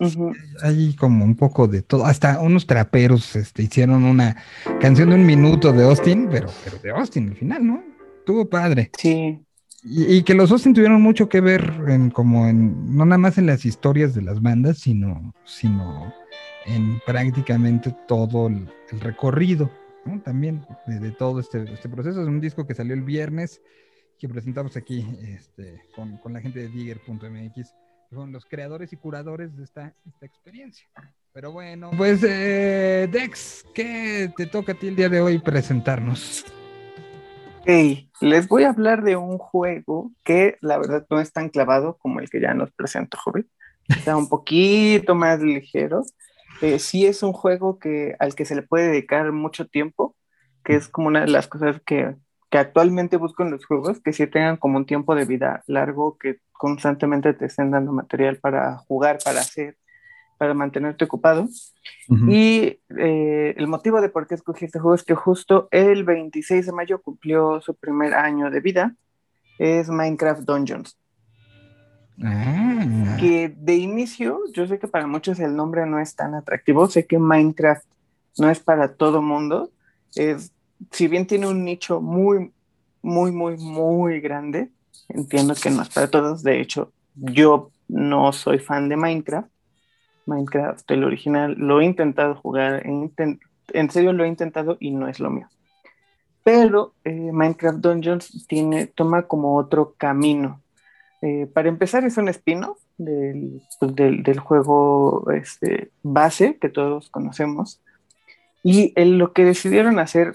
Ujú. 0.00 0.32
Hay 0.62 0.94
como 0.96 1.24
un 1.24 1.36
poco 1.36 1.68
de 1.68 1.82
todo. 1.82 2.06
Hasta 2.06 2.40
unos 2.40 2.66
traperos 2.66 3.36
este, 3.36 3.62
hicieron 3.64 4.04
una 4.04 4.36
canción 4.80 5.10
de 5.10 5.16
un 5.16 5.26
minuto 5.26 5.72
de 5.72 5.84
Austin, 5.84 6.28
pero, 6.30 6.48
pero 6.64 6.78
de 6.78 6.90
Austin 6.90 7.28
al 7.30 7.36
final, 7.36 7.66
¿no? 7.66 7.82
Estuvo 8.18 8.48
padre. 8.48 8.94
Sí, 8.96 9.44
Y, 9.82 10.16
y 10.16 10.22
que 10.24 10.34
los 10.34 10.50
Austin 10.52 10.74
tuvieron 10.74 11.00
mucho 11.02 11.28
que 11.28 11.40
ver 11.40 11.62
en 11.88 12.10
como 12.10 12.46
en, 12.48 12.96
no 12.96 13.04
nada 13.06 13.18
más 13.18 13.38
en 13.38 13.46
las 13.46 13.64
historias 13.64 14.14
de 14.14 14.22
las 14.22 14.40
bandas, 14.42 14.78
sino, 14.78 15.34
sino 15.44 16.14
en 16.66 17.00
prácticamente 17.06 17.94
todo 18.06 18.48
el, 18.48 18.68
el 18.90 19.00
recorrido, 19.00 19.70
¿no? 20.04 20.20
También 20.22 20.66
de, 20.86 21.00
de 21.00 21.12
todo 21.12 21.40
este, 21.40 21.64
este 21.72 21.88
proceso. 21.88 22.20
Es 22.22 22.28
un 22.28 22.40
disco 22.40 22.66
que 22.66 22.74
salió 22.74 22.94
el 22.94 23.02
viernes, 23.02 23.62
que 24.18 24.28
presentamos 24.28 24.76
aquí 24.76 25.06
este, 25.22 25.80
con, 25.94 26.18
con 26.18 26.32
la 26.34 26.40
gente 26.42 26.60
de 26.60 26.68
Digger.mx, 26.68 27.74
fueron 28.10 28.32
los 28.32 28.44
creadores 28.44 28.92
y 28.92 28.96
curadores 28.96 29.56
de 29.56 29.62
esta, 29.62 29.94
esta 30.04 30.26
experiencia. 30.26 30.86
Pero 31.32 31.52
bueno, 31.52 31.92
pues 31.96 32.20
eh, 32.24 33.08
Dex, 33.10 33.64
¿qué 33.72 34.32
te 34.36 34.46
toca 34.46 34.72
a 34.72 34.74
ti 34.74 34.88
el 34.88 34.96
día 34.96 35.08
de 35.08 35.20
hoy 35.20 35.38
presentarnos? 35.38 36.44
Ok, 37.60 37.68
les 38.20 38.48
voy 38.48 38.64
a 38.64 38.70
hablar 38.70 39.04
de 39.04 39.14
un 39.14 39.38
juego 39.38 40.10
que 40.24 40.58
la 40.60 40.78
verdad 40.78 41.06
no 41.08 41.20
es 41.20 41.32
tan 41.32 41.50
clavado 41.50 41.98
como 41.98 42.18
el 42.18 42.28
que 42.28 42.40
ya 42.40 42.52
nos 42.52 42.72
presentó 42.72 43.16
Joven. 43.16 43.48
Está 43.88 44.16
un 44.16 44.28
poquito 44.28 45.14
más 45.14 45.40
ligero. 45.40 46.02
Eh, 46.62 46.80
sí 46.80 47.06
es 47.06 47.22
un 47.22 47.32
juego 47.32 47.78
que, 47.78 48.16
al 48.18 48.34
que 48.34 48.44
se 48.44 48.56
le 48.56 48.62
puede 48.62 48.88
dedicar 48.88 49.30
mucho 49.30 49.68
tiempo, 49.68 50.16
que 50.64 50.74
es 50.74 50.88
como 50.88 51.06
una 51.06 51.20
de 51.20 51.28
las 51.28 51.46
cosas 51.46 51.80
que, 51.86 52.16
que 52.50 52.58
actualmente 52.58 53.16
busco 53.16 53.44
en 53.44 53.52
los 53.52 53.64
juegos, 53.64 54.00
que 54.00 54.12
sí 54.12 54.26
tengan 54.26 54.56
como 54.56 54.76
un 54.76 54.84
tiempo 54.84 55.14
de 55.14 55.24
vida 55.24 55.62
largo, 55.66 56.18
que 56.18 56.40
constantemente 56.52 57.32
te 57.32 57.46
estén 57.46 57.70
dando 57.70 57.92
material 57.92 58.36
para 58.36 58.76
jugar, 58.76 59.18
para 59.24 59.40
hacer, 59.40 59.76
para 60.36 60.52
mantenerte 60.52 61.04
ocupado. 61.04 61.48
Y 62.28 62.80
eh, 62.98 63.54
el 63.56 63.66
motivo 63.68 64.00
de 64.00 64.08
por 64.08 64.26
qué 64.26 64.34
escogí 64.34 64.64
este 64.64 64.80
juego 64.80 64.96
es 64.96 65.04
que 65.04 65.14
justo 65.14 65.68
el 65.70 66.02
26 66.02 66.66
de 66.66 66.72
mayo 66.72 67.00
cumplió 67.00 67.60
su 67.60 67.74
primer 67.74 68.14
año 68.14 68.50
de 68.50 68.60
vida. 68.60 68.96
Es 69.58 69.88
Minecraft 69.88 70.42
Dungeons. 70.42 70.98
Ah. 72.22 73.16
Que 73.20 73.54
de 73.56 73.76
inicio, 73.76 74.40
yo 74.52 74.66
sé 74.66 74.78
que 74.78 74.88
para 74.88 75.06
muchos 75.06 75.38
el 75.38 75.54
nombre 75.54 75.86
no 75.86 76.00
es 76.00 76.16
tan 76.16 76.34
atractivo. 76.34 76.88
Sé 76.88 77.06
que 77.06 77.18
Minecraft 77.18 77.86
no 78.38 78.50
es 78.50 78.58
para 78.58 78.94
todo 78.94 79.22
mundo. 79.22 79.70
Es, 80.16 80.52
si 80.90 81.08
bien 81.08 81.26
tiene 81.26 81.46
un 81.46 81.64
nicho 81.64 82.00
muy, 82.00 82.52
muy, 83.02 83.32
muy, 83.32 83.56
muy 83.56 84.20
grande, 84.20 84.70
entiendo 85.08 85.54
que 85.54 85.70
no 85.70 85.82
es 85.82 85.88
para 85.88 86.10
todos. 86.10 86.42
De 86.42 86.60
hecho, 86.60 86.92
yo 87.14 87.70
no 87.88 88.32
soy 88.32 88.58
fan 88.58 88.88
de 88.88 88.96
Minecraft. 88.96 89.48
Minecraft, 90.26 90.90
el 90.90 91.04
original, 91.04 91.54
lo 91.58 91.80
he 91.80 91.84
intentado 91.84 92.36
jugar, 92.36 92.86
he 92.86 92.90
inten- 92.90 93.40
en 93.72 93.90
serio 93.90 94.12
lo 94.12 94.24
he 94.24 94.28
intentado 94.28 94.76
y 94.80 94.90
no 94.90 95.08
es 95.08 95.18
lo 95.18 95.30
mío. 95.30 95.48
Pero 96.42 96.94
eh, 97.04 97.30
Minecraft 97.32 97.78
Dungeons 97.78 98.46
tiene, 98.46 98.86
toma 98.86 99.22
como 99.22 99.56
otro 99.56 99.94
camino. 99.96 100.62
Eh, 101.22 101.46
para 101.52 101.68
empezar, 101.68 102.04
es 102.04 102.16
un 102.16 102.28
spin-off 102.28 102.78
del, 102.96 103.60
pues, 103.78 103.94
del, 103.94 104.22
del 104.22 104.38
juego 104.40 105.30
este, 105.32 105.90
base 106.02 106.56
que 106.58 106.68
todos 106.70 107.10
conocemos. 107.10 107.82
Y 108.62 108.92
el- 108.96 109.18
lo 109.18 109.32
que 109.32 109.44
decidieron 109.44 109.98
hacer 109.98 110.32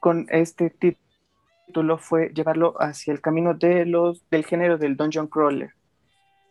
con 0.00 0.26
este 0.30 0.70
título 0.70 1.98
fue 1.98 2.30
llevarlo 2.34 2.74
hacia 2.80 3.12
el 3.12 3.20
camino 3.20 3.54
de 3.54 3.86
los, 3.86 4.28
del 4.30 4.44
género 4.44 4.78
del 4.78 4.96
Dungeon 4.96 5.28
Crawler, 5.28 5.72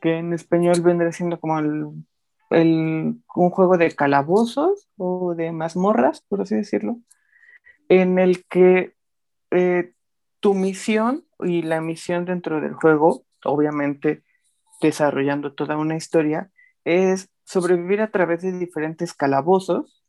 que 0.01 0.17
en 0.17 0.33
español 0.33 0.81
vendría 0.81 1.11
siendo 1.11 1.39
como 1.39 1.59
el, 1.59 1.85
el- 2.51 3.15
un 3.35 3.49
juego 3.51 3.77
de 3.77 3.91
calabozos 3.95 4.89
o 4.97 5.35
de 5.35 5.51
mazmorras, 5.51 6.21
por 6.29 6.41
así 6.41 6.55
decirlo, 6.55 6.99
en 7.89 8.19
el 8.19 8.45
que 8.45 8.93
eh, 9.51 9.93
tu 10.39 10.53
misión 10.53 11.25
y 11.39 11.63
la 11.63 11.81
misión 11.81 12.25
dentro 12.25 12.61
del 12.61 12.73
juego, 12.73 13.25
obviamente 13.43 14.23
desarrollando 14.81 15.53
toda 15.53 15.77
una 15.77 15.95
historia, 15.97 16.51
es 16.85 17.29
sobrevivir 17.45 18.01
a 18.01 18.11
través 18.11 18.41
de 18.43 18.53
diferentes 18.57 19.13
calabozos. 19.13 20.04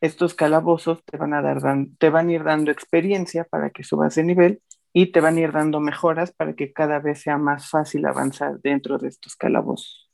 Estos 0.00 0.34
calabozos 0.34 1.04
te 1.04 1.16
van 1.16 1.34
a 1.34 1.42
dar, 1.42 1.60
te 1.98 2.10
van 2.10 2.28
a 2.28 2.32
ir 2.32 2.44
dando 2.44 2.70
experiencia 2.70 3.44
para 3.44 3.70
que 3.70 3.84
subas 3.84 4.14
de 4.14 4.24
nivel 4.24 4.62
y 4.92 5.12
te 5.12 5.20
van 5.20 5.36
a 5.36 5.40
ir 5.40 5.52
dando 5.52 5.80
mejoras 5.80 6.32
para 6.32 6.54
que 6.54 6.72
cada 6.72 6.98
vez 6.98 7.20
sea 7.22 7.38
más 7.38 7.70
fácil 7.70 8.06
avanzar 8.06 8.60
dentro 8.60 8.98
de 8.98 9.08
estos 9.08 9.36
calabozos. 9.36 10.10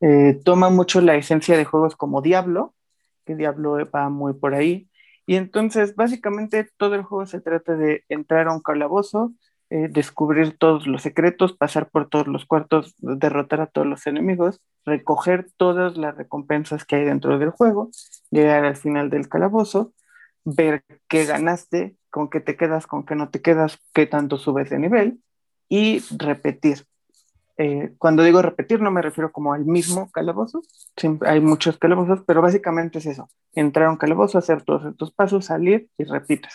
Eh, 0.00 0.40
toma 0.44 0.70
mucho 0.70 1.00
la 1.00 1.16
esencia 1.16 1.56
de 1.56 1.64
juegos 1.64 1.96
como 1.96 2.22
Diablo, 2.22 2.74
que 3.24 3.36
Diablo 3.36 3.76
va 3.90 4.08
muy 4.08 4.34
por 4.34 4.54
ahí. 4.54 4.88
Y 5.26 5.36
entonces, 5.36 5.94
básicamente, 5.94 6.68
todo 6.78 6.94
el 6.94 7.02
juego 7.02 7.26
se 7.26 7.40
trata 7.40 7.76
de 7.76 8.04
entrar 8.08 8.48
a 8.48 8.54
un 8.54 8.62
calabozo, 8.62 9.34
eh, 9.70 9.88
descubrir 9.90 10.56
todos 10.56 10.86
los 10.86 11.02
secretos, 11.02 11.52
pasar 11.52 11.90
por 11.90 12.08
todos 12.08 12.26
los 12.26 12.46
cuartos, 12.46 12.94
derrotar 12.98 13.60
a 13.60 13.66
todos 13.66 13.86
los 13.86 14.06
enemigos, 14.06 14.62
recoger 14.86 15.50
todas 15.58 15.98
las 15.98 16.16
recompensas 16.16 16.86
que 16.86 16.96
hay 16.96 17.04
dentro 17.04 17.38
del 17.38 17.50
juego, 17.50 17.90
llegar 18.30 18.64
al 18.64 18.76
final 18.76 19.10
del 19.10 19.28
calabozo, 19.28 19.92
ver 20.44 20.84
qué 21.06 21.26
ganaste, 21.26 21.96
con 22.08 22.30
qué 22.30 22.40
te 22.40 22.56
quedas, 22.56 22.86
con 22.86 23.04
qué 23.04 23.14
no 23.14 23.28
te 23.28 23.42
quedas, 23.42 23.78
qué 23.92 24.06
tanto 24.06 24.38
subes 24.38 24.70
de 24.70 24.78
nivel 24.78 25.20
y 25.68 26.02
repetir. 26.16 26.86
Eh, 27.58 27.92
cuando 27.98 28.22
digo 28.22 28.40
repetir 28.40 28.80
no 28.80 28.90
me 28.90 29.02
refiero 29.02 29.32
como 29.32 29.52
al 29.52 29.66
mismo 29.66 30.10
calabozo, 30.12 30.62
siempre 30.96 31.28
hay 31.28 31.40
muchos 31.40 31.76
calabozos, 31.76 32.22
pero 32.26 32.40
básicamente 32.40 33.00
es 33.00 33.06
eso, 33.06 33.28
entrar 33.52 33.88
a 33.88 33.90
un 33.90 33.96
calabozo, 33.96 34.38
hacer 34.38 34.62
todos 34.62 34.86
estos 34.86 35.12
pasos, 35.12 35.44
salir 35.44 35.88
y 35.98 36.04
repites. 36.04 36.54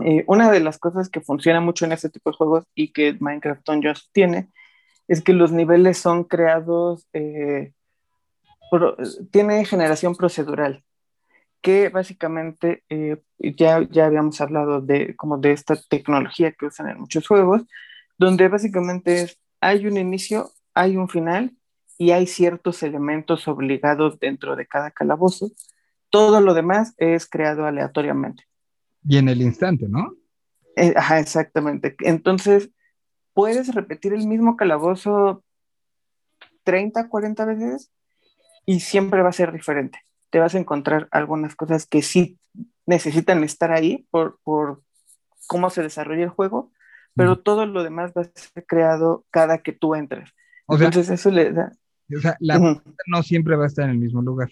Eh, 0.00 0.24
una 0.26 0.50
de 0.50 0.60
las 0.60 0.78
cosas 0.78 1.08
que 1.08 1.20
funciona 1.20 1.60
mucho 1.60 1.84
en 1.84 1.92
este 1.92 2.08
tipo 2.08 2.30
de 2.30 2.36
juegos 2.36 2.64
y 2.74 2.92
que 2.92 3.16
Minecraft 3.18 3.64
Dungeons 3.66 4.10
tiene 4.12 4.48
es 5.08 5.22
que 5.22 5.32
los 5.32 5.52
niveles 5.52 5.98
son 5.98 6.24
creados, 6.24 7.06
eh, 7.12 7.72
tiene 9.30 9.64
generación 9.66 10.16
procedural, 10.16 10.82
que 11.60 11.90
básicamente 11.90 12.84
eh, 12.88 13.22
ya, 13.38 13.82
ya 13.90 14.06
habíamos 14.06 14.40
hablado 14.40 14.80
de, 14.80 15.14
como 15.16 15.38
de 15.38 15.52
esta 15.52 15.76
tecnología 15.76 16.52
que 16.52 16.66
usan 16.66 16.88
en 16.88 17.00
muchos 17.00 17.26
juegos, 17.26 17.62
donde 18.18 18.48
básicamente 18.48 19.32
hay 19.60 19.86
un 19.86 19.98
inicio, 19.98 20.50
hay 20.74 20.96
un 20.96 21.08
final 21.08 21.52
y 21.98 22.12
hay 22.12 22.26
ciertos 22.26 22.82
elementos 22.82 23.46
obligados 23.48 24.18
dentro 24.18 24.56
de 24.56 24.66
cada 24.66 24.90
calabozo. 24.90 25.50
Todo 26.10 26.40
lo 26.40 26.54
demás 26.54 26.94
es 26.96 27.28
creado 27.28 27.66
aleatoriamente. 27.66 28.44
Y 29.04 29.16
en 29.18 29.28
el 29.28 29.42
instante, 29.42 29.88
¿no? 29.88 30.14
Eh, 30.76 30.94
ajá, 30.96 31.18
exactamente. 31.18 31.96
Entonces, 32.00 32.70
puedes 33.34 33.74
repetir 33.74 34.12
el 34.12 34.26
mismo 34.26 34.56
calabozo 34.56 35.44
30, 36.64 37.08
40 37.08 37.44
veces 37.44 37.90
y 38.66 38.80
siempre 38.80 39.22
va 39.22 39.30
a 39.30 39.32
ser 39.32 39.52
diferente. 39.52 40.00
Te 40.30 40.38
vas 40.38 40.54
a 40.54 40.58
encontrar 40.58 41.08
algunas 41.10 41.54
cosas 41.54 41.86
que 41.86 42.02
sí 42.02 42.38
necesitan 42.86 43.44
estar 43.44 43.72
ahí 43.72 44.06
por, 44.10 44.38
por 44.42 44.82
cómo 45.46 45.70
se 45.70 45.82
desarrolla 45.82 46.24
el 46.24 46.30
juego, 46.30 46.72
pero 47.14 47.38
todo 47.38 47.66
lo 47.66 47.82
demás 47.82 48.12
va 48.16 48.22
a 48.22 48.24
ser 48.24 48.64
creado 48.66 49.26
cada 49.30 49.58
que 49.58 49.72
tú 49.72 49.94
entres. 49.94 50.30
O 50.66 50.78
sea, 50.78 50.86
Entonces, 50.86 51.12
eso 51.12 51.30
le 51.30 51.52
da. 51.52 51.72
o 52.16 52.20
sea, 52.20 52.36
la 52.40 52.58
puerta 52.58 52.82
no 53.06 53.22
siempre 53.22 53.56
va 53.56 53.64
a 53.64 53.66
estar 53.66 53.84
en 53.84 53.90
el 53.92 53.98
mismo 53.98 54.22
lugar. 54.22 54.48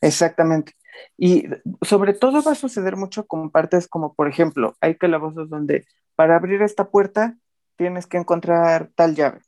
Exactamente. 0.00 0.72
Y 1.16 1.46
sobre 1.82 2.12
todo 2.12 2.42
va 2.42 2.52
a 2.52 2.56
suceder 2.56 2.96
mucho 2.96 3.26
con 3.26 3.50
partes 3.50 3.88
como, 3.88 4.14
por 4.14 4.28
ejemplo, 4.28 4.76
hay 4.80 4.96
calabozos 4.96 5.48
donde 5.50 5.86
para 6.14 6.36
abrir 6.36 6.62
esta 6.62 6.90
puerta 6.90 7.36
tienes 7.76 8.06
que 8.06 8.16
encontrar 8.18 8.90
tal 8.94 9.14
llave. 9.14 9.40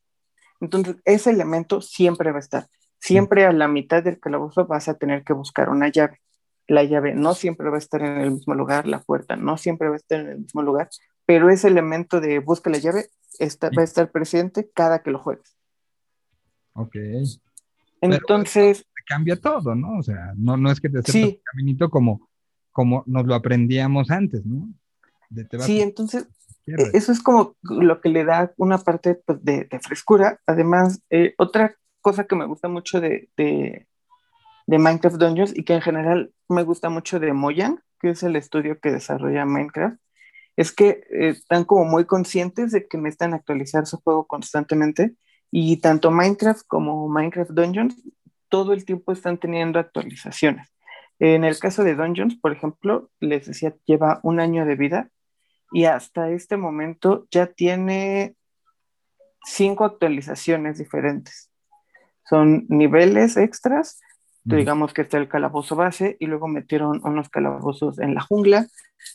Entonces, 0.60 0.96
ese 1.04 1.30
elemento 1.30 1.80
siempre 1.80 2.30
va 2.30 2.36
a 2.36 2.40
estar. 2.40 2.66
Siempre 2.98 3.46
a 3.46 3.52
la 3.52 3.66
mitad 3.66 4.02
del 4.02 4.20
calabozo 4.20 4.66
vas 4.66 4.88
a 4.88 4.94
tener 4.94 5.24
que 5.24 5.32
buscar 5.32 5.70
una 5.70 5.88
llave. 5.88 6.20
La 6.66 6.84
llave 6.84 7.14
no 7.14 7.34
siempre 7.34 7.68
va 7.70 7.76
a 7.76 7.78
estar 7.78 8.02
en 8.02 8.18
el 8.20 8.30
mismo 8.30 8.54
lugar, 8.54 8.86
la 8.86 9.00
puerta 9.00 9.36
no 9.36 9.56
siempre 9.56 9.88
va 9.88 9.94
a 9.94 9.96
estar 9.96 10.20
en 10.20 10.28
el 10.28 10.38
mismo 10.40 10.62
lugar, 10.62 10.88
pero 11.24 11.50
ese 11.50 11.68
elemento 11.68 12.20
de 12.20 12.38
busca 12.38 12.70
la 12.70 12.78
llave 12.78 13.06
está- 13.38 13.70
va 13.76 13.82
a 13.82 13.84
estar 13.84 14.10
presente 14.10 14.70
cada 14.72 15.02
que 15.02 15.10
lo 15.10 15.18
juegues. 15.18 15.56
Ok. 16.74 16.94
Entonces, 18.00 18.86
cambia 19.10 19.36
todo, 19.36 19.74
¿no? 19.74 19.98
O 19.98 20.02
sea, 20.02 20.32
no, 20.36 20.56
no 20.56 20.70
es 20.70 20.80
que 20.80 20.88
te 20.88 20.98
aceptes 20.98 21.12
Sí. 21.12 21.24
un 21.24 21.42
caminito 21.52 21.90
como, 21.90 22.28
como 22.70 23.02
nos 23.06 23.26
lo 23.26 23.34
aprendíamos 23.34 24.10
antes, 24.10 24.46
¿no? 24.46 24.68
De 25.28 25.44
te 25.44 25.58
Sí, 25.60 25.80
entonces 25.80 26.28
tierra. 26.64 26.84
Eh, 26.84 26.90
Eso 26.94 27.10
es 27.12 27.20
como 27.20 27.56
lo 27.62 28.00
que 28.00 28.08
le 28.08 28.24
da 28.24 28.52
una 28.56 28.78
parte 28.78 29.16
pues, 29.26 29.42
de, 29.44 29.64
de 29.64 29.78
frescura. 29.80 30.38
Además, 30.46 31.02
eh, 31.10 31.34
otra 31.38 31.74
cosa 32.00 32.24
que 32.24 32.36
me 32.36 32.46
gusta 32.46 32.68
mucho 32.68 33.00
de, 33.00 33.28
de, 33.36 33.86
de 34.66 34.78
Minecraft 34.78 35.16
Dungeons 35.16 35.52
y 35.56 35.64
que 35.64 35.74
en 35.74 35.82
general 35.82 36.32
me 36.48 36.62
gusta 36.62 36.88
mucho 36.88 37.18
de 37.18 37.32
Mojang, 37.32 37.80
que 38.00 38.10
es 38.10 38.22
el 38.22 38.36
estudio 38.36 38.78
que 38.80 38.92
desarrolla 38.92 39.44
Minecraft, 39.44 39.98
es 40.56 40.72
que 40.72 40.88
eh, 41.10 41.28
están 41.30 41.64
como 41.64 41.84
muy 41.84 42.04
conscientes 42.04 42.70
de 42.72 42.86
que 42.86 42.98
necesitan 42.98 43.34
actualizar 43.34 43.86
su 43.86 43.96
juego 43.98 44.26
constantemente 44.26 45.14
y 45.50 45.78
tanto 45.78 46.10
Minecraft 46.12 46.62
como 46.68 47.08
Minecraft 47.08 47.50
Dungeons 47.50 47.96
todo 48.50 48.74
el 48.74 48.84
tiempo 48.84 49.12
están 49.12 49.38
teniendo 49.38 49.78
actualizaciones. 49.78 50.68
En 51.18 51.44
el 51.44 51.58
caso 51.58 51.84
de 51.84 51.94
Dungeons, 51.94 52.36
por 52.40 52.52
ejemplo, 52.52 53.10
les 53.20 53.46
decía, 53.46 53.74
lleva 53.86 54.20
un 54.22 54.40
año 54.40 54.66
de 54.66 54.74
vida 54.74 55.10
y 55.72 55.84
hasta 55.84 56.30
este 56.30 56.56
momento 56.56 57.26
ya 57.30 57.46
tiene 57.46 58.34
cinco 59.44 59.84
actualizaciones 59.84 60.78
diferentes. 60.78 61.50
Son 62.24 62.66
niveles 62.68 63.36
extras, 63.36 64.00
digamos 64.44 64.94
que 64.94 65.02
está 65.02 65.18
el 65.18 65.28
calabozo 65.28 65.76
base 65.76 66.16
y 66.18 66.26
luego 66.26 66.48
metieron 66.48 67.00
unos 67.04 67.28
calabozos 67.28 67.98
en 67.98 68.14
la 68.14 68.22
jungla, 68.22 68.66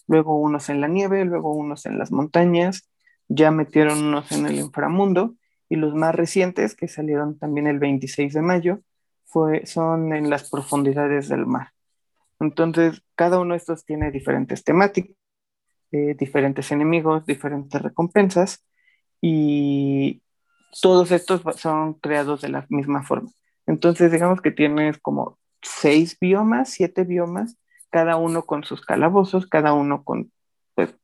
luego 0.07 0.39
unos 0.39 0.69
en 0.69 0.81
la 0.81 0.87
nieve, 0.87 1.25
luego 1.25 1.53
unos 1.53 1.85
en 1.85 1.97
las 1.97 2.11
montañas, 2.11 2.89
ya 3.27 3.51
metieron 3.51 4.03
unos 4.03 4.31
en 4.31 4.45
el 4.45 4.55
inframundo 4.55 5.35
y 5.69 5.77
los 5.77 5.95
más 5.95 6.13
recientes 6.13 6.75
que 6.75 6.87
salieron 6.87 7.39
también 7.39 7.65
el 7.67 7.79
26 7.79 8.33
de 8.33 8.41
mayo 8.41 8.79
fue, 9.35 9.65
son 9.65 10.13
en 10.13 10.29
las 10.29 10.49
profundidades 10.49 11.27
del 11.27 11.45
mar. 11.45 11.73
Entonces, 12.39 13.03
cada 13.15 13.37
uno 13.37 13.53
de 13.53 13.57
estos 13.57 13.83
tiene 13.83 14.09
diferentes 14.09 14.63
temáticas, 14.63 15.13
eh, 15.91 16.15
diferentes 16.17 16.71
enemigos, 16.71 17.25
diferentes 17.25 17.81
recompensas 17.81 18.65
y 19.19 20.21
todos 20.81 21.11
estos 21.11 21.41
son 21.57 21.95
creados 21.95 22.43
de 22.43 22.47
la 22.47 22.65
misma 22.69 23.03
forma. 23.03 23.29
Entonces, 23.67 24.09
digamos 24.09 24.39
que 24.39 24.51
tienes 24.51 24.99
como 24.99 25.37
seis 25.61 26.17
biomas, 26.17 26.69
siete 26.69 27.03
biomas, 27.03 27.57
cada 27.89 28.15
uno 28.15 28.45
con 28.45 28.63
sus 28.63 28.85
calabozos, 28.85 29.47
cada 29.47 29.73
uno 29.73 30.05
con 30.05 30.31
pues, 30.75 30.95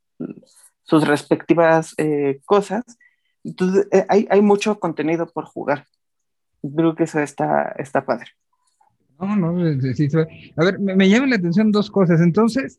sus 0.84 1.06
respectivas 1.06 1.92
eh, 1.98 2.40
cosas. 2.46 2.82
Entonces, 3.44 3.88
eh, 3.92 4.06
hay, 4.08 4.26
hay 4.30 4.40
mucho 4.40 4.80
contenido 4.80 5.26
por 5.26 5.44
jugar. 5.44 5.86
Creo 6.62 6.94
que 6.94 7.04
eso 7.04 7.20
está, 7.20 7.74
está 7.78 8.04
padre. 8.04 8.26
No, 9.18 9.36
no, 9.36 9.80
sí. 9.94 10.08
A 10.56 10.64
ver, 10.64 10.78
me, 10.78 10.96
me 10.96 11.08
llaman 11.08 11.30
la 11.30 11.36
atención 11.36 11.70
dos 11.72 11.90
cosas. 11.90 12.20
Entonces, 12.20 12.78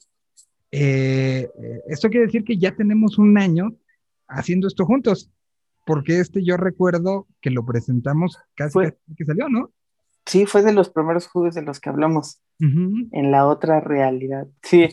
eh, 0.72 1.50
esto 1.88 2.10
quiere 2.10 2.26
decir 2.26 2.44
que 2.44 2.58
ya 2.58 2.76
tenemos 2.76 3.18
un 3.18 3.38
año 3.38 3.76
haciendo 4.28 4.68
esto 4.68 4.86
juntos, 4.86 5.30
porque 5.86 6.20
este 6.20 6.44
yo 6.44 6.58
recuerdo 6.58 7.28
que 7.42 7.52
lo 7.52 7.66
presentamos 7.66 8.38
casi, 8.56 8.74
Fue- 8.74 8.92
casi 8.94 9.16
que 9.16 9.26
salió, 9.26 9.50
¿no? 9.50 9.72
Sí, 10.26 10.46
fue 10.46 10.64
de 10.64 10.72
los 10.74 10.90
primeros 10.90 11.28
juegos 11.28 11.54
de 11.56 11.62
los 11.64 11.80
que 11.82 11.90
hablamos 11.90 12.40
en 12.60 13.32
la 13.32 13.46
otra 13.46 13.82
realidad. 13.82 14.48
Sí, 14.62 14.88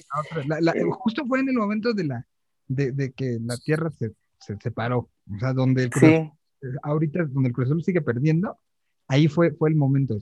La 0.48 0.60
la- 0.60 0.72
Eh. 0.72 0.82
justo 0.90 1.24
fue 1.26 1.38
en 1.38 1.48
el 1.50 1.54
momento 1.56 1.92
de 1.94 2.02
la 2.04 2.26
de, 2.66 2.90
de 2.90 3.12
que 3.12 3.38
la 3.40 3.56
Tierra 3.56 3.90
se, 3.90 4.12
se 4.40 4.56
separó, 4.60 5.08
o 5.32 5.38
sea, 5.38 5.52
donde 5.52 5.84
el 5.84 5.90
Cruz 5.90 6.10
sí. 6.10 6.30
Ahorita 6.82 7.24
donde 7.26 7.48
el 7.50 7.54
Cruz 7.54 7.68
sigue 7.84 8.00
perdiendo, 8.02 8.58
ahí 9.10 9.28
fue, 9.28 9.50
fue 9.52 9.68
el 9.70 9.76
momento 9.76 10.14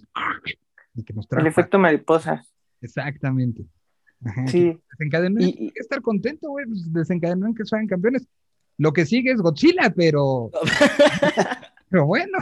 de 0.95 1.05
que 1.05 1.13
nos 1.15 1.27
El 1.27 1.29
trajo. 1.29 1.47
efecto 1.47 1.79
mariposa. 1.79 2.45
Exactamente. 2.81 3.65
Ajá, 4.25 4.47
Sí. 4.49 4.77
Desencadenó, 4.93 5.41
Y- 5.41 5.45
hay 5.45 5.71
que 5.71 5.81
estar 5.81 6.01
contento, 6.03 6.49
güey, 6.51 6.67
pues, 6.67 6.93
desencadenó 6.93 7.47
en 7.47 7.55
que 7.55 7.65
sean 7.65 7.87
campeones. 7.87 8.27
Lo 8.77 8.93
que 8.93 9.07
sigue 9.07 9.31
es 9.33 9.41
Godzilla, 9.41 9.93
pero, 9.95 10.51
pero 11.89 12.07
bueno, 12.07 12.39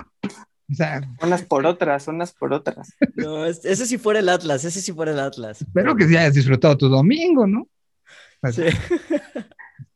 o 0.70 0.74
sea, 0.74 1.00
Unas 1.22 1.42
por 1.42 1.66
otras, 1.66 2.08
unas 2.08 2.32
por 2.32 2.52
otras. 2.52 2.92
No, 3.14 3.44
es- 3.46 3.64
ese 3.64 3.86
sí 3.86 3.98
fuera 3.98 4.20
el 4.20 4.28
Atlas, 4.28 4.64
ese 4.64 4.80
sí 4.80 4.92
fuera 4.92 5.12
el 5.12 5.20
Atlas. 5.20 5.60
espero 5.62 5.94
que 5.96 6.06
sí 6.06 6.16
hayas 6.16 6.34
disfrutado 6.34 6.76
tu 6.76 6.88
domingo, 6.88 7.46
¿no? 7.46 7.68
Pues, 8.40 8.54
Sí. 8.56 8.62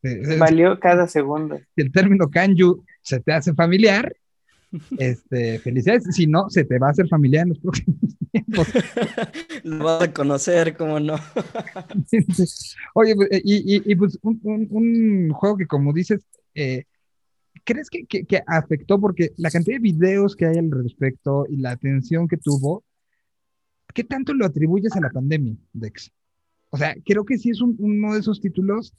este, 0.03 0.35
es- 0.35 0.39
Valió 0.39 0.79
cada 0.81 1.07
segundo. 1.07 1.59
si 1.75 1.83
el 1.83 1.93
término 1.93 2.29
kanju 2.31 2.85
se 3.03 3.21
te 3.21 3.33
hace 3.33 3.55
familiar, 3.55 4.15
este, 4.99 5.59
felicidades. 5.61 6.05
Si 6.15 6.27
no, 6.27 6.49
se 6.51 6.65
te 6.65 6.79
va 6.79 6.89
a 6.89 6.91
hacer 6.91 7.09
familiar 7.09 7.43
en 7.45 7.49
los 7.51 7.59
próximos 7.59 7.99
tiempos. 8.33 8.69
Lo 9.65 9.85
vas 9.85 10.03
a 10.03 10.13
conocer, 10.13 10.77
cómo 10.77 11.01
no. 11.01 11.17
Oye, 12.95 13.15
pues, 13.15 13.29
y, 13.45 13.77
y- 13.77 13.83
y, 13.85 13.95
pues 13.97 14.19
un, 14.23 14.41
un- 14.43 14.69
un 14.71 15.31
juego 15.33 15.57
que 15.57 15.67
como 15.67 15.93
dices, 15.93 16.21
eh, 16.55 16.85
¿crees 17.65 17.89
que, 17.91 18.05
que- 18.07 18.25
que 18.25 18.43
afectó? 18.47 19.01
Porque 19.01 19.31
la 19.37 19.51
cantidad 19.51 19.77
de 19.77 19.81
videos 19.83 20.37
que 20.37 20.47
hay 20.47 20.59
al 20.59 20.71
respecto 20.71 21.47
y 21.49 21.57
la 21.57 21.73
atención 21.73 22.29
que 22.29 22.37
tuvo, 22.37 22.85
¿qué 23.95 24.05
tanto 24.05 24.35
lo 24.35 24.47
atribuyes 24.47 24.95
a 24.97 25.01
la 25.01 25.11
pandemia, 25.11 25.57
Dex? 25.73 26.11
O 26.71 26.77
sea, 26.79 26.95
creo 27.05 27.25
que 27.25 27.39
sí 27.39 27.51
es 27.51 27.61
un- 27.61 27.77
uno 27.79 28.15
de 28.15 28.21
esos 28.21 28.41
títulos 28.41 28.95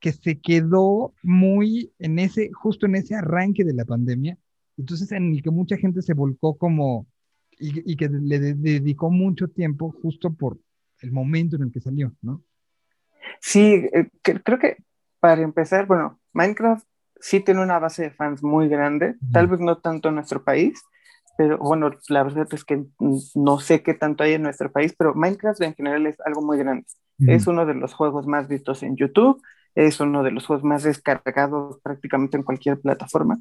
que 0.00 0.12
se 0.12 0.38
quedó 0.38 1.12
muy 1.24 1.92
en 1.98 2.20
ese, 2.20 2.50
justo 2.52 2.86
en 2.86 2.94
ese 2.94 3.16
arranque 3.16 3.64
de 3.64 3.74
la 3.74 3.84
pandemia, 3.84 4.38
entonces 4.78 5.12
en 5.12 5.32
el 5.34 5.42
que 5.42 5.50
mucha 5.50 5.76
gente 5.76 6.02
se 6.02 6.14
volcó 6.14 6.56
como, 6.58 7.06
y, 7.58 7.92
y 7.92 7.96
que 7.96 8.08
le 8.08 8.38
de- 8.40 8.54
dedicó 8.54 9.10
mucho 9.10 9.48
tiempo 9.48 9.92
justo 10.02 10.32
por 10.34 10.58
el 11.00 11.12
momento 11.12 11.56
en 11.56 11.62
el 11.64 11.72
que 11.72 11.80
salió, 11.80 12.14
¿no? 12.22 12.44
Sí, 13.40 13.86
eh, 13.92 14.08
que- 14.22 14.42
creo 14.42 14.58
que 14.58 14.76
para 15.20 15.42
empezar, 15.42 15.86
bueno, 15.86 16.20
Minecraft 16.32 16.86
sí 17.20 17.40
tiene 17.40 17.62
una 17.62 17.78
base 17.78 18.02
de 18.04 18.10
fans 18.10 18.42
muy 18.42 18.68
grande, 18.68 19.16
tal 19.32 19.46
Ujú. 19.46 19.52
vez 19.52 19.60
no 19.60 19.78
tanto 19.78 20.08
en 20.08 20.16
nuestro 20.16 20.44
país, 20.44 20.80
pero 21.36 21.58
bueno, 21.58 21.90
la 22.08 22.22
verdad 22.24 22.46
es 22.52 22.64
que 22.64 22.84
no 23.34 23.60
sé 23.60 23.82
qué 23.82 23.94
tanto 23.94 24.24
hay 24.24 24.34
en 24.34 24.42
nuestro 24.42 24.70
país, 24.72 24.94
pero 24.96 25.14
Minecraft 25.14 25.62
en 25.62 25.74
general 25.74 26.06
es 26.06 26.16
algo 26.24 26.42
muy 26.42 26.58
grande. 26.58 26.84
Es 27.26 27.46
uno 27.46 27.66
de 27.66 27.74
los 27.74 27.94
juegos 27.94 28.26
más 28.26 28.48
vistos 28.48 28.82
en 28.82 28.96
YouTube, 28.96 29.42
es 29.74 30.00
uno 30.00 30.22
de 30.22 30.30
los 30.30 30.46
juegos 30.46 30.64
más 30.64 30.82
descargados 30.82 31.78
prácticamente 31.82 32.36
en 32.36 32.42
cualquier 32.42 32.80
plataforma. 32.80 33.38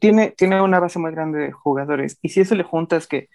Tiene, 0.00 0.32
tiene 0.32 0.60
una 0.60 0.80
base 0.80 0.98
muy 0.98 1.12
grande 1.12 1.38
de 1.38 1.52
jugadores. 1.52 2.18
Y 2.22 2.28
si 2.28 2.40
eso 2.40 2.54
le 2.54 2.64
juntas 2.64 3.06
que 3.06 3.28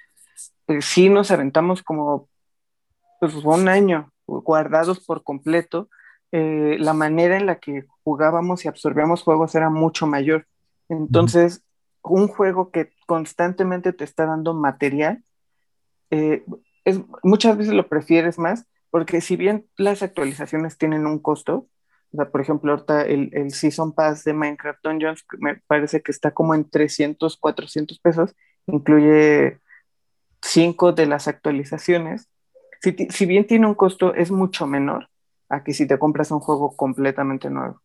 pues, 0.65 0.85
sí 0.85 1.09
nos 1.09 1.31
aventamos 1.31 1.81
como 1.81 2.29
pues, 3.19 3.33
un 3.35 3.67
año 3.67 4.11
guardados 4.27 5.03
por 5.05 5.23
completo, 5.23 5.89
eh, 6.31 6.77
la 6.79 6.93
manera 6.93 7.37
en 7.37 7.45
la 7.45 7.59
que 7.59 7.85
jugábamos 8.03 8.65
y 8.65 8.67
absorbíamos 8.67 9.23
juegos 9.23 9.53
era 9.55 9.69
mucho 9.69 10.07
mayor. 10.07 10.47
Entonces, 10.89 11.63
un 12.03 12.27
juego 12.27 12.71
que 12.71 12.91
constantemente 13.05 13.93
te 13.93 14.03
está 14.03 14.25
dando 14.25 14.53
material, 14.53 15.23
eh, 16.09 16.43
es, 16.85 17.01
muchas 17.23 17.57
veces 17.57 17.73
lo 17.73 17.87
prefieres 17.87 18.37
más, 18.37 18.65
porque 18.89 19.21
si 19.21 19.35
bien 19.35 19.67
las 19.77 20.03
actualizaciones 20.03 20.77
tienen 20.77 21.05
un 21.07 21.19
costo, 21.19 21.67
o 22.13 22.17
sea, 22.17 22.29
por 22.29 22.41
ejemplo, 22.41 22.71
ahorita 22.71 23.01
el, 23.01 23.31
el 23.33 23.51
Season 23.51 23.91
Pass 23.91 24.23
de 24.23 24.33
Minecraft 24.33 24.83
Dungeons 24.83 25.25
me 25.39 25.55
parece 25.67 26.01
que 26.03 26.11
está 26.11 26.31
como 26.31 26.53
en 26.53 26.69
300, 26.69 27.37
400 27.37 27.99
pesos, 27.99 28.35
incluye 28.67 29.59
cinco 30.41 30.91
de 30.91 31.07
las 31.07 31.27
actualizaciones. 31.27 32.29
Si, 32.81 32.95
si 33.09 33.25
bien 33.25 33.47
tiene 33.47 33.65
un 33.65 33.73
costo, 33.73 34.13
es 34.13 34.29
mucho 34.29 34.67
menor 34.67 35.09
a 35.49 35.63
que 35.63 35.73
si 35.73 35.87
te 35.87 35.97
compras 35.97 36.29
un 36.29 36.39
juego 36.39 36.75
completamente 36.75 37.49
nuevo. 37.49 37.81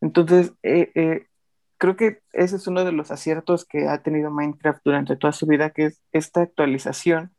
Entonces, 0.00 0.52
eh, 0.64 0.90
eh, 0.94 1.26
creo 1.78 1.96
que 1.96 2.20
ese 2.32 2.56
es 2.56 2.66
uno 2.66 2.84
de 2.84 2.92
los 2.92 3.12
aciertos 3.12 3.64
que 3.64 3.88
ha 3.88 4.02
tenido 4.02 4.30
Minecraft 4.30 4.80
durante 4.84 5.16
toda 5.16 5.32
su 5.32 5.46
vida, 5.46 5.70
que 5.70 5.86
es 5.86 6.02
esta 6.12 6.42
actualización 6.42 7.32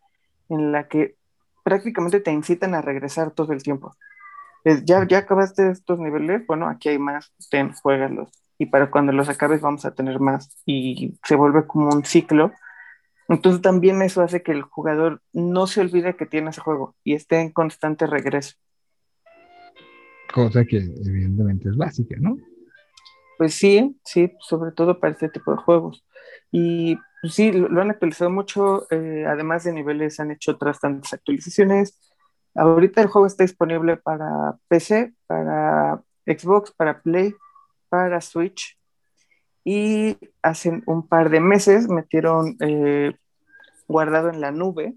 en 0.48 0.72
la 0.72 0.88
que 0.88 1.16
prácticamente 1.64 2.22
te 2.22 2.32
incitan 2.32 2.76
a 2.76 2.82
regresar 2.82 3.32
todo 3.32 3.52
el 3.52 3.62
tiempo. 3.62 3.96
Ya, 4.66 5.08
ya 5.08 5.20
acabaste 5.20 5.70
estos 5.72 6.00
niveles, 6.00 6.46
bueno, 6.46 6.68
aquí 6.68 6.90
hay 6.90 7.00
más, 7.00 7.32
ten, 7.50 7.74
juégalos. 7.74 8.30
Y 8.58 8.66
para 8.66 8.92
cuando 8.92 9.14
los 9.14 9.30
acabes 9.30 9.62
vamos 9.62 9.86
a 9.86 9.96
tener 9.96 10.20
más. 10.20 10.62
Y 10.66 11.18
se 11.24 11.36
vuelve 11.36 11.66
como 11.66 11.90
un 11.90 12.04
ciclo. 12.04 12.52
Entonces 13.30 13.62
también 13.62 14.02
eso 14.02 14.22
hace 14.22 14.42
que 14.42 14.52
el 14.52 14.64
jugador 14.64 15.22
no 15.32 15.68
se 15.68 15.82
olvide 15.82 16.16
que 16.16 16.26
tiene 16.26 16.50
ese 16.50 16.62
juego 16.62 16.96
y 17.04 17.14
esté 17.14 17.40
en 17.40 17.52
constante 17.52 18.06
regreso. 18.06 18.56
Cosa 20.34 20.66
que 20.66 20.78
evidentemente 20.78 21.70
es 21.70 21.78
básica, 21.78 22.16
¿no? 22.20 22.38
Pues 23.38 23.54
sí, 23.54 23.98
sí, 24.04 24.34
sobre 24.42 24.72
todo 24.72 25.00
para 25.00 25.14
este 25.14 25.30
tipo 25.30 25.52
de 25.52 25.58
juegos. 25.58 26.06
Y 26.52 26.98
pues 27.22 27.34
sí, 27.34 27.52
lo, 27.52 27.70
lo 27.70 27.82
han 27.82 27.92
actualizado 27.92 28.30
mucho, 28.30 28.88
eh, 28.92 29.26
además 29.28 29.64
de 29.64 29.74
niveles 29.74 30.20
han 30.20 30.32
hecho 30.32 30.52
otras 30.52 30.80
tantas 30.80 31.14
actualizaciones. 31.14 31.98
Ahorita 32.56 33.02
el 33.02 33.08
juego 33.08 33.28
está 33.28 33.44
disponible 33.44 33.98
para 33.98 34.58
PC, 34.68 35.14
para 35.28 36.02
Xbox, 36.26 36.72
para 36.72 37.02
Play, 37.02 37.36
para 37.90 38.22
Switch. 38.22 38.78
Y 39.64 40.18
hace 40.42 40.82
un 40.86 41.08
par 41.08 41.30
de 41.30 41.40
meses 41.40 41.90
metieron 41.90 42.58
eh, 42.60 43.16
guardado 43.88 44.30
en 44.30 44.42
la 44.42 44.52
nube. 44.52 44.96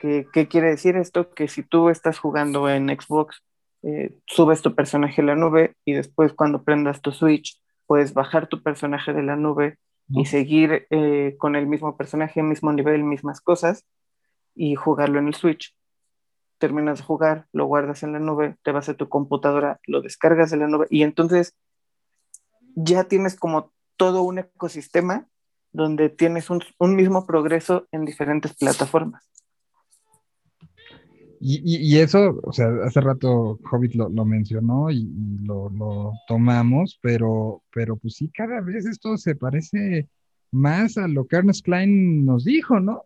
¿Qué 0.00 0.48
quiere 0.50 0.68
decir 0.68 0.96
esto? 0.96 1.32
Que 1.32 1.48
si 1.48 1.62
tú 1.62 1.88
estás 1.88 2.18
jugando 2.18 2.68
en 2.68 2.88
Xbox 2.88 3.42
eh, 3.86 4.16
subes 4.26 4.62
tu 4.62 4.74
personaje 4.74 5.20
a 5.20 5.24
la 5.24 5.34
nube 5.34 5.74
y 5.84 5.92
después 5.92 6.32
cuando 6.32 6.64
prendas 6.64 7.02
tu 7.02 7.12
Switch 7.12 7.60
puedes 7.86 8.14
bajar 8.14 8.46
tu 8.46 8.62
personaje 8.62 9.12
de 9.12 9.22
la 9.22 9.36
nube 9.36 9.76
y 10.08 10.24
seguir 10.24 10.86
eh, 10.88 11.36
con 11.38 11.54
el 11.54 11.66
mismo 11.66 11.94
personaje, 11.94 12.42
mismo 12.42 12.72
nivel, 12.72 13.04
mismas 13.04 13.42
cosas 13.42 13.84
y 14.54 14.74
jugarlo 14.74 15.18
en 15.18 15.26
el 15.26 15.34
Switch. 15.34 15.74
Terminas 16.64 16.96
de 16.96 17.04
jugar, 17.04 17.46
lo 17.52 17.66
guardas 17.66 18.02
en 18.04 18.14
la 18.14 18.18
nube, 18.18 18.56
te 18.62 18.72
vas 18.72 18.88
a 18.88 18.94
tu 18.94 19.10
computadora, 19.10 19.80
lo 19.86 20.00
descargas 20.00 20.50
de 20.50 20.56
la 20.56 20.66
nube 20.66 20.86
y 20.88 21.02
entonces 21.02 21.54
ya 22.74 23.04
tienes 23.04 23.36
como 23.36 23.74
todo 23.98 24.22
un 24.22 24.38
ecosistema 24.38 25.28
donde 25.72 26.08
tienes 26.08 26.48
un, 26.48 26.62
mismo 26.96 27.26
progreso 27.26 27.86
en 27.92 28.06
diferentes 28.06 28.54
plataformas. 28.54 29.30
Y, 31.38 31.60
y- 31.62 31.86
y 31.86 31.98
eso, 31.98 32.40
o 32.42 32.52
sea, 32.54 32.68
hace 32.86 33.02
rato 33.02 33.58
Hobbit 33.70 33.94
lo, 33.96 34.08
lo 34.08 34.24
mencionó 34.24 34.90
y, 34.90 35.00
y 35.00 35.44
lo, 35.44 35.68
lo 35.68 36.12
tomamos, 36.26 36.98
pero, 37.02 37.62
pero 37.74 37.98
pues 37.98 38.14
sí, 38.14 38.30
cada 38.30 38.62
vez 38.62 38.86
esto 38.86 39.18
se 39.18 39.34
parece 39.34 40.08
más 40.50 40.96
a 40.96 41.08
lo 41.08 41.26
que 41.26 41.36
Ernest 41.36 41.62
Klein 41.62 42.24
nos 42.24 42.46
dijo, 42.46 42.80
¿no? 42.80 43.04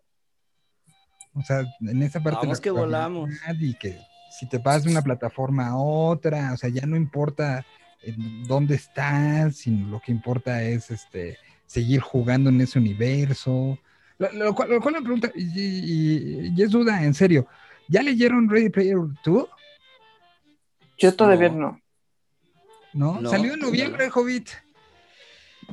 O 1.33 1.41
sea, 1.43 1.63
en 1.81 2.01
esa 2.03 2.21
parte 2.21 2.39
Vamos 2.47 2.59
que 2.61 2.71
volamos. 2.71 3.29
Y 3.59 3.73
que 3.75 3.97
si 4.37 4.47
te 4.47 4.59
pasas 4.59 4.83
de 4.83 4.91
una 4.91 5.01
plataforma 5.01 5.67
a 5.67 5.77
otra, 5.77 6.53
o 6.53 6.57
sea, 6.57 6.69
ya 6.69 6.85
no 6.85 6.95
importa 6.95 7.65
en 8.01 8.43
dónde 8.45 8.75
estás, 8.75 9.57
sino 9.57 9.87
lo 9.89 9.99
que 9.99 10.11
importa 10.11 10.63
es 10.63 10.89
este 10.91 11.37
seguir 11.65 11.99
jugando 12.01 12.49
en 12.49 12.59
ese 12.61 12.79
universo. 12.79 13.77
Lo, 14.17 14.31
lo 14.33 14.55
cual, 14.55 14.69
lo 14.69 14.81
cual 14.81 14.95
me 14.95 15.01
pregunta, 15.01 15.31
y, 15.35 15.43
y- 15.43 16.53
y 16.55 16.61
es 16.61 16.71
duda, 16.71 17.03
en 17.03 17.13
serio, 17.13 17.47
¿ya 17.87 18.01
leyeron 18.03 18.49
Ready 18.49 18.69
Player 18.69 18.97
2? 19.23 19.47
Yo 20.97 21.15
todavía 21.15 21.49
No. 21.49 21.55
no. 21.57 21.81
¿No? 22.93 23.21
No, 23.21 23.29
Salió 23.29 23.53
en 23.53 23.59
no. 23.59 23.67
noviembre, 23.67 24.09
Hobbit. 24.13 24.49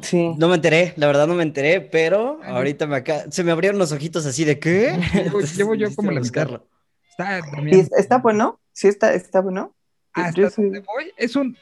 Sí. 0.02 0.34
No 0.38 0.48
me 0.48 0.54
enteré, 0.56 0.92
la 0.96 1.06
verdad 1.06 1.26
no 1.26 1.34
me 1.34 1.42
enteré, 1.42 1.80
pero 1.80 2.38
Ah, 2.42 2.48
yo- 2.50 2.56
ahorita 2.56 2.86
me 2.86 2.96
acá, 2.96 3.24
se 3.30 3.42
me 3.44 3.52
abrieron 3.52 3.78
los 3.78 3.92
ojitos 3.92 4.26
así 4.26 4.44
de 4.44 4.58
¿qué? 4.58 4.98
Llevo, 5.14 5.40
llevo 5.40 5.74
yo 5.74 5.94
como 5.94 6.10
la 6.10 6.20
buscarlo. 6.20 6.68
Está 7.10 7.38
¿Y 7.38 7.50
también. 7.50 7.80
es- 7.80 7.92
está 7.92 8.18
bueno? 8.18 8.60
¿Sí 8.72 8.88
está, 8.88 9.14
está 9.14 9.40
bueno? 9.40 9.74
Hasta 10.12 10.40
Yo 10.40 10.50
soy- 10.50 10.64
donde 10.66 10.80
voy, 10.80 11.12
es 11.16 11.34
un. 11.36 11.56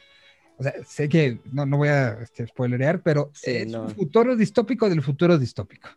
O 0.57 0.63
sea, 0.63 0.73
sé 0.87 1.09
que 1.09 1.39
no, 1.51 1.65
no 1.65 1.77
voy 1.77 1.89
a 1.89 2.13
este, 2.21 2.47
spoilerear, 2.47 3.01
pero 3.01 3.29
Sí, 3.33 3.51
es 3.51 3.67
no. 3.67 3.83
un 3.83 3.89
futuro 3.95 4.35
distópico 4.37 4.89
del 4.89 5.01
futuro 5.01 5.37
distópico. 5.37 5.89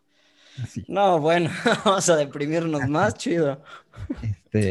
Así. 0.63 0.85
No, 0.89 1.21
bueno, 1.21 1.51
vamos 1.85 2.09
a 2.09 2.17
deprimirnos 2.17 2.89
más, 2.89 3.15
chido. 3.15 3.63
Este, 4.23 4.71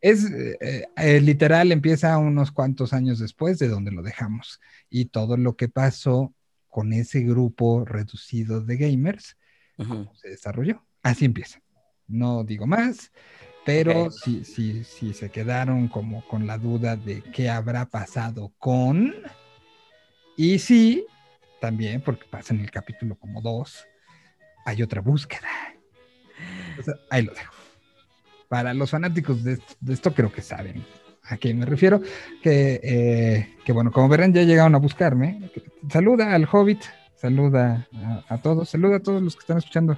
es 0.00 0.24
eh, 0.30 0.86
eh, 0.96 1.20
literal, 1.20 1.72
empieza 1.72 2.16
unos 2.16 2.50
cuantos 2.52 2.92
años 2.94 3.18
después 3.18 3.58
de 3.58 3.68
donde 3.68 3.90
lo 3.90 4.02
dejamos. 4.02 4.60
Y 4.88 5.06
todo 5.06 5.36
lo 5.36 5.56
que 5.56 5.68
pasó 5.68 6.32
con 6.74 6.92
ese 6.92 7.20
grupo 7.20 7.84
reducido 7.84 8.60
de 8.60 8.76
gamers 8.76 9.36
Ujú. 9.78 10.08
se 10.14 10.30
desarrolló. 10.30 10.84
Así 11.04 11.24
empieza. 11.24 11.60
No 12.08 12.42
digo 12.42 12.66
más, 12.66 13.12
pero 13.64 14.10
si, 14.10 14.44
si, 14.44 14.82
si 14.82 15.14
se 15.14 15.30
quedaron 15.30 15.86
como 15.86 16.26
con 16.26 16.48
la 16.48 16.58
duda 16.58 16.96
de 16.96 17.22
qué 17.32 17.48
habrá 17.48 17.86
pasado 17.86 18.52
con. 18.58 19.14
Y 20.36 20.58
sí, 20.58 21.06
también, 21.60 22.02
porque 22.02 22.26
pasa 22.28 22.52
en 22.52 22.60
el 22.62 22.72
capítulo 22.72 23.14
como 23.20 23.40
dos, 23.40 23.86
hay 24.66 24.82
otra 24.82 25.00
búsqueda. 25.00 25.48
Ahí 27.08 27.22
lo 27.22 27.32
dejo. 27.34 27.54
Para 28.48 28.74
los 28.74 28.90
fanáticos 28.90 29.44
de, 29.44 29.52
esto- 29.52 29.74
de 29.80 29.94
esto, 29.94 30.12
creo 30.12 30.32
que 30.32 30.42
saben 30.42 30.84
a 31.24 31.36
qué 31.36 31.54
me 31.54 31.66
refiero. 31.66 32.00
Que, 32.42 32.80
eh, 32.82 33.56
que 33.64 33.72
bueno, 33.72 33.90
como 33.90 34.08
verán, 34.08 34.32
ya 34.32 34.42
llegaron 34.42 34.74
a 34.74 34.78
buscarme. 34.78 35.50
Saluda 35.90 36.34
al 36.34 36.48
Hobbit, 36.50 36.82
saluda 37.16 37.86
a, 37.94 38.34
a 38.34 38.38
todos, 38.38 38.68
saluda 38.68 38.96
a 38.96 39.00
todos 39.00 39.22
los 39.22 39.34
que 39.34 39.40
están 39.40 39.58
escuchando. 39.58 39.96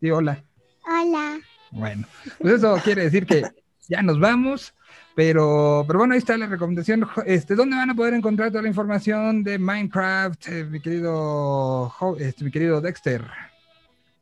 Di 0.00 0.10
hola. 0.10 0.44
Hola. 0.86 1.38
Bueno, 1.70 2.06
pues 2.38 2.54
eso 2.54 2.78
quiere 2.84 3.02
decir 3.02 3.26
que 3.26 3.42
ya 3.88 4.02
nos 4.02 4.20
vamos, 4.20 4.74
pero, 5.14 5.84
pero 5.86 5.98
bueno, 5.98 6.14
ahí 6.14 6.18
está 6.18 6.36
la 6.36 6.46
recomendación. 6.46 7.06
Este, 7.26 7.54
¿Dónde 7.54 7.76
van 7.76 7.90
a 7.90 7.94
poder 7.94 8.14
encontrar 8.14 8.50
toda 8.50 8.62
la 8.62 8.68
información 8.68 9.42
de 9.42 9.58
Minecraft, 9.58 10.48
eh, 10.48 10.64
mi 10.64 10.80
querido, 10.80 11.92
este, 12.18 12.44
mi 12.44 12.50
querido 12.50 12.80
Dexter? 12.80 13.24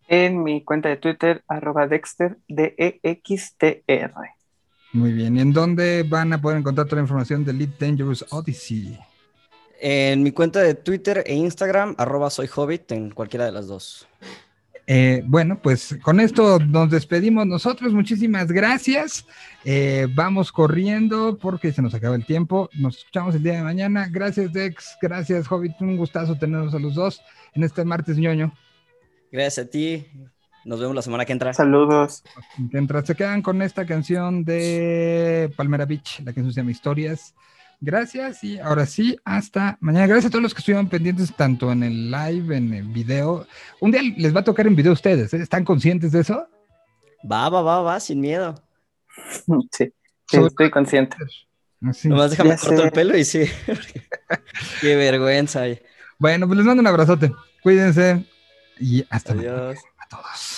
En 0.09 0.43
mi 0.43 0.63
cuenta 0.65 0.89
de 0.89 0.97
Twitter, 0.97 1.43
arroba 1.49 1.87
Dexter, 1.87 2.39
E 2.49 2.55
D-E-X-T-R. 2.55 4.13
Muy 4.93 5.13
bien, 5.13 5.37
¿y 5.37 5.41
en 5.41 5.53
dónde 5.53 6.03
van 6.03 6.33
a 6.33 6.41
poder 6.41 6.59
encontrar 6.59 6.87
toda 6.87 6.97
la 6.97 7.03
información 7.03 7.45
de 7.45 7.53
Elite 7.53 7.87
Dangerous 7.87 8.25
Odyssey? 8.31 8.99
En 9.81 10.23
mi 10.23 10.33
cuenta 10.33 10.61
de 10.61 10.75
Twitter 10.75 11.25
e 11.27 11.35
Instagram, 11.35 11.95
arroba 11.99 12.31
soy 12.31 12.49
Hobbit, 12.55 12.93
en 12.93 13.11
cualquiera 13.11 13.47
de 13.47 13.53
las 13.53 13.67
dos. 13.67 14.07
Eh, 14.87 15.23
bueno, 15.27 15.61
pues 15.63 15.97
con 16.03 16.21
esto 16.21 16.59
nos 16.59 16.91
despedimos 16.91 17.47
nosotros. 17.47 17.93
Muchísimas 17.93 18.49
gracias. 18.53 19.27
Eh, 19.65 20.09
vamos 20.15 20.53
corriendo 20.53 21.39
porque 21.41 21.73
se 21.73 21.83
nos 21.83 21.95
acaba 21.95 22.17
el 22.17 22.27
tiempo. 22.27 22.69
Nos 22.75 22.99
escuchamos 22.99 23.35
el 23.35 23.43
día 23.43 23.55
de 23.55 23.63
mañana. 23.63 24.09
Gracias, 24.11 24.53
Dex. 24.53 24.97
Gracias, 25.01 25.51
Hobbit. 25.51 25.81
Un 25.81 25.97
gustazo 25.97 26.37
tenerlos 26.37 26.75
a 26.75 26.79
los 26.79 26.95
dos 26.95 27.23
en 27.55 27.65
este 27.65 27.85
martes 27.85 28.19
ñoño. 28.19 28.53
Gracias 29.31 29.67
a 29.67 29.71
ti. 29.71 30.07
Nos 30.65 30.81
vemos 30.81 30.95
la 30.95 31.03
semana 31.03 31.25
que 31.25 31.33
entra. 31.33 31.53
Saludos. 31.53 32.23
Mientras 32.71 33.07
se 33.07 33.15
quedan 33.15 33.43
con 33.43 33.63
esta 33.63 33.85
canción 33.87 34.45
de 34.45 35.53
Palmera 35.57 35.85
Beach, 35.87 36.21
la 36.25 36.33
que 36.33 36.41
ensucia 36.41 36.63
mis 36.63 36.77
historias. 36.77 37.35
Gracias 37.81 38.45
y 38.45 38.61
ahora 38.61 38.87
sí, 38.87 39.17
hasta 39.25 39.77
mañana. 39.81 40.07
Gracias 40.07 40.27
a 40.27 40.31
todos 40.31 40.43
los 40.43 40.55
que 40.55 40.59
estuvieron 40.61 40.89
pendientes 40.89 41.35
tanto 41.35 41.73
en 41.73 41.83
el 41.83 42.11
live, 42.13 42.57
en 42.57 42.73
el 42.75 42.85
video. 42.85 43.45
Un 43.81 43.91
día 43.91 44.03
les 44.17 44.35
va 44.35 44.41
a 44.41 44.45
tocar 44.45 44.69
en 44.69 44.77
video 44.77 44.93
a 44.93 44.95
ustedes. 44.95 45.35
¿eh? 45.35 45.39
¿Están 45.39 45.65
conscientes 45.65 46.13
de 46.13 46.21
eso? 46.21 46.47
Va, 47.31 47.49
va, 47.49 47.61
va, 47.63 47.81
va, 47.83 48.01
sin 48.01 48.21
miedo. 48.21 48.55
Sí, 50.31 50.39
estoy 50.47 50.71
consciente. 50.71 51.15
Así. 51.87 52.09
Nomás 52.09 52.31
déjame 52.31 52.51
Ya 52.51 52.57
corto 52.57 52.77
sé. 52.79 52.85
el 52.85 52.91
pelo 52.93 53.19
y 53.19 53.25
sí. 53.25 53.45
Qué 54.81 54.97
vergüenza. 54.97 55.65
Bueno, 56.19 56.47
pues 56.47 56.57
les 56.57 56.65
mando 56.67 56.81
un 56.81 56.87
abrazote. 56.87 57.33
Cuídense 57.63 58.25
y 58.81 59.05
hasta 59.11 59.35
mañana 59.35 59.59
Adiós. 59.69 59.79
a 59.99 60.09
todos. 60.09 60.52